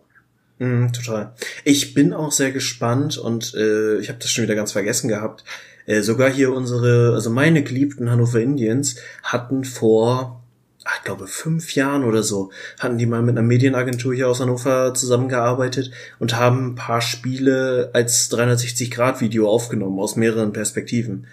Mm, 0.60 0.94
total. 0.94 1.34
Ich 1.66 1.94
bin 1.94 2.14
auch 2.14 2.32
sehr 2.32 2.52
gespannt 2.52 3.18
und 3.18 3.54
äh, 3.56 3.98
ich 3.98 4.08
habe 4.08 4.20
das 4.20 4.32
schon 4.32 4.44
wieder 4.44 4.56
ganz 4.56 4.72
vergessen 4.72 5.10
gehabt. 5.10 5.44
Äh, 5.86 6.02
sogar 6.02 6.30
hier 6.30 6.54
unsere, 6.54 7.14
also 7.14 7.30
meine 7.30 7.64
geliebten 7.64 8.10
Hannover 8.10 8.40
Indians 8.40 8.96
hatten 9.24 9.64
vor, 9.64 10.44
ach, 10.84 10.98
ich 10.98 11.04
glaube, 11.04 11.28
fünf 11.28 11.76
Jahren 11.76 12.04
oder 12.04 12.24
so, 12.24 12.52
hatten 12.80 12.98
die 12.98 13.06
mal 13.06 13.22
mit 13.22 13.38
einer 13.38 13.48
Medienagentur 13.48 14.14
hier 14.14 14.30
aus 14.30 14.40
Hannover 14.40 14.94
zusammengearbeitet 14.94 15.92
und 16.20 16.36
haben 16.36 16.68
ein 16.72 16.76
paar 16.76 17.02
Spiele 17.02 17.92
als 17.94 18.32
360-Grad-Video 18.32 19.50
aufgenommen 19.50 20.00
aus 20.00 20.16
mehreren 20.16 20.54
Perspektiven 20.54 21.28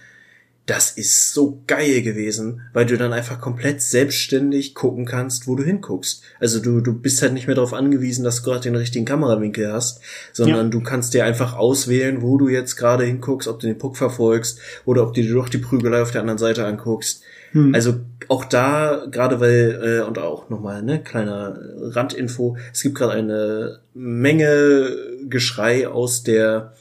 das 0.68 0.90
ist 0.90 1.32
so 1.32 1.62
geil 1.66 2.02
gewesen, 2.02 2.60
weil 2.74 2.84
du 2.84 2.98
dann 2.98 3.14
einfach 3.14 3.40
komplett 3.40 3.80
selbstständig 3.80 4.74
gucken 4.74 5.06
kannst, 5.06 5.48
wo 5.48 5.56
du 5.56 5.64
hinguckst. 5.64 6.22
Also 6.40 6.60
du, 6.60 6.82
du 6.82 6.92
bist 6.92 7.22
halt 7.22 7.32
nicht 7.32 7.46
mehr 7.46 7.56
darauf 7.56 7.72
angewiesen, 7.72 8.22
dass 8.22 8.36
du 8.36 8.42
gerade 8.42 8.60
den 8.60 8.76
richtigen 8.76 9.06
Kamerawinkel 9.06 9.72
hast, 9.72 10.02
sondern 10.34 10.66
ja. 10.66 10.70
du 10.70 10.82
kannst 10.82 11.14
dir 11.14 11.24
einfach 11.24 11.56
auswählen, 11.56 12.20
wo 12.20 12.36
du 12.36 12.50
jetzt 12.50 12.76
gerade 12.76 13.04
hinguckst, 13.04 13.48
ob 13.48 13.60
du 13.60 13.66
den 13.66 13.78
Puck 13.78 13.96
verfolgst 13.96 14.60
oder 14.84 15.04
ob 15.04 15.14
du 15.14 15.22
dir 15.22 15.32
doch 15.32 15.48
die 15.48 15.56
Prügelei 15.56 16.02
auf 16.02 16.10
der 16.10 16.20
anderen 16.20 16.38
Seite 16.38 16.66
anguckst. 16.66 17.22
Hm. 17.52 17.74
Also 17.74 18.00
auch 18.28 18.44
da, 18.44 19.06
gerade 19.10 19.40
weil, 19.40 19.80
äh, 19.82 20.06
und 20.06 20.18
auch 20.18 20.50
nochmal, 20.50 20.82
ne, 20.82 21.02
kleiner 21.02 21.58
Randinfo, 21.80 22.58
es 22.74 22.82
gibt 22.82 22.96
gerade 22.96 23.14
eine 23.14 23.78
Menge 23.94 24.90
Geschrei 25.30 25.88
aus 25.88 26.24
der 26.24 26.74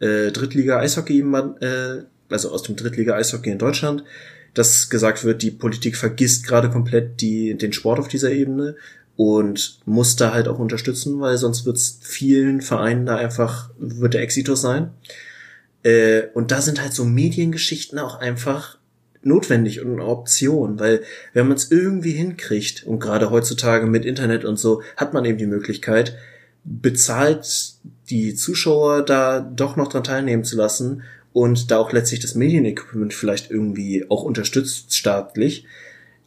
äh, 0.00 0.32
Drittliga 0.32 0.78
Eishockey 0.78 1.20
äh, 1.20 2.04
also 2.30 2.50
aus 2.50 2.62
dem 2.62 2.76
Drittliga-Eishockey 2.76 3.50
in 3.50 3.58
Deutschland, 3.58 4.04
dass 4.54 4.88
gesagt 4.88 5.24
wird, 5.24 5.42
die 5.42 5.50
Politik 5.50 5.96
vergisst 5.96 6.46
gerade 6.46 6.70
komplett 6.70 7.20
die, 7.20 7.56
den 7.56 7.72
Sport 7.72 7.98
auf 7.98 8.08
dieser 8.08 8.32
Ebene 8.32 8.76
und 9.16 9.80
muss 9.86 10.16
da 10.16 10.32
halt 10.32 10.48
auch 10.48 10.58
unterstützen, 10.58 11.20
weil 11.20 11.36
sonst 11.38 11.66
wird 11.66 11.76
es 11.76 11.98
vielen 12.02 12.60
Vereinen 12.60 13.06
da 13.06 13.16
einfach, 13.16 13.70
wird 13.78 14.14
der 14.14 14.22
Exitus 14.22 14.60
sein. 14.60 14.90
Äh, 15.82 16.24
und 16.34 16.50
da 16.50 16.60
sind 16.60 16.80
halt 16.80 16.92
so 16.92 17.04
Mediengeschichten 17.04 17.98
auch 17.98 18.18
einfach 18.18 18.78
notwendig 19.22 19.80
und 19.80 19.92
eine 19.92 20.04
Option, 20.04 20.78
weil 20.78 21.02
wenn 21.32 21.48
man 21.48 21.56
es 21.56 21.70
irgendwie 21.70 22.12
hinkriegt 22.12 22.84
und 22.86 23.00
gerade 23.00 23.30
heutzutage 23.30 23.86
mit 23.86 24.04
Internet 24.04 24.44
und 24.44 24.58
so 24.58 24.82
hat 24.96 25.14
man 25.14 25.24
eben 25.24 25.38
die 25.38 25.46
Möglichkeit, 25.46 26.16
bezahlt 26.64 27.74
die 28.08 28.34
Zuschauer 28.34 29.04
da 29.04 29.40
doch 29.40 29.76
noch 29.76 29.88
dran 29.88 30.04
teilnehmen 30.04 30.44
zu 30.44 30.56
lassen 30.56 31.02
und 31.36 31.70
da 31.70 31.76
auch 31.76 31.92
letztlich 31.92 32.20
das 32.20 32.34
Medienequipment 32.34 33.12
vielleicht 33.12 33.50
irgendwie 33.50 34.06
auch 34.08 34.22
unterstützt 34.22 34.96
staatlich, 34.96 35.66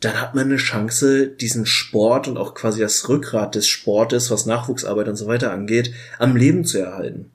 dann 0.02 0.22
hat 0.22 0.36
man 0.36 0.46
eine 0.46 0.58
Chance, 0.58 1.30
diesen 1.30 1.66
Sport 1.66 2.28
und 2.28 2.38
auch 2.38 2.54
quasi 2.54 2.80
das 2.80 3.10
Rückgrat 3.10 3.56
des 3.56 3.68
Sportes, 3.68 4.30
was 4.30 4.46
Nachwuchsarbeit 4.46 5.08
und 5.08 5.16
so 5.16 5.26
weiter 5.26 5.52
angeht, 5.52 5.96
am 6.20 6.36
Leben 6.36 6.64
zu 6.64 6.78
erhalten. 6.78 7.32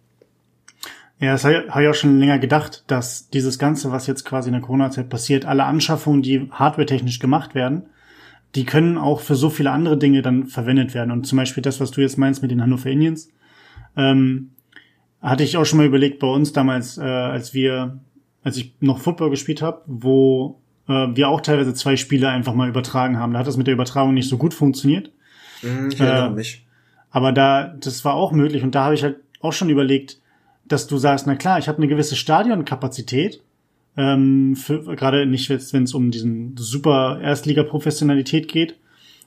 Ja, 1.19 1.33
das 1.33 1.45
habe 1.45 1.83
ich 1.83 1.89
auch 1.89 1.95
schon 1.95 2.21
länger 2.21 2.39
gedacht, 2.39 2.85
dass 2.87 3.29
dieses 3.31 3.59
Ganze, 3.59 3.91
was 3.91 4.07
jetzt 4.07 4.25
quasi 4.25 4.51
in 4.51 4.55
der 4.55 4.63
Corona-Zeit 4.63 5.09
passiert, 5.09 5.45
alle 5.45 5.65
Anschaffungen, 5.65 6.23
die 6.23 6.49
hardwaretechnisch 6.53 7.19
gemacht 7.19 7.57
werden, 7.57 7.87
die 8.55 8.67
können 8.67 8.99
auch 8.99 9.19
für 9.19 9.35
so 9.35 9.51
viele 9.51 9.73
andere 9.73 9.99
Dinge 9.99 10.23
dann 10.23 10.47
verwendet 10.47 10.95
werden. 10.95 11.11
Und 11.11 11.27
zum 11.27 11.39
Beispiel 11.39 11.65
das, 11.65 11.81
was 11.81 11.91
du 11.91 12.03
jetzt 12.03 12.19
meinst 12.19 12.41
mit 12.41 12.53
den 12.53 12.63
Hannover 12.63 12.89
Indians, 12.89 13.31
ähm, 13.97 14.51
hatte 15.25 15.43
ich 15.43 15.57
auch 15.57 15.65
schon 15.65 15.79
mal 15.79 15.87
überlegt 15.87 16.19
bei 16.19 16.27
uns 16.27 16.53
damals, 16.53 16.99
äh, 16.99 17.03
als 17.03 17.55
wir, 17.55 17.99
als 18.43 18.57
ich 18.59 18.75
noch 18.81 18.99
Football 18.99 19.31
gespielt 19.31 19.63
habe, 19.63 19.81
wo 19.87 20.61
äh, 20.87 21.09
wir 21.15 21.29
auch 21.29 21.41
teilweise 21.41 21.73
zwei 21.75 21.97
Spiele 21.97 22.29
einfach 22.29 22.55
mal 22.55 22.69
übertragen 22.69 23.19
haben. 23.19 23.33
Da 23.33 23.39
hat 23.39 23.47
das 23.47 23.57
mit 23.57 23.67
der 23.67 23.75
Übertragung 23.75 24.15
nicht 24.15 24.29
so 24.29 24.37
gut 24.37 24.53
funktioniert. 24.53 25.11
Mhm, 25.63 25.89
ich 25.91 25.99
erinnere 25.99 26.27
äh, 26.27 26.35
mich. 26.35 26.67
Aber 27.11 27.33
da, 27.33 27.75
das 27.81 28.05
war 28.05 28.15
auch 28.15 28.33
möglich 28.33 28.63
und 28.63 28.75
da 28.75 28.85
habe 28.85 28.95
ich 28.95 29.03
halt 29.03 29.17
auch 29.41 29.53
schon 29.53 29.71
überlegt, 29.71 30.21
dass 30.67 30.87
du 30.87 30.99
sagst, 30.99 31.27
na 31.27 31.37
klar, 31.37 31.59
ich 31.59 31.69
habe 31.69 31.79
eine 31.79 31.89
gewisse 31.89 32.17
Stadionkapazität, 32.17 33.43
ähm, 33.97 34.57
für, 34.57 34.83
gerade 34.97 35.25
nicht, 35.27 35.49
wenn 35.73 35.85
es 35.85 35.95
um 35.95 36.11
diesen 36.11 36.57
super 36.57 37.21
Erstliga-Professionalität 37.23 38.49
geht. 38.49 38.77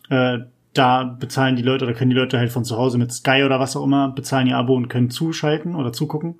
Äh, 0.10 0.40
da 0.74 1.04
bezahlen 1.04 1.56
die 1.56 1.64
Leute 1.64 1.86
oder 1.86 1.94
können 1.94 2.12
die 2.12 2.16
Leute 2.16 2.38
halt 2.38 2.52
von 2.52 2.66
zu 2.66 2.78
Hause 2.78 2.98
mit 2.98 3.12
Sky 3.12 3.44
oder 3.44 3.60
was 3.60 3.76
auch 3.76 3.84
immer 3.84 4.10
bezahlen 4.10 4.48
ihr 4.48 4.58
Abo 4.58 4.76
und 4.76 4.90
können 4.90 5.10
zuschalten 5.10 5.76
oder 5.76 5.92
zugucken. 5.94 6.36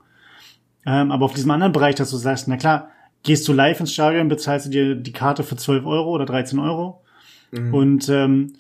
Ähm, 0.86 1.12
aber 1.12 1.26
auf 1.26 1.34
diesem 1.34 1.52
anderen 1.52 1.74
Bereich, 1.74 1.96
dass 1.96 2.12
du 2.12 2.18
sagst, 2.18 2.48
na 2.48 2.58
klar, 2.58 2.90
gehst 3.24 3.48
du 3.48 3.54
live 3.54 3.80
ins 3.80 3.94
Stadion, 3.94 4.30
bezahlst 4.30 4.68
du 4.68 4.70
dir 4.70 4.96
die 4.96 5.12
Karte 5.12 5.44
für 5.44 5.56
12 5.56 5.86
Euro 5.86 6.12
oder 6.12 6.26
13 6.26 6.60
Euro 6.60 7.04
mhm. 7.52 7.74
und 7.74 8.10
ähm, 8.10 8.54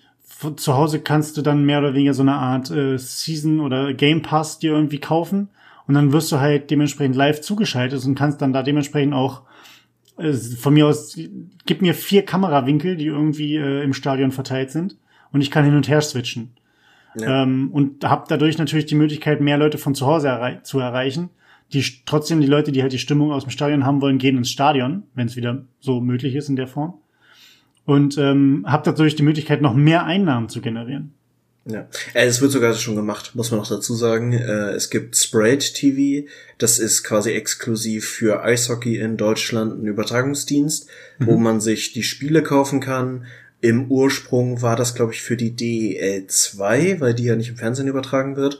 zu 0.56 0.75
Hause 0.75 0.99
kannst 0.99 1.38
du 1.38 1.41
dann 1.41 1.65
mehr 1.65 1.80
oder 1.80 1.93
weniger 1.93 2.13
so 2.13 2.21
eine 2.21 2.36
Art 2.36 2.69
äh, 2.69 2.97
Season 2.97 3.60
oder 3.60 3.93
Game 3.93 4.21
Pass 4.21 4.60
dir 4.60 4.71
irgendwie 4.71 4.99
kaufen 4.99 5.49
und 5.88 5.93
dann 5.93 6.12
wirst 6.12 6.32
du 6.32 6.39
halt 6.39 6.69
dementsprechend 6.69 7.15
live 7.15 7.41
zugeschaltet 7.41 8.03
und 8.06 8.15
kannst 8.15 8.41
dann 8.41 8.53
da 8.53 8.62
dementsprechend 8.62 9.13
auch 9.13 9.43
äh, 10.17 10.34
von 10.34 10.73
mir 10.73 10.88
aus, 10.88 11.17
gib 11.65 11.82
mir 11.82 11.93
vier 11.93 12.23
Kamerawinkel, 12.23 12.97
die 12.97 13.06
irgendwie 13.06 13.56
äh, 13.56 13.84
im 13.84 13.93
Stadion 13.93 14.32
verteilt 14.32 14.71
sind 14.71 14.97
und 15.31 15.41
ich 15.41 15.51
kann 15.51 15.65
hin 15.65 15.75
und 15.75 15.87
her 15.87 16.01
switchen. 16.01 16.51
Ja. 17.19 17.43
Ähm, 17.43 17.69
und 17.71 18.03
habe 18.03 18.25
dadurch 18.27 18.57
natürlich 18.57 18.85
die 18.85 18.95
Möglichkeit, 18.95 19.41
mehr 19.41 19.57
Leute 19.57 19.77
von 19.77 19.95
zu 19.95 20.05
Hause 20.05 20.27
errei 20.27 20.59
zu 20.63 20.79
erreichen. 20.79 21.29
Die 21.73 21.83
trotzdem 22.05 22.39
die 22.39 22.47
Leute, 22.47 22.71
die 22.71 22.81
halt 22.81 22.93
die 22.93 22.99
Stimmung 22.99 23.31
aus 23.31 23.43
dem 23.43 23.49
Stadion 23.49 23.85
haben 23.85 24.01
wollen, 24.01 24.19
gehen 24.19 24.37
ins 24.37 24.51
Stadion, 24.51 25.03
wenn 25.15 25.27
es 25.27 25.35
wieder 25.35 25.65
so 25.79 25.99
möglich 25.99 26.35
ist 26.35 26.47
in 26.47 26.55
der 26.55 26.67
Form. 26.67 26.93
Und 27.85 28.17
ähm, 28.17 28.65
habe 28.67 28.83
dadurch 28.85 29.15
die 29.15 29.23
Möglichkeit, 29.23 29.61
noch 29.61 29.73
mehr 29.73 30.05
Einnahmen 30.05 30.47
zu 30.47 30.61
generieren. 30.61 31.13
Ja, 31.65 31.87
äh, 32.13 32.25
es 32.25 32.41
wird 32.41 32.51
sogar 32.51 32.73
schon 32.73 32.95
gemacht, 32.95 33.31
muss 33.35 33.51
man 33.51 33.59
noch 33.59 33.67
dazu 33.67 33.93
sagen. 33.93 34.31
Äh, 34.33 34.71
es 34.71 34.89
gibt 34.89 35.17
Sprayed 35.17 35.73
TV, 35.73 36.27
das 36.57 36.79
ist 36.79 37.03
quasi 37.03 37.31
exklusiv 37.31 38.07
für 38.07 38.43
Eishockey 38.43 38.97
in 38.97 39.17
Deutschland 39.17 39.81
ein 39.81 39.87
Übertragungsdienst, 39.87 40.87
mhm. 41.19 41.25
wo 41.27 41.37
man 41.37 41.59
sich 41.59 41.91
die 41.91 42.03
Spiele 42.03 42.41
kaufen 42.41 42.79
kann, 42.79 43.25
im 43.61 43.89
Ursprung 43.91 44.61
war 44.61 44.75
das, 44.75 44.93
glaube 44.93 45.13
ich, 45.13 45.21
für 45.21 45.37
die 45.37 45.55
DEL 45.55 46.27
2, 46.27 47.01
weil 47.01 47.13
die 47.13 47.23
ja 47.23 47.35
nicht 47.35 47.49
im 47.49 47.57
Fernsehen 47.57 47.87
übertragen 47.87 48.35
wird. 48.35 48.59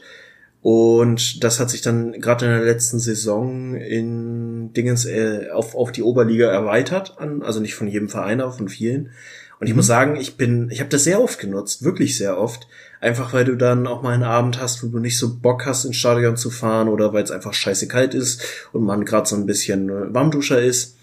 Und 0.60 1.44
das 1.44 1.60
hat 1.60 1.70
sich 1.70 1.82
dann 1.82 2.12
gerade 2.20 2.46
in 2.46 2.50
der 2.50 2.64
letzten 2.64 2.98
Saison 2.98 3.76
in 3.76 4.72
Dingens 4.72 5.06
äh, 5.06 5.50
auf, 5.52 5.76
auf 5.76 5.92
die 5.92 6.02
Oberliga 6.02 6.50
erweitert, 6.50 7.16
an, 7.18 7.42
also 7.42 7.60
nicht 7.60 7.76
von 7.76 7.86
jedem 7.86 8.08
Verein, 8.08 8.40
aber 8.40 8.52
von 8.52 8.68
vielen. 8.68 9.10
Und 9.60 9.66
ich 9.66 9.72
mhm. 9.72 9.76
muss 9.76 9.86
sagen, 9.86 10.16
ich 10.16 10.36
bin, 10.36 10.68
ich 10.70 10.80
habe 10.80 10.90
das 10.90 11.04
sehr 11.04 11.20
oft 11.20 11.38
genutzt, 11.38 11.84
wirklich 11.84 12.18
sehr 12.18 12.38
oft. 12.38 12.66
Einfach 13.00 13.32
weil 13.32 13.44
du 13.44 13.54
dann 13.54 13.86
auch 13.86 14.02
mal 14.02 14.14
einen 14.14 14.24
Abend 14.24 14.60
hast, 14.60 14.82
wo 14.82 14.88
du 14.88 14.98
nicht 14.98 15.18
so 15.18 15.36
Bock 15.38 15.64
hast, 15.64 15.84
ins 15.84 15.96
Stadion 15.96 16.36
zu 16.36 16.50
fahren 16.50 16.88
oder 16.88 17.12
weil 17.12 17.22
es 17.22 17.30
einfach 17.30 17.54
scheiße 17.54 17.86
kalt 17.86 18.12
ist 18.14 18.42
und 18.72 18.84
man 18.84 19.04
gerade 19.04 19.28
so 19.28 19.36
ein 19.36 19.46
bisschen 19.46 20.12
Warmduscher 20.12 20.60
ist 20.60 20.96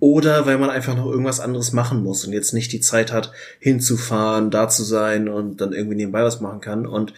oder 0.00 0.46
weil 0.46 0.58
man 0.58 0.70
einfach 0.70 0.96
noch 0.96 1.06
irgendwas 1.06 1.40
anderes 1.40 1.72
machen 1.72 2.02
muss 2.02 2.24
und 2.24 2.32
jetzt 2.32 2.54
nicht 2.54 2.72
die 2.72 2.80
Zeit 2.80 3.12
hat, 3.12 3.32
hinzufahren, 3.60 4.50
da 4.50 4.68
zu 4.68 4.82
sein 4.82 5.28
und 5.28 5.60
dann 5.60 5.74
irgendwie 5.74 5.96
nebenbei 5.96 6.24
was 6.24 6.40
machen 6.40 6.62
kann. 6.62 6.86
Und 6.86 7.12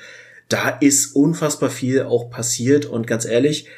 da 0.48 0.68
ist 0.68 1.14
unfassbar 1.14 1.70
viel 1.70 2.02
auch 2.02 2.28
passiert 2.28 2.84
und 2.84 3.06
ganz 3.06 3.24
ehrlich, 3.24 3.68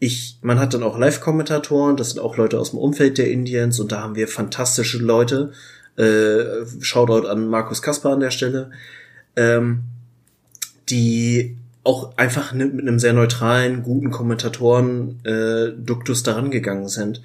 ich, 0.00 0.38
man 0.42 0.60
hat 0.60 0.74
dann 0.74 0.82
auch 0.82 0.98
Live-Kommentatoren, 0.98 1.96
das 1.96 2.10
sind 2.10 2.20
auch 2.20 2.36
Leute 2.36 2.58
aus 2.58 2.70
dem 2.70 2.78
Umfeld 2.78 3.18
der 3.18 3.30
Indians 3.30 3.80
und 3.80 3.90
da 3.90 4.02
haben 4.02 4.14
wir 4.14 4.28
fantastische 4.28 4.98
Leute. 4.98 5.52
Äh, 5.96 6.66
Shoutout 6.80 7.26
an 7.26 7.48
Markus 7.48 7.82
Kasper 7.82 8.10
an 8.10 8.20
der 8.20 8.30
Stelle, 8.30 8.70
ähm, 9.34 9.80
die 10.88 11.56
auch 11.82 12.16
einfach 12.16 12.52
mit 12.52 12.80
einem 12.80 12.98
sehr 12.98 13.12
neutralen, 13.12 13.82
guten 13.82 14.10
Kommentatoren 14.10 15.20
äh, 15.24 15.72
daran 16.22 16.50
gegangen 16.50 16.88
sind 16.88 17.22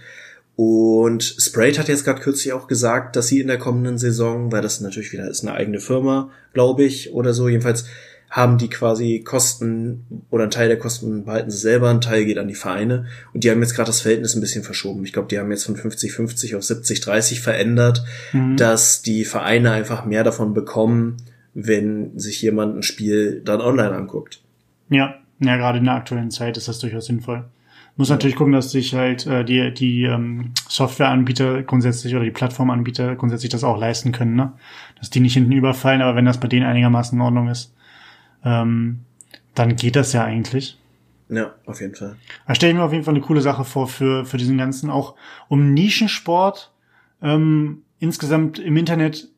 und 0.55 1.23
Sprayed 1.23 1.79
hat 1.79 1.87
jetzt 1.87 2.05
gerade 2.05 2.21
kürzlich 2.21 2.53
auch 2.53 2.67
gesagt, 2.67 3.15
dass 3.15 3.27
sie 3.27 3.39
in 3.39 3.47
der 3.47 3.57
kommenden 3.57 3.97
Saison, 3.97 4.51
weil 4.51 4.61
das 4.61 4.81
natürlich 4.81 5.11
wieder 5.11 5.27
ist 5.27 5.41
eine 5.41 5.53
eigene 5.53 5.79
Firma, 5.79 6.29
glaube 6.53 6.83
ich, 6.83 7.13
oder 7.13 7.33
so, 7.33 7.49
jedenfalls 7.49 7.85
haben 8.29 8.57
die 8.57 8.69
quasi 8.69 9.21
Kosten 9.23 10.25
oder 10.31 10.45
ein 10.45 10.51
Teil 10.51 10.67
der 10.67 10.79
Kosten 10.79 11.25
behalten 11.25 11.51
sie 11.51 11.57
selber, 11.57 11.89
ein 11.89 12.01
Teil 12.01 12.25
geht 12.25 12.39
an 12.39 12.47
die 12.47 12.55
Vereine 12.55 13.05
und 13.31 13.43
die 13.43 13.51
haben 13.51 13.61
jetzt 13.61 13.75
gerade 13.75 13.87
das 13.87 14.01
Verhältnis 14.01 14.35
ein 14.35 14.41
bisschen 14.41 14.63
verschoben. 14.63 15.05
Ich 15.05 15.13
glaube, 15.13 15.27
die 15.27 15.37
haben 15.37 15.51
jetzt 15.51 15.65
von 15.65 15.75
50-50 15.75 16.57
auf 16.57 16.63
70-30 16.63 17.41
verändert, 17.41 18.03
mhm. 18.31 18.57
dass 18.57 19.03
die 19.03 19.25
Vereine 19.25 19.71
einfach 19.71 20.05
mehr 20.05 20.23
davon 20.23 20.55
bekommen, 20.55 21.17
wenn 21.53 22.17
sich 22.17 22.41
jemand 22.41 22.75
ein 22.75 22.83
Spiel 22.83 23.41
dann 23.45 23.61
online 23.61 23.91
anguckt. 23.91 24.41
Ja, 24.89 25.15
Ja, 25.39 25.57
gerade 25.57 25.79
in 25.79 25.85
der 25.85 25.95
aktuellen 25.95 26.31
Zeit 26.31 26.57
ist 26.57 26.67
das 26.67 26.79
durchaus 26.79 27.05
sinnvoll. 27.05 27.45
Muss 27.95 28.09
natürlich 28.09 28.35
gucken, 28.35 28.53
dass 28.53 28.71
sich 28.71 28.95
halt 28.95 29.27
äh, 29.27 29.45
die, 29.45 29.71
die 29.71 30.03
ähm, 30.03 30.53
Softwareanbieter 30.67 31.61
grundsätzlich 31.61 32.15
oder 32.15 32.23
die 32.23 32.31
Plattformanbieter 32.31 33.15
grundsätzlich 33.15 33.51
das 33.51 33.63
auch 33.63 33.77
leisten 33.77 34.11
können, 34.11 34.35
ne? 34.35 34.53
Dass 34.97 35.11
die 35.11 35.19
nicht 35.19 35.35
hinten 35.35 35.51
überfallen, 35.51 36.01
aber 36.01 36.15
wenn 36.15 36.25
das 36.25 36.39
bei 36.39 36.47
denen 36.47 36.65
einigermaßen 36.65 37.17
in 37.17 37.21
Ordnung 37.21 37.49
ist, 37.49 37.75
ähm, 38.43 39.01
dann 39.53 39.75
geht 39.75 39.95
das 39.95 40.11
ja 40.13 40.23
eigentlich. 40.23 40.79
Ja, 41.29 41.51
auf 41.65 41.81
jeden 41.81 41.95
Fall. 41.95 42.15
Da 42.47 42.55
stelle 42.55 42.71
ich 42.71 42.77
mir 42.77 42.83
auf 42.83 42.91
jeden 42.91 43.03
Fall 43.03 43.13
eine 43.13 43.23
coole 43.23 43.41
Sache 43.41 43.63
vor 43.63 43.87
für, 43.87 44.25
für 44.25 44.37
diesen 44.37 44.57
ganzen, 44.57 44.89
auch 44.89 45.15
um 45.47 45.73
Nischensport 45.73 46.73
ähm, 47.21 47.83
insgesamt 47.99 48.59
im 48.59 48.75
Internet 48.75 49.29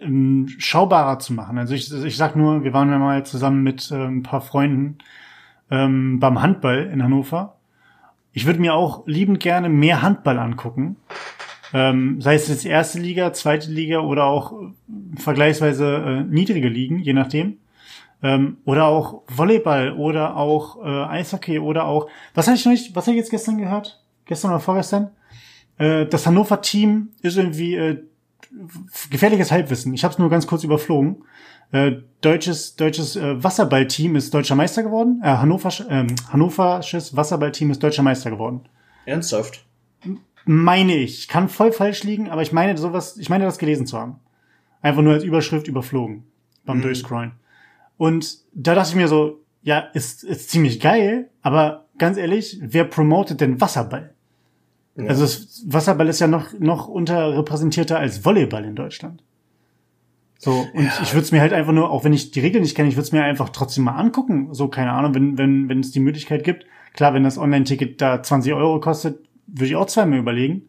ähm, 0.00 0.48
schaubarer 0.58 1.18
zu 1.18 1.32
machen. 1.32 1.58
Also 1.58 1.74
ich, 1.74 1.92
ich 1.92 2.16
sag 2.16 2.36
nur, 2.36 2.64
wir 2.64 2.72
waren 2.72 2.90
ja 2.90 2.98
mal 2.98 3.26
zusammen 3.26 3.62
mit 3.62 3.90
äh, 3.90 4.06
ein 4.06 4.22
paar 4.22 4.40
Freunden 4.40 4.98
ähm, 5.70 6.20
beim 6.20 6.40
Handball 6.40 6.86
in 6.86 7.02
Hannover 7.02 7.56
ich 8.34 8.46
würde 8.46 8.60
mir 8.60 8.74
auch 8.74 9.06
liebend 9.06 9.40
gerne 9.40 9.68
mehr 9.68 10.02
Handball 10.02 10.38
angucken. 10.38 10.96
Ähm, 11.72 12.20
sei 12.20 12.34
es 12.34 12.48
jetzt 12.48 12.66
erste 12.66 12.98
Liga, 12.98 13.32
zweite 13.32 13.70
Liga 13.70 14.00
oder 14.00 14.24
auch 14.24 14.52
äh, 14.52 15.20
vergleichsweise 15.20 15.96
äh, 15.96 16.22
niedrige 16.24 16.68
Ligen, 16.68 16.98
je 16.98 17.12
nachdem. 17.12 17.58
Ähm, 18.22 18.58
oder 18.64 18.86
auch 18.86 19.22
Volleyball 19.28 19.92
oder 19.92 20.36
auch 20.36 20.84
äh, 20.84 20.88
Eishockey 20.88 21.60
oder 21.60 21.86
auch. 21.86 22.08
Was 22.34 22.46
habe 22.48 22.56
ich 22.56 22.64
noch 22.64 22.72
nicht, 22.72 22.94
was 22.94 23.06
habe 23.06 23.16
ich 23.16 23.20
jetzt 23.20 23.30
gestern 23.30 23.58
gehört? 23.58 24.02
Gestern 24.26 24.50
oder 24.50 24.60
vorgestern? 24.60 25.10
Äh, 25.78 26.06
das 26.06 26.26
Hannover-Team 26.26 27.10
ist 27.22 27.36
irgendwie 27.36 27.76
äh, 27.76 28.02
gefährliches 29.10 29.52
Halbwissen. 29.52 29.94
Ich 29.94 30.04
habe 30.04 30.12
es 30.12 30.18
nur 30.18 30.30
ganz 30.30 30.46
kurz 30.46 30.64
überflogen. 30.64 31.24
Äh, 31.72 31.92
deutsches 32.20 32.76
deutsches 32.76 33.16
äh, 33.16 33.42
Wasserballteam 33.42 34.16
ist 34.16 34.32
deutscher 34.32 34.54
Meister 34.54 34.82
geworden. 34.82 35.20
Äh, 35.22 35.28
Hannover, 35.28 35.70
äh, 35.90 36.06
Hannoversches 36.30 37.16
Wasserballteam 37.16 37.70
ist 37.70 37.82
deutscher 37.82 38.02
Meister 38.02 38.30
geworden. 38.30 38.62
Ernsthaft? 39.06 39.64
Meine 40.44 40.96
ich. 40.96 41.20
Ich 41.20 41.28
kann 41.28 41.48
voll 41.48 41.72
falsch 41.72 42.04
liegen, 42.04 42.30
aber 42.30 42.42
ich 42.42 42.52
meine 42.52 42.76
sowas, 42.76 43.16
ich 43.16 43.28
meine 43.28 43.44
das 43.44 43.58
gelesen 43.58 43.86
zu 43.86 43.98
haben. 43.98 44.16
Einfach 44.82 45.02
nur 45.02 45.14
als 45.14 45.24
Überschrift 45.24 45.66
überflogen 45.68 46.24
beim 46.64 46.78
mhm. 46.78 46.82
Durchscrollen. 46.82 47.32
Und 47.96 48.38
da 48.52 48.74
dachte 48.74 48.90
ich 48.90 48.96
mir 48.96 49.08
so, 49.08 49.40
ja, 49.62 49.78
ist, 49.78 50.24
ist 50.24 50.50
ziemlich 50.50 50.80
geil, 50.80 51.30
aber 51.42 51.86
ganz 51.98 52.18
ehrlich, 52.18 52.58
wer 52.60 52.84
promotet 52.84 53.40
denn 53.40 53.60
Wasserball? 53.60 54.14
Ja. 54.96 55.06
Also 55.06 55.22
das 55.22 55.64
Wasserball 55.66 56.08
ist 56.08 56.20
ja 56.20 56.26
noch, 56.26 56.52
noch 56.58 56.86
unterrepräsentierter 56.86 57.98
als 57.98 58.24
Volleyball 58.24 58.64
in 58.64 58.76
Deutschland. 58.76 59.22
So, 60.44 60.68
und 60.74 60.84
ja. 60.84 60.92
ich 61.02 61.14
würde 61.14 61.24
es 61.24 61.32
mir 61.32 61.40
halt 61.40 61.54
einfach 61.54 61.72
nur, 61.72 61.90
auch 61.90 62.04
wenn 62.04 62.12
ich 62.12 62.30
die 62.30 62.40
Regeln 62.40 62.62
nicht 62.62 62.74
kenne, 62.74 62.90
ich 62.90 62.96
würde 62.96 63.06
es 63.06 63.12
mir 63.12 63.24
einfach 63.24 63.48
trotzdem 63.48 63.84
mal 63.84 63.96
angucken. 63.96 64.52
So, 64.52 64.68
keine 64.68 64.92
Ahnung, 64.92 65.14
wenn, 65.14 65.38
wenn, 65.38 65.70
wenn 65.70 65.80
es 65.80 65.90
die 65.90 66.00
Möglichkeit 66.00 66.44
gibt. 66.44 66.66
Klar, 66.92 67.14
wenn 67.14 67.24
das 67.24 67.38
Online-Ticket 67.38 67.98
da 67.98 68.22
20 68.22 68.52
Euro 68.52 68.78
kostet, 68.78 69.26
würde 69.46 69.66
ich 69.66 69.76
auch 69.76 69.86
zweimal 69.86 70.18
überlegen. 70.18 70.68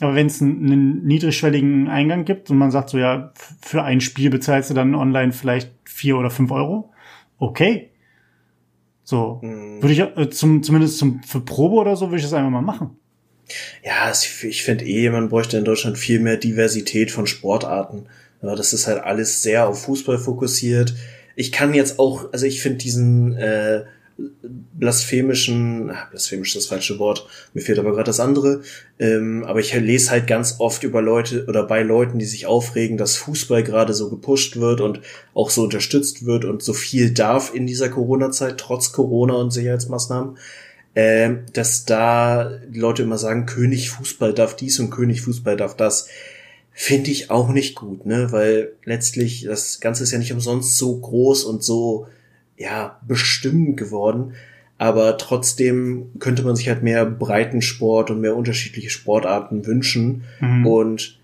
Aber 0.00 0.16
wenn 0.16 0.26
es 0.26 0.42
einen, 0.42 0.66
einen 0.66 1.04
niedrigschwelligen 1.04 1.86
Eingang 1.86 2.24
gibt 2.24 2.50
und 2.50 2.58
man 2.58 2.72
sagt 2.72 2.90
so, 2.90 2.98
ja, 2.98 3.32
für 3.60 3.84
ein 3.84 4.00
Spiel 4.00 4.28
bezahlst 4.28 4.70
du 4.70 4.74
dann 4.74 4.96
online 4.96 5.30
vielleicht 5.30 5.70
vier 5.84 6.16
oder 6.16 6.30
fünf 6.30 6.50
Euro, 6.50 6.92
okay. 7.38 7.90
So, 9.04 9.38
mhm. 9.40 9.80
würde 9.80 9.92
ich 9.92 10.00
äh, 10.00 10.30
zum, 10.30 10.64
zumindest 10.64 10.98
zum, 10.98 11.22
für 11.22 11.40
Probe 11.40 11.76
oder 11.76 11.94
so, 11.94 12.06
würde 12.06 12.16
ich 12.16 12.24
das 12.24 12.32
einfach 12.32 12.50
mal 12.50 12.60
machen. 12.60 12.96
Ja, 13.84 14.10
ich 14.10 14.64
finde 14.64 14.84
eh, 14.84 15.10
man 15.10 15.28
bräuchte 15.28 15.58
in 15.58 15.64
Deutschland 15.64 15.96
viel 15.96 16.18
mehr 16.18 16.38
Diversität 16.38 17.12
von 17.12 17.28
Sportarten. 17.28 18.06
Ja, 18.42 18.56
das 18.56 18.72
ist 18.72 18.86
halt 18.86 19.02
alles 19.02 19.42
sehr 19.42 19.68
auf 19.68 19.82
Fußball 19.82 20.18
fokussiert. 20.18 20.94
Ich 21.36 21.52
kann 21.52 21.74
jetzt 21.74 21.98
auch, 21.98 22.32
also 22.32 22.44
ich 22.44 22.60
finde 22.60 22.78
diesen 22.78 23.36
äh, 23.36 23.84
blasphemischen, 24.74 25.90
ach, 25.90 26.10
blasphemisch 26.10 26.54
ist 26.54 26.64
das 26.64 26.66
falsche 26.66 26.98
Wort, 26.98 27.26
mir 27.54 27.62
fehlt 27.62 27.78
aber 27.78 27.92
gerade 27.92 28.04
das 28.04 28.20
andere, 28.20 28.62
ähm, 28.98 29.44
aber 29.44 29.60
ich 29.60 29.72
lese 29.74 30.10
halt 30.10 30.26
ganz 30.26 30.56
oft 30.58 30.82
über 30.82 31.00
Leute 31.00 31.46
oder 31.46 31.64
bei 31.64 31.82
Leuten, 31.82 32.18
die 32.18 32.26
sich 32.26 32.46
aufregen, 32.46 32.96
dass 32.96 33.16
Fußball 33.16 33.62
gerade 33.62 33.94
so 33.94 34.10
gepusht 34.10 34.56
wird 34.56 34.80
und 34.80 35.00
auch 35.34 35.50
so 35.50 35.62
unterstützt 35.62 36.26
wird 36.26 36.44
und 36.44 36.62
so 36.62 36.72
viel 36.72 37.12
darf 37.12 37.54
in 37.54 37.66
dieser 37.66 37.88
Corona-Zeit, 37.88 38.58
trotz 38.58 38.92
Corona 38.92 39.34
und 39.34 39.52
Sicherheitsmaßnahmen, 39.52 40.36
äh, 40.94 41.30
dass 41.52 41.84
da 41.84 42.58
die 42.68 42.80
Leute 42.80 43.04
immer 43.04 43.18
sagen, 43.18 43.46
König 43.46 43.90
Fußball 43.90 44.34
darf 44.34 44.56
dies 44.56 44.78
und 44.78 44.90
König 44.90 45.22
Fußball 45.22 45.56
darf 45.56 45.76
das 45.76 46.08
finde 46.72 47.10
ich 47.10 47.30
auch 47.30 47.50
nicht 47.50 47.74
gut, 47.74 48.06
ne? 48.06 48.32
Weil 48.32 48.72
letztlich 48.84 49.44
das 49.44 49.80
Ganze 49.80 50.02
ist 50.02 50.12
ja 50.12 50.18
nicht 50.18 50.32
umsonst 50.32 50.78
so 50.78 50.96
groß 50.96 51.44
und 51.44 51.62
so 51.62 52.06
ja 52.56 52.98
bestimmend 53.06 53.76
geworden. 53.76 54.32
Aber 54.78 55.18
trotzdem 55.18 56.06
könnte 56.18 56.42
man 56.42 56.56
sich 56.56 56.68
halt 56.68 56.82
mehr 56.82 57.06
Breitensport 57.06 58.10
und 58.10 58.20
mehr 58.20 58.34
unterschiedliche 58.34 58.90
Sportarten 58.90 59.64
wünschen. 59.64 60.24
Mhm. 60.40 60.66
Und 60.66 61.20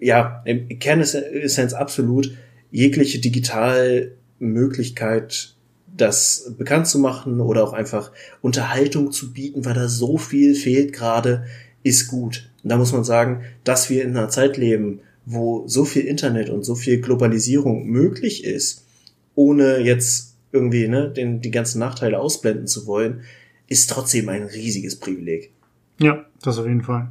ja, 0.00 0.42
im 0.46 0.78
Kern 0.78 1.00
ist 1.00 1.14
es 1.14 1.74
absolut 1.74 2.32
jegliche 2.70 3.18
Digitalmöglichkeit, 3.18 5.52
das 5.94 6.54
bekannt 6.56 6.86
zu 6.86 6.98
machen 6.98 7.40
oder 7.40 7.62
auch 7.64 7.74
einfach 7.74 8.12
Unterhaltung 8.40 9.12
zu 9.12 9.32
bieten, 9.32 9.64
weil 9.64 9.74
da 9.74 9.88
so 9.88 10.16
viel 10.16 10.54
fehlt 10.54 10.92
gerade, 10.92 11.46
ist 11.88 12.08
gut. 12.08 12.50
Und 12.62 12.70
da 12.70 12.76
muss 12.76 12.92
man 12.92 13.04
sagen, 13.04 13.42
dass 13.64 13.90
wir 13.90 14.04
in 14.04 14.16
einer 14.16 14.28
Zeit 14.28 14.56
leben, 14.56 15.00
wo 15.24 15.66
so 15.66 15.84
viel 15.84 16.02
Internet 16.02 16.48
und 16.50 16.64
so 16.64 16.74
viel 16.74 17.00
Globalisierung 17.00 17.86
möglich 17.86 18.44
ist, 18.44 18.86
ohne 19.34 19.78
jetzt 19.78 20.36
irgendwie 20.52 20.88
ne, 20.88 21.10
den, 21.10 21.40
die 21.40 21.50
ganzen 21.50 21.78
Nachteile 21.78 22.18
ausblenden 22.18 22.66
zu 22.66 22.86
wollen, 22.86 23.22
ist 23.66 23.90
trotzdem 23.90 24.28
ein 24.28 24.44
riesiges 24.44 24.98
Privileg. 24.98 25.52
Ja, 26.00 26.24
das 26.42 26.58
auf 26.58 26.66
jeden 26.66 26.82
Fall. 26.82 27.10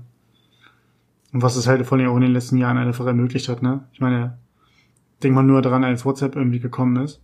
Und 1.32 1.43
was 1.43 1.55
es 1.55 1.67
halt 1.67 1.86
vor 1.86 1.97
allem 1.97 2.09
auch 2.09 2.15
in 2.15 2.23
den 2.23 2.34
letzten 2.34 2.57
Jahren 2.57 2.78
einfach 2.78 3.05
ermöglicht 3.05 3.49
hat, 3.49 3.61
ne? 3.61 3.84
Ich 3.93 3.99
meine, 3.99 4.38
denk 5.21 5.36
mal 5.36 5.43
nur 5.43 5.61
daran, 5.61 5.84
als 5.84 6.05
WhatsApp 6.05 6.36
irgendwie 6.36 6.59
gekommen 6.59 7.03
ist, 7.03 7.21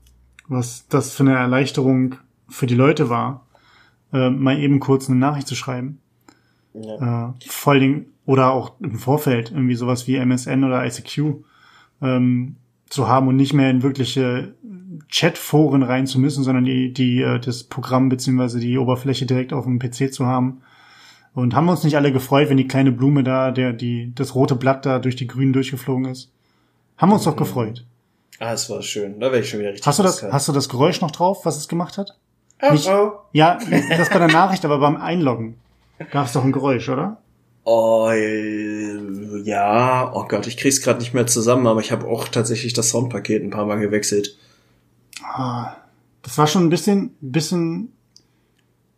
was 0.48 0.88
das 0.88 1.12
für 1.12 1.24
eine 1.24 1.36
Erleichterung 1.36 2.16
für 2.50 2.68
die 2.68 2.76
Leute 2.76 3.10
war, 3.10 3.48
äh, 4.12 4.30
mal 4.30 4.60
eben 4.60 4.80
kurz 4.80 5.10
eine 5.10 5.18
Nachricht 5.18 5.48
zu 5.48 5.56
schreiben. 5.56 6.00
Ja. 6.74 7.30
Äh, 7.30 7.34
vor 7.48 7.74
allen 7.74 8.08
oder 8.26 8.52
auch 8.52 8.74
im 8.80 8.98
Vorfeld 8.98 9.52
irgendwie 9.52 9.76
sowas 9.76 10.08
wie 10.08 10.16
MSN 10.16 10.64
oder 10.64 10.86
ICQ 10.86 11.44
ähm, 12.02 12.56
zu 12.90 13.08
haben 13.08 13.28
und 13.28 13.36
nicht 13.36 13.54
mehr 13.54 13.70
in 13.70 13.84
wirkliche 13.84 14.54
Chatforen 15.12 15.84
rein 15.84 16.08
zu 16.08 16.20
müssen, 16.20 16.44
sondern 16.44 16.66
die, 16.66 16.94
die, 16.94 17.22
äh, 17.22 17.40
das 17.40 17.64
Programm 17.64 18.10
beziehungsweise 18.10 18.60
die 18.60 18.78
Oberfläche 18.78 19.26
direkt 19.26 19.54
auf 19.54 19.66
dem 19.66 19.80
PC 19.80 20.14
zu 20.14 20.26
haben. 20.26 20.62
Und 21.34 21.56
haben 21.56 21.66
wir 21.66 21.72
uns 21.72 21.84
nicht 21.84 21.98
alle 21.98 22.12
gefreut, 22.12 22.50
wenn 22.50 22.58
die 22.58 22.68
kleine 22.68 22.92
Blume 22.92 23.24
da, 23.24 23.52
der, 23.52 23.74
die, 23.74 24.14
das 24.14 24.36
rote 24.36 24.56
Blatt 24.56 24.86
da 24.86 25.00
durch 25.00 25.16
die 25.16 25.28
Grünen 25.28 25.52
durchgeflogen 25.52 26.06
ist? 26.06 26.32
Haben 26.98 27.10
wir 27.10 27.16
uns 27.16 27.26
mhm. 27.26 27.32
doch 27.32 27.38
gefreut. 27.38 27.86
Ah, 28.40 28.54
es 28.54 28.70
war 28.70 28.82
schön. 28.82 29.20
Da 29.20 29.32
wäre 29.32 29.42
ich 29.42 29.50
schon 29.50 29.60
wieder 29.60 29.70
richtig. 29.70 29.88
Hast 29.88 30.00
du 30.00 30.04
das, 30.04 30.24
hast 30.24 30.48
du 30.48 30.52
das 30.52 30.70
Geräusch 30.70 31.02
noch 31.02 31.12
drauf, 31.12 31.46
was 31.46 31.58
es 31.58 31.68
gemacht 31.68 31.98
hat? 31.98 32.18
Oh, 32.62 32.72
nicht, 32.72 32.88
oh. 32.88 33.14
Ja, 33.32 33.58
das 33.90 34.10
bei 34.10 34.20
der 34.20 34.28
Nachricht, 34.28 34.64
aber 34.64 34.80
beim 34.80 34.96
Einloggen 34.96 35.56
gab 36.12 36.28
es 36.28 36.34
doch 36.34 36.44
ein 36.44 36.52
Geräusch, 36.52 36.90
oder? 36.90 37.18
Oh, 37.66 38.12
ja, 38.12 40.12
oh 40.14 40.26
Gott, 40.28 40.48
ich 40.48 40.58
krieg's 40.58 40.82
gerade 40.82 41.00
nicht 41.00 41.14
mehr 41.14 41.28
zusammen, 41.28 41.66
aber 41.68 41.80
ich 41.80 41.94
habe 41.94 42.08
auch 42.08 42.28
tatsächlich 42.28 42.74
das 42.74 42.90
Soundpaket 42.90 43.42
ein 43.42 43.52
paar 43.52 43.66
Mal 43.66 43.80
gewechselt. 43.80 44.38
Ah, 45.24 45.78
das 46.22 46.38
war 46.38 46.48
schon 46.48 46.66
ein 46.66 46.70
bisschen, 46.70 47.16
bisschen. 47.22 47.94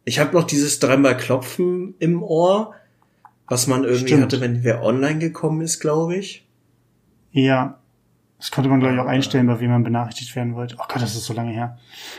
Ich 0.03 0.19
habe 0.19 0.33
noch 0.33 0.45
dieses 0.45 0.79
dreimal 0.79 1.15
Klopfen 1.15 1.93
im 1.99 2.23
Ohr, 2.23 2.73
was 3.47 3.67
man 3.67 3.83
irgendwie 3.83 4.07
Stimmt. 4.07 4.23
hatte, 4.23 4.41
wenn 4.41 4.63
wer 4.63 4.83
online 4.83 5.19
gekommen 5.19 5.61
ist, 5.61 5.79
glaube 5.79 6.15
ich. 6.15 6.47
Ja, 7.31 7.77
das 8.39 8.51
konnte 8.51 8.69
man, 8.69 8.79
glaube 8.79 8.95
ich, 8.95 9.01
auch 9.01 9.07
einstellen, 9.07 9.47
bei 9.47 9.59
wem 9.59 9.71
man 9.71 9.83
benachrichtigt 9.83 10.35
werden 10.35 10.55
wollte. 10.55 10.75
Oh 10.77 10.83
Gott, 10.87 11.01
das 11.01 11.15
ist 11.15 11.25
so 11.25 11.33
lange 11.33 11.51
her. 11.51 11.77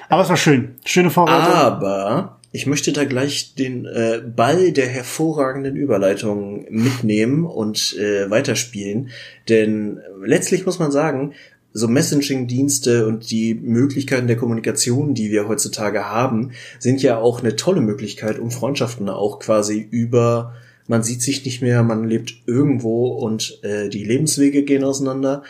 Aber 0.09 0.22
es 0.22 0.28
war 0.28 0.37
schön. 0.37 0.76
Schöne 0.84 1.11
Vorbereitung. 1.11 1.55
Aber 1.55 2.36
ich 2.57 2.67
möchte 2.67 2.91
da 2.91 3.05
gleich 3.05 3.55
den 3.55 3.85
äh, 3.85 4.23
Ball 4.35 4.73
der 4.73 4.87
hervorragenden 4.87 5.77
Überleitung 5.77 6.65
mitnehmen 6.71 7.45
und 7.45 7.95
äh, 7.99 8.31
weiterspielen. 8.31 9.11
Denn 9.51 10.01
letztlich 10.25 10.65
muss 10.65 10.79
man 10.79 10.91
sagen, 10.91 11.35
so 11.75 11.87
Messaging-Dienste 11.87 13.07
und 13.07 13.31
die 13.31 13.53
Möglichkeiten 13.55 14.27
der 14.27 14.39
Kommunikation, 14.39 15.13
die 15.13 15.31
wir 15.31 15.49
heutzutage 15.49 16.07
haben, 16.07 16.53
sind 16.79 17.03
ja 17.03 17.19
auch 17.19 17.41
eine 17.41 17.57
tolle 17.57 17.83
Möglichkeit, 17.83 18.39
um 18.39 18.51
Freundschaften 18.51 19.11
auch 19.11 19.39
quasi 19.39 19.87
über 19.91 20.55
man 20.89 21.03
sieht 21.03 21.21
sich 21.21 21.45
nicht 21.45 21.63
mehr, 21.63 21.83
man 21.83 22.09
lebt 22.09 22.37
irgendwo 22.47 23.09
und 23.09 23.59
äh, 23.65 23.89
die 23.89 24.05
Lebenswege 24.05 24.63
gehen 24.63 24.85
auseinander, 24.85 25.43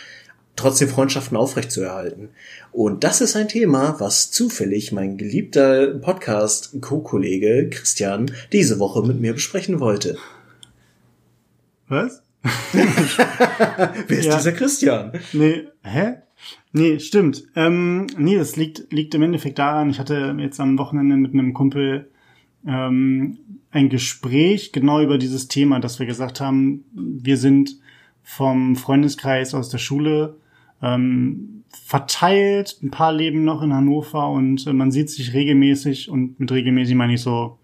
trotzdem 0.57 0.89
Freundschaften 0.89 1.37
aufrechtzuerhalten. 1.37 2.31
Und 2.73 3.05
das 3.05 3.21
ist 3.21 3.37
ein 3.37 3.49
Thema, 3.49 3.97
was 3.99 4.31
zufällig 4.31 4.93
mein 4.93 5.17
geliebter 5.17 5.89
Podcast-Co-Kollege 5.99 7.69
Christian 7.71 8.31
diese 8.53 8.79
Woche 8.79 9.07
mit 9.07 9.21
mir 9.21 9.35
besprechen 9.35 9.81
wollte. 9.81 10.19
Was? 11.89 12.23
Wer 12.73 14.19
ist 14.19 14.27
ja. 14.27 14.37
dieser 14.37 14.53
Christian? 14.53 15.13
Nee, 15.33 15.65
hä? 15.83 16.17
Nee, 16.73 16.99
stimmt. 17.01 17.45
Ähm, 17.55 18.07
nee, 18.19 18.37
das 18.37 18.57
liegt, 18.57 18.93
liegt 18.93 19.15
im 19.15 19.23
Endeffekt 19.23 19.59
daran, 19.59 19.91
ich 19.91 19.99
hatte 19.99 20.37
jetzt 20.39 20.61
am 20.61 20.79
Wochenende 20.79 21.17
mit 21.17 21.33
einem 21.33 21.55
Kumpel 21.55 22.11
ähm, 22.67 23.39
ein 23.71 23.89
Gespräch 23.89 24.73
genau 24.73 25.01
über 25.01 25.19
dieses 25.19 25.49
Thema, 25.49 25.81
dass 25.81 25.99
wir 25.99 26.07
gesagt 26.07 26.41
haben, 26.41 26.85
wir 26.93 27.37
sind 27.37 27.79
vom 28.23 28.77
Freundeskreis 28.77 29.55
aus 29.55 29.69
der 29.71 29.79
Schule 29.79 30.37
ähm, 30.83 31.65
verteilt, 31.85 32.79
ein 32.83 32.91
paar 32.91 33.13
leben 33.13 33.45
noch 33.45 33.63
in 33.63 33.73
Hannover 33.73 34.29
und 34.31 34.67
äh, 34.67 34.73
man 34.73 34.91
sieht 34.91 35.11
sich 35.11 35.35
regelmäßig 35.35 36.11
und 36.11 36.39
mit 36.41 36.51
regelmäßig 36.51 36.95
meine 36.95 37.15
ich 37.15 37.21
so, 37.21 37.59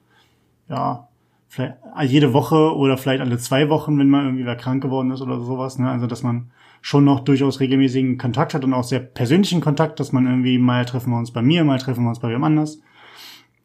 ja, 0.69 1.09
vielleicht 1.49 1.77
jede 2.05 2.33
Woche 2.33 2.75
oder 2.75 2.97
vielleicht 2.97 3.21
alle 3.21 3.39
zwei 3.39 3.69
Wochen, 3.69 3.99
wenn 3.99 4.09
mal 4.09 4.25
irgendwie 4.25 4.47
wer 4.47 4.57
krank 4.57 4.83
geworden 4.83 5.11
ist 5.11 5.21
oder 5.21 5.41
sowas, 5.41 5.79
ne? 5.79 5.91
Also 5.91 6.07
dass 6.07 6.23
man 6.23 6.51
schon 6.81 7.05
noch 7.05 7.21
durchaus 7.21 7.61
regelmäßigen 7.61 8.19
Kontakt 8.19 8.55
hat 8.55 8.65
und 8.65 8.73
auch 8.75 8.85
sehr 8.85 9.01
persönlichen 9.01 9.61
Kontakt, 9.61 10.01
dass 10.01 10.13
man 10.13 10.27
irgendwie 10.27 10.59
mal 10.59 10.85
treffen 10.85 11.11
wir 11.11 11.19
uns 11.19 11.31
bei 11.31 11.43
mir, 11.43 11.63
mal 11.65 11.79
treffen 11.79 12.05
wir 12.05 12.09
uns 12.09 12.21
bei 12.21 12.31
wem 12.31 12.43
anders. 12.43 12.81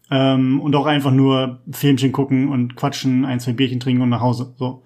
Ähm, 0.09 0.61
und 0.61 0.75
auch 0.75 0.85
einfach 0.85 1.11
nur 1.11 1.61
Filmchen 1.71 2.11
gucken 2.11 2.49
und 2.49 2.75
quatschen, 2.75 3.25
ein, 3.25 3.39
zwei 3.39 3.53
Bierchen 3.53 3.79
trinken 3.79 4.03
und 4.03 4.09
nach 4.09 4.21
Hause. 4.21 4.53
So. 4.57 4.83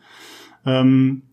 Ähm, 0.66 1.24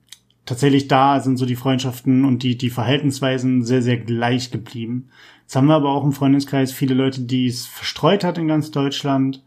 tatsächlich 0.49 0.89
da 0.89 1.21
sind 1.21 1.37
so 1.37 1.45
die 1.45 1.57
Freundschaften 1.57 2.25
und 2.25 2.43
die, 2.43 2.57
die 2.57 2.71
Verhaltensweisen 2.71 3.65
sehr, 3.65 3.83
sehr 3.83 3.99
gleich 3.99 4.51
geblieben. 4.51 5.11
Jetzt 5.43 5.55
haben 5.57 5.67
wir 5.67 5.75
aber 5.75 5.91
auch 5.91 6.05
im 6.05 6.13
Freundeskreis 6.13 6.73
viele 6.73 6.95
Leute, 6.95 7.23
die 7.23 7.47
es 7.47 7.67
verstreut 7.67 8.25
hat 8.25 8.39
in 8.39 8.49
ganz 8.49 8.71
Deutschland. 8.71 9.45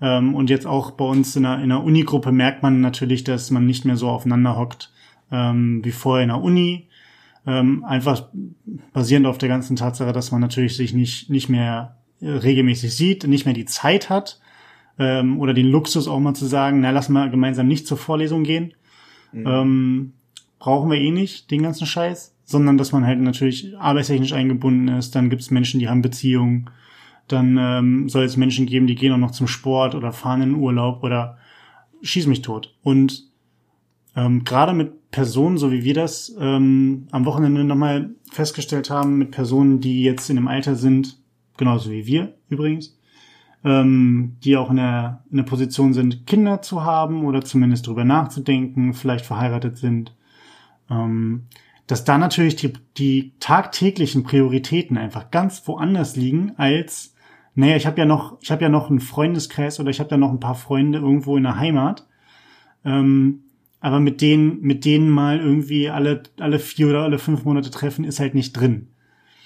Ähm, 0.00 0.34
und 0.34 0.50
jetzt 0.50 0.66
auch 0.66 0.92
bei 0.92 1.04
uns 1.04 1.34
in 1.34 1.42
der, 1.42 1.60
in 1.60 1.70
der 1.70 1.82
Unigruppe 1.82 2.30
merkt 2.30 2.62
man 2.62 2.80
natürlich, 2.80 3.24
dass 3.24 3.50
man 3.50 3.66
nicht 3.66 3.84
mehr 3.84 3.96
so 3.96 4.08
aufeinander 4.08 4.56
hockt 4.56 4.92
ähm, 5.32 5.84
wie 5.84 5.92
vorher 5.92 6.22
in 6.22 6.28
der 6.28 6.40
Uni. 6.40 6.88
Ähm, 7.46 7.84
einfach 7.84 8.28
basierend 8.92 9.26
auf 9.26 9.38
der 9.38 9.48
ganzen 9.48 9.76
Tatsache, 9.76 10.12
dass 10.12 10.30
man 10.30 10.40
natürlich 10.40 10.76
sich 10.76 10.94
nicht, 10.94 11.30
nicht 11.30 11.48
mehr 11.48 11.96
regelmäßig 12.22 12.94
sieht, 12.94 13.26
nicht 13.26 13.44
mehr 13.44 13.54
die 13.54 13.66
Zeit 13.66 14.08
hat 14.08 14.40
ähm, 14.98 15.38
oder 15.40 15.52
den 15.52 15.66
Luxus 15.66 16.08
auch 16.08 16.20
mal 16.20 16.34
zu 16.34 16.46
sagen, 16.46 16.80
na 16.80 16.90
lass 16.90 17.08
mal 17.08 17.30
gemeinsam 17.30 17.66
nicht 17.66 17.86
zur 17.86 17.98
Vorlesung 17.98 18.44
gehen. 18.44 18.72
Mhm. 19.32 19.46
Ähm, 19.46 20.12
brauchen 20.64 20.90
wir 20.90 20.98
eh 20.98 21.10
nicht, 21.10 21.50
den 21.50 21.62
ganzen 21.62 21.86
Scheiß, 21.86 22.34
sondern 22.42 22.78
dass 22.78 22.90
man 22.90 23.04
halt 23.04 23.20
natürlich 23.20 23.76
arbeitstechnisch 23.78 24.32
eingebunden 24.32 24.88
ist. 24.88 25.14
Dann 25.14 25.28
gibt 25.28 25.42
es 25.42 25.50
Menschen, 25.50 25.78
die 25.78 25.90
haben 25.90 26.00
Beziehungen. 26.00 26.70
Dann 27.28 27.58
ähm, 27.60 28.08
soll 28.08 28.24
es 28.24 28.38
Menschen 28.38 28.64
geben, 28.64 28.86
die 28.86 28.94
gehen 28.94 29.12
auch 29.12 29.18
noch 29.18 29.32
zum 29.32 29.46
Sport 29.46 29.94
oder 29.94 30.10
fahren 30.10 30.40
in 30.40 30.52
den 30.52 30.62
Urlaub 30.62 31.02
oder 31.02 31.36
schieß 32.00 32.28
mich 32.28 32.40
tot. 32.40 32.74
Und 32.82 33.24
ähm, 34.16 34.44
gerade 34.44 34.72
mit 34.72 35.10
Personen, 35.10 35.58
so 35.58 35.70
wie 35.70 35.84
wir 35.84 35.92
das 35.92 36.34
ähm, 36.40 37.08
am 37.10 37.26
Wochenende 37.26 37.62
nochmal 37.62 38.14
festgestellt 38.32 38.88
haben, 38.88 39.18
mit 39.18 39.32
Personen, 39.32 39.80
die 39.80 40.02
jetzt 40.02 40.30
in 40.30 40.36
dem 40.36 40.48
Alter 40.48 40.76
sind, 40.76 41.18
genauso 41.58 41.90
wie 41.90 42.06
wir 42.06 42.36
übrigens, 42.48 42.98
ähm, 43.64 44.36
die 44.42 44.56
auch 44.56 44.70
in 44.70 44.76
der, 44.76 45.24
in 45.30 45.36
der 45.36 45.44
Position 45.44 45.92
sind, 45.92 46.26
Kinder 46.26 46.62
zu 46.62 46.84
haben 46.84 47.26
oder 47.26 47.42
zumindest 47.42 47.86
darüber 47.86 48.04
nachzudenken, 48.04 48.94
vielleicht 48.94 49.26
verheiratet 49.26 49.76
sind, 49.76 50.14
ähm, 50.94 51.46
dass 51.86 52.04
da 52.04 52.16
natürlich 52.16 52.56
die, 52.56 52.72
die 52.96 53.34
tagtäglichen 53.40 54.22
Prioritäten 54.22 54.96
einfach 54.96 55.30
ganz 55.30 55.66
woanders 55.66 56.16
liegen 56.16 56.52
als, 56.56 57.14
naja, 57.54 57.76
ich 57.76 57.86
habe 57.86 57.98
ja 57.98 58.06
noch, 58.06 58.38
ich 58.40 58.50
habe 58.50 58.62
ja 58.62 58.68
noch 58.68 58.88
einen 58.88 59.00
Freundeskreis 59.00 59.80
oder 59.80 59.90
ich 59.90 60.00
habe 60.00 60.10
ja 60.10 60.16
noch 60.16 60.30
ein 60.30 60.40
paar 60.40 60.54
Freunde 60.54 60.98
irgendwo 60.98 61.36
in 61.36 61.42
der 61.42 61.58
Heimat. 61.58 62.06
Ähm, 62.84 63.40
aber 63.80 64.00
mit 64.00 64.22
denen, 64.22 64.60
mit 64.62 64.86
denen 64.86 65.10
mal 65.10 65.38
irgendwie 65.40 65.90
alle, 65.90 66.22
alle 66.40 66.58
vier 66.58 66.88
oder 66.88 67.02
alle 67.02 67.18
fünf 67.18 67.44
Monate 67.44 67.70
treffen, 67.70 68.04
ist 68.04 68.18
halt 68.18 68.34
nicht 68.34 68.54
drin. 68.54 68.88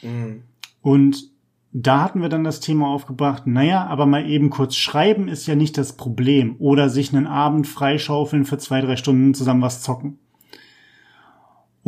Mhm. 0.03 0.45
Und 0.81 1.33
da 1.73 2.03
hatten 2.03 2.23
wir 2.23 2.29
dann 2.29 2.45
das 2.45 2.61
Thema 2.61 2.87
aufgebracht, 2.87 3.47
naja, 3.47 3.87
aber 3.87 4.07
mal 4.07 4.29
eben 4.29 4.49
kurz 4.49 4.77
schreiben 4.77 5.29
ist 5.29 5.47
ja 5.49 5.57
nicht 5.57 5.77
das 5.77 5.97
Problem. 5.97 6.55
Oder 6.61 6.89
sich 6.89 7.13
einen 7.13 7.27
Abend 7.27 7.67
freischaufeln 7.67 8.45
für 8.45 8.59
zwei, 8.59 8.81
drei 8.81 8.97
Stunden 8.97 9.35
zusammen 9.35 9.61
was 9.61 9.83
zocken. 9.83 10.19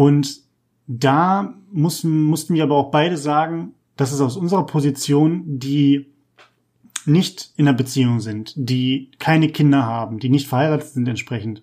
Und 0.00 0.40
da 0.86 1.52
mussten, 1.70 2.22
mussten 2.22 2.54
wir 2.54 2.62
aber 2.62 2.76
auch 2.76 2.90
beide 2.90 3.18
sagen, 3.18 3.74
dass 3.96 4.12
es 4.12 4.22
aus 4.22 4.38
unserer 4.38 4.64
Position, 4.64 5.58
die 5.58 6.06
nicht 7.04 7.52
in 7.58 7.68
einer 7.68 7.76
Beziehung 7.76 8.20
sind, 8.20 8.54
die 8.56 9.10
keine 9.18 9.50
Kinder 9.50 9.84
haben, 9.84 10.18
die 10.18 10.30
nicht 10.30 10.48
verheiratet 10.48 10.88
sind 10.88 11.06
entsprechend, 11.06 11.62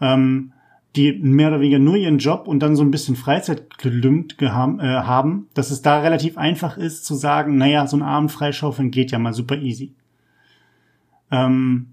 ähm, 0.00 0.54
die 0.96 1.12
mehr 1.22 1.50
oder 1.50 1.60
weniger 1.60 1.78
nur 1.78 1.94
ihren 1.94 2.18
Job 2.18 2.48
und 2.48 2.64
dann 2.64 2.74
so 2.74 2.82
ein 2.82 2.90
bisschen 2.90 3.14
Freizeit 3.14 3.78
gelümmt 3.78 4.42
äh, 4.42 4.48
haben, 4.48 5.46
dass 5.54 5.70
es 5.70 5.80
da 5.80 6.00
relativ 6.00 6.36
einfach 6.36 6.78
ist 6.78 7.04
zu 7.04 7.14
sagen, 7.14 7.58
naja, 7.58 7.86
so 7.86 7.96
ein 7.96 8.02
Abend 8.02 8.32
freischaufeln 8.32 8.90
geht 8.90 9.12
ja 9.12 9.20
mal 9.20 9.34
super 9.34 9.56
easy. 9.56 9.94
Ähm, 11.30 11.90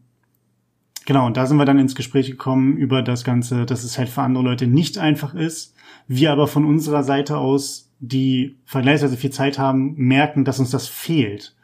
genau, 1.06 1.28
und 1.28 1.38
da 1.38 1.46
sind 1.46 1.58
wir 1.58 1.66
dann 1.66 1.78
ins 1.78 1.94
Gespräch 1.94 2.26
gekommen 2.26 2.76
über 2.76 3.04
das 3.04 3.24
Ganze, 3.24 3.68
dass 3.68 3.84
es 3.84 4.00
halt 4.00 4.10
für 4.10 4.24
andere 4.24 4.44
Leute 4.44 4.66
nicht 4.66 4.98
einfach 4.98 5.36
ist, 5.36 5.75
wir 6.08 6.32
aber 6.32 6.48
von 6.48 6.66
unserer 6.66 7.04
Seite 7.04 7.38
aus, 7.38 7.92
die 8.00 8.56
vergleichsweise 8.66 9.18
viel 9.18 9.32
Zeit 9.32 9.58
haben, 9.58 9.96
merken, 9.96 10.46
dass 10.46 10.60
uns 10.60 10.70
das 10.70 10.88
fehlt. 10.88 11.56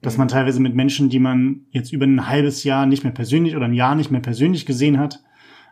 Dass 0.00 0.16
man 0.16 0.28
teilweise 0.28 0.60
mit 0.60 0.74
Menschen, 0.74 1.10
die 1.10 1.18
man 1.18 1.62
jetzt 1.70 1.92
über 1.92 2.06
ein 2.06 2.26
halbes 2.26 2.64
Jahr 2.64 2.86
nicht 2.86 3.04
mehr 3.04 3.12
persönlich 3.12 3.56
oder 3.56 3.66
ein 3.66 3.74
Jahr 3.74 3.94
nicht 3.94 4.10
mehr 4.10 4.20
persönlich 4.20 4.64
gesehen 4.64 4.98
hat 4.98 5.22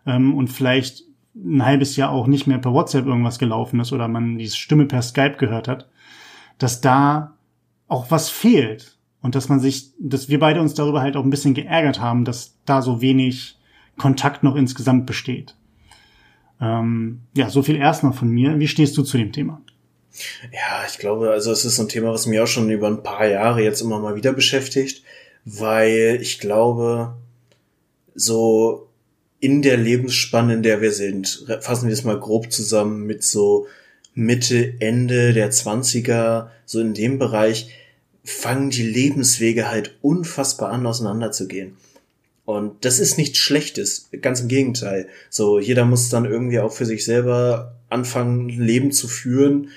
ähm, 0.07 0.35
und 0.35 0.49
vielleicht 0.49 1.05
ein 1.35 1.65
halbes 1.65 1.97
Jahr 1.97 2.11
auch 2.11 2.27
nicht 2.27 2.47
mehr 2.47 2.59
per 2.59 2.73
WhatsApp 2.73 3.07
irgendwas 3.07 3.39
gelaufen 3.39 3.81
ist 3.81 3.93
oder 3.93 4.09
man 4.09 4.39
die 4.39 4.49
Stimme 4.49 4.87
per 4.87 5.03
Skype 5.03 5.37
gehört 5.39 5.69
hat, 5.69 5.89
dass 6.59 6.81
da 6.81 7.37
auch 7.87 8.11
was 8.11 8.29
fehlt 8.29 8.99
und 9.23 9.35
dass 9.35 9.49
man 9.49 9.61
sich, 9.61 9.93
dass 9.99 10.29
wir 10.29 10.41
beide 10.41 10.61
uns 10.61 10.75
darüber 10.75 11.01
halt 11.01 11.17
auch 11.17 11.25
ein 11.25 11.31
bisschen 11.31 11.55
geärgert 11.55 12.01
haben, 12.01 12.25
dass 12.25 12.59
da 12.67 12.83
so 12.83 13.01
wenig 13.01 13.57
Kontakt 13.97 14.43
noch 14.43 14.57
insgesamt 14.57 15.07
besteht. 15.07 15.57
Ähm, 16.61 17.21
ja, 17.35 17.51
so 17.51 17.63
viel 17.63 17.77
erstmal 17.77 18.13
von 18.13 18.29
mir. 18.29 18.59
Wie 18.59 18.69
stehst 18.69 18.97
du 18.97 19.03
zu 19.03 19.17
dem 19.19 19.33
Thema? 19.33 19.63
Ja, 20.53 20.85
ich 20.89 20.99
glaube, 20.99 21.31
also 21.31 21.53
es 21.53 21.65
ist 21.65 21.79
ein 21.79 21.89
Thema, 21.89 22.13
was 22.13 22.27
mich 22.27 22.41
auch 22.41 22.47
schon 22.47 22.71
über 22.71 22.89
ein 22.89 23.03
paar 23.03 23.27
Jahre 23.27 23.63
jetzt 23.63 23.81
immer 23.81 24.01
mal 24.01 24.17
wieder 24.17 24.33
beschäftigt, 24.33 25.05
weil 25.45 26.19
ich 26.21 26.41
glaube, 26.41 27.15
so 28.15 28.89
in 29.41 29.63
der 29.63 29.77
Lebensspanne, 29.77 30.55
in 30.55 30.63
der 30.63 30.81
wir 30.81 30.93
sind, 30.93 31.47
fassen 31.61 31.89
wir 31.89 31.93
es 31.93 32.05
mal 32.05 32.19
grob 32.19 32.51
zusammen 32.51 33.07
mit 33.07 33.23
so 33.23 33.67
Mitte, 34.15 34.75
Ende 34.81 35.33
der 35.33 35.53
Zwanziger, 35.53 36.51
so 36.67 36.81
in 36.81 36.95
dem 36.95 37.21
Bereich, 37.21 37.71
fangen 38.25 38.71
die 38.71 38.83
Lebenswege 38.83 39.71
halt 39.71 39.97
unfassbar 40.03 40.71
an 40.71 40.85
auseinanderzugehen. 40.87 41.77
Und 42.49 42.87
das 42.87 42.99
ist 42.99 43.19
nichts 43.19 43.37
Schlechtes, 43.37 44.09
ganz 44.23 44.41
im 44.41 44.49
Gegenteil. 44.49 45.09
So, 45.29 45.59
jeder 45.59 45.85
muss 45.85 46.09
dann 46.09 46.25
irgendwie 46.25 46.61
auch 46.61 46.73
für 46.73 46.87
sich 46.87 47.05
selber 47.05 47.75
anfangen, 47.91 48.49
Leben 48.49 48.91
zu 48.91 49.07
führen, 49.07 49.69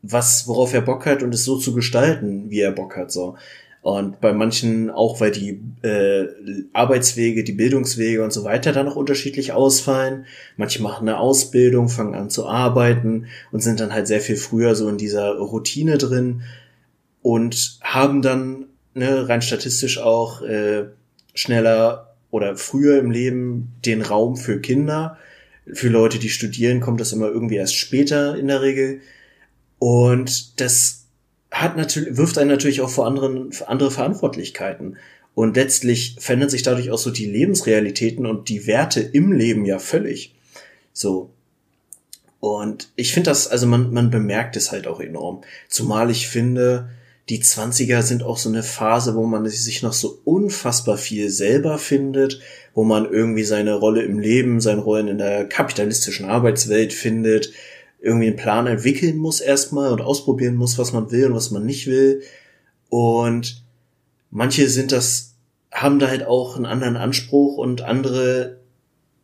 was, 0.00 0.48
worauf 0.48 0.72
er 0.72 0.80
Bock 0.80 1.04
hat 1.04 1.22
und 1.22 1.34
es 1.34 1.44
so 1.44 1.58
zu 1.58 1.74
gestalten, 1.74 2.48
wie 2.48 2.60
er 2.60 2.72
Bock 2.72 2.96
hat, 2.96 3.12
so. 3.12 3.36
Und 3.82 4.22
bei 4.22 4.32
manchen 4.32 4.88
auch, 4.88 5.20
weil 5.20 5.32
die 5.32 5.60
äh, 5.82 6.24
Arbeitswege, 6.72 7.44
die 7.44 7.52
Bildungswege 7.52 8.24
und 8.24 8.32
so 8.32 8.42
weiter 8.42 8.72
dann 8.72 8.88
auch 8.88 8.96
unterschiedlich 8.96 9.52
ausfallen. 9.52 10.24
Manche 10.56 10.82
machen 10.82 11.06
eine 11.06 11.18
Ausbildung, 11.18 11.90
fangen 11.90 12.14
an 12.14 12.30
zu 12.30 12.46
arbeiten 12.46 13.26
und 13.52 13.60
sind 13.60 13.80
dann 13.80 13.92
halt 13.92 14.06
sehr 14.06 14.22
viel 14.22 14.36
früher 14.36 14.74
so 14.76 14.88
in 14.88 14.96
dieser 14.96 15.34
Routine 15.34 15.98
drin 15.98 16.40
und 17.20 17.80
haben 17.82 18.22
dann 18.22 18.64
ne, 18.94 19.28
rein 19.28 19.42
statistisch 19.42 19.98
auch 19.98 20.40
äh, 20.40 20.84
schneller 21.34 22.03
oder 22.34 22.56
früher 22.56 22.98
im 22.98 23.12
Leben 23.12 23.74
den 23.86 24.02
Raum 24.02 24.36
für 24.36 24.60
Kinder. 24.60 25.18
Für 25.72 25.88
Leute, 25.88 26.18
die 26.18 26.30
studieren, 26.30 26.80
kommt 26.80 27.00
das 27.00 27.12
immer 27.12 27.28
irgendwie 27.28 27.54
erst 27.54 27.76
später 27.76 28.36
in 28.36 28.48
der 28.48 28.60
Regel. 28.60 29.02
Und 29.78 30.60
das 30.60 31.04
hat 31.52 31.76
natürlich, 31.76 32.16
wirft 32.16 32.36
einen 32.36 32.50
natürlich 32.50 32.80
auch 32.80 32.90
vor 32.90 33.06
anderen, 33.06 33.50
andere 33.68 33.92
Verantwortlichkeiten. 33.92 34.96
Und 35.36 35.54
letztlich 35.54 36.16
verändern 36.18 36.50
sich 36.50 36.64
dadurch 36.64 36.90
auch 36.90 36.98
so 36.98 37.12
die 37.12 37.26
Lebensrealitäten 37.26 38.26
und 38.26 38.48
die 38.48 38.66
Werte 38.66 39.00
im 39.00 39.30
Leben 39.30 39.64
ja 39.64 39.78
völlig. 39.78 40.34
So. 40.92 41.30
Und 42.40 42.88
ich 42.96 43.12
finde 43.12 43.30
das, 43.30 43.46
also 43.46 43.68
man, 43.68 43.92
man 43.92 44.10
bemerkt 44.10 44.56
es 44.56 44.72
halt 44.72 44.88
auch 44.88 44.98
enorm. 44.98 45.42
Zumal 45.68 46.10
ich 46.10 46.26
finde, 46.26 46.90
die 47.28 47.40
Zwanziger 47.40 48.02
sind 48.02 48.22
auch 48.22 48.36
so 48.36 48.50
eine 48.50 48.62
Phase, 48.62 49.14
wo 49.14 49.24
man 49.24 49.48
sich 49.48 49.82
noch 49.82 49.94
so 49.94 50.20
unfassbar 50.24 50.98
viel 50.98 51.30
selber 51.30 51.78
findet, 51.78 52.40
wo 52.74 52.84
man 52.84 53.10
irgendwie 53.10 53.44
seine 53.44 53.74
Rolle 53.74 54.02
im 54.02 54.18
Leben, 54.18 54.60
seine 54.60 54.82
Rollen 54.82 55.08
in 55.08 55.18
der 55.18 55.46
kapitalistischen 55.46 56.26
Arbeitswelt 56.26 56.92
findet, 56.92 57.52
irgendwie 58.00 58.26
einen 58.26 58.36
Plan 58.36 58.66
entwickeln 58.66 59.16
muss 59.16 59.40
erstmal 59.40 59.90
und 59.90 60.02
ausprobieren 60.02 60.56
muss, 60.56 60.76
was 60.76 60.92
man 60.92 61.10
will 61.10 61.26
und 61.26 61.34
was 61.34 61.50
man 61.50 61.64
nicht 61.64 61.86
will. 61.86 62.22
Und 62.90 63.64
manche 64.30 64.68
sind 64.68 64.92
das, 64.92 65.34
haben 65.72 65.98
da 65.98 66.08
halt 66.08 66.26
auch 66.26 66.56
einen 66.56 66.66
anderen 66.66 66.96
Anspruch 66.96 67.56
und 67.56 67.80
andere 67.80 68.58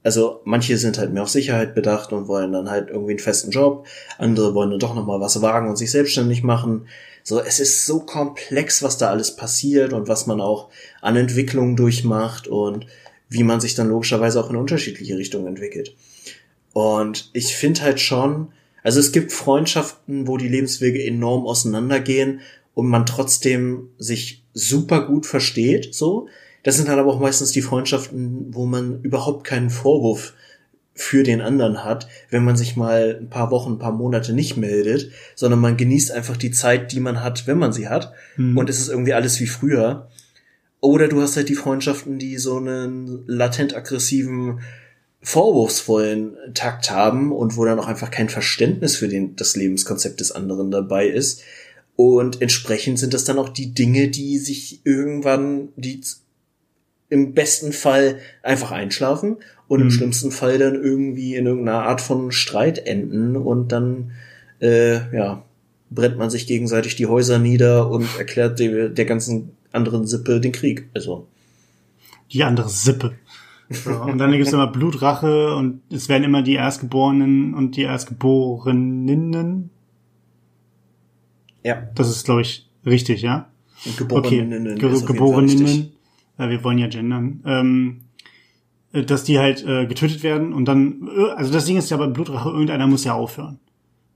also 0.02 0.40
manche 0.44 0.78
sind 0.78 0.98
halt 0.98 1.12
mehr 1.12 1.22
auf 1.22 1.28
Sicherheit 1.28 1.74
bedacht 1.74 2.12
und 2.12 2.26
wollen 2.26 2.52
dann 2.52 2.70
halt 2.70 2.88
irgendwie 2.88 3.12
einen 3.12 3.18
festen 3.18 3.50
Job, 3.50 3.86
andere 4.18 4.54
wollen 4.54 4.70
dann 4.70 4.78
doch 4.78 4.94
nochmal 4.94 5.20
was 5.20 5.42
wagen 5.42 5.68
und 5.68 5.76
sich 5.76 5.90
selbstständig 5.90 6.42
machen. 6.42 6.86
So, 7.30 7.38
es 7.38 7.60
ist 7.60 7.86
so 7.86 8.00
komplex, 8.00 8.82
was 8.82 8.98
da 8.98 9.08
alles 9.08 9.36
passiert 9.36 9.92
und 9.92 10.08
was 10.08 10.26
man 10.26 10.40
auch 10.40 10.68
an 11.00 11.14
Entwicklungen 11.14 11.76
durchmacht 11.76 12.48
und 12.48 12.86
wie 13.28 13.44
man 13.44 13.60
sich 13.60 13.76
dann 13.76 13.88
logischerweise 13.88 14.42
auch 14.42 14.50
in 14.50 14.56
unterschiedliche 14.56 15.16
Richtungen 15.16 15.46
entwickelt. 15.46 15.94
Und 16.72 17.30
ich 17.32 17.54
finde 17.54 17.82
halt 17.82 18.00
schon, 18.00 18.48
also 18.82 18.98
es 18.98 19.12
gibt 19.12 19.30
Freundschaften, 19.30 20.26
wo 20.26 20.38
die 20.38 20.48
Lebenswege 20.48 21.04
enorm 21.04 21.46
auseinandergehen 21.46 22.40
und 22.74 22.88
man 22.88 23.06
trotzdem 23.06 23.90
sich 23.96 24.42
super 24.52 25.06
gut 25.06 25.24
versteht, 25.24 25.94
so. 25.94 26.26
Das 26.64 26.78
sind 26.78 26.88
dann 26.88 26.98
aber 26.98 27.14
auch 27.14 27.20
meistens 27.20 27.52
die 27.52 27.62
Freundschaften, 27.62 28.52
wo 28.52 28.66
man 28.66 29.02
überhaupt 29.02 29.44
keinen 29.44 29.70
Vorwurf 29.70 30.34
für 31.00 31.22
den 31.22 31.40
anderen 31.40 31.82
hat, 31.82 32.08
wenn 32.28 32.44
man 32.44 32.56
sich 32.56 32.76
mal 32.76 33.18
ein 33.18 33.30
paar 33.30 33.50
Wochen, 33.50 33.72
ein 33.72 33.78
paar 33.78 33.92
Monate 33.92 34.34
nicht 34.34 34.58
meldet, 34.58 35.10
sondern 35.34 35.58
man 35.58 35.78
genießt 35.78 36.12
einfach 36.12 36.36
die 36.36 36.50
Zeit, 36.50 36.92
die 36.92 37.00
man 37.00 37.22
hat, 37.22 37.46
wenn 37.46 37.56
man 37.56 37.72
sie 37.72 37.88
hat. 37.88 38.12
Mhm. 38.36 38.58
Und 38.58 38.68
es 38.68 38.78
ist 38.78 38.90
irgendwie 38.90 39.14
alles 39.14 39.40
wie 39.40 39.46
früher. 39.46 40.08
Oder 40.80 41.08
du 41.08 41.22
hast 41.22 41.36
halt 41.36 41.48
die 41.48 41.54
Freundschaften, 41.54 42.18
die 42.18 42.36
so 42.36 42.58
einen 42.58 43.24
latent 43.26 43.74
aggressiven, 43.74 44.60
vorwurfsvollen 45.22 46.36
Takt 46.52 46.90
haben 46.90 47.32
und 47.32 47.56
wo 47.56 47.64
dann 47.64 47.78
auch 47.78 47.88
einfach 47.88 48.10
kein 48.10 48.28
Verständnis 48.28 48.96
für 48.96 49.08
den, 49.08 49.36
das 49.36 49.56
Lebenskonzept 49.56 50.20
des 50.20 50.32
anderen 50.32 50.70
dabei 50.70 51.08
ist. 51.08 51.42
Und 51.96 52.42
entsprechend 52.42 52.98
sind 52.98 53.14
das 53.14 53.24
dann 53.24 53.38
auch 53.38 53.48
die 53.48 53.72
Dinge, 53.72 54.08
die 54.08 54.38
sich 54.38 54.82
irgendwann, 54.84 55.68
die 55.76 56.02
im 57.10 57.34
besten 57.34 57.72
Fall 57.72 58.18
einfach 58.42 58.70
einschlafen 58.70 59.36
und 59.68 59.80
mhm. 59.80 59.86
im 59.86 59.90
schlimmsten 59.90 60.30
Fall 60.30 60.58
dann 60.58 60.74
irgendwie 60.74 61.34
in 61.34 61.46
irgendeiner 61.46 61.82
Art 61.82 62.00
von 62.00 62.32
Streit 62.32 62.86
enden 62.86 63.36
und 63.36 63.72
dann, 63.72 64.12
äh, 64.60 65.14
ja, 65.14 65.44
brennt 65.90 66.16
man 66.16 66.30
sich 66.30 66.46
gegenseitig 66.46 66.96
die 66.96 67.06
Häuser 67.06 67.38
nieder 67.38 67.90
und 67.90 68.06
erklärt 68.16 68.58
der, 68.60 68.88
der 68.88 69.04
ganzen 69.04 69.50
anderen 69.72 70.06
Sippe 70.06 70.40
den 70.40 70.52
Krieg. 70.52 70.88
Also. 70.94 71.26
Die 72.32 72.44
andere 72.44 72.68
Sippe. 72.68 73.12
So, 73.68 73.90
und 73.90 74.18
dann 74.18 74.32
gibt 74.32 74.46
es 74.46 74.52
immer 74.52 74.66
Blutrache 74.66 75.54
und 75.54 75.82
es 75.92 76.08
werden 76.08 76.24
immer 76.24 76.42
die 76.42 76.54
Erstgeborenen 76.54 77.54
und 77.54 77.76
die 77.76 77.82
Erstgeboreninnen. 77.82 79.70
Ja. 81.64 81.82
Das 81.94 82.08
ist, 82.08 82.24
glaube 82.24 82.42
ich, 82.42 82.68
richtig, 82.84 83.22
ja? 83.22 83.48
Geboreninnen. 83.96 84.74
Okay. 84.74 84.90
Ge 84.90 85.06
Geboreninnen. 85.06 85.92
Ja, 86.40 86.48
wir 86.48 86.64
wollen 86.64 86.78
ja 86.78 86.86
gendern. 86.88 87.42
Ähm, 87.44 88.00
dass 88.92 89.24
die 89.24 89.38
halt 89.38 89.64
äh, 89.64 89.86
getötet 89.86 90.22
werden 90.22 90.52
und 90.52 90.64
dann, 90.64 91.08
äh, 91.14 91.30
also 91.36 91.52
das 91.52 91.66
Ding 91.66 91.76
ist 91.76 91.90
ja 91.90 91.96
bei 91.96 92.06
Blutrache, 92.06 92.48
irgendeiner 92.48 92.86
muss 92.86 93.04
ja 93.04 93.14
aufhören. 93.14 93.60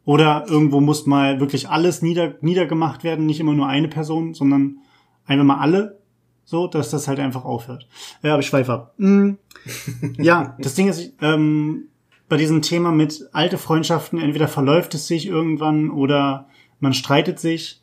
Oder 0.05 0.47
irgendwo 0.49 0.81
muss 0.81 1.07
mal 1.07 1.39
wirklich 1.39 1.68
alles 1.68 2.03
nieder, 2.03 2.35
niedergemacht 2.41 3.05
werden, 3.05 3.27
nicht 3.27 3.41
immer 3.41 3.55
nur 3.55 3.68
eine 3.68 3.89
Person, 3.89 4.35
sondern 4.35 4.79
einfach 5.27 5.45
mal 5.45 5.59
alle, 5.59 6.01
so, 6.45 6.66
dass 6.66 6.91
das 6.91 7.09
halt 7.09 7.20
einfach 7.20 7.45
aufhört. 7.45 7.87
Ja, 8.22 8.33
aber 8.33 8.41
ich 8.41 8.47
schweife 8.47 8.72
ab. 8.72 8.95
Mm, 8.97 9.33
ja, 10.18 10.57
das 10.59 10.75
Ding 10.75 10.89
ist, 10.89 11.14
ähm, 11.20 11.89
bei 12.29 12.37
diesem 12.37 12.62
Thema 12.62 12.91
mit 12.91 13.29
alte 13.33 13.59
Freundschaften, 13.59 14.18
entweder 14.18 14.49
verläuft 14.49 14.95
es 14.95 15.07
sich 15.07 15.27
irgendwann 15.27 15.91
oder 15.91 16.49
man 16.81 16.95
streitet 16.95 17.39
sich. 17.39 17.83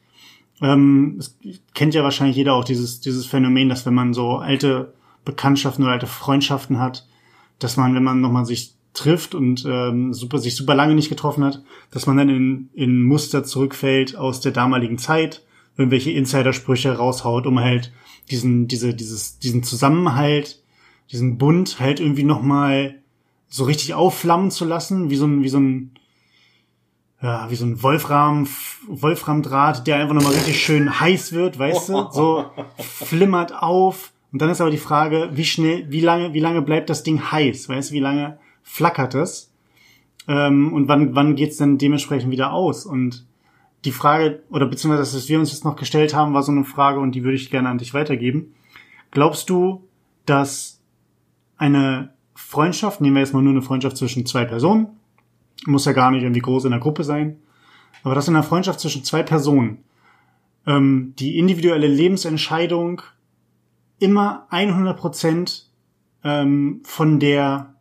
Ähm, 0.61 1.15
es 1.19 1.37
kennt 1.73 1.93
ja 1.93 2.03
wahrscheinlich 2.03 2.37
jeder 2.37 2.53
auch 2.53 2.63
dieses, 2.63 3.01
dieses 3.01 3.25
Phänomen, 3.25 3.69
dass 3.69 3.85
wenn 3.85 3.93
man 3.93 4.13
so 4.13 4.37
alte 4.37 4.93
Bekanntschaften 5.25 5.83
oder 5.83 5.93
alte 5.93 6.07
Freundschaften 6.07 6.79
hat, 6.79 7.07
dass 7.59 7.77
man, 7.77 7.95
wenn 7.95 8.03
man 8.03 8.21
nochmal 8.21 8.45
sich 8.45 8.75
trifft 8.93 9.35
und 9.35 9.65
ähm, 9.65 10.13
super, 10.13 10.37
sich 10.37 10.55
super 10.55 10.75
lange 10.75 10.95
nicht 10.95 11.09
getroffen 11.09 11.43
hat, 11.43 11.63
dass 11.91 12.07
man 12.07 12.17
dann 12.17 12.29
in, 12.29 12.69
in 12.73 13.03
Muster 13.03 13.43
zurückfällt 13.43 14.17
aus 14.17 14.41
der 14.41 14.51
damaligen 14.51 14.97
Zeit, 14.97 15.43
irgendwelche 15.77 16.11
Insidersprüche 16.11 16.91
raushaut, 16.97 17.47
um 17.47 17.59
halt 17.59 17.93
diesen, 18.29 18.67
diese, 18.67 18.93
dieses, 18.93 19.39
diesen 19.39 19.63
Zusammenhalt, 19.63 20.61
diesen 21.11 21.37
Bund 21.37 21.79
halt 21.79 21.99
irgendwie 21.99 22.23
nochmal 22.23 22.95
so 23.47 23.63
richtig 23.63 23.93
aufflammen 23.93 24.51
zu 24.51 24.65
lassen, 24.65 25.09
wie 25.09 25.15
so 25.15 25.25
ein, 25.25 25.43
wie 25.43 25.49
so 25.49 25.59
ein, 25.59 25.91
ja, 27.21 27.49
wie 27.49 27.55
so 27.55 27.65
ein 27.65 27.83
Wolfram, 27.83 28.47
Wolframdraht, 28.87 29.85
der 29.85 29.97
einfach 29.97 30.15
nochmal 30.15 30.33
richtig 30.33 30.63
schön 30.63 30.99
heiß 30.99 31.33
wird, 31.33 31.59
weißt 31.59 31.89
du? 31.89 32.07
So 32.11 32.45
flimmert 32.77 33.53
auf. 33.53 34.11
Und 34.31 34.41
dann 34.41 34.49
ist 34.49 34.61
aber 34.61 34.71
die 34.71 34.77
Frage, 34.77 35.29
wie 35.33 35.45
schnell, 35.45 35.91
wie 35.91 36.01
lange, 36.01 36.33
wie 36.33 36.39
lange 36.39 36.61
bleibt 36.61 36.89
das 36.89 37.03
Ding 37.03 37.31
heiß? 37.31 37.69
Weißt 37.69 37.91
du, 37.91 37.93
wie 37.93 37.99
lange 37.99 38.39
flackert 38.63 39.13
es? 39.13 39.53
Ähm, 40.27 40.73
und 40.73 40.87
wann, 40.87 41.13
wann 41.15 41.35
geht's 41.35 41.57
dann 41.57 41.77
dementsprechend 41.77 42.31
wieder 42.31 42.53
aus? 42.53 42.85
Und 42.85 43.27
die 43.85 43.91
Frage, 43.91 44.41
oder 44.49 44.65
beziehungsweise 44.65 45.03
das, 45.03 45.15
was 45.15 45.29
wir 45.29 45.39
uns 45.39 45.51
jetzt 45.51 45.65
noch 45.65 45.75
gestellt 45.75 46.15
haben, 46.15 46.33
war 46.33 46.43
so 46.43 46.51
eine 46.51 46.63
Frage 46.63 46.99
und 46.99 47.13
die 47.13 47.23
würde 47.23 47.35
ich 47.35 47.51
gerne 47.51 47.69
an 47.69 47.77
dich 47.77 47.93
weitergeben. 47.93 48.53
Glaubst 49.11 49.49
du, 49.49 49.87
dass 50.25 50.81
eine 51.57 52.13
Freundschaft, 52.33 53.01
nehmen 53.01 53.15
wir 53.15 53.21
jetzt 53.21 53.33
mal 53.33 53.41
nur 53.41 53.53
eine 53.53 53.61
Freundschaft 53.61 53.97
zwischen 53.97 54.25
zwei 54.25 54.45
Personen, 54.45 54.87
muss 55.65 55.85
ja 55.85 55.91
gar 55.91 56.11
nicht 56.11 56.23
irgendwie 56.23 56.41
groß 56.41 56.65
in 56.65 56.71
der 56.71 56.79
Gruppe 56.79 57.03
sein, 57.03 57.37
aber 58.03 58.15
dass 58.15 58.27
in 58.27 58.35
einer 58.35 58.43
Freundschaft 58.43 58.79
zwischen 58.79 59.03
zwei 59.03 59.23
Personen 59.23 59.83
ähm, 60.65 61.13
die 61.19 61.37
individuelle 61.37 61.87
Lebensentscheidung 61.87 63.01
immer 63.99 64.47
100 64.49 64.97
Prozent 64.97 65.69
ähm, 66.23 66.81
von 66.83 67.19
der, 67.19 67.75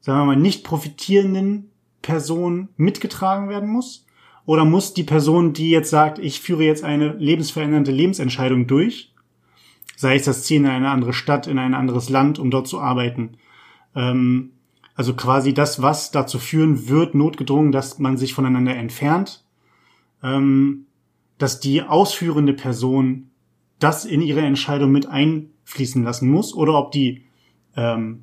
sagen 0.00 0.20
wir 0.20 0.26
mal, 0.26 0.36
nicht 0.36 0.64
profitierenden 0.64 1.70
Person 2.02 2.68
mitgetragen 2.76 3.48
werden 3.48 3.68
muss? 3.68 4.06
Oder 4.44 4.64
muss 4.64 4.94
die 4.94 5.02
Person, 5.02 5.52
die 5.52 5.70
jetzt 5.70 5.90
sagt, 5.90 6.20
ich 6.20 6.40
führe 6.40 6.62
jetzt 6.62 6.84
eine 6.84 7.14
lebensverändernde 7.14 7.90
Lebensentscheidung 7.90 8.68
durch, 8.68 9.12
sei 9.96 10.14
es 10.14 10.24
das 10.24 10.44
Ziel 10.44 10.58
in 10.58 10.66
eine 10.66 10.90
andere 10.90 11.12
Stadt, 11.12 11.48
in 11.48 11.58
ein 11.58 11.74
anderes 11.74 12.08
Land, 12.08 12.38
um 12.38 12.52
dort 12.52 12.68
zu 12.68 12.80
arbeiten, 12.80 13.38
ähm, 13.96 14.52
also 14.96 15.14
quasi 15.14 15.54
das, 15.54 15.82
was 15.82 16.10
dazu 16.10 16.38
führen 16.38 16.88
wird, 16.88 17.14
notgedrungen, 17.14 17.70
dass 17.70 17.98
man 17.98 18.16
sich 18.16 18.32
voneinander 18.32 18.74
entfernt, 18.74 19.44
ähm, 20.22 20.86
dass 21.38 21.60
die 21.60 21.82
ausführende 21.82 22.54
Person 22.54 23.30
das 23.78 24.06
in 24.06 24.22
ihre 24.22 24.40
Entscheidung 24.40 24.90
mit 24.90 25.06
einfließen 25.06 26.02
lassen 26.02 26.30
muss, 26.30 26.54
oder 26.54 26.74
ob 26.78 26.92
die 26.92 27.24
ähm, 27.76 28.22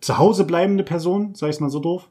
zu 0.00 0.16
Hause 0.16 0.44
bleibende 0.44 0.82
Person, 0.82 1.34
sag 1.34 1.50
ich 1.50 1.60
mal 1.60 1.68
so 1.68 1.78
doof, 1.78 2.08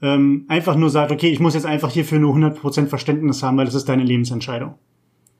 ähm, 0.00 0.44
einfach 0.46 0.76
nur 0.76 0.90
sagt, 0.90 1.10
okay, 1.10 1.28
ich 1.28 1.40
muss 1.40 1.54
jetzt 1.54 1.66
einfach 1.66 1.90
hierfür 1.90 2.20
nur 2.20 2.36
100% 2.36 2.86
Verständnis 2.86 3.42
haben, 3.42 3.56
weil 3.56 3.66
das 3.66 3.74
ist 3.74 3.88
deine 3.88 4.04
Lebensentscheidung. 4.04 4.74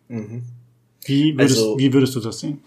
Mhm. 0.08 0.42
Wie, 1.04 1.38
würdest, 1.38 1.58
also, 1.58 1.78
wie 1.78 1.92
würdest 1.92 2.16
du 2.16 2.20
das 2.20 2.40
sehen? 2.40 2.58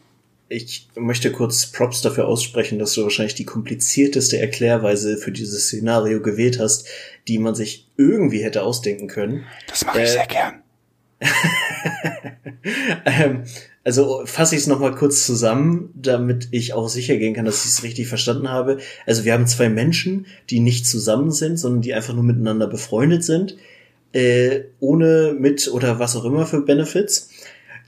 Ich 0.54 0.90
möchte 0.96 1.32
kurz 1.32 1.68
Props 1.68 2.02
dafür 2.02 2.28
aussprechen, 2.28 2.78
dass 2.78 2.94
du 2.94 3.04
wahrscheinlich 3.04 3.36
die 3.36 3.46
komplizierteste 3.46 4.38
Erklärweise 4.38 5.16
für 5.16 5.32
dieses 5.32 5.68
Szenario 5.68 6.22
gewählt 6.22 6.60
hast, 6.60 6.90
die 7.30 7.38
man 7.38 7.56
sich 7.56 7.88
irgendwie 7.96 8.44
hätte 8.44 8.64
ausdenken 8.64 9.08
können. 9.08 9.46
Das 9.68 9.86
mache 9.86 10.02
ich 10.02 10.10
äh, 10.10 10.12
sehr 10.12 10.28
gern. 10.28 10.62
ähm, 13.06 13.44
also 13.86 14.24
fasse 14.26 14.56
ich 14.56 14.62
es 14.62 14.68
nochmal 14.68 14.94
kurz 14.94 15.26
zusammen, 15.26 15.90
damit 15.96 16.50
ich 16.52 16.74
auch 16.74 16.90
sicher 16.90 17.16
gehen 17.16 17.34
kann, 17.34 17.46
dass 17.46 17.64
ich 17.64 17.72
es 17.72 17.84
richtig 17.84 18.10
verstanden 18.10 18.50
habe. 18.50 18.80
Also 19.06 19.24
wir 19.24 19.32
haben 19.32 19.48
zwei 19.48 19.70
Menschen, 19.70 20.26
die 20.50 20.60
nicht 20.60 20.86
zusammen 20.86 21.32
sind, 21.32 21.58
sondern 21.58 21.82
die 21.82 21.94
einfach 21.94 22.14
nur 22.14 22.24
miteinander 22.24 22.68
befreundet 22.68 23.24
sind, 23.24 23.56
äh, 24.12 24.64
ohne 24.82 25.34
mit 25.40 25.72
oder 25.72 26.00
was 26.00 26.18
auch 26.18 26.26
immer 26.26 26.46
für 26.46 26.62
Benefits. 26.62 27.30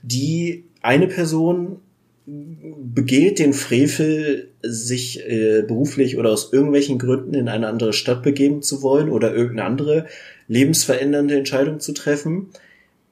Die 0.02 0.64
eine 0.80 1.08
Person 1.08 1.80
begeht 2.26 3.38
den 3.38 3.52
Frevel, 3.52 4.50
sich 4.62 5.20
äh, 5.28 5.62
beruflich 5.66 6.16
oder 6.16 6.30
aus 6.30 6.52
irgendwelchen 6.52 6.98
Gründen 6.98 7.34
in 7.34 7.48
eine 7.48 7.68
andere 7.68 7.92
Stadt 7.92 8.22
begeben 8.22 8.62
zu 8.62 8.80
wollen 8.82 9.10
oder 9.10 9.34
irgendeine 9.34 9.68
andere 9.68 10.06
lebensverändernde 10.48 11.36
Entscheidung 11.36 11.80
zu 11.80 11.92
treffen. 11.92 12.48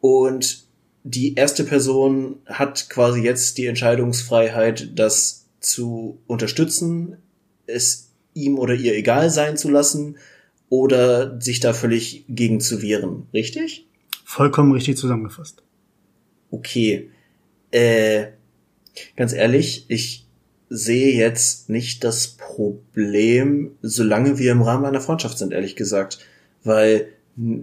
Und 0.00 0.64
die 1.04 1.34
erste 1.34 1.64
Person 1.64 2.36
hat 2.46 2.88
quasi 2.88 3.22
jetzt 3.22 3.58
die 3.58 3.66
Entscheidungsfreiheit, 3.66 4.98
das 4.98 5.46
zu 5.60 6.18
unterstützen, 6.26 7.18
es 7.66 8.10
ihm 8.34 8.58
oder 8.58 8.74
ihr 8.74 8.94
egal 8.94 9.28
sein 9.28 9.58
zu 9.58 9.68
lassen 9.68 10.16
oder 10.70 11.38
sich 11.40 11.60
da 11.60 11.74
völlig 11.74 12.24
gegen 12.28 12.60
zu 12.60 12.80
wehren. 12.80 13.26
Richtig? 13.34 13.86
Vollkommen 14.24 14.72
richtig 14.72 14.96
zusammengefasst. 14.96 15.62
Okay. 16.50 17.10
Äh, 17.70 18.28
ganz 19.16 19.32
ehrlich, 19.32 19.86
ich 19.88 20.26
sehe 20.68 21.14
jetzt 21.14 21.68
nicht 21.68 22.03
das 22.05 22.28
Problem, 22.28 23.72
solange 23.82 24.38
wir 24.38 24.53
im 24.53 24.62
Rahmen 24.62 24.86
einer 24.86 25.01
Freundschaft 25.01 25.38
sind, 25.38 25.53
ehrlich 25.53 25.76
gesagt. 25.76 26.18
Weil 26.64 27.09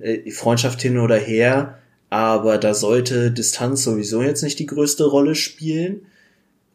äh, 0.01 0.29
Freundschaft 0.31 0.81
hin 0.81 0.99
oder 0.99 1.17
her, 1.17 1.79
aber 2.09 2.57
da 2.57 2.73
sollte 2.73 3.31
Distanz 3.31 3.83
sowieso 3.83 4.21
jetzt 4.21 4.43
nicht 4.43 4.59
die 4.59 4.65
größte 4.65 5.05
Rolle 5.05 5.35
spielen. 5.35 6.05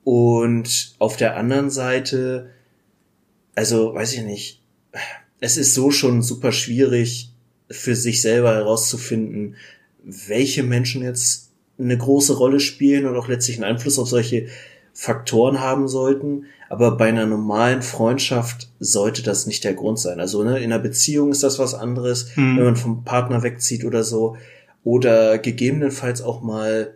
Und 0.03 0.95
auf 0.99 1.17
der 1.17 1.37
anderen 1.37 1.71
Seite 1.71 2.51
also 3.55 3.95
weiß 3.95 4.15
ich 4.15 4.23
nicht, 4.23 4.63
es 5.41 5.57
ist 5.57 5.75
so 5.75 5.91
schon 5.91 6.23
super 6.23 6.53
schwierig 6.53 7.33
für 7.71 7.97
sich 7.97 8.21
selber 8.21 8.55
herauszufinden, 8.55 9.57
welche 10.03 10.63
Menschen 10.63 11.03
jetzt 11.03 11.51
eine 11.79 11.97
große 11.97 12.37
Rolle 12.37 12.61
spielen 12.61 13.07
und 13.07 13.16
auch 13.16 13.29
letztlich 13.29 13.57
einen 13.57 13.64
Einfluss 13.64 13.99
auf 13.99 14.09
solche 14.09 14.47
Faktoren 14.93 15.61
haben 15.61 15.89
sollten. 15.89 16.47
Aber 16.68 16.97
bei 16.97 17.09
einer 17.09 17.27
normalen 17.27 17.83
Freundschaft 17.83 18.68
sollte 18.81 19.22
das 19.22 19.47
nicht 19.47 19.64
der 19.64 19.75
Grund 19.75 19.99
sein. 19.99 20.20
Also 20.20 20.45
ne, 20.45 20.59
in 20.59 20.72
einer 20.72 20.79
Beziehung 20.79 21.31
ist 21.31 21.43
das 21.43 21.59
was 21.59 21.75
anderes, 21.75 22.31
mhm. 22.37 22.57
wenn 22.57 22.64
man 22.64 22.77
vom 22.77 23.05
Partner 23.05 23.43
wegzieht 23.43 23.85
oder 23.85 24.05
so. 24.05 24.37
Oder 24.83 25.39
gegebenenfalls 25.39 26.22
auch 26.22 26.43
mal 26.43 26.95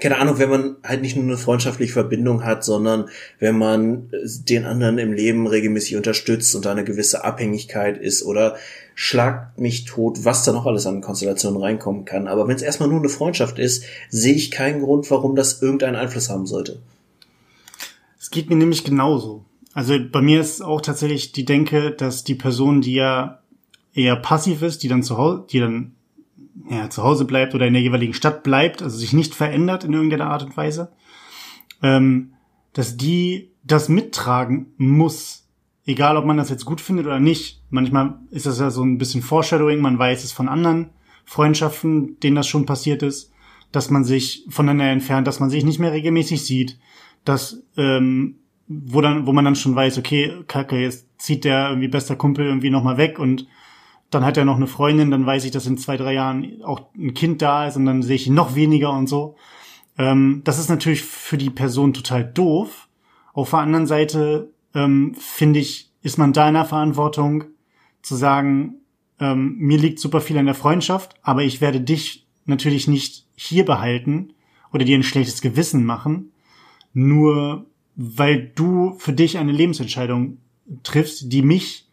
keine 0.00 0.18
Ahnung, 0.18 0.38
wenn 0.38 0.50
man 0.50 0.76
halt 0.84 1.00
nicht 1.00 1.16
nur 1.16 1.24
eine 1.24 1.38
freundschaftliche 1.38 1.92
Verbindung 1.92 2.44
hat, 2.44 2.64
sondern 2.64 3.08
wenn 3.38 3.56
man 3.56 4.10
den 4.48 4.64
anderen 4.64 4.98
im 4.98 5.12
Leben 5.12 5.46
regelmäßig 5.46 5.96
unterstützt 5.96 6.54
und 6.54 6.66
da 6.66 6.72
eine 6.72 6.84
gewisse 6.84 7.24
Abhängigkeit 7.24 7.96
ist 7.98 8.22
oder 8.22 8.56
schlagt 8.98 9.60
mich 9.60 9.84
tot, 9.84 10.24
was 10.24 10.42
da 10.42 10.52
noch 10.52 10.64
alles 10.64 10.86
an 10.86 11.02
Konstellationen 11.02 11.60
reinkommen 11.60 12.06
kann. 12.06 12.26
Aber 12.26 12.48
wenn 12.48 12.56
es 12.56 12.62
erstmal 12.62 12.88
nur 12.88 12.98
eine 12.98 13.10
Freundschaft 13.10 13.58
ist, 13.58 13.84
sehe 14.08 14.34
ich 14.34 14.50
keinen 14.50 14.80
Grund, 14.80 15.10
warum 15.10 15.36
das 15.36 15.60
irgendeinen 15.60 15.96
Einfluss 15.96 16.30
haben 16.30 16.46
sollte. 16.46 16.80
Es 18.18 18.30
geht 18.30 18.48
mir 18.48 18.56
nämlich 18.56 18.84
genauso. 18.84 19.44
Also 19.74 19.98
bei 20.10 20.22
mir 20.22 20.40
ist 20.40 20.62
auch 20.62 20.80
tatsächlich 20.80 21.32
die 21.32 21.44
Denke, 21.44 21.90
dass 21.90 22.24
die 22.24 22.34
Person, 22.34 22.80
die 22.80 22.94
ja 22.94 23.40
eher 23.92 24.16
passiv 24.16 24.62
ist, 24.62 24.82
die 24.82 24.88
dann 24.88 25.02
zu 25.02 25.18
Hause, 25.18 25.44
die 25.50 25.60
dann 25.60 25.92
ja, 26.70 26.88
zu 26.88 27.02
Hause 27.02 27.26
bleibt 27.26 27.54
oder 27.54 27.66
in 27.66 27.74
der 27.74 27.82
jeweiligen 27.82 28.14
Stadt 28.14 28.42
bleibt, 28.42 28.82
also 28.82 28.96
sich 28.96 29.12
nicht 29.12 29.34
verändert 29.34 29.84
in 29.84 29.92
irgendeiner 29.92 30.28
Art 30.28 30.42
und 30.42 30.56
Weise, 30.56 30.90
ähm, 31.82 32.32
dass 32.72 32.96
die 32.96 33.50
das 33.62 33.90
mittragen 33.90 34.72
muss, 34.78 35.45
egal 35.86 36.16
ob 36.16 36.24
man 36.24 36.36
das 36.36 36.50
jetzt 36.50 36.64
gut 36.64 36.80
findet 36.80 37.06
oder 37.06 37.20
nicht. 37.20 37.62
Manchmal 37.70 38.18
ist 38.30 38.46
das 38.46 38.58
ja 38.58 38.70
so 38.70 38.82
ein 38.82 38.98
bisschen 38.98 39.22
Foreshadowing, 39.22 39.80
man 39.80 39.98
weiß 39.98 40.24
es 40.24 40.32
von 40.32 40.48
anderen 40.48 40.90
Freundschaften, 41.24 42.18
denen 42.20 42.36
das 42.36 42.46
schon 42.46 42.66
passiert 42.66 43.02
ist, 43.02 43.32
dass 43.72 43.90
man 43.90 44.04
sich 44.04 44.44
voneinander 44.48 44.92
entfernt, 44.92 45.26
dass 45.26 45.40
man 45.40 45.50
sich 45.50 45.64
nicht 45.64 45.78
mehr 45.78 45.92
regelmäßig 45.92 46.44
sieht, 46.44 46.78
dass 47.24 47.62
ähm, 47.76 48.36
wo 48.68 49.00
dann, 49.00 49.26
wo 49.26 49.32
man 49.32 49.44
dann 49.44 49.54
schon 49.54 49.76
weiß, 49.76 49.98
okay, 49.98 50.42
Kacke, 50.48 50.80
jetzt 50.80 51.06
zieht 51.18 51.44
der 51.44 51.68
irgendwie 51.68 51.88
bester 51.88 52.16
Kumpel 52.16 52.46
irgendwie 52.46 52.70
nochmal 52.70 52.96
weg 52.96 53.18
und 53.18 53.46
dann 54.10 54.24
hat 54.24 54.36
er 54.36 54.44
noch 54.44 54.56
eine 54.56 54.66
Freundin, 54.66 55.10
dann 55.10 55.26
weiß 55.26 55.44
ich, 55.44 55.50
dass 55.50 55.66
in 55.66 55.78
zwei, 55.78 55.96
drei 55.96 56.14
Jahren 56.14 56.62
auch 56.62 56.92
ein 56.96 57.14
Kind 57.14 57.42
da 57.42 57.66
ist 57.66 57.76
und 57.76 57.86
dann 57.86 58.02
sehe 58.02 58.16
ich 58.16 58.26
ihn 58.26 58.34
noch 58.34 58.54
weniger 58.54 58.92
und 58.92 59.08
so. 59.08 59.36
Ähm, 59.98 60.42
das 60.44 60.58
ist 60.58 60.68
natürlich 60.68 61.02
für 61.02 61.38
die 61.38 61.50
Person 61.50 61.92
total 61.92 62.24
doof. 62.24 62.88
Auf 63.32 63.50
der 63.50 63.60
anderen 63.60 63.86
Seite 63.86 64.50
ähm, 64.76 65.14
finde 65.18 65.58
ich, 65.58 65.90
ist 66.02 66.18
man 66.18 66.32
da 66.32 66.46
in 66.46 66.54
der 66.54 66.66
Verantwortung 66.66 67.44
zu 68.02 68.14
sagen, 68.14 68.76
ähm, 69.18 69.56
mir 69.58 69.78
liegt 69.78 69.98
super 69.98 70.20
viel 70.20 70.38
an 70.38 70.46
der 70.46 70.54
Freundschaft, 70.54 71.16
aber 71.22 71.42
ich 71.42 71.60
werde 71.60 71.80
dich 71.80 72.26
natürlich 72.44 72.86
nicht 72.86 73.26
hier 73.34 73.64
behalten 73.64 74.34
oder 74.72 74.84
dir 74.84 74.96
ein 74.96 75.02
schlechtes 75.02 75.40
Gewissen 75.40 75.84
machen, 75.84 76.32
nur 76.92 77.66
weil 77.96 78.52
du 78.54 78.94
für 78.98 79.14
dich 79.14 79.38
eine 79.38 79.52
Lebensentscheidung 79.52 80.36
triffst, 80.82 81.32
die 81.32 81.42
mich 81.42 81.88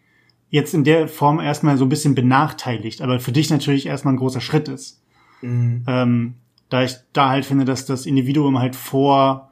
jetzt 0.49 0.73
in 0.73 0.83
der 0.83 1.07
Form 1.07 1.39
erstmal 1.39 1.77
so 1.77 1.85
ein 1.85 1.89
bisschen 1.89 2.13
benachteiligt, 2.13 3.01
aber 3.01 3.19
für 3.19 3.31
dich 3.31 3.49
natürlich 3.49 3.85
erstmal 3.85 4.13
ein 4.13 4.17
großer 4.17 4.41
Schritt 4.41 4.67
ist. 4.67 5.01
Mhm. 5.41 5.83
Ähm, 5.87 6.33
da 6.69 6.83
ich 6.83 6.95
da 7.13 7.29
halt 7.29 7.45
finde, 7.45 7.65
dass 7.65 7.85
das 7.85 8.05
Individuum 8.05 8.59
halt 8.59 8.75
vor 8.75 9.51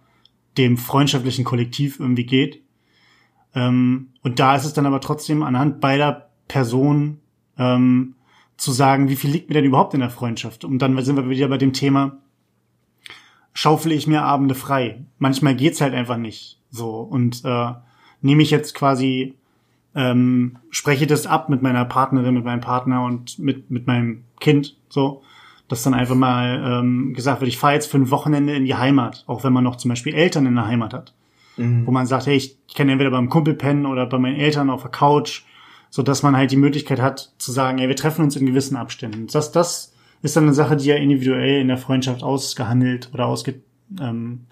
dem 0.57 0.77
freundschaftlichen 0.77 1.45
Kollektiv 1.45 1.99
irgendwie 1.99 2.25
geht. 2.25 2.60
Ähm, 3.55 4.09
und 4.23 4.39
da 4.39 4.55
ist 4.55 4.65
es 4.65 4.73
dann 4.73 4.85
aber 4.85 5.01
trotzdem 5.01 5.43
anhand 5.43 5.81
beider 5.81 6.29
Personen 6.47 7.19
ähm, 7.57 8.15
zu 8.57 8.71
sagen, 8.71 9.09
wie 9.09 9.15
viel 9.15 9.31
liegt 9.31 9.49
mir 9.49 9.55
denn 9.55 9.65
überhaupt 9.65 9.93
in 9.93 9.99
der 9.99 10.09
Freundschaft? 10.09 10.63
Und 10.65 10.79
dann 10.79 11.01
sind 11.03 11.15
wir 11.15 11.29
wieder 11.29 11.47
bei 11.47 11.57
dem 11.57 11.73
Thema, 11.73 12.17
schaufle 13.53 13.93
ich 13.93 14.07
mir 14.07 14.23
Abende 14.23 14.55
frei. 14.55 15.03
Manchmal 15.17 15.55
geht's 15.55 15.81
halt 15.81 15.93
einfach 15.93 16.17
nicht 16.17 16.59
so. 16.69 17.01
Und 17.01 17.43
äh, 17.43 17.73
nehme 18.21 18.43
ich 18.43 18.51
jetzt 18.51 18.75
quasi 18.75 19.35
ähm, 19.95 20.57
spreche 20.69 21.07
das 21.07 21.27
ab 21.27 21.49
mit 21.49 21.61
meiner 21.61 21.85
Partnerin, 21.85 22.33
mit 22.33 22.45
meinem 22.45 22.61
Partner 22.61 23.03
und 23.03 23.39
mit, 23.39 23.69
mit 23.71 23.87
meinem 23.87 24.23
Kind, 24.39 24.77
so, 24.89 25.23
dass 25.67 25.83
dann 25.83 25.93
einfach 25.93 26.15
mal 26.15 26.63
ähm, 26.65 27.13
gesagt 27.13 27.41
wird, 27.41 27.49
ich 27.49 27.57
fahre 27.57 27.73
jetzt 27.73 27.91
für 27.91 27.97
ein 27.97 28.11
Wochenende 28.11 28.53
in 28.55 28.65
die 28.65 28.75
Heimat, 28.75 29.23
auch 29.27 29.43
wenn 29.43 29.53
man 29.53 29.63
noch 29.63 29.75
zum 29.75 29.89
Beispiel 29.89 30.13
Eltern 30.13 30.45
in 30.45 30.55
der 30.55 30.67
Heimat 30.67 30.93
hat. 30.93 31.13
Mhm. 31.57 31.85
Wo 31.85 31.91
man 31.91 32.05
sagt, 32.05 32.27
hey, 32.27 32.35
ich, 32.35 32.57
kann 32.73 32.89
entweder 32.89 33.11
beim 33.11 33.29
Kumpel 33.29 33.53
pennen 33.53 33.85
oder 33.85 34.05
bei 34.05 34.17
meinen 34.17 34.37
Eltern 34.37 34.69
auf 34.69 34.81
der 34.81 34.91
Couch, 34.91 35.43
so 35.89 36.03
dass 36.03 36.23
man 36.23 36.37
halt 36.37 36.51
die 36.51 36.57
Möglichkeit 36.57 37.01
hat 37.01 37.33
zu 37.37 37.51
sagen, 37.51 37.79
ey, 37.79 37.87
wir 37.89 37.95
treffen 37.95 38.23
uns 38.23 38.35
in 38.35 38.45
gewissen 38.45 38.77
Abständen. 38.77 39.27
Das, 39.27 39.51
das 39.51 39.93
ist 40.21 40.35
dann 40.35 40.45
eine 40.45 40.53
Sache, 40.53 40.77
die 40.77 40.87
ja 40.87 40.95
individuell 40.95 41.59
in 41.59 41.67
der 41.67 41.77
Freundschaft 41.77 42.23
ausgehandelt 42.23 43.09
oder 43.13 43.25
ausge, 43.25 43.61
ähm, 43.99 44.45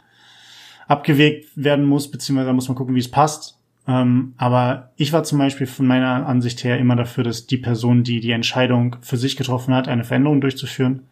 abgewegt 0.88 1.50
werden 1.56 1.86
muss, 1.86 2.12
beziehungsweise 2.12 2.52
muss 2.52 2.68
man 2.68 2.76
gucken, 2.76 2.96
wie 2.96 3.00
es 3.00 3.12
passt. 3.12 3.58
Ähm, 3.88 4.34
aber 4.38 4.92
ich 4.98 5.14
war 5.14 5.24
zum 5.24 5.40
Beispiel 5.40 5.68
von 5.68 5.88
meiner 5.88 6.28
Ansicht 6.28 6.64
her 6.64 6.78
immer 6.78 6.96
dafür, 6.96 7.24
dass 7.24 7.48
die 7.48 7.58
Person, 7.58 8.04
die 8.04 8.20
die 8.20 8.32
Entscheidung 8.32 8.98
für 9.02 9.18
sich 9.18 9.38
getroffen 9.38 9.74
hat, 9.74 9.88
eine 9.88 10.04
Veränderung 10.04 10.42
durchzuführen, 10.42 11.04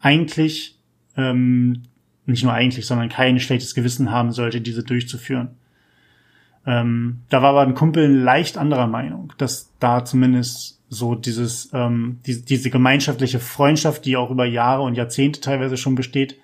eigentlich, 0.00 0.78
ähm, 1.16 1.84
nicht 2.26 2.44
nur 2.44 2.52
eigentlich, 2.52 2.86
sondern 2.86 3.08
kein 3.08 3.40
schlechtes 3.40 3.74
Gewissen 3.74 4.10
haben 4.10 4.32
sollte, 4.32 4.60
diese 4.60 4.82
durchzuführen. 4.82 5.50
Ähm, 6.64 7.22
da 7.28 7.42
war 7.42 7.50
aber 7.50 7.62
ein 7.62 7.74
Kumpel 7.74 8.06
leicht 8.08 8.56
anderer 8.56 8.86
Meinung, 8.86 9.32
dass 9.38 9.72
da 9.80 10.04
zumindest 10.04 10.80
so 10.88 11.14
dieses, 11.14 11.70
ähm, 11.72 12.20
die, 12.26 12.44
diese 12.44 12.70
gemeinschaftliche 12.70 13.40
Freundschaft, 13.40 14.04
die 14.04 14.16
auch 14.16 14.30
über 14.30 14.44
Jahre 14.44 14.82
und 14.82 14.94
Jahrzehnte 14.94 15.40
teilweise 15.40 15.76
schon 15.76 15.96
besteht, 15.96 16.38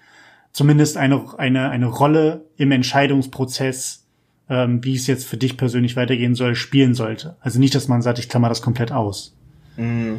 zumindest 0.52 0.96
eine, 0.96 1.38
eine, 1.38 1.70
eine 1.70 1.86
Rolle 1.86 2.46
im 2.56 2.72
Entscheidungsprozess 2.72 4.08
ähm, 4.48 4.82
wie 4.84 4.94
es 4.94 5.06
jetzt 5.06 5.26
für 5.26 5.36
dich 5.36 5.56
persönlich 5.56 5.96
weitergehen 5.96 6.34
soll, 6.34 6.54
spielen 6.54 6.94
sollte. 6.94 7.36
Also 7.40 7.58
nicht, 7.58 7.74
dass 7.74 7.88
man 7.88 8.02
sagt, 8.02 8.18
ich 8.18 8.28
klammer 8.28 8.48
das 8.48 8.62
komplett 8.62 8.92
aus. 8.92 9.34
Mhm. 9.76 10.18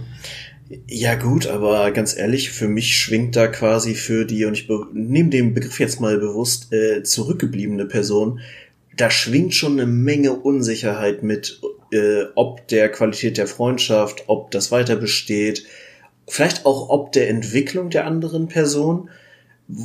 Ja 0.87 1.15
gut, 1.15 1.47
aber 1.47 1.89
ganz 1.91 2.15
ehrlich, 2.15 2.51
für 2.51 2.67
mich 2.67 2.95
schwingt 2.95 3.35
da 3.35 3.47
quasi 3.47 3.95
für 3.95 4.25
die, 4.25 4.45
und 4.45 4.53
ich 4.53 4.69
nehme 4.93 5.29
den 5.29 5.55
Begriff 5.55 5.79
jetzt 5.79 5.99
mal 5.99 6.19
bewusst, 6.19 6.71
äh, 6.71 7.01
zurückgebliebene 7.01 7.85
Person, 7.85 8.39
da 8.95 9.09
schwingt 9.09 9.55
schon 9.55 9.73
eine 9.73 9.87
Menge 9.87 10.33
Unsicherheit 10.33 11.23
mit, 11.23 11.59
äh, 11.91 12.25
ob 12.35 12.67
der 12.67 12.89
Qualität 12.89 13.37
der 13.37 13.47
Freundschaft, 13.47 14.25
ob 14.27 14.51
das 14.51 14.71
weiter 14.71 14.95
besteht, 14.95 15.65
vielleicht 16.27 16.67
auch 16.67 16.89
ob 16.89 17.13
der 17.13 17.29
Entwicklung 17.29 17.89
der 17.89 18.05
anderen 18.05 18.47
Person. 18.47 19.09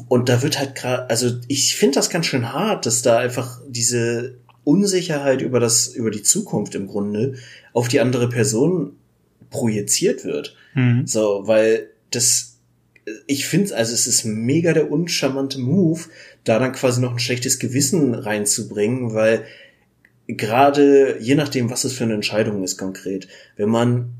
Und 0.09 0.28
da 0.28 0.43
wird 0.43 0.59
halt 0.59 0.74
gerade, 0.74 1.09
also 1.09 1.30
ich 1.49 1.76
finde 1.76 1.95
das 1.95 2.11
ganz 2.11 2.26
schön 2.26 2.53
hart, 2.53 2.85
dass 2.85 3.01
da 3.01 3.18
einfach 3.18 3.61
diese 3.68 4.37
Unsicherheit 4.64 5.41
über 5.41 5.61
das, 5.61 5.89
über 5.89 6.11
die 6.11 6.22
Zukunft 6.22 6.74
im 6.74 6.89
Grunde 6.89 7.37
auf 7.72 7.89
die 7.89 8.01
andere 8.01 8.28
Person 8.28 8.97
projiziert 9.51 10.25
wird. 10.25 10.57
Mhm. 10.75 11.07
So, 11.07 11.43
weil 11.47 11.91
das, 12.11 12.59
ich 13.27 13.47
finde, 13.47 13.77
also 13.77 13.93
es 13.93 14.07
ist 14.07 14.25
mega 14.25 14.73
der 14.73 14.91
uncharmante 14.91 15.59
Move, 15.59 16.03
da 16.45 16.59
dann 16.59 16.73
quasi 16.73 17.01
noch 17.01 17.13
ein 17.13 17.19
schlechtes 17.19 17.59
Gewissen 17.59 18.15
reinzubringen, 18.15 19.15
weil 19.15 19.45
gerade 20.27 21.19
je 21.21 21.35
nachdem, 21.35 21.71
was 21.71 21.85
es 21.85 21.93
für 21.93 22.05
eine 22.05 22.15
Entscheidung 22.15 22.63
ist 22.63 22.79
konkret, 22.79 23.29
wenn 23.57 23.69
man 23.69 24.15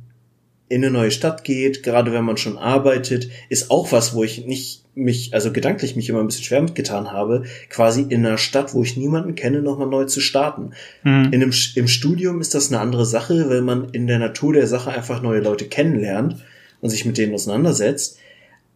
in 0.69 0.83
eine 0.83 0.91
neue 0.91 1.11
Stadt 1.11 1.45
geht, 1.45 1.83
gerade 1.83 2.13
wenn 2.13 2.25
man 2.25 2.37
schon 2.37 2.57
arbeitet, 2.57 3.29
ist 3.49 3.71
auch 3.71 3.93
was, 3.93 4.15
wo 4.15 4.25
ich 4.25 4.47
nicht 4.47 4.85
mich, 4.95 5.35
also 5.35 5.53
gedanklich 5.53 5.97
mich 5.97 6.09
immer 6.09 6.21
ein 6.21 6.27
bisschen 6.27 6.45
schwer 6.45 6.63
mitgetan 6.63 7.13
habe, 7.13 7.45
quasi 7.69 8.03
in 8.03 8.25
einer 8.25 8.39
Stadt, 8.39 8.75
wo 8.75 8.83
ich 8.83 8.97
niemanden 8.97 9.35
kenne, 9.35 9.61
nochmal 9.61 9.89
neu 9.89 10.05
zu 10.05 10.21
starten. 10.21 10.71
Mhm. 11.03 11.33
In 11.33 11.43
einem, 11.43 11.53
Im 11.75 11.89
Studium 11.89 12.41
ist 12.41 12.55
das 12.55 12.73
eine 12.73 12.81
andere 12.81 13.05
Sache, 13.05 13.51
weil 13.51 13.63
man 13.63 13.91
in 13.91 14.07
der 14.07 14.19
Natur 14.19 14.53
der 14.53 14.67
Sache 14.67 14.91
einfach 14.91 15.21
neue 15.21 15.41
Leute 15.41 15.67
kennenlernt 15.67 16.37
und 16.81 16.91
sich 16.91 17.05
mit 17.05 17.19
denen 17.19 17.35
auseinandersetzt. 17.35 18.19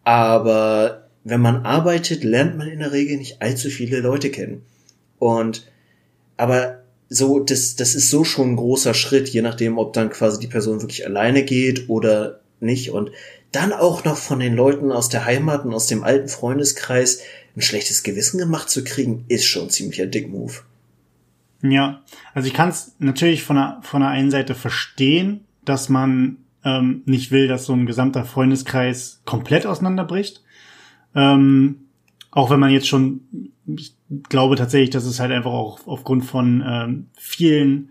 Aber 0.03 1.07
wenn 1.23 1.41
man 1.41 1.65
arbeitet, 1.65 2.23
lernt 2.23 2.57
man 2.57 2.67
in 2.67 2.79
der 2.79 2.91
Regel 2.91 3.17
nicht 3.17 3.41
allzu 3.41 3.69
viele 3.69 4.01
Leute 4.01 4.29
kennen. 4.29 4.63
Und, 5.19 5.71
aber 6.37 6.78
so, 7.09 7.39
das, 7.39 7.75
das 7.75 7.95
ist 7.95 8.09
so 8.09 8.23
schon 8.23 8.51
ein 8.51 8.55
großer 8.55 8.93
Schritt, 8.93 9.29
je 9.29 9.41
nachdem, 9.41 9.77
ob 9.77 9.93
dann 9.93 10.11
quasi 10.11 10.39
die 10.39 10.47
Person 10.47 10.81
wirklich 10.81 11.05
alleine 11.05 11.43
geht 11.43 11.89
oder 11.89 12.41
nicht. 12.59 12.91
Und 12.91 13.11
dann 13.51 13.73
auch 13.73 14.05
noch 14.05 14.17
von 14.17 14.39
den 14.39 14.55
Leuten 14.55 14.91
aus 14.91 15.09
der 15.09 15.25
Heimat 15.25 15.65
und 15.65 15.73
aus 15.73 15.87
dem 15.87 16.03
alten 16.03 16.29
Freundeskreis 16.29 17.21
ein 17.55 17.61
schlechtes 17.61 18.03
Gewissen 18.03 18.37
gemacht 18.37 18.69
zu 18.69 18.83
kriegen, 18.83 19.25
ist 19.27 19.45
schon 19.45 19.63
ein 19.63 19.69
ziemlicher 19.71 20.05
Dick-Move. 20.05 20.53
Ja, 21.63 22.01
also 22.33 22.47
ich 22.47 22.53
kann 22.53 22.69
es 22.69 22.95
natürlich 22.99 23.43
von 23.43 23.55
der, 23.55 23.79
von 23.81 24.01
der 24.01 24.11
einen 24.11 24.31
Seite 24.31 24.55
verstehen, 24.55 25.41
dass 25.65 25.89
man 25.89 26.37
ähm, 26.63 27.01
nicht 27.05 27.31
will, 27.31 27.47
dass 27.47 27.65
so 27.65 27.73
ein 27.73 27.85
gesamter 27.85 28.23
Freundeskreis 28.23 29.21
komplett 29.25 29.65
auseinanderbricht. 29.65 30.43
Ähm, 31.15 31.87
auch 32.31 32.49
wenn 32.49 32.59
man 32.59 32.71
jetzt 32.71 32.87
schon, 32.87 33.51
ich 33.65 33.95
glaube 34.09 34.55
tatsächlich, 34.55 34.89
dass 34.89 35.05
es 35.05 35.19
halt 35.19 35.31
einfach 35.31 35.51
auch 35.51 35.87
aufgrund 35.87 36.25
von 36.25 36.63
ähm, 36.65 37.07
vielen 37.17 37.89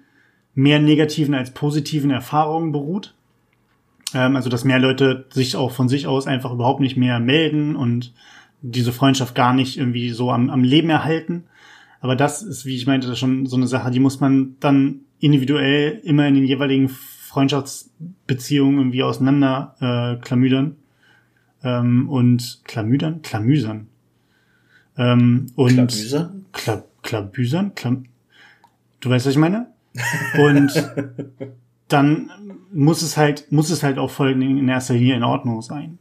mehr 0.54 0.80
negativen 0.80 1.34
als 1.34 1.52
positiven 1.52 2.10
Erfahrungen 2.10 2.72
beruht. 2.72 3.14
Ähm, 4.14 4.36
also 4.36 4.48
dass 4.48 4.64
mehr 4.64 4.78
Leute 4.78 5.26
sich 5.30 5.56
auch 5.56 5.72
von 5.72 5.88
sich 5.88 6.06
aus 6.06 6.26
einfach 6.26 6.52
überhaupt 6.52 6.80
nicht 6.80 6.96
mehr 6.96 7.20
melden 7.20 7.76
und 7.76 8.12
diese 8.60 8.92
Freundschaft 8.92 9.34
gar 9.34 9.54
nicht 9.54 9.78
irgendwie 9.78 10.10
so 10.10 10.32
am, 10.32 10.50
am 10.50 10.64
Leben 10.64 10.90
erhalten. 10.90 11.44
Aber 12.00 12.16
das 12.16 12.42
ist, 12.42 12.64
wie 12.64 12.76
ich 12.76 12.86
meinte, 12.86 13.14
schon 13.16 13.46
so 13.46 13.56
eine 13.56 13.66
Sache, 13.66 13.90
die 13.90 14.00
muss 14.00 14.20
man 14.20 14.56
dann 14.60 15.00
individuell 15.20 16.00
immer 16.04 16.26
in 16.26 16.34
den 16.34 16.44
jeweiligen 16.44 16.88
Freundschaftsbeziehungen 16.88 18.78
irgendwie 18.78 19.02
auseinander 19.02 19.74
äh, 19.80 20.22
klamüdern. 20.24 20.76
Ähm, 21.62 22.08
und 22.08 22.60
klamüdern? 22.64 23.22
Klamüsern. 23.22 23.87
Ähm, 24.98 25.46
und 25.54 25.74
Klabüsern? 25.74 26.46
Kla 26.52 26.84
Klabüsern? 27.02 27.74
Klam 27.74 28.04
du 29.00 29.10
weißt, 29.10 29.26
was 29.26 29.32
ich 29.32 29.38
meine? 29.38 29.66
Und 30.38 30.72
dann 31.88 32.30
muss 32.72 33.02
es 33.02 33.16
halt, 33.16 33.50
muss 33.50 33.70
es 33.70 33.82
halt 33.82 33.98
auch 33.98 34.10
voll 34.10 34.30
in 34.30 34.68
erster 34.68 34.94
Linie 34.94 35.16
in 35.16 35.24
Ordnung 35.24 35.62
sein. 35.62 35.98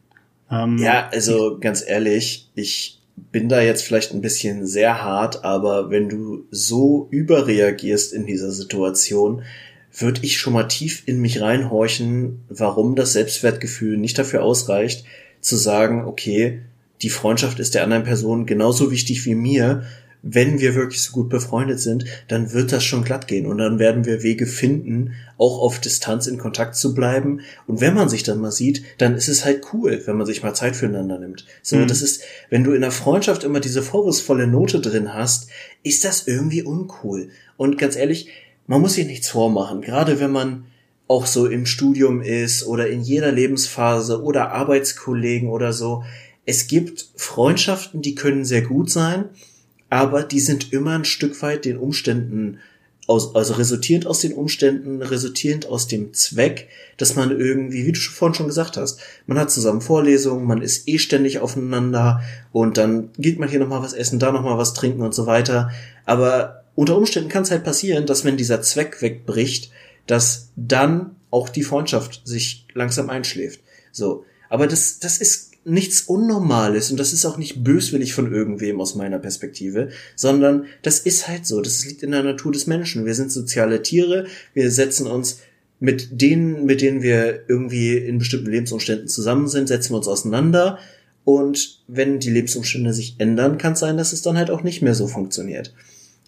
Ähm, 0.51 0.77
ja, 0.77 1.09
also 1.11 1.57
ganz 1.59 1.83
ehrlich, 1.85 2.49
ich 2.55 2.99
bin 3.31 3.49
da 3.49 3.61
jetzt 3.61 3.83
vielleicht 3.83 4.13
ein 4.13 4.21
bisschen 4.21 4.65
sehr 4.65 5.03
hart, 5.03 5.43
aber 5.43 5.89
wenn 5.89 6.07
du 6.09 6.45
so 6.51 7.07
überreagierst 7.11 8.13
in 8.13 8.25
dieser 8.25 8.51
Situation, 8.51 9.43
würde 9.91 10.21
ich 10.23 10.37
schon 10.37 10.53
mal 10.53 10.67
tief 10.67 11.03
in 11.07 11.19
mich 11.19 11.41
reinhorchen, 11.41 12.43
warum 12.49 12.95
das 12.95 13.13
Selbstwertgefühl 13.13 13.97
nicht 13.97 14.17
dafür 14.19 14.43
ausreicht, 14.43 15.05
zu 15.41 15.55
sagen, 15.55 16.05
okay, 16.05 16.61
die 17.01 17.09
Freundschaft 17.09 17.59
ist 17.59 17.75
der 17.75 17.83
anderen 17.83 18.03
Person 18.03 18.45
genauso 18.45 18.91
wichtig 18.91 19.25
wie 19.25 19.35
mir 19.35 19.83
wenn 20.29 20.59
wir 20.59 20.75
wirklich 20.75 21.01
so 21.01 21.13
gut 21.13 21.29
befreundet 21.29 21.79
sind, 21.79 22.05
dann 22.27 22.51
wird 22.51 22.71
das 22.71 22.83
schon 22.83 23.03
glatt 23.03 23.27
gehen 23.27 23.45
und 23.45 23.59
dann 23.59 23.79
werden 23.79 24.05
wir 24.05 24.23
Wege 24.23 24.45
finden, 24.45 25.13
auch 25.37 25.59
auf 25.61 25.79
Distanz 25.79 26.27
in 26.27 26.37
Kontakt 26.37 26.75
zu 26.75 26.93
bleiben. 26.93 27.41
Und 27.67 27.81
wenn 27.81 27.93
man 27.93 28.09
sich 28.09 28.23
dann 28.23 28.41
mal 28.41 28.51
sieht, 28.51 28.83
dann 28.97 29.15
ist 29.15 29.29
es 29.29 29.45
halt 29.45 29.61
cool, 29.73 30.01
wenn 30.05 30.17
man 30.17 30.25
sich 30.25 30.43
mal 30.43 30.53
Zeit 30.53 30.75
füreinander 30.75 31.19
nimmt. 31.19 31.45
So, 31.61 31.77
mhm. 31.77 31.87
das 31.87 32.01
ist, 32.01 32.23
wenn 32.49 32.63
du 32.63 32.73
in 32.73 32.81
der 32.81 32.91
Freundschaft 32.91 33.43
immer 33.43 33.59
diese 33.59 33.81
vorwurfsvolle 33.81 34.47
Note 34.47 34.81
drin 34.81 35.13
hast, 35.13 35.49
ist 35.83 36.03
das 36.03 36.27
irgendwie 36.27 36.63
uncool. 36.63 37.29
Und 37.55 37.77
ganz 37.77 37.95
ehrlich, 37.95 38.29
man 38.65 38.81
muss 38.81 38.93
sich 38.93 39.07
nichts 39.07 39.29
vormachen. 39.29 39.81
Gerade 39.81 40.19
wenn 40.19 40.31
man 40.31 40.65
auch 41.07 41.25
so 41.25 41.45
im 41.45 41.65
Studium 41.65 42.21
ist 42.21 42.65
oder 42.65 42.89
in 42.89 43.01
jeder 43.01 43.31
Lebensphase 43.31 44.21
oder 44.21 44.51
Arbeitskollegen 44.51 45.49
oder 45.49 45.71
so. 45.71 46.03
Es 46.47 46.65
gibt 46.65 47.09
Freundschaften, 47.15 48.01
die 48.01 48.15
können 48.15 48.45
sehr 48.45 48.63
gut 48.63 48.89
sein 48.89 49.29
aber 49.89 50.23
die 50.23 50.39
sind 50.39 50.73
immer 50.73 50.95
ein 50.95 51.05
Stück 51.05 51.41
weit 51.41 51.65
den 51.65 51.77
Umständen 51.77 52.59
aus, 53.05 53.35
also 53.35 53.53
resultierend 53.53 54.05
aus 54.05 54.19
den 54.19 54.33
Umständen, 54.33 55.01
resultierend 55.01 55.65
aus 55.67 55.87
dem 55.87 56.13
Zweck, 56.13 56.67
dass 56.97 57.15
man 57.15 57.31
irgendwie, 57.31 57.85
wie 57.85 57.93
du 57.93 57.99
vorhin 57.99 58.35
schon 58.35 58.47
gesagt 58.47 58.75
hast, 58.75 58.99
man 59.27 59.39
hat 59.39 59.49
zusammen 59.49 59.79
Vorlesungen, 59.79 60.45
man 60.45 60.61
ist 60.61 60.89
eh 60.89 60.97
ständig 60.97 61.39
aufeinander 61.39 62.21
und 62.51 62.77
dann 62.77 63.11
geht 63.17 63.39
man 63.39 63.47
hier 63.47 63.59
nochmal 63.59 63.81
was 63.81 63.93
essen, 63.93 64.19
da 64.19 64.33
nochmal 64.33 64.57
was 64.57 64.73
trinken 64.73 65.01
und 65.01 65.15
so 65.15 65.25
weiter. 65.25 65.71
Aber 66.05 66.65
unter 66.75 66.97
Umständen 66.97 67.29
kann 67.29 67.43
es 67.43 67.51
halt 67.51 67.63
passieren, 67.63 68.05
dass 68.05 68.25
wenn 68.25 68.35
dieser 68.35 68.61
Zweck 68.61 69.01
wegbricht, 69.01 69.71
dass 70.05 70.49
dann 70.57 71.15
auch 71.31 71.47
die 71.47 71.63
Freundschaft 71.63 72.21
sich 72.25 72.67
langsam 72.73 73.09
einschläft. 73.09 73.61
So. 73.93 74.25
Aber 74.49 74.67
das, 74.67 74.99
das 74.99 75.17
ist 75.17 75.51
nichts 75.68 76.01
Unnormales 76.01 76.91
und 76.91 76.99
das 76.99 77.13
ist 77.13 77.26
auch 77.26 77.38
nicht 77.38 77.63
böswillig 77.63 78.13
von 78.13 78.34
irgendwem 78.34 78.80
aus 78.80 78.95
meiner 78.95 79.20
Perspektive, 79.20 79.89
sondern 80.15 80.65
das 80.82 80.99
ist 80.99 81.28
halt 81.28 81.45
so. 81.45 81.61
Das 81.61 81.86
liegt 81.86 82.03
in 82.03 82.11
der 82.11 82.24
Natur 82.24 82.51
des 82.51 82.68
Menschen. 82.68 83.05
Wir 83.05 83.15
sind 83.15 83.32
soziale 83.32 83.82
Tiere. 83.82 84.28
Wir 84.53 84.72
setzen 84.72 85.07
uns 85.07 85.39
mit 85.80 86.22
denen, 86.22 86.65
mit 86.65 86.82
denen 86.82 87.01
wir 87.01 87.47
irgendwie 87.47 87.97
in 87.97 88.18
bestimmten 88.18 88.49
Lebensumständen 88.49 89.07
zusammen 89.07 89.47
sind, 89.47 89.68
setzen 89.68 89.91
wir 89.93 89.97
uns 89.97 90.07
auseinander. 90.07 90.80
Und 91.24 91.84
wenn 91.88 92.20
die 92.20 92.32
Lebensumstände 92.32 92.93
sich 92.93 93.15
ändern, 93.20 93.57
kann 93.57 93.74
es 93.74 93.80
sein, 93.80 93.97
dass 93.97 94.13
es 94.13 94.22
dann 94.22 94.38
halt 94.38 94.49
auch 94.49 94.63
nicht 94.63 94.82
mehr 94.82 94.95
so 94.95 95.07
funktioniert. 95.07 95.74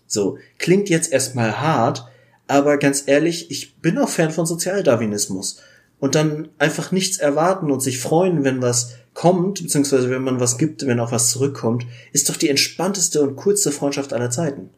So, 0.05 0.37
klingt 0.57 0.89
jetzt 0.89 1.11
erstmal 1.11 1.59
hart, 1.61 2.05
aber 2.47 2.77
ganz 2.77 3.03
ehrlich, 3.05 3.49
ich 3.49 3.77
bin 3.77 3.97
auch 3.97 4.09
Fan 4.09 4.31
von 4.31 4.45
Sozialdarwinismus. 4.45 5.61
Und 5.99 6.15
dann 6.15 6.49
einfach 6.57 6.91
nichts 6.91 7.17
erwarten 7.17 7.71
und 7.71 7.81
sich 7.81 7.99
freuen, 7.99 8.43
wenn 8.43 8.61
was 8.61 8.93
kommt, 9.19 9.61
beziehungsweise 9.61 10.09
wenn 10.09 10.23
man 10.23 10.39
was 10.39 10.57
gibt, 10.57 10.87
wenn 10.87 11.01
auch 11.01 11.11
was 11.11 11.29
zurückkommt, 11.31 11.85
ist 12.13 12.29
doch 12.29 12.37
die 12.37 12.47
entspannteste 12.47 13.21
und 13.21 13.35
coolste 13.35 13.69
Freundschaft 13.69 14.13
aller 14.13 14.29
Zeiten. 14.29 14.69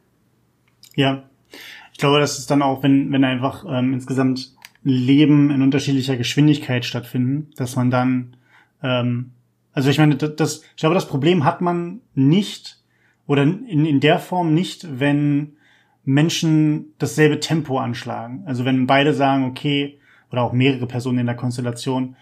Ja, 0.96 1.30
ich 1.94 2.00
glaube, 2.00 2.20
das 2.20 2.40
ist 2.40 2.50
dann 2.50 2.64
auch, 2.64 2.82
wenn, 2.82 3.12
wenn 3.12 3.24
einfach 3.24 3.64
ähm, 3.70 3.94
insgesamt 3.94 4.56
Leben 4.84 5.52
in 5.52 5.62
unterschiedlicher 5.62 6.18
Geschwindigkeit 6.18 6.86
stattfinden, 6.86 7.52
dass 7.56 7.76
man 7.76 7.92
dann, 7.92 8.36
ähm, 8.82 9.30
also 9.74 9.92
ich 9.92 10.00
meine, 10.00 10.16
das, 10.16 10.64
ich 10.64 10.78
glaube, 10.78 10.96
das 10.96 11.08
Problem 11.08 11.46
hat 11.46 11.62
man 11.62 12.02
nicht 12.16 12.82
oder 13.28 13.44
in, 13.44 13.86
in 13.86 14.00
der 14.00 14.18
Form 14.18 14.56
nicht, 14.56 15.00
wenn 15.00 15.54
Menschen 16.04 16.96
dasselbe 16.98 17.40
Tempo 17.40 17.78
anschlagen. 17.78 18.42
Also 18.48 18.66
wenn 18.66 18.88
beide 18.88 19.14
sagen, 19.14 19.46
okay, 19.46 20.00
oder 20.32 20.42
auch 20.42 20.52
mehrere 20.52 20.88
Personen 20.88 21.20
in 21.20 21.28
der 21.28 21.36
Konstellation, 21.36 22.16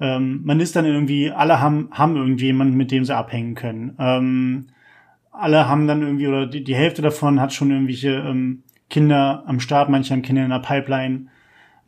ähm, 0.00 0.40
man 0.44 0.60
ist 0.60 0.76
dann 0.76 0.84
irgendwie, 0.84 1.30
alle 1.30 1.60
haben, 1.60 1.88
haben 1.90 2.16
irgendwie 2.16 2.46
jemanden, 2.46 2.76
mit 2.76 2.90
dem 2.90 3.04
sie 3.04 3.16
abhängen 3.16 3.54
können. 3.54 3.96
Ähm, 3.98 4.66
alle 5.30 5.68
haben 5.68 5.86
dann 5.86 6.02
irgendwie, 6.02 6.26
oder 6.28 6.46
die, 6.46 6.64
die 6.64 6.74
Hälfte 6.74 7.02
davon 7.02 7.40
hat 7.40 7.52
schon 7.52 7.70
irgendwelche 7.70 8.10
ähm, 8.10 8.62
Kinder 8.90 9.44
am 9.46 9.60
Start, 9.60 9.88
manche 9.88 10.12
haben 10.12 10.22
Kinder 10.22 10.44
in 10.44 10.50
der 10.50 10.60
Pipeline. 10.60 11.26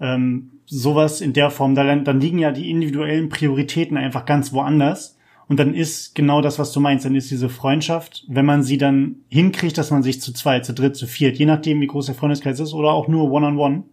Ähm, 0.00 0.50
sowas 0.66 1.20
in 1.20 1.32
der 1.32 1.50
Form, 1.50 1.74
dann, 1.74 2.04
dann 2.04 2.20
liegen 2.20 2.38
ja 2.38 2.50
die 2.50 2.70
individuellen 2.70 3.28
Prioritäten 3.28 3.96
einfach 3.96 4.24
ganz 4.24 4.52
woanders. 4.52 5.16
Und 5.48 5.60
dann 5.60 5.74
ist 5.74 6.16
genau 6.16 6.40
das, 6.40 6.58
was 6.58 6.72
du 6.72 6.80
meinst, 6.80 7.04
dann 7.04 7.14
ist 7.14 7.30
diese 7.30 7.48
Freundschaft, 7.48 8.24
wenn 8.28 8.44
man 8.44 8.64
sie 8.64 8.78
dann 8.78 9.16
hinkriegt, 9.28 9.78
dass 9.78 9.92
man 9.92 10.02
sich 10.02 10.20
zu 10.20 10.32
zweit, 10.32 10.64
zu 10.64 10.74
dritt, 10.74 10.96
zu 10.96 11.06
viert, 11.06 11.36
je 11.36 11.46
nachdem, 11.46 11.80
wie 11.80 11.86
groß 11.86 12.06
der 12.06 12.16
Freundeskreis 12.16 12.58
ist, 12.58 12.74
oder 12.74 12.90
auch 12.90 13.06
nur 13.06 13.30
one-on-one, 13.30 13.76
-on 13.76 13.82
-one, 13.82 13.84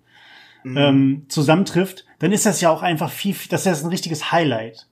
mhm. 0.63 0.77
ähm, 0.77 1.25
zusammentrifft, 1.27 2.05
dann 2.23 2.31
ist 2.31 2.45
das 2.45 2.61
ja 2.61 2.69
auch 2.69 2.83
einfach 2.83 3.11
viel, 3.11 3.35
das 3.49 3.65
ist 3.65 3.83
ein 3.83 3.89
richtiges 3.89 4.31
Highlight. 4.31 4.87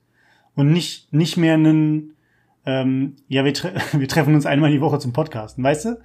Und 0.54 0.74
nicht, 0.74 1.14
nicht 1.14 1.38
mehr 1.38 1.54
ein, 1.56 2.12
ähm, 2.66 3.16
ja, 3.30 3.46
wir, 3.46 3.54
tre 3.54 3.72
wir 3.94 4.08
treffen 4.10 4.36
uns 4.36 4.46
einmal 4.46 4.70
die 4.70 4.82
Woche 4.82 5.00
zum 5.00 5.14
Podcasten, 5.14 5.64
weißt 5.64 5.86
du? 5.86 6.02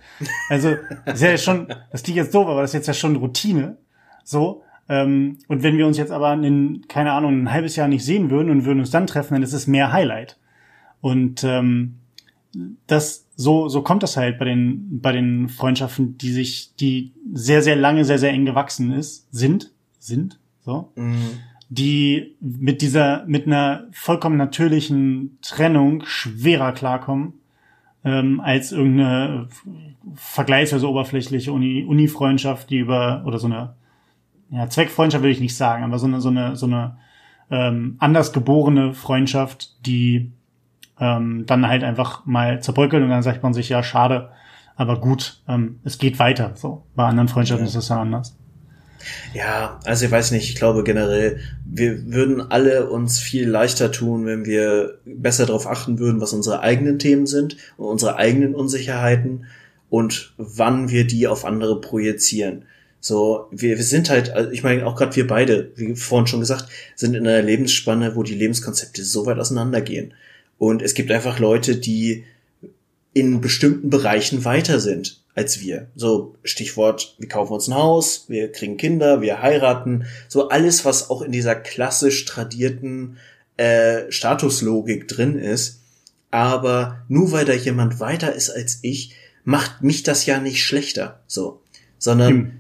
Also, 0.49 0.77
das 1.05 1.17
ist 1.17 1.23
ja 1.23 1.37
schon, 1.37 1.67
das 1.91 2.05
klingt 2.05 2.19
jetzt 2.19 2.33
doof, 2.33 2.47
aber 2.47 2.61
das 2.61 2.71
ist 2.71 2.75
jetzt 2.75 2.87
ja 2.87 2.95
schon 2.95 3.17
Routine. 3.17 3.77
So. 4.23 4.63
Ähm, 4.89 5.39
und 5.49 5.65
wenn 5.65 5.77
wir 5.77 5.89
uns 5.89 5.99
jetzt 5.99 6.13
aber 6.13 6.33
in, 6.35 6.85
keine 6.87 7.11
Ahnung, 7.11 7.43
ein 7.43 7.53
halbes 7.53 7.75
Jahr 7.75 7.89
nicht 7.89 8.05
sehen 8.05 8.31
würden 8.31 8.49
und 8.49 8.65
würden 8.65 8.79
uns 8.79 8.93
dann 8.93 9.09
treffen, 9.09 9.35
dann 9.35 9.43
ist 9.43 9.53
es 9.53 9.67
mehr 9.67 9.91
Highlight. 9.91 10.39
Und 11.01 11.43
ähm, 11.43 11.97
das 12.87 13.27
so 13.35 13.69
so 13.69 13.83
kommt 13.83 14.05
das 14.05 14.17
halt 14.17 14.39
bei 14.39 14.45
den 14.45 15.01
bei 15.01 15.11
den 15.11 15.49
Freundschaften, 15.49 16.19
die 16.19 16.31
sich 16.31 16.77
die 16.77 17.11
sehr 17.35 17.63
sehr 17.63 17.75
lange 17.75 18.05
sehr 18.05 18.21
sehr 18.21 18.31
eng 18.31 18.47
gewachsen 18.47 18.93
ist 18.93 19.27
sind 19.33 19.73
sind 19.99 20.39
so 20.67 20.93
mhm. 20.97 21.39
die 21.71 22.37
mit 22.41 22.83
dieser 22.83 23.25
mit 23.27 23.47
einer 23.47 23.87
vollkommen 23.93 24.37
natürlichen 24.37 25.39
Trennung 25.41 26.03
schwerer 26.05 26.73
klarkommen 26.73 27.35
ähm, 28.05 28.41
als 28.41 28.73
irgendeine 28.73 29.49
vergleichsweise 30.15 30.89
oberflächliche 30.89 31.53
Uni 31.53 31.85
Uni 31.89 32.09
Freundschaft, 32.09 32.69
die 32.69 32.79
über 32.79 33.23
oder 33.25 33.39
so 33.39 33.47
eine 33.47 33.75
ja 34.51 34.69
Zweckfreundschaft 34.69 35.25
will 35.25 35.31
ich 35.31 35.41
nicht 35.41 35.57
sagen, 35.57 35.83
aber 35.83 35.99
so 35.99 36.07
eine 36.07 36.21
so 36.21 36.29
eine 36.29 36.57
so 36.57 36.67
eine 36.67 36.99
ähm, 37.51 37.97
anders 37.99 38.33
geborene 38.33 38.93
Freundschaft, 38.93 39.87
die 39.87 40.33
ähm, 40.99 41.45
dann 41.47 41.67
halt 41.67 41.85
einfach 41.85 42.27
mal 42.27 42.61
zerbröckelt 42.61 43.03
und 43.03 43.11
dann 43.11 43.23
sagt 43.23 43.43
man 43.43 43.55
sich, 43.55 43.69
ja, 43.69 43.83
schade, 43.83 44.31
aber 44.77 44.99
gut, 45.01 45.43
ähm, 45.49 45.81
es 45.85 45.99
geht 45.99 46.19
weiter. 46.19 46.53
So, 46.55 46.85
bei 46.95 47.05
anderen 47.05 47.29
Freundschaften 47.29 47.65
ja. 47.65 47.69
ist 47.69 47.77
das 47.77 47.89
dann 47.89 47.99
anders. 47.99 48.37
Ja, 49.35 49.81
also 49.85 50.07
ich 50.07 50.11
weiß 50.11 50.31
nicht, 50.31 50.49
ich 50.49 50.57
glaube 50.57 50.85
generell, 50.85 51.41
wir 51.65 52.13
würden 52.13 52.41
alle 52.41 52.89
uns 52.89 53.19
viel 53.19 53.49
leichter 53.49 53.93
tun, 53.93 54.27
wenn 54.27 54.45
wir 54.45 54.99
besser 55.05 55.47
darauf 55.47 55.67
achten 55.67 55.99
würden, 55.99 56.21
was 56.21 56.33
unsere 56.33 56.61
eigenen 56.61 56.99
Themen 56.99 57.27
sind 57.27 57.57
und 57.77 57.87
unsere 57.87 58.17
eigenen 58.17 58.55
Unsicherheiten 58.55 59.47
und 59.91 60.33
wann 60.37 60.89
wir 60.89 61.07
die 61.07 61.27
auf 61.27 61.45
andere 61.45 61.81
projizieren. 61.81 62.65
So, 63.01 63.47
wir, 63.53 63.77
wir 63.77 63.85
sind 63.85 64.11
halt, 64.11 64.31
also 64.31 64.51
ich 64.51 64.63
meine, 64.63 64.85
auch 64.87 64.97
gerade 64.97 65.15
wir 65.15 65.27
beide, 65.27 65.71
wie 65.77 65.95
vorhin 65.95 66.27
schon 66.27 66.41
gesagt, 66.41 66.67
sind 66.97 67.15
in 67.15 67.27
einer 67.27 67.43
Lebensspanne, 67.43 68.17
wo 68.17 68.23
die 68.23 68.35
Lebenskonzepte 68.35 69.05
so 69.05 69.27
weit 69.27 69.39
auseinandergehen. 69.39 70.15
Und 70.59 70.83
es 70.83 70.95
gibt 70.95 71.11
einfach 71.13 71.39
Leute, 71.39 71.77
die 71.77 72.25
in 73.17 73.41
bestimmten 73.41 73.89
Bereichen 73.89 74.45
weiter 74.45 74.79
sind 74.79 75.23
als 75.35 75.63
wir. 75.63 75.89
So 75.95 76.37
Stichwort, 76.45 77.17
wir 77.19 77.29
kaufen 77.29 77.55
uns 77.55 77.67
ein 77.67 77.75
Haus, 77.75 78.27
wir 78.29 78.53
kriegen 78.53 78.77
Kinder, 78.77 79.23
wir 79.23 79.41
heiraten, 79.41 80.05
so 80.29 80.51
alles, 80.51 80.85
was 80.85 81.09
auch 81.09 81.23
in 81.23 81.33
dieser 81.33 81.55
klassisch 81.55 82.27
tradierten 82.27 83.17
äh, 83.57 84.13
Statuslogik 84.13 85.09
drin 85.09 85.39
ist. 85.39 85.81
Aber 86.31 87.07
nur 87.09 87.33
weil 87.33 87.47
da 87.47 87.55
jemand 87.55 88.01
weiter 88.01 88.35
ist 88.35 88.51
als 88.51 88.81
ich, 88.83 89.15
macht 89.45 89.83
mich 89.83 90.03
das 90.03 90.27
ja 90.27 90.39
nicht 90.39 90.63
schlechter. 90.63 91.23
So, 91.27 91.63
sondern 91.97 92.33
hm. 92.33 92.53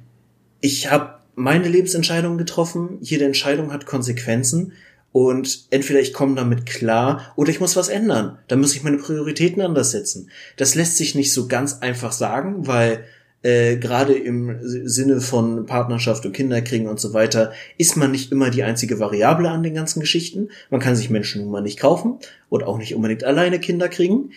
ich 0.62 0.90
habe 0.90 1.16
meine 1.34 1.68
Lebensentscheidung 1.68 2.38
getroffen. 2.38 2.96
Jede 3.02 3.26
Entscheidung 3.26 3.74
hat 3.74 3.84
Konsequenzen. 3.84 4.72
Und 5.16 5.68
entweder 5.70 5.98
ich 5.98 6.12
komme 6.12 6.34
damit 6.34 6.66
klar 6.66 7.32
oder 7.36 7.48
ich 7.48 7.58
muss 7.58 7.74
was 7.74 7.88
ändern. 7.88 8.36
Da 8.48 8.56
muss 8.56 8.76
ich 8.76 8.82
meine 8.82 8.98
Prioritäten 8.98 9.62
anders 9.62 9.92
setzen. 9.92 10.28
Das 10.58 10.74
lässt 10.74 10.98
sich 10.98 11.14
nicht 11.14 11.32
so 11.32 11.48
ganz 11.48 11.78
einfach 11.80 12.12
sagen, 12.12 12.66
weil 12.66 13.02
äh, 13.40 13.78
gerade 13.78 14.12
im 14.12 14.58
Sinne 14.60 15.22
von 15.22 15.64
Partnerschaft 15.64 16.26
und 16.26 16.34
Kinderkriegen 16.34 16.86
und 16.86 17.00
so 17.00 17.14
weiter 17.14 17.54
ist 17.78 17.96
man 17.96 18.10
nicht 18.10 18.30
immer 18.30 18.50
die 18.50 18.62
einzige 18.62 19.00
Variable 19.00 19.48
an 19.48 19.62
den 19.62 19.72
ganzen 19.72 20.00
Geschichten. 20.00 20.50
Man 20.68 20.80
kann 20.82 20.96
sich 20.96 21.08
Menschen 21.08 21.40
nun 21.40 21.50
mal 21.50 21.62
nicht 21.62 21.80
kaufen 21.80 22.18
und 22.50 22.64
auch 22.64 22.76
nicht 22.76 22.94
unbedingt 22.94 23.24
alleine 23.24 23.58
Kinder 23.58 23.88
kriegen. 23.88 24.32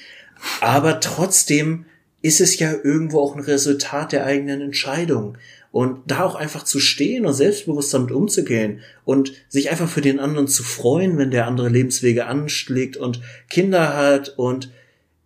Aber 0.61 1.01
trotzdem 1.01 1.83
ist 2.21 2.39
es 2.39 2.57
ja 2.57 2.71
irgendwo 2.71 3.19
auch 3.19 3.35
ein 3.35 3.41
Resultat 3.41 4.13
der 4.13 4.25
eigenen 4.25 4.61
Entscheidung. 4.61 5.37
Und 5.71 5.99
da 6.09 6.23
auch 6.23 6.35
einfach 6.35 6.63
zu 6.63 6.79
stehen 6.79 7.25
und 7.25 7.33
selbstbewusst 7.33 7.93
damit 7.93 8.11
umzugehen 8.11 8.79
und 9.05 9.33
sich 9.49 9.69
einfach 9.69 9.87
für 9.87 10.01
den 10.01 10.19
anderen 10.19 10.47
zu 10.47 10.63
freuen, 10.63 11.17
wenn 11.17 11.29
der 11.29 11.45
andere 11.45 11.69
Lebenswege 11.69 12.25
anschlägt 12.25 12.97
und 12.97 13.21
Kinder 13.49 13.95
hat. 13.95 14.33
Und 14.37 14.71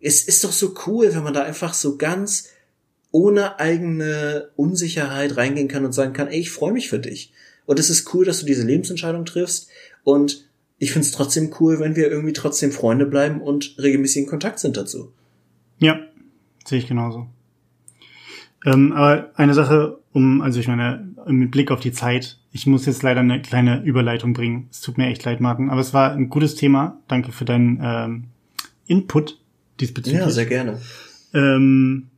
es 0.00 0.22
ist 0.22 0.44
doch 0.44 0.52
so 0.52 0.74
cool, 0.86 1.14
wenn 1.14 1.22
man 1.22 1.32
da 1.32 1.42
einfach 1.42 1.72
so 1.72 1.96
ganz 1.96 2.50
ohne 3.10 3.58
eigene 3.58 4.50
Unsicherheit 4.56 5.36
reingehen 5.36 5.68
kann 5.68 5.84
und 5.84 5.92
sagen 5.92 6.12
kann, 6.12 6.28
ey, 6.28 6.40
ich 6.40 6.50
freue 6.50 6.72
mich 6.72 6.90
für 6.90 6.98
dich. 6.98 7.32
Und 7.64 7.78
es 7.78 7.88
ist 7.88 8.12
cool, 8.12 8.24
dass 8.24 8.40
du 8.40 8.46
diese 8.46 8.66
Lebensentscheidung 8.66 9.24
triffst. 9.24 9.68
Und 10.02 10.44
ich 10.78 10.92
finde 10.92 11.06
es 11.06 11.12
trotzdem 11.12 11.54
cool, 11.60 11.80
wenn 11.80 11.96
wir 11.96 12.10
irgendwie 12.10 12.32
trotzdem 12.32 12.72
Freunde 12.72 13.06
bleiben 13.06 13.40
und 13.40 13.76
regelmäßig 13.78 14.24
in 14.24 14.28
Kontakt 14.28 14.58
sind 14.58 14.76
dazu. 14.76 15.12
Ja, 15.78 16.00
sehe 16.66 16.78
ich 16.78 16.88
genauso. 16.88 17.28
Ähm, 18.66 18.92
aber 18.92 19.30
eine 19.36 19.54
Sache, 19.54 19.98
um, 20.14 20.42
also 20.42 20.60
ich 20.60 20.68
meine, 20.68 21.08
mit 21.26 21.50
Blick 21.50 21.72
auf 21.72 21.80
die 21.80 21.90
Zeit, 21.90 22.38
ich 22.52 22.68
muss 22.68 22.86
jetzt 22.86 23.02
leider 23.02 23.20
eine 23.20 23.42
kleine 23.42 23.82
Überleitung 23.82 24.32
bringen. 24.32 24.68
Es 24.70 24.80
tut 24.80 24.96
mir 24.96 25.08
echt 25.08 25.24
leid, 25.24 25.40
Martin, 25.40 25.70
aber 25.70 25.80
es 25.80 25.92
war 25.92 26.12
ein 26.12 26.28
gutes 26.28 26.54
Thema. 26.54 26.98
Danke 27.08 27.32
für 27.32 27.44
deinen 27.44 27.80
ähm, 27.82 28.24
Input 28.86 29.40
diesbezüglich. 29.80 30.22
Ja, 30.22 30.30
sehr 30.30 30.46
gerne. 30.46 30.80
Ähm, 31.34 32.10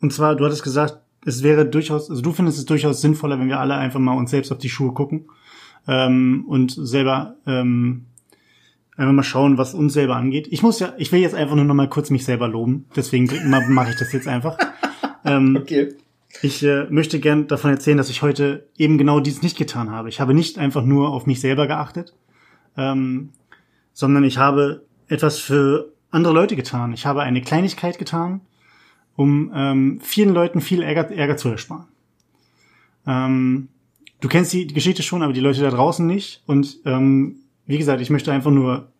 und 0.00 0.10
zwar, 0.10 0.36
du 0.36 0.44
hattest 0.46 0.62
gesagt, 0.62 1.00
es 1.26 1.42
wäre 1.42 1.66
durchaus, 1.66 2.08
also 2.08 2.22
du 2.22 2.32
findest 2.32 2.56
es 2.56 2.64
durchaus 2.64 3.02
sinnvoller, 3.02 3.38
wenn 3.38 3.48
wir 3.48 3.60
alle 3.60 3.74
einfach 3.74 4.00
mal 4.00 4.16
uns 4.16 4.30
selbst 4.30 4.50
auf 4.50 4.58
die 4.58 4.70
Schuhe 4.70 4.94
gucken 4.94 5.26
ähm, 5.86 6.46
und 6.48 6.70
selber 6.70 7.36
ähm, 7.46 8.06
einfach 8.96 9.12
mal 9.12 9.22
schauen, 9.22 9.58
was 9.58 9.74
uns 9.74 9.92
selber 9.92 10.16
angeht. 10.16 10.48
Ich 10.50 10.62
muss 10.62 10.80
ja, 10.80 10.94
ich 10.96 11.12
will 11.12 11.20
jetzt 11.20 11.34
einfach 11.34 11.56
nur 11.56 11.66
noch 11.66 11.74
mal 11.74 11.90
kurz 11.90 12.08
mich 12.08 12.24
selber 12.24 12.48
loben, 12.48 12.86
deswegen 12.96 13.28
mache 13.68 13.90
ich 13.90 13.96
das 13.96 14.14
jetzt 14.14 14.28
einfach. 14.28 14.56
ähm, 15.26 15.58
okay. 15.60 15.94
Ich 16.42 16.62
äh, 16.62 16.84
möchte 16.90 17.20
gern 17.20 17.46
davon 17.46 17.70
erzählen, 17.70 17.96
dass 17.96 18.10
ich 18.10 18.22
heute 18.22 18.68
eben 18.76 18.98
genau 18.98 19.20
dies 19.20 19.42
nicht 19.42 19.56
getan 19.56 19.90
habe. 19.90 20.08
Ich 20.08 20.20
habe 20.20 20.34
nicht 20.34 20.58
einfach 20.58 20.84
nur 20.84 21.10
auf 21.10 21.26
mich 21.26 21.40
selber 21.40 21.66
geachtet, 21.66 22.14
ähm, 22.76 23.30
sondern 23.92 24.24
ich 24.24 24.38
habe 24.38 24.84
etwas 25.08 25.38
für 25.38 25.92
andere 26.10 26.34
Leute 26.34 26.54
getan. 26.54 26.92
Ich 26.92 27.06
habe 27.06 27.22
eine 27.22 27.40
Kleinigkeit 27.40 27.98
getan, 27.98 28.42
um 29.16 29.50
ähm, 29.54 30.00
vielen 30.02 30.34
Leuten 30.34 30.60
viel 30.60 30.82
Ärger, 30.82 31.10
Ärger 31.10 31.36
zu 31.36 31.48
ersparen. 31.48 31.88
Ähm, 33.06 33.68
du 34.20 34.28
kennst 34.28 34.52
die 34.52 34.66
Geschichte 34.66 35.02
schon, 35.02 35.22
aber 35.22 35.32
die 35.32 35.40
Leute 35.40 35.62
da 35.62 35.70
draußen 35.70 36.06
nicht. 36.06 36.42
Und 36.46 36.78
ähm, 36.84 37.40
wie 37.66 37.78
gesagt, 37.78 38.00
ich 38.00 38.10
möchte 38.10 38.32
einfach 38.32 38.50
nur 38.50 38.92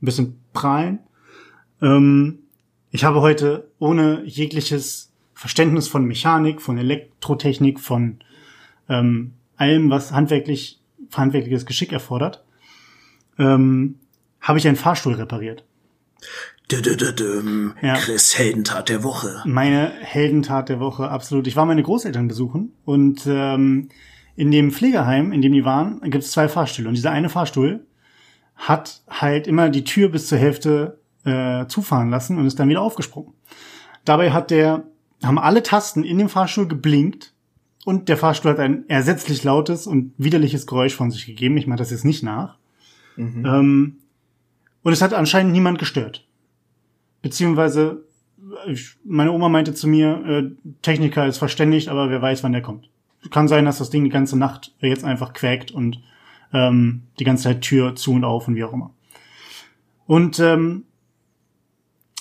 ein 0.00 0.06
bisschen 0.06 0.38
prahlen. 0.52 1.00
Ähm, 1.80 2.40
ich 2.90 3.04
habe 3.04 3.20
heute 3.20 3.70
ohne 3.78 4.22
jegliches 4.24 5.12
Verständnis 5.38 5.86
von 5.86 6.04
Mechanik, 6.04 6.60
von 6.60 6.78
Elektrotechnik, 6.78 7.78
von 7.78 8.18
ähm, 8.88 9.34
allem, 9.56 9.88
was 9.88 10.10
handwerklich, 10.10 10.80
handwerkliches 11.14 11.64
Geschick 11.64 11.92
erfordert, 11.92 12.44
ähm, 13.38 14.00
habe 14.40 14.58
ich 14.58 14.66
einen 14.66 14.76
Fahrstuhl 14.76 15.14
repariert. 15.14 15.62
Ja. 17.80 17.94
Chris 17.94 18.36
Heldentat 18.36 18.88
der 18.88 19.04
Woche. 19.04 19.40
Meine 19.44 19.92
Heldentat 20.00 20.70
der 20.70 20.80
Woche, 20.80 21.08
absolut. 21.08 21.46
Ich 21.46 21.54
war 21.54 21.66
meine 21.66 21.84
Großeltern 21.84 22.26
besuchen 22.26 22.72
und 22.84 23.24
ähm, 23.28 23.90
in 24.34 24.50
dem 24.50 24.72
Pflegeheim, 24.72 25.30
in 25.30 25.40
dem 25.40 25.52
die 25.52 25.64
waren, 25.64 26.00
gibt 26.10 26.24
es 26.24 26.32
zwei 26.32 26.48
Fahrstühle. 26.48 26.88
Und 26.88 26.96
dieser 26.96 27.12
eine 27.12 27.28
Fahrstuhl 27.28 27.86
hat 28.56 29.02
halt 29.08 29.46
immer 29.46 29.68
die 29.68 29.84
Tür 29.84 30.08
bis 30.08 30.26
zur 30.26 30.38
Hälfte 30.38 30.98
äh, 31.24 31.64
zufahren 31.68 32.10
lassen 32.10 32.38
und 32.38 32.46
ist 32.46 32.58
dann 32.58 32.68
wieder 32.68 32.82
aufgesprungen. 32.82 33.34
Dabei 34.04 34.32
hat 34.32 34.50
der 34.50 34.82
haben 35.22 35.38
alle 35.38 35.62
Tasten 35.62 36.04
in 36.04 36.18
dem 36.18 36.28
Fahrstuhl 36.28 36.68
geblinkt 36.68 37.32
und 37.84 38.08
der 38.08 38.16
Fahrstuhl 38.16 38.52
hat 38.52 38.60
ein 38.60 38.88
ersetzlich 38.88 39.44
lautes 39.44 39.86
und 39.86 40.12
widerliches 40.18 40.66
Geräusch 40.66 40.94
von 40.94 41.10
sich 41.10 41.26
gegeben. 41.26 41.56
Ich 41.56 41.66
mache 41.66 41.78
das 41.78 41.90
jetzt 41.90 42.04
nicht 42.04 42.22
nach. 42.22 42.56
Mhm. 43.16 43.44
Ähm, 43.46 43.96
und 44.82 44.92
es 44.92 45.02
hat 45.02 45.14
anscheinend 45.14 45.52
niemand 45.52 45.78
gestört. 45.78 46.26
Beziehungsweise, 47.22 48.04
meine 49.04 49.32
Oma 49.32 49.48
meinte 49.48 49.74
zu 49.74 49.88
mir, 49.88 50.24
äh, 50.26 50.72
Techniker 50.82 51.26
ist 51.26 51.38
verständigt, 51.38 51.88
aber 51.88 52.10
wer 52.10 52.22
weiß, 52.22 52.44
wann 52.44 52.52
der 52.52 52.62
kommt. 52.62 52.88
Kann 53.30 53.48
sein, 53.48 53.64
dass 53.64 53.78
das 53.78 53.90
Ding 53.90 54.04
die 54.04 54.10
ganze 54.10 54.38
Nacht 54.38 54.72
jetzt 54.80 55.04
einfach 55.04 55.32
quäkt 55.32 55.72
und 55.72 56.00
ähm, 56.52 57.02
die 57.18 57.24
ganze 57.24 57.44
Zeit 57.44 57.62
Tür 57.62 57.96
zu 57.96 58.12
und 58.12 58.24
auf 58.24 58.46
und 58.46 58.54
wie 58.54 58.64
auch 58.64 58.72
immer. 58.72 58.94
Und 60.06 60.38
ähm, 60.38 60.84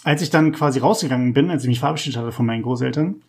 als 0.03 0.21
ich 0.21 0.29
dann 0.29 0.51
quasi 0.51 0.79
rausgegangen 0.79 1.33
bin, 1.33 1.49
als 1.49 1.63
ich 1.63 1.69
mich 1.69 1.79
verabschiedet 1.79 2.17
hatte 2.17 2.31
von 2.31 2.45
meinen 2.45 2.63
Großeltern 2.63 3.21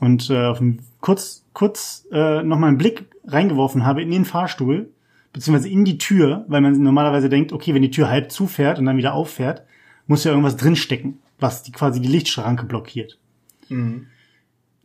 und 0.00 0.30
äh, 0.30 0.54
kurz, 1.00 1.44
kurz 1.52 2.06
äh, 2.10 2.42
noch 2.42 2.58
mal 2.58 2.68
einen 2.68 2.78
Blick 2.78 3.06
reingeworfen 3.24 3.84
habe 3.84 4.02
in 4.02 4.10
den 4.10 4.24
Fahrstuhl, 4.24 4.90
beziehungsweise 5.32 5.68
in 5.68 5.84
die 5.84 5.98
Tür, 5.98 6.44
weil 6.48 6.60
man 6.60 6.80
normalerweise 6.82 7.28
denkt, 7.28 7.52
okay, 7.52 7.74
wenn 7.74 7.82
die 7.82 7.90
Tür 7.90 8.08
halb 8.08 8.32
zufährt 8.32 8.78
und 8.78 8.86
dann 8.86 8.96
wieder 8.96 9.14
auffährt, 9.14 9.64
muss 10.06 10.24
ja 10.24 10.30
irgendwas 10.30 10.56
drinstecken, 10.56 11.18
was 11.38 11.62
die, 11.62 11.72
quasi 11.72 12.00
die 12.00 12.08
Lichtschranke 12.08 12.66
blockiert. 12.66 13.18
Mhm. 13.68 14.06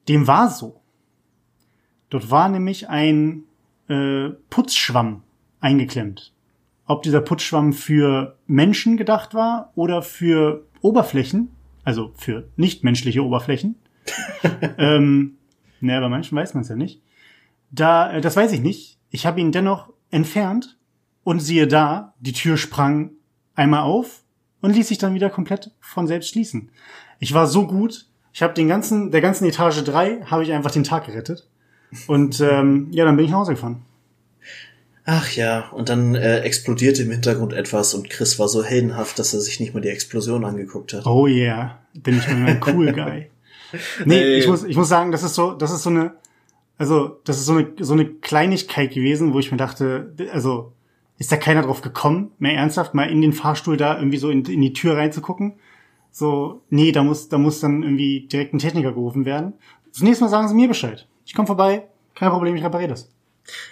Dem 0.07 0.27
war 0.27 0.49
so. 0.49 0.81
Dort 2.09 2.29
war 2.29 2.49
nämlich 2.49 2.89
ein 2.89 3.43
äh, 3.87 4.29
Putzschwamm 4.49 5.23
eingeklemmt. 5.59 6.31
Ob 6.85 7.01
dieser 7.01 7.21
Putzschwamm 7.21 7.73
für 7.73 8.37
Menschen 8.45 8.97
gedacht 8.97 9.33
war 9.33 9.71
oder 9.75 10.03
für 10.03 10.65
Oberflächen, 10.85 11.49
also 11.83 12.11
für 12.15 12.47
nichtmenschliche 12.55 13.23
Oberflächen. 13.23 13.75
ähm, 14.77 15.37
naja, 15.81 15.99
bei 15.99 16.09
manchen 16.09 16.37
weiß 16.37 16.53
man 16.53 16.61
es 16.61 16.69
ja 16.69 16.75
nicht. 16.75 17.01
Da, 17.71 18.13
äh, 18.13 18.21
das 18.21 18.35
weiß 18.35 18.51
ich 18.51 18.61
nicht. 18.61 18.99
Ich 19.09 19.25
habe 19.25 19.39
ihn 19.39 19.51
dennoch 19.51 19.91
entfernt 20.11 20.77
und 21.23 21.39
siehe 21.39 21.67
da, 21.67 22.13
die 22.19 22.33
Tür 22.33 22.57
sprang 22.57 23.11
einmal 23.55 23.81
auf 23.81 24.23
und 24.61 24.75
ließ 24.75 24.87
sich 24.87 24.97
dann 24.97 25.15
wieder 25.15 25.29
komplett 25.29 25.71
von 25.79 26.07
selbst 26.07 26.29
schließen. 26.29 26.69
Ich 27.19 27.33
war 27.33 27.47
so 27.47 27.65
gut, 27.65 28.07
ich 28.31 28.43
habe 28.43 28.53
den 28.53 28.67
ganzen, 28.67 29.11
der 29.11 29.21
ganzen 29.21 29.45
Etage 29.45 29.83
drei 29.83 30.21
habe 30.25 30.43
ich 30.43 30.51
einfach 30.53 30.71
den 30.71 30.83
Tag 30.83 31.05
gerettet. 31.05 31.49
Und 32.07 32.41
ähm, 32.41 32.89
ja, 32.91 33.05
dann 33.05 33.15
bin 33.15 33.25
ich 33.25 33.31
nach 33.31 33.39
Hause 33.39 33.53
gefahren. 33.53 33.83
Ach 35.07 35.31
ja, 35.31 35.69
und 35.69 35.89
dann 35.89 36.15
äh, 36.15 36.39
explodierte 36.39 37.03
im 37.03 37.11
Hintergrund 37.11 37.53
etwas 37.53 37.93
und 37.93 38.09
Chris 38.09 38.39
war 38.39 38.47
so 38.47 38.63
heldenhaft, 38.63 39.19
dass 39.19 39.35
er 39.35 39.39
sich 39.39 39.59
nicht 39.59 39.75
mal 39.75 39.81
die 39.81 39.89
Explosion 39.89 40.43
angeguckt 40.43 40.93
hat. 40.93 41.05
Oh 41.05 41.27
yeah, 41.27 41.77
bin 41.93 42.17
ich 42.17 42.27
mal 42.27 42.47
ein 42.47 42.61
cool 42.67 42.91
Guy. 42.91 43.29
Nee, 44.05 44.19
hey. 44.19 44.37
ich 44.37 44.47
muss, 44.47 44.63
ich 44.63 44.77
muss 44.77 44.87
sagen, 44.87 45.11
das 45.11 45.21
ist 45.21 45.35
so, 45.35 45.51
das 45.51 45.71
ist 45.71 45.83
so 45.83 45.89
eine, 45.89 46.13
also, 46.77 47.19
das 47.25 47.37
ist 47.37 47.45
so 47.45 47.53
eine, 47.53 47.73
so 47.79 47.93
eine 47.93 48.05
Kleinigkeit 48.05 48.93
gewesen, 48.93 49.33
wo 49.33 49.39
ich 49.39 49.51
mir 49.51 49.57
dachte, 49.57 50.13
also, 50.31 50.71
ist 51.17 51.31
da 51.31 51.35
keiner 51.35 51.63
drauf 51.63 51.81
gekommen, 51.81 52.31
mehr 52.39 52.55
ernsthaft 52.55 52.93
mal 52.93 53.09
in 53.09 53.21
den 53.21 53.33
Fahrstuhl 53.33 53.75
da 53.75 53.97
irgendwie 53.97 54.17
so 54.17 54.29
in, 54.29 54.45
in 54.45 54.61
die 54.61 54.71
Tür 54.71 54.95
reinzugucken? 54.95 55.55
So, 56.11 56.61
nee, 56.69 56.93
da 56.93 57.03
muss, 57.03 57.27
da 57.27 57.37
muss 57.37 57.59
dann 57.59 57.83
irgendwie 57.83 58.27
direkt 58.31 58.53
ein 58.53 58.59
Techniker 58.59 58.93
gerufen 58.93 59.25
werden. 59.25 59.53
Zunächst 59.91 60.21
mal 60.21 60.29
sagen 60.29 60.47
sie 60.47 60.55
mir 60.55 60.69
Bescheid. 60.69 61.07
Ich 61.25 61.33
komme 61.33 61.47
vorbei, 61.47 61.87
kein 62.13 62.29
Problem, 62.29 62.55
ich 62.55 62.63
repariere 62.63 62.91
das. 62.91 63.09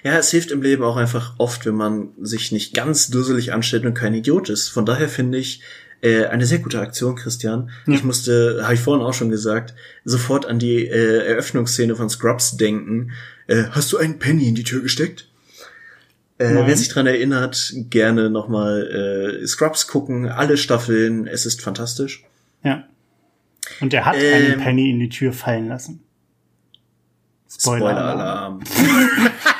Ja, 0.04 0.18
es 0.18 0.30
hilft 0.32 0.52
im 0.52 0.62
Leben 0.62 0.84
auch 0.84 0.98
einfach 0.98 1.36
oft, 1.38 1.66
wenn 1.66 1.76
man 1.76 2.10
sich 2.22 2.52
nicht 2.52 2.74
ganz 2.74 3.10
dusselig 3.10 3.54
anstellt 3.54 3.86
und 3.86 3.94
kein 3.94 4.14
Idiot 4.14 4.50
ist. 4.50 4.70
Von 4.70 4.86
daher 4.86 5.10
finde 5.10 5.38
ich 5.38 5.62
äh, 6.02 6.26
eine 6.26 6.46
sehr 6.46 6.60
gute 6.60 6.80
Aktion, 6.80 7.16
Christian. 7.16 7.72
Ja. 7.88 7.94
Ich 7.96 8.04
musste, 8.04 8.60
habe 8.64 8.76
ich 8.76 8.80
vorhin 8.80 9.06
auch 9.06 9.14
schon 9.14 9.30
gesagt, 9.30 9.74
sofort 10.04 10.46
an 10.46 10.60
die 10.60 10.86
äh, 10.86 11.26
Eröffnungsszene 11.28 11.96
von 11.96 12.10
Scrubs 12.10 12.58
denken. 12.58 13.12
Äh, 13.48 13.64
hast 13.72 13.92
du 13.94 13.98
einen 13.98 14.20
Penny 14.20 14.48
in 14.48 14.56
die 14.56 14.64
Tür 14.64 14.82
gesteckt? 14.82 15.30
Äh, 16.40 16.66
wer 16.66 16.76
sich 16.76 16.90
dran 16.90 17.08
erinnert, 17.08 17.74
gerne 17.90 18.30
nochmal 18.30 19.40
äh, 19.42 19.48
Scrubs 19.48 19.88
gucken, 19.88 20.28
alle 20.28 20.58
Staffeln, 20.58 21.28
es 21.28 21.46
ist 21.46 21.62
fantastisch. 21.62 22.26
Ja. 22.64 22.86
Und 23.80 23.94
er 23.94 24.06
hat 24.06 24.16
ähm, 24.18 24.52
einen 24.52 24.62
Penny 24.62 24.90
in 24.90 25.00
die 25.00 25.10
Tür 25.10 25.32
fallen 25.32 25.68
lassen. 25.68 26.04
Spoiler-Alarm. 27.50 28.62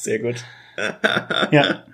Sehr 0.00 0.18
gut. 0.18 0.44
ja. 1.50 1.84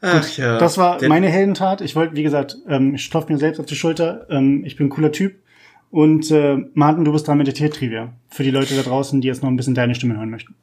Ach 0.00 0.36
ja. 0.36 0.58
Das 0.58 0.76
war 0.76 1.02
meine 1.06 1.28
Heldentat. 1.28 1.80
Ich 1.80 1.94
wollte, 1.96 2.16
wie 2.16 2.22
gesagt, 2.22 2.56
ähm, 2.68 2.94
ich 2.94 3.10
klopfe 3.10 3.32
mir 3.32 3.38
selbst 3.38 3.60
auf 3.60 3.66
die 3.66 3.76
Schulter. 3.76 4.26
Ähm, 4.28 4.64
ich 4.64 4.76
bin 4.76 4.86
ein 4.86 4.90
cooler 4.90 5.12
Typ. 5.12 5.36
Und 5.90 6.30
äh, 6.30 6.56
Martin, 6.74 7.04
du 7.04 7.12
bist 7.12 7.28
dran 7.28 7.38
mit 7.38 7.46
der 7.46 7.54
Tiertrivia. 7.54 8.12
Für 8.28 8.42
die 8.42 8.50
Leute 8.50 8.74
da 8.74 8.82
draußen, 8.82 9.20
die 9.20 9.28
jetzt 9.28 9.42
noch 9.42 9.50
ein 9.50 9.56
bisschen 9.56 9.74
deine 9.74 9.94
Stimme 9.94 10.16
hören 10.16 10.30
möchten. 10.30 10.54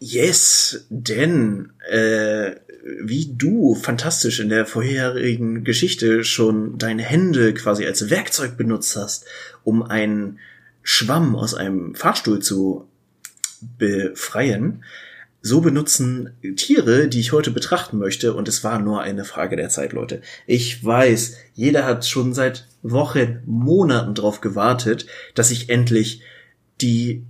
Yes, 0.00 0.86
denn 0.90 1.72
äh, 1.88 2.56
wie 3.00 3.32
du 3.36 3.74
fantastisch 3.76 4.40
in 4.40 4.48
der 4.48 4.66
vorherigen 4.66 5.62
Geschichte 5.62 6.24
schon 6.24 6.76
deine 6.78 7.02
Hände 7.02 7.54
quasi 7.54 7.86
als 7.86 8.10
Werkzeug 8.10 8.56
benutzt 8.56 8.96
hast, 8.96 9.26
um 9.62 9.82
einen 9.82 10.40
Schwamm 10.82 11.36
aus 11.36 11.54
einem 11.54 11.94
Fahrstuhl 11.94 12.40
zu 12.40 12.88
befreien, 13.78 14.82
so 15.42 15.60
benutzen 15.60 16.30
Tiere, 16.56 17.08
die 17.08 17.20
ich 17.20 17.32
heute 17.32 17.50
betrachten 17.50 17.98
möchte, 17.98 18.32
und 18.34 18.46
es 18.46 18.62
war 18.62 18.78
nur 18.78 19.02
eine 19.02 19.24
Frage 19.24 19.56
der 19.56 19.68
Zeit, 19.68 19.92
Leute. 19.92 20.22
Ich 20.46 20.84
weiß, 20.84 21.36
jeder 21.54 21.84
hat 21.84 22.06
schon 22.06 22.32
seit 22.32 22.68
Wochen, 22.82 23.42
Monaten 23.44 24.14
drauf 24.14 24.40
gewartet, 24.40 25.06
dass 25.34 25.50
ich 25.50 25.68
endlich 25.68 26.22
die, 26.80 27.24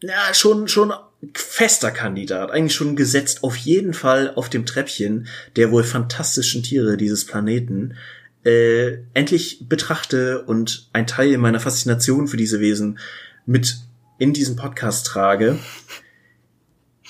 na, 0.00 0.32
schon, 0.32 0.68
schon 0.68 0.92
fester 1.34 1.90
Kandidat, 1.90 2.50
eigentlich 2.50 2.74
schon 2.74 2.96
gesetzt, 2.96 3.42
auf 3.42 3.56
jeden 3.56 3.94
Fall 3.94 4.32
auf 4.34 4.48
dem 4.48 4.64
Treppchen 4.64 5.26
der 5.56 5.72
wohl 5.72 5.84
fantastischen 5.84 6.62
Tiere 6.62 6.96
dieses 6.96 7.26
Planeten, 7.26 7.96
äh, 8.44 8.98
endlich 9.14 9.66
betrachte 9.68 10.42
und 10.42 10.88
ein 10.92 11.06
Teil 11.06 11.38
meiner 11.38 11.60
Faszination 11.60 12.28
für 12.28 12.36
diese 12.36 12.60
Wesen 12.60 12.98
mit 13.46 13.78
in 14.18 14.32
diesen 14.32 14.54
Podcast 14.54 15.06
trage. 15.06 15.58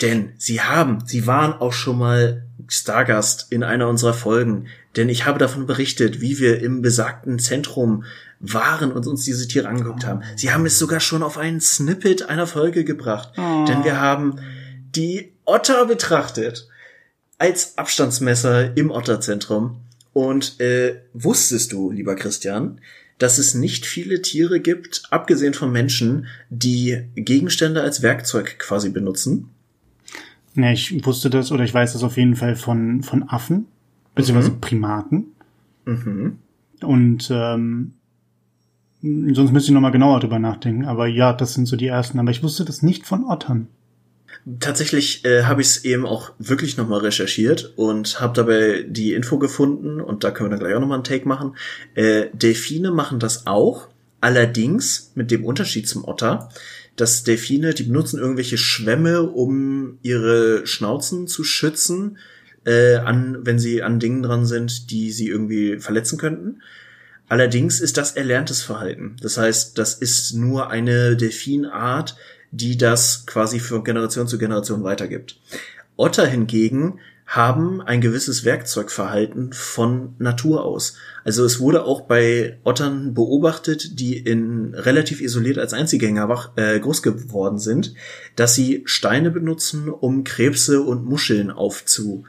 Denn 0.02 0.32
sie 0.38 0.60
haben, 0.60 1.04
sie 1.06 1.26
waren 1.26 1.52
auch 1.52 1.72
schon 1.72 1.98
mal 1.98 2.42
Stargast 2.66 3.46
in 3.50 3.62
einer 3.62 3.88
unserer 3.88 4.14
Folgen. 4.14 4.66
Denn 4.96 5.08
ich 5.08 5.26
habe 5.26 5.38
davon 5.38 5.66
berichtet, 5.66 6.20
wie 6.20 6.38
wir 6.38 6.62
im 6.62 6.82
besagten 6.82 7.38
Zentrum 7.38 8.04
waren 8.40 8.92
und 8.92 9.06
uns 9.06 9.24
diese 9.24 9.48
Tiere 9.48 9.68
angeguckt 9.68 10.04
haben. 10.04 10.22
Sie 10.36 10.52
haben 10.52 10.66
es 10.66 10.78
sogar 10.78 11.00
schon 11.00 11.22
auf 11.22 11.38
einen 11.38 11.60
Snippet 11.60 12.28
einer 12.28 12.46
Folge 12.46 12.84
gebracht. 12.84 13.32
Oh. 13.36 13.64
Denn 13.66 13.84
wir 13.84 14.00
haben 14.00 14.40
die 14.94 15.32
Otter 15.44 15.86
betrachtet 15.86 16.68
als 17.38 17.78
Abstandsmesser 17.78 18.76
im 18.76 18.90
Otterzentrum. 18.90 19.80
Und 20.12 20.60
äh, 20.60 21.00
wusstest 21.12 21.72
du, 21.72 21.90
lieber 21.90 22.14
Christian, 22.14 22.80
dass 23.18 23.38
es 23.38 23.54
nicht 23.54 23.86
viele 23.86 24.22
Tiere 24.22 24.60
gibt, 24.60 25.02
abgesehen 25.10 25.54
von 25.54 25.72
Menschen, 25.72 26.26
die 26.50 27.04
Gegenstände 27.14 27.82
als 27.82 28.02
Werkzeug 28.02 28.58
quasi 28.58 28.90
benutzen? 28.90 29.53
Ja, 30.56 30.70
ich 30.70 31.04
wusste 31.04 31.30
das 31.30 31.50
oder 31.50 31.64
ich 31.64 31.74
weiß 31.74 31.94
das 31.94 32.04
auf 32.04 32.16
jeden 32.16 32.36
Fall 32.36 32.56
von, 32.56 33.02
von 33.02 33.28
Affen, 33.28 33.66
beziehungsweise 34.14 34.52
mhm. 34.52 34.60
Primaten. 34.60 35.26
Mhm. 35.84 36.38
Und 36.82 37.28
ähm, 37.32 37.92
sonst 39.02 39.52
müsste 39.52 39.70
ich 39.70 39.74
nochmal 39.74 39.92
genauer 39.92 40.20
drüber 40.20 40.38
nachdenken. 40.38 40.84
Aber 40.84 41.06
ja, 41.06 41.32
das 41.32 41.54
sind 41.54 41.66
so 41.66 41.76
die 41.76 41.86
ersten. 41.86 42.18
Aber 42.18 42.30
ich 42.30 42.42
wusste 42.42 42.64
das 42.64 42.82
nicht 42.82 43.06
von 43.06 43.24
Ottern. 43.24 43.68
Tatsächlich 44.60 45.24
äh, 45.24 45.44
habe 45.44 45.62
ich 45.62 45.68
es 45.68 45.84
eben 45.84 46.04
auch 46.04 46.32
wirklich 46.38 46.76
nochmal 46.76 47.00
recherchiert 47.00 47.72
und 47.76 48.20
habe 48.20 48.34
dabei 48.34 48.84
die 48.86 49.14
Info 49.14 49.38
gefunden 49.38 50.00
und 50.00 50.22
da 50.22 50.30
können 50.30 50.50
wir 50.50 50.56
dann 50.56 50.60
gleich 50.60 50.74
auch 50.74 50.80
nochmal 50.80 50.96
einen 50.96 51.04
Take 51.04 51.26
machen. 51.26 51.56
Äh, 51.94 52.26
Delfine 52.32 52.90
machen 52.90 53.18
das 53.18 53.46
auch, 53.46 53.88
allerdings 54.20 55.12
mit 55.14 55.30
dem 55.30 55.44
Unterschied 55.44 55.88
zum 55.88 56.04
Otter, 56.04 56.50
dass 56.96 57.24
Delfine, 57.24 57.74
die 57.74 57.84
benutzen 57.84 58.18
irgendwelche 58.18 58.58
Schwämme, 58.58 59.22
um 59.22 59.98
ihre 60.02 60.66
Schnauzen 60.66 61.26
zu 61.26 61.44
schützen, 61.44 62.18
äh, 62.64 62.96
an, 62.96 63.38
wenn 63.42 63.58
sie 63.58 63.82
an 63.82 64.00
Dingen 64.00 64.22
dran 64.22 64.46
sind, 64.46 64.90
die 64.90 65.10
sie 65.10 65.28
irgendwie 65.28 65.78
verletzen 65.78 66.18
könnten. 66.18 66.62
Allerdings 67.28 67.80
ist 67.80 67.96
das 67.96 68.12
erlerntes 68.12 68.62
Verhalten. 68.62 69.16
Das 69.20 69.38
heißt, 69.38 69.78
das 69.78 69.94
ist 69.94 70.34
nur 70.34 70.70
eine 70.70 71.16
Delfinart, 71.16 72.16
die 72.50 72.76
das 72.76 73.26
quasi 73.26 73.58
von 73.58 73.82
Generation 73.82 74.28
zu 74.28 74.38
Generation 74.38 74.84
weitergibt. 74.84 75.40
Otter 75.96 76.26
hingegen 76.26 77.00
haben 77.34 77.80
ein 77.80 78.00
gewisses 78.00 78.44
Werkzeugverhalten 78.44 79.52
von 79.52 80.14
Natur 80.18 80.64
aus. 80.64 80.96
Also 81.24 81.44
es 81.44 81.58
wurde 81.58 81.84
auch 81.84 82.02
bei 82.02 82.58
Ottern 82.62 83.12
beobachtet, 83.14 83.98
die 83.98 84.16
in 84.18 84.74
relativ 84.74 85.20
isoliert 85.20 85.58
als 85.58 85.72
Einzelgänger 85.72 86.28
wach, 86.28 86.50
äh, 86.56 86.78
groß 86.78 87.02
geworden 87.02 87.58
sind, 87.58 87.94
dass 88.36 88.54
sie 88.54 88.82
Steine 88.84 89.32
benutzen, 89.32 89.88
um 89.88 90.22
Krebse 90.22 90.82
und 90.82 91.04
Muscheln 91.04 91.50
aufzubekommen, 91.50 92.24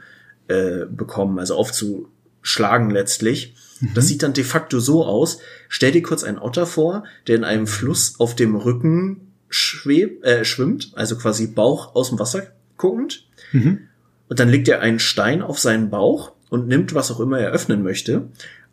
äh, 0.48 1.40
also 1.40 1.54
aufzuschlagen 1.54 2.90
letztlich. 2.90 3.54
Mhm. 3.80 3.94
Das 3.94 4.08
sieht 4.08 4.24
dann 4.24 4.32
de 4.32 4.44
facto 4.44 4.80
so 4.80 5.04
aus. 5.04 5.38
Stell 5.68 5.92
dir 5.92 6.02
kurz 6.02 6.24
einen 6.24 6.38
Otter 6.38 6.66
vor, 6.66 7.04
der 7.28 7.36
in 7.36 7.44
einem 7.44 7.68
Fluss 7.68 8.18
auf 8.18 8.34
dem 8.34 8.56
Rücken 8.56 9.32
schweb, 9.48 10.24
äh, 10.24 10.44
schwimmt, 10.44 10.90
also 10.96 11.16
quasi 11.16 11.46
Bauch 11.46 11.94
aus 11.94 12.08
dem 12.08 12.18
Wasser 12.18 12.48
guckend. 12.76 13.24
Mhm. 13.52 13.88
Und 14.28 14.40
dann 14.40 14.48
legt 14.48 14.68
er 14.68 14.80
einen 14.80 14.98
Stein 14.98 15.42
auf 15.42 15.58
seinen 15.58 15.90
Bauch 15.90 16.32
und 16.50 16.68
nimmt, 16.68 16.94
was 16.94 17.10
auch 17.10 17.20
immer 17.20 17.38
er 17.38 17.50
öffnen 17.50 17.82
möchte, 17.82 18.28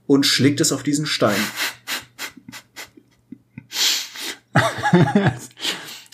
und 0.07 0.25
schlägt 0.25 0.61
es 0.61 0.71
auf 0.71 0.83
diesen 0.83 1.05
Stein. 1.05 1.39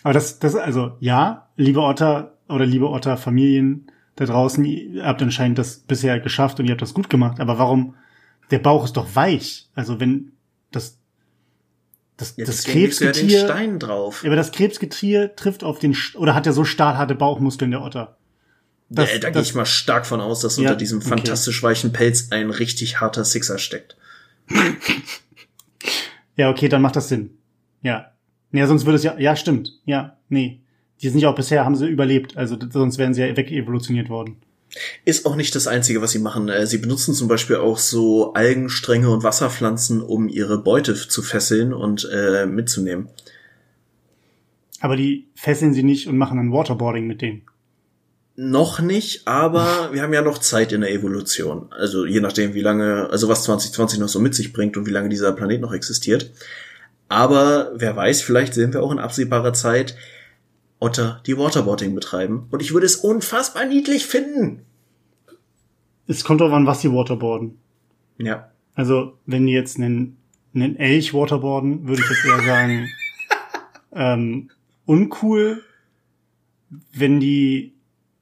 Aber 0.04 0.14
das, 0.14 0.40
das, 0.40 0.56
also, 0.56 0.94
ja, 1.00 1.50
liebe 1.56 1.82
Otter 1.82 2.38
oder 2.48 2.66
liebe 2.66 2.90
Otter-Familien 2.90 3.92
da 4.16 4.26
draußen, 4.26 4.66
ihr 4.66 5.06
habt 5.06 5.22
anscheinend 5.22 5.58
das 5.58 5.80
bisher 5.80 6.20
geschafft 6.20 6.60
und 6.60 6.66
ihr 6.66 6.72
habt 6.72 6.82
das 6.82 6.94
gut 6.94 7.10
gemacht. 7.10 7.40
Aber 7.40 7.58
warum? 7.58 7.96
Der 8.52 8.60
Bauch 8.60 8.84
ist 8.84 8.98
doch 8.98 9.16
weich. 9.16 9.70
Also 9.76 10.00
wenn 10.00 10.34
das, 10.72 10.98
das, 12.18 12.36
ja, 12.36 12.46
das 12.46 12.64
Krebsgetier, 12.64 13.48
ja 13.48 13.78
drauf. 13.78 14.24
aber 14.26 14.36
das 14.36 14.52
Krebsgetier 14.52 15.36
trifft 15.36 15.64
auf 15.64 15.80
den, 15.80 15.96
oder 16.16 16.36
hat 16.36 16.46
ja 16.46 16.52
so 16.52 16.66
stahlharte 16.66 17.16
Bauchmuskeln 17.16 17.72
der 17.72 17.82
Otter. 17.82 18.18
Das, 18.90 19.12
ja, 19.12 19.20
da 19.20 19.30
gehe 19.30 19.42
ich 19.42 19.54
mal 19.54 19.66
stark 19.66 20.06
von 20.06 20.20
aus, 20.20 20.42
dass 20.42 20.58
ja, 20.58 20.64
unter 20.64 20.76
diesem 20.76 21.00
okay. 21.00 21.10
fantastisch 21.10 21.62
weichen 21.62 21.94
Pelz 21.94 22.28
ein 22.32 22.50
richtig 22.50 23.00
harter 23.00 23.24
Sixer 23.24 23.60
steckt. 23.60 23.96
ja, 26.36 26.50
okay, 26.50 26.70
dann 26.70 26.82
macht 26.82 26.96
das 26.96 27.10
Sinn. 27.10 27.38
Ja. 27.82 28.12
Ja, 28.52 28.66
sonst 28.66 28.86
würde 28.86 28.96
es 28.96 29.04
ja, 29.04 29.18
ja, 29.20 29.36
stimmt. 29.36 29.80
Ja, 29.86 30.18
nee. 30.28 30.62
Die 31.02 31.10
sind 31.10 31.20
ja 31.20 31.30
auch 31.30 31.36
bisher, 31.36 31.66
haben 31.66 31.76
sie 31.76 31.88
überlebt, 31.88 32.36
also 32.36 32.58
sonst 32.72 32.98
wären 32.98 33.14
sie 33.14 33.22
ja 33.22 33.38
wegevolutioniert 33.38 34.10
worden. 34.10 34.38
Ist 35.06 35.26
auch 35.26 35.36
nicht 35.36 35.56
das 35.56 35.68
Einzige, 35.68 36.02
was 36.02 36.12
sie 36.12 36.20
machen. 36.20 36.50
Äh, 36.50 36.68
sie 36.68 36.78
benutzen 36.78 37.14
zum 37.14 37.28
Beispiel 37.28 37.58
auch 37.58 37.78
so 37.78 38.34
Algenstränge 38.34 39.10
und 39.10 39.24
Wasserpflanzen, 39.24 40.02
um 40.02 40.28
ihre 40.28 40.62
Beute 40.62 40.94
zu 40.96 41.22
fesseln 41.22 41.74
und 41.74 42.10
äh, 42.12 42.46
mitzunehmen. 42.46 43.10
Aber 44.80 44.96
die 44.96 45.28
fesseln 45.36 45.74
sie 45.74 45.84
nicht 45.84 46.08
und 46.08 46.18
machen 46.18 46.38
dann 46.38 46.52
Waterboarding 46.52 47.08
mit 47.08 47.22
denen. 47.22 47.44
Noch 48.42 48.80
nicht, 48.80 49.28
aber 49.28 49.90
wir 49.92 50.02
haben 50.02 50.14
ja 50.14 50.22
noch 50.22 50.38
Zeit 50.38 50.72
in 50.72 50.80
der 50.80 50.94
Evolution. 50.94 51.68
Also 51.72 52.06
je 52.06 52.22
nachdem, 52.22 52.54
wie 52.54 52.62
lange, 52.62 53.10
also 53.12 53.28
was 53.28 53.44
2020 53.44 54.00
noch 54.00 54.08
so 54.08 54.22
mit 54.22 54.34
sich 54.34 54.54
bringt 54.54 54.78
und 54.78 54.86
wie 54.86 54.92
lange 54.92 55.10
dieser 55.10 55.34
Planet 55.34 55.60
noch 55.60 55.74
existiert. 55.74 56.32
Aber 57.10 57.74
wer 57.76 57.98
weiß, 57.98 58.22
vielleicht 58.22 58.54
sehen 58.54 58.72
wir 58.72 58.82
auch 58.82 58.94
in 58.94 59.00
absehbarer 59.00 59.52
Zeit 59.52 59.98
Otter, 60.80 61.22
die 61.26 61.38
Waterboarding 61.38 61.94
betreiben. 61.94 62.48
Und 62.50 62.62
ich 62.62 62.74
würde 62.74 62.86
es 62.86 62.96
unfassbar 62.96 63.66
niedlich 63.66 64.06
finden. 64.06 64.62
Es 66.08 66.24
kommt 66.24 66.40
darauf 66.40 66.54
an, 66.54 66.66
was 66.66 66.80
die 66.80 66.94
waterboarden. 66.94 67.58
Ja. 68.20 68.52
Also, 68.74 69.18
wenn 69.26 69.48
die 69.48 69.54
jetzt 69.54 69.76
einen, 69.76 70.16
einen 70.56 70.78
Elch 70.78 71.14
waterboarden, 71.14 71.90
würde 71.90 72.02
ich 72.02 72.10
jetzt 72.10 72.26
eher 72.26 72.46
sagen, 72.46 72.88
ähm, 73.92 74.50
uncool. 74.86 75.62
Wenn 76.94 77.20
die 77.20 77.74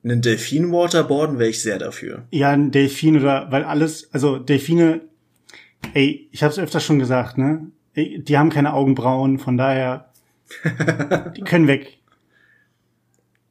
einen 0.10 0.22
Delfin 0.22 0.72
waterboarden 0.72 1.40
wäre 1.40 1.50
ich 1.50 1.62
sehr 1.62 1.80
dafür. 1.80 2.26
Ja, 2.32 2.52
ein 2.52 2.72
Delfin 2.72 3.18
oder 3.18 3.52
weil 3.52 3.64
alles, 3.64 4.14
also 4.14 4.38
Delfine, 4.38 5.02
ey, 5.94 6.30
ich 6.32 6.44
habe 6.44 6.52
es 6.52 6.60
öfter 6.60 6.80
schon 6.80 7.00
gesagt, 7.00 7.38
ne? 7.38 7.72
Die 7.96 8.38
haben 8.38 8.52
keine 8.52 8.74
Augenbrauen, 8.74 9.40
von 9.40 9.58
daher 9.58 10.12
die 11.36 11.42
können 11.42 11.68
weg. 11.68 11.98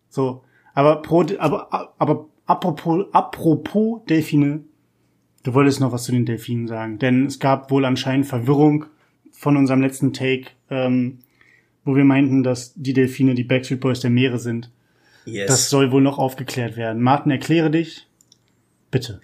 So, 0.08 0.44
aber 0.72 1.02
pro, 1.02 1.24
aber 1.38 1.92
aber 1.98 2.28
apropos 2.46 3.06
apropos 3.12 4.02
Delfine, 4.08 4.60
du 5.42 5.52
wolltest 5.52 5.80
noch 5.80 5.92
was 5.92 6.04
zu 6.04 6.12
den 6.12 6.26
Delfinen 6.26 6.68
sagen, 6.68 6.98
denn 6.98 7.26
es 7.26 7.40
gab 7.40 7.70
wohl 7.70 7.84
anscheinend 7.84 8.26
Verwirrung 8.26 8.86
von 9.32 9.56
unserem 9.56 9.82
letzten 9.82 10.12
Take, 10.12 10.46
ähm, 10.70 11.18
wo 11.84 11.96
wir 11.96 12.04
meinten, 12.04 12.42
dass 12.42 12.72
die 12.74 12.92
Delfine 12.92 13.34
die 13.34 13.44
Backstreet 13.44 13.80
Boys 13.80 14.00
der 14.00 14.10
Meere 14.10 14.38
sind. 14.38 14.70
Yes. 15.26 15.48
Das 15.48 15.70
soll 15.70 15.90
wohl 15.90 16.02
noch 16.02 16.18
aufgeklärt 16.18 16.76
werden. 16.76 17.02
Martin, 17.02 17.32
erkläre 17.32 17.70
dich. 17.70 18.06
Bitte. 18.90 19.20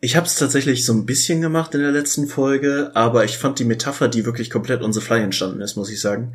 Ich 0.00 0.16
habe 0.16 0.26
es 0.26 0.34
tatsächlich 0.34 0.84
so 0.84 0.92
ein 0.92 1.06
bisschen 1.06 1.40
gemacht 1.40 1.74
in 1.74 1.80
der 1.80 1.92
letzten 1.92 2.26
Folge, 2.26 2.90
aber 2.94 3.24
ich 3.24 3.38
fand 3.38 3.58
die 3.58 3.64
Metapher, 3.64 4.08
die 4.08 4.26
wirklich 4.26 4.50
komplett 4.50 4.82
on 4.82 4.92
the 4.92 5.00
fly 5.00 5.20
entstanden 5.20 5.62
ist, 5.62 5.76
muss 5.76 5.90
ich 5.90 6.00
sagen, 6.00 6.34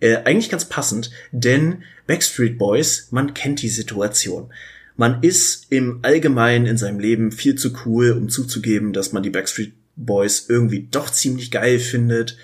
äh, 0.00 0.16
eigentlich 0.24 0.48
ganz 0.48 0.64
passend, 0.64 1.10
denn 1.30 1.82
Backstreet 2.06 2.56
Boys, 2.56 3.08
man 3.10 3.34
kennt 3.34 3.62
die 3.62 3.68
Situation. 3.68 4.52
Man 4.96 5.22
ist 5.22 5.66
im 5.70 6.00
Allgemeinen 6.02 6.66
in 6.66 6.76
seinem 6.76 6.98
Leben 6.98 7.32
viel 7.32 7.54
zu 7.54 7.72
cool, 7.84 8.12
um 8.12 8.28
zuzugeben, 8.28 8.92
dass 8.92 9.12
man 9.12 9.22
die 9.22 9.30
Backstreet 9.30 9.74
Boys 9.96 10.46
irgendwie 10.48 10.88
doch 10.90 11.10
ziemlich 11.10 11.50
geil 11.50 11.78
findet 11.78 12.38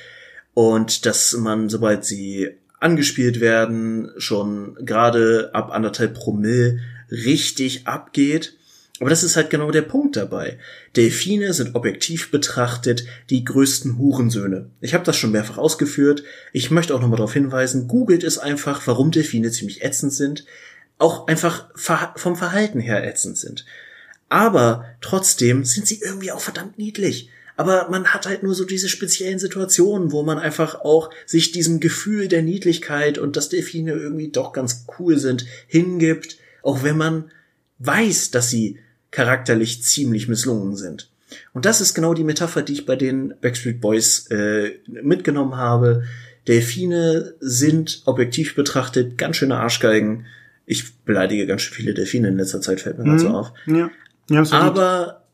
und 0.54 1.06
dass 1.06 1.32
man, 1.34 1.68
sobald 1.68 2.04
sie 2.04 2.50
angespielt 2.80 3.40
werden, 3.40 4.10
schon 4.18 4.76
gerade 4.84 5.50
ab 5.52 5.70
anderthalb 5.70 6.14
Promille 6.14 6.80
richtig 7.10 7.86
abgeht. 7.86 8.54
Aber 9.00 9.10
das 9.10 9.22
ist 9.22 9.36
halt 9.36 9.50
genau 9.50 9.70
der 9.70 9.82
Punkt 9.82 10.16
dabei. 10.16 10.58
Delfine 10.96 11.52
sind 11.52 11.76
objektiv 11.76 12.30
betrachtet 12.30 13.04
die 13.30 13.44
größten 13.44 13.96
Hurensöhne. 13.96 14.70
Ich 14.80 14.92
habe 14.94 15.04
das 15.04 15.16
schon 15.16 15.30
mehrfach 15.30 15.58
ausgeführt. 15.58 16.24
Ich 16.52 16.70
möchte 16.70 16.94
auch 16.94 17.00
nochmal 17.00 17.18
darauf 17.18 17.32
hinweisen, 17.32 17.86
googelt 17.86 18.24
es 18.24 18.38
einfach, 18.38 18.86
warum 18.86 19.12
Delfine 19.12 19.52
ziemlich 19.52 19.84
ätzend 19.84 20.12
sind. 20.12 20.44
Auch 20.98 21.28
einfach 21.28 21.68
vom 22.16 22.34
Verhalten 22.34 22.80
her 22.80 23.06
ätzend 23.06 23.38
sind. 23.38 23.64
Aber 24.28 24.84
trotzdem 25.00 25.64
sind 25.64 25.86
sie 25.86 26.00
irgendwie 26.02 26.32
auch 26.32 26.40
verdammt 26.40 26.76
niedlich. 26.76 27.30
Aber 27.58 27.88
man 27.90 28.06
hat 28.14 28.26
halt 28.26 28.44
nur 28.44 28.54
so 28.54 28.64
diese 28.64 28.88
speziellen 28.88 29.40
Situationen, 29.40 30.12
wo 30.12 30.22
man 30.22 30.38
einfach 30.38 30.76
auch 30.76 31.10
sich 31.26 31.50
diesem 31.50 31.80
Gefühl 31.80 32.28
der 32.28 32.40
Niedlichkeit 32.40 33.18
und 33.18 33.36
dass 33.36 33.48
Delfine 33.48 33.94
irgendwie 33.94 34.28
doch 34.28 34.52
ganz 34.52 34.86
cool 34.96 35.18
sind, 35.18 35.44
hingibt, 35.66 36.36
auch 36.62 36.84
wenn 36.84 36.96
man 36.96 37.32
weiß, 37.80 38.30
dass 38.30 38.48
sie 38.48 38.78
charakterlich 39.10 39.82
ziemlich 39.82 40.28
misslungen 40.28 40.76
sind. 40.76 41.10
Und 41.52 41.64
das 41.64 41.80
ist 41.80 41.94
genau 41.94 42.14
die 42.14 42.22
Metapher, 42.22 42.62
die 42.62 42.74
ich 42.74 42.86
bei 42.86 42.94
den 42.94 43.34
Backstreet 43.40 43.80
Boys 43.80 44.28
äh, 44.30 44.76
mitgenommen 44.86 45.56
habe. 45.56 46.04
Delfine 46.46 47.34
sind 47.40 48.02
objektiv 48.04 48.54
betrachtet 48.54 49.18
ganz 49.18 49.34
schöne 49.34 49.56
Arschgeigen. 49.56 50.26
Ich 50.64 50.94
beleidige 50.98 51.48
ganz 51.48 51.62
schön 51.62 51.74
viele 51.74 51.92
Delfine 51.92 52.28
in 52.28 52.36
letzter 52.36 52.60
Zeit, 52.60 52.82
fällt 52.82 52.98
mir 52.98 53.04
mhm. 53.04 53.18
so 53.18 53.28
auf. 53.30 53.52
Ja. 53.66 53.90
Aber 54.52 55.24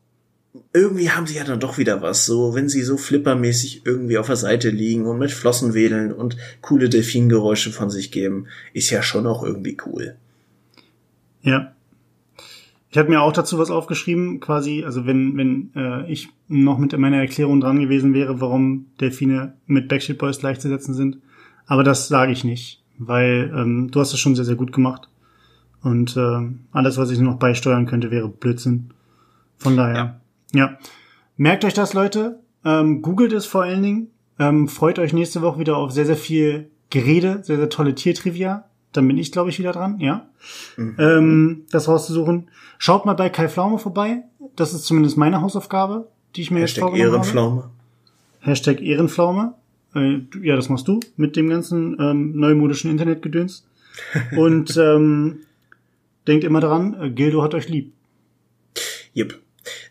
irgendwie 0.72 1.10
haben 1.10 1.26
sie 1.26 1.36
ja 1.36 1.44
dann 1.44 1.60
doch 1.60 1.78
wieder 1.78 2.02
was, 2.02 2.26
so 2.26 2.54
wenn 2.54 2.68
sie 2.68 2.82
so 2.82 2.96
flippermäßig 2.96 3.82
irgendwie 3.84 4.18
auf 4.18 4.26
der 4.26 4.36
Seite 4.36 4.70
liegen 4.70 5.06
und 5.06 5.18
mit 5.18 5.32
Flossen 5.32 5.74
wedeln 5.74 6.12
und 6.12 6.36
coole 6.60 6.88
Delfingeräusche 6.88 7.72
von 7.72 7.90
sich 7.90 8.12
geben, 8.12 8.46
ist 8.72 8.90
ja 8.90 9.02
schon 9.02 9.26
auch 9.26 9.42
irgendwie 9.42 9.76
cool. 9.86 10.16
Ja, 11.42 11.74
ich 12.94 12.98
habe 12.98 13.08
mir 13.08 13.22
auch 13.22 13.32
dazu 13.32 13.58
was 13.58 13.72
aufgeschrieben, 13.72 14.38
quasi, 14.38 14.84
also 14.84 15.04
wenn, 15.04 15.36
wenn 15.36 15.72
äh, 15.74 16.08
ich 16.08 16.28
noch 16.46 16.78
mit 16.78 16.96
meiner 16.96 17.16
Erklärung 17.16 17.60
dran 17.60 17.80
gewesen 17.80 18.14
wäre, 18.14 18.40
warum 18.40 18.86
Delfine 19.00 19.54
mit 19.66 19.88
Backstreet 19.88 20.18
Boys 20.18 20.38
gleichzusetzen 20.38 20.94
sind. 20.94 21.18
Aber 21.66 21.82
das 21.82 22.06
sage 22.06 22.30
ich 22.30 22.44
nicht, 22.44 22.84
weil 22.96 23.52
ähm, 23.52 23.90
du 23.90 23.98
hast 23.98 24.12
es 24.12 24.20
schon 24.20 24.36
sehr, 24.36 24.44
sehr 24.44 24.54
gut 24.54 24.70
gemacht. 24.70 25.08
Und 25.82 26.16
äh, 26.16 26.48
alles, 26.70 26.96
was 26.96 27.10
ich 27.10 27.18
noch 27.18 27.40
beisteuern 27.40 27.86
könnte, 27.86 28.12
wäre 28.12 28.28
Blödsinn. 28.28 28.90
Von 29.56 29.76
daher, 29.76 29.96
ja. 29.96 30.20
Ja. 30.54 30.78
Merkt 31.36 31.64
euch 31.64 31.74
das, 31.74 31.94
Leute. 31.94 32.40
Ähm, 32.64 33.02
googelt 33.02 33.32
es 33.32 33.46
vor 33.46 33.62
allen 33.62 33.82
Dingen. 33.82 34.10
Ähm, 34.38 34.68
freut 34.68 34.98
euch 34.98 35.12
nächste 35.12 35.42
Woche 35.42 35.60
wieder 35.60 35.76
auf 35.76 35.92
sehr, 35.92 36.06
sehr 36.06 36.16
viel 36.16 36.70
Gerede, 36.90 37.40
sehr, 37.42 37.56
sehr 37.56 37.68
tolle 37.68 37.94
Tiertrivia. 37.94 38.64
Dann 38.92 39.08
bin 39.08 39.18
ich, 39.18 39.32
glaube 39.32 39.50
ich, 39.50 39.58
wieder 39.58 39.72
dran, 39.72 39.98
ja. 39.98 40.28
Mhm. 40.76 40.96
Ähm, 40.98 41.62
das 41.70 41.88
rauszusuchen. 41.88 42.48
Schaut 42.78 43.04
mal 43.06 43.14
bei 43.14 43.28
Kai 43.28 43.48
Pflaume 43.48 43.78
vorbei. 43.78 44.22
Das 44.56 44.72
ist 44.72 44.84
zumindest 44.84 45.16
meine 45.16 45.40
Hausaufgabe, 45.40 46.08
die 46.36 46.42
ich 46.42 46.50
mir 46.50 46.60
Hashtag 46.60 46.76
jetzt 46.76 46.88
vorgenommen 46.90 47.12
Ehrenpflaume. 47.14 47.62
habe. 47.62 47.70
Hashtag 48.40 48.80
Ehrenpflaume. 48.80 49.54
Äh, 49.94 50.20
ja, 50.42 50.56
das 50.56 50.68
machst 50.68 50.86
du 50.86 51.00
mit 51.16 51.36
dem 51.36 51.48
ganzen 51.48 51.96
ähm, 52.00 52.38
neumodischen 52.38 52.90
Internetgedöns. 52.90 53.66
Und 54.36 54.76
ähm, 54.76 55.40
denkt 56.26 56.44
immer 56.44 56.60
dran, 56.60 56.96
äh, 57.00 57.10
Gildo 57.10 57.42
hat 57.42 57.54
euch 57.54 57.68
lieb. 57.68 57.92
Yep. 59.16 59.38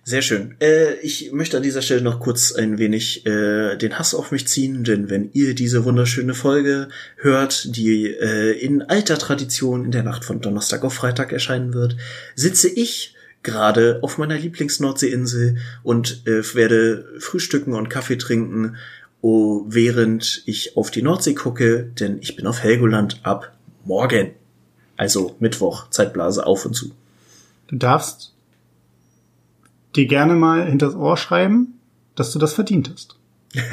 Sehr 0.03 0.21
schön. 0.21 0.55
Äh, 0.59 0.95
ich 1.01 1.31
möchte 1.31 1.57
an 1.57 1.63
dieser 1.63 1.81
Stelle 1.81 2.01
noch 2.01 2.19
kurz 2.19 2.51
ein 2.51 2.77
wenig 2.77 3.25
äh, 3.25 3.75
den 3.77 3.97
Hass 3.97 4.13
auf 4.13 4.31
mich 4.31 4.47
ziehen, 4.47 4.83
denn 4.83 5.09
wenn 5.09 5.31
ihr 5.33 5.55
diese 5.55 5.85
wunderschöne 5.85 6.33
Folge 6.33 6.89
hört, 7.17 7.75
die 7.75 8.07
äh, 8.07 8.51
in 8.51 8.81
alter 8.81 9.17
Tradition 9.17 9.85
in 9.85 9.91
der 9.91 10.03
Nacht 10.03 10.25
von 10.25 10.41
Donnerstag 10.41 10.83
auf 10.83 10.93
Freitag 10.93 11.31
erscheinen 11.31 11.73
wird, 11.73 11.97
sitze 12.35 12.69
ich 12.69 13.15
gerade 13.41 13.99
auf 14.01 14.17
meiner 14.17 14.37
Lieblings-Nordseeinsel 14.37 15.57
und 15.83 16.25
äh, 16.25 16.43
werde 16.55 17.05
frühstücken 17.19 17.73
und 17.73 17.89
Kaffee 17.89 18.17
trinken, 18.17 18.77
oh, 19.21 19.63
während 19.67 20.43
ich 20.45 20.77
auf 20.77 20.91
die 20.91 21.01
Nordsee 21.01 21.33
gucke, 21.33 21.83
denn 21.99 22.19
ich 22.21 22.35
bin 22.35 22.47
auf 22.47 22.61
Helgoland 22.61 23.19
ab 23.23 23.55
morgen. 23.85 24.31
Also 24.97 25.35
Mittwoch, 25.39 25.89
Zeitblase 25.89 26.45
auf 26.45 26.65
und 26.65 26.73
zu. 26.73 26.91
Du 27.67 27.77
darfst 27.77 28.32
dir 29.95 30.07
gerne 30.07 30.35
mal 30.35 30.65
hinters 30.65 30.95
Ohr 30.95 31.17
schreiben, 31.17 31.79
dass 32.15 32.31
du 32.31 32.39
das 32.39 32.53
verdient 32.53 32.91
hast. 32.91 33.17
ja, 33.53 33.63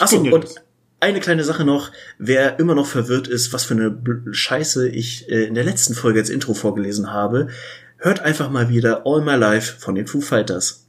Achso, 0.00 0.18
und 0.18 0.54
eine 1.00 1.20
kleine 1.20 1.44
Sache 1.44 1.64
noch, 1.64 1.90
wer 2.18 2.58
immer 2.58 2.74
noch 2.74 2.86
verwirrt 2.86 3.28
ist, 3.28 3.52
was 3.52 3.64
für 3.64 3.74
eine 3.74 3.98
Scheiße 4.32 4.88
ich 4.88 5.28
äh, 5.30 5.44
in 5.44 5.54
der 5.54 5.64
letzten 5.64 5.94
Folge 5.94 6.20
als 6.20 6.30
Intro 6.30 6.54
vorgelesen 6.54 7.12
habe, 7.12 7.48
hört 7.98 8.20
einfach 8.20 8.50
mal 8.50 8.68
wieder 8.68 9.02
All 9.06 9.22
My 9.22 9.34
Life 9.34 9.80
von 9.80 9.94
den 9.94 10.06
Foo 10.06 10.20
Fighters. 10.20 10.86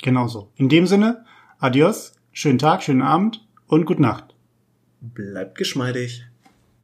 Genauso. 0.00 0.50
In 0.56 0.68
dem 0.68 0.86
Sinne, 0.86 1.24
adios, 1.58 2.14
schönen 2.32 2.58
Tag, 2.58 2.82
schönen 2.82 3.02
Abend 3.02 3.46
und 3.66 3.84
gute 3.84 4.02
Nacht. 4.02 4.34
Bleibt 5.00 5.56
geschmeidig. 5.56 6.24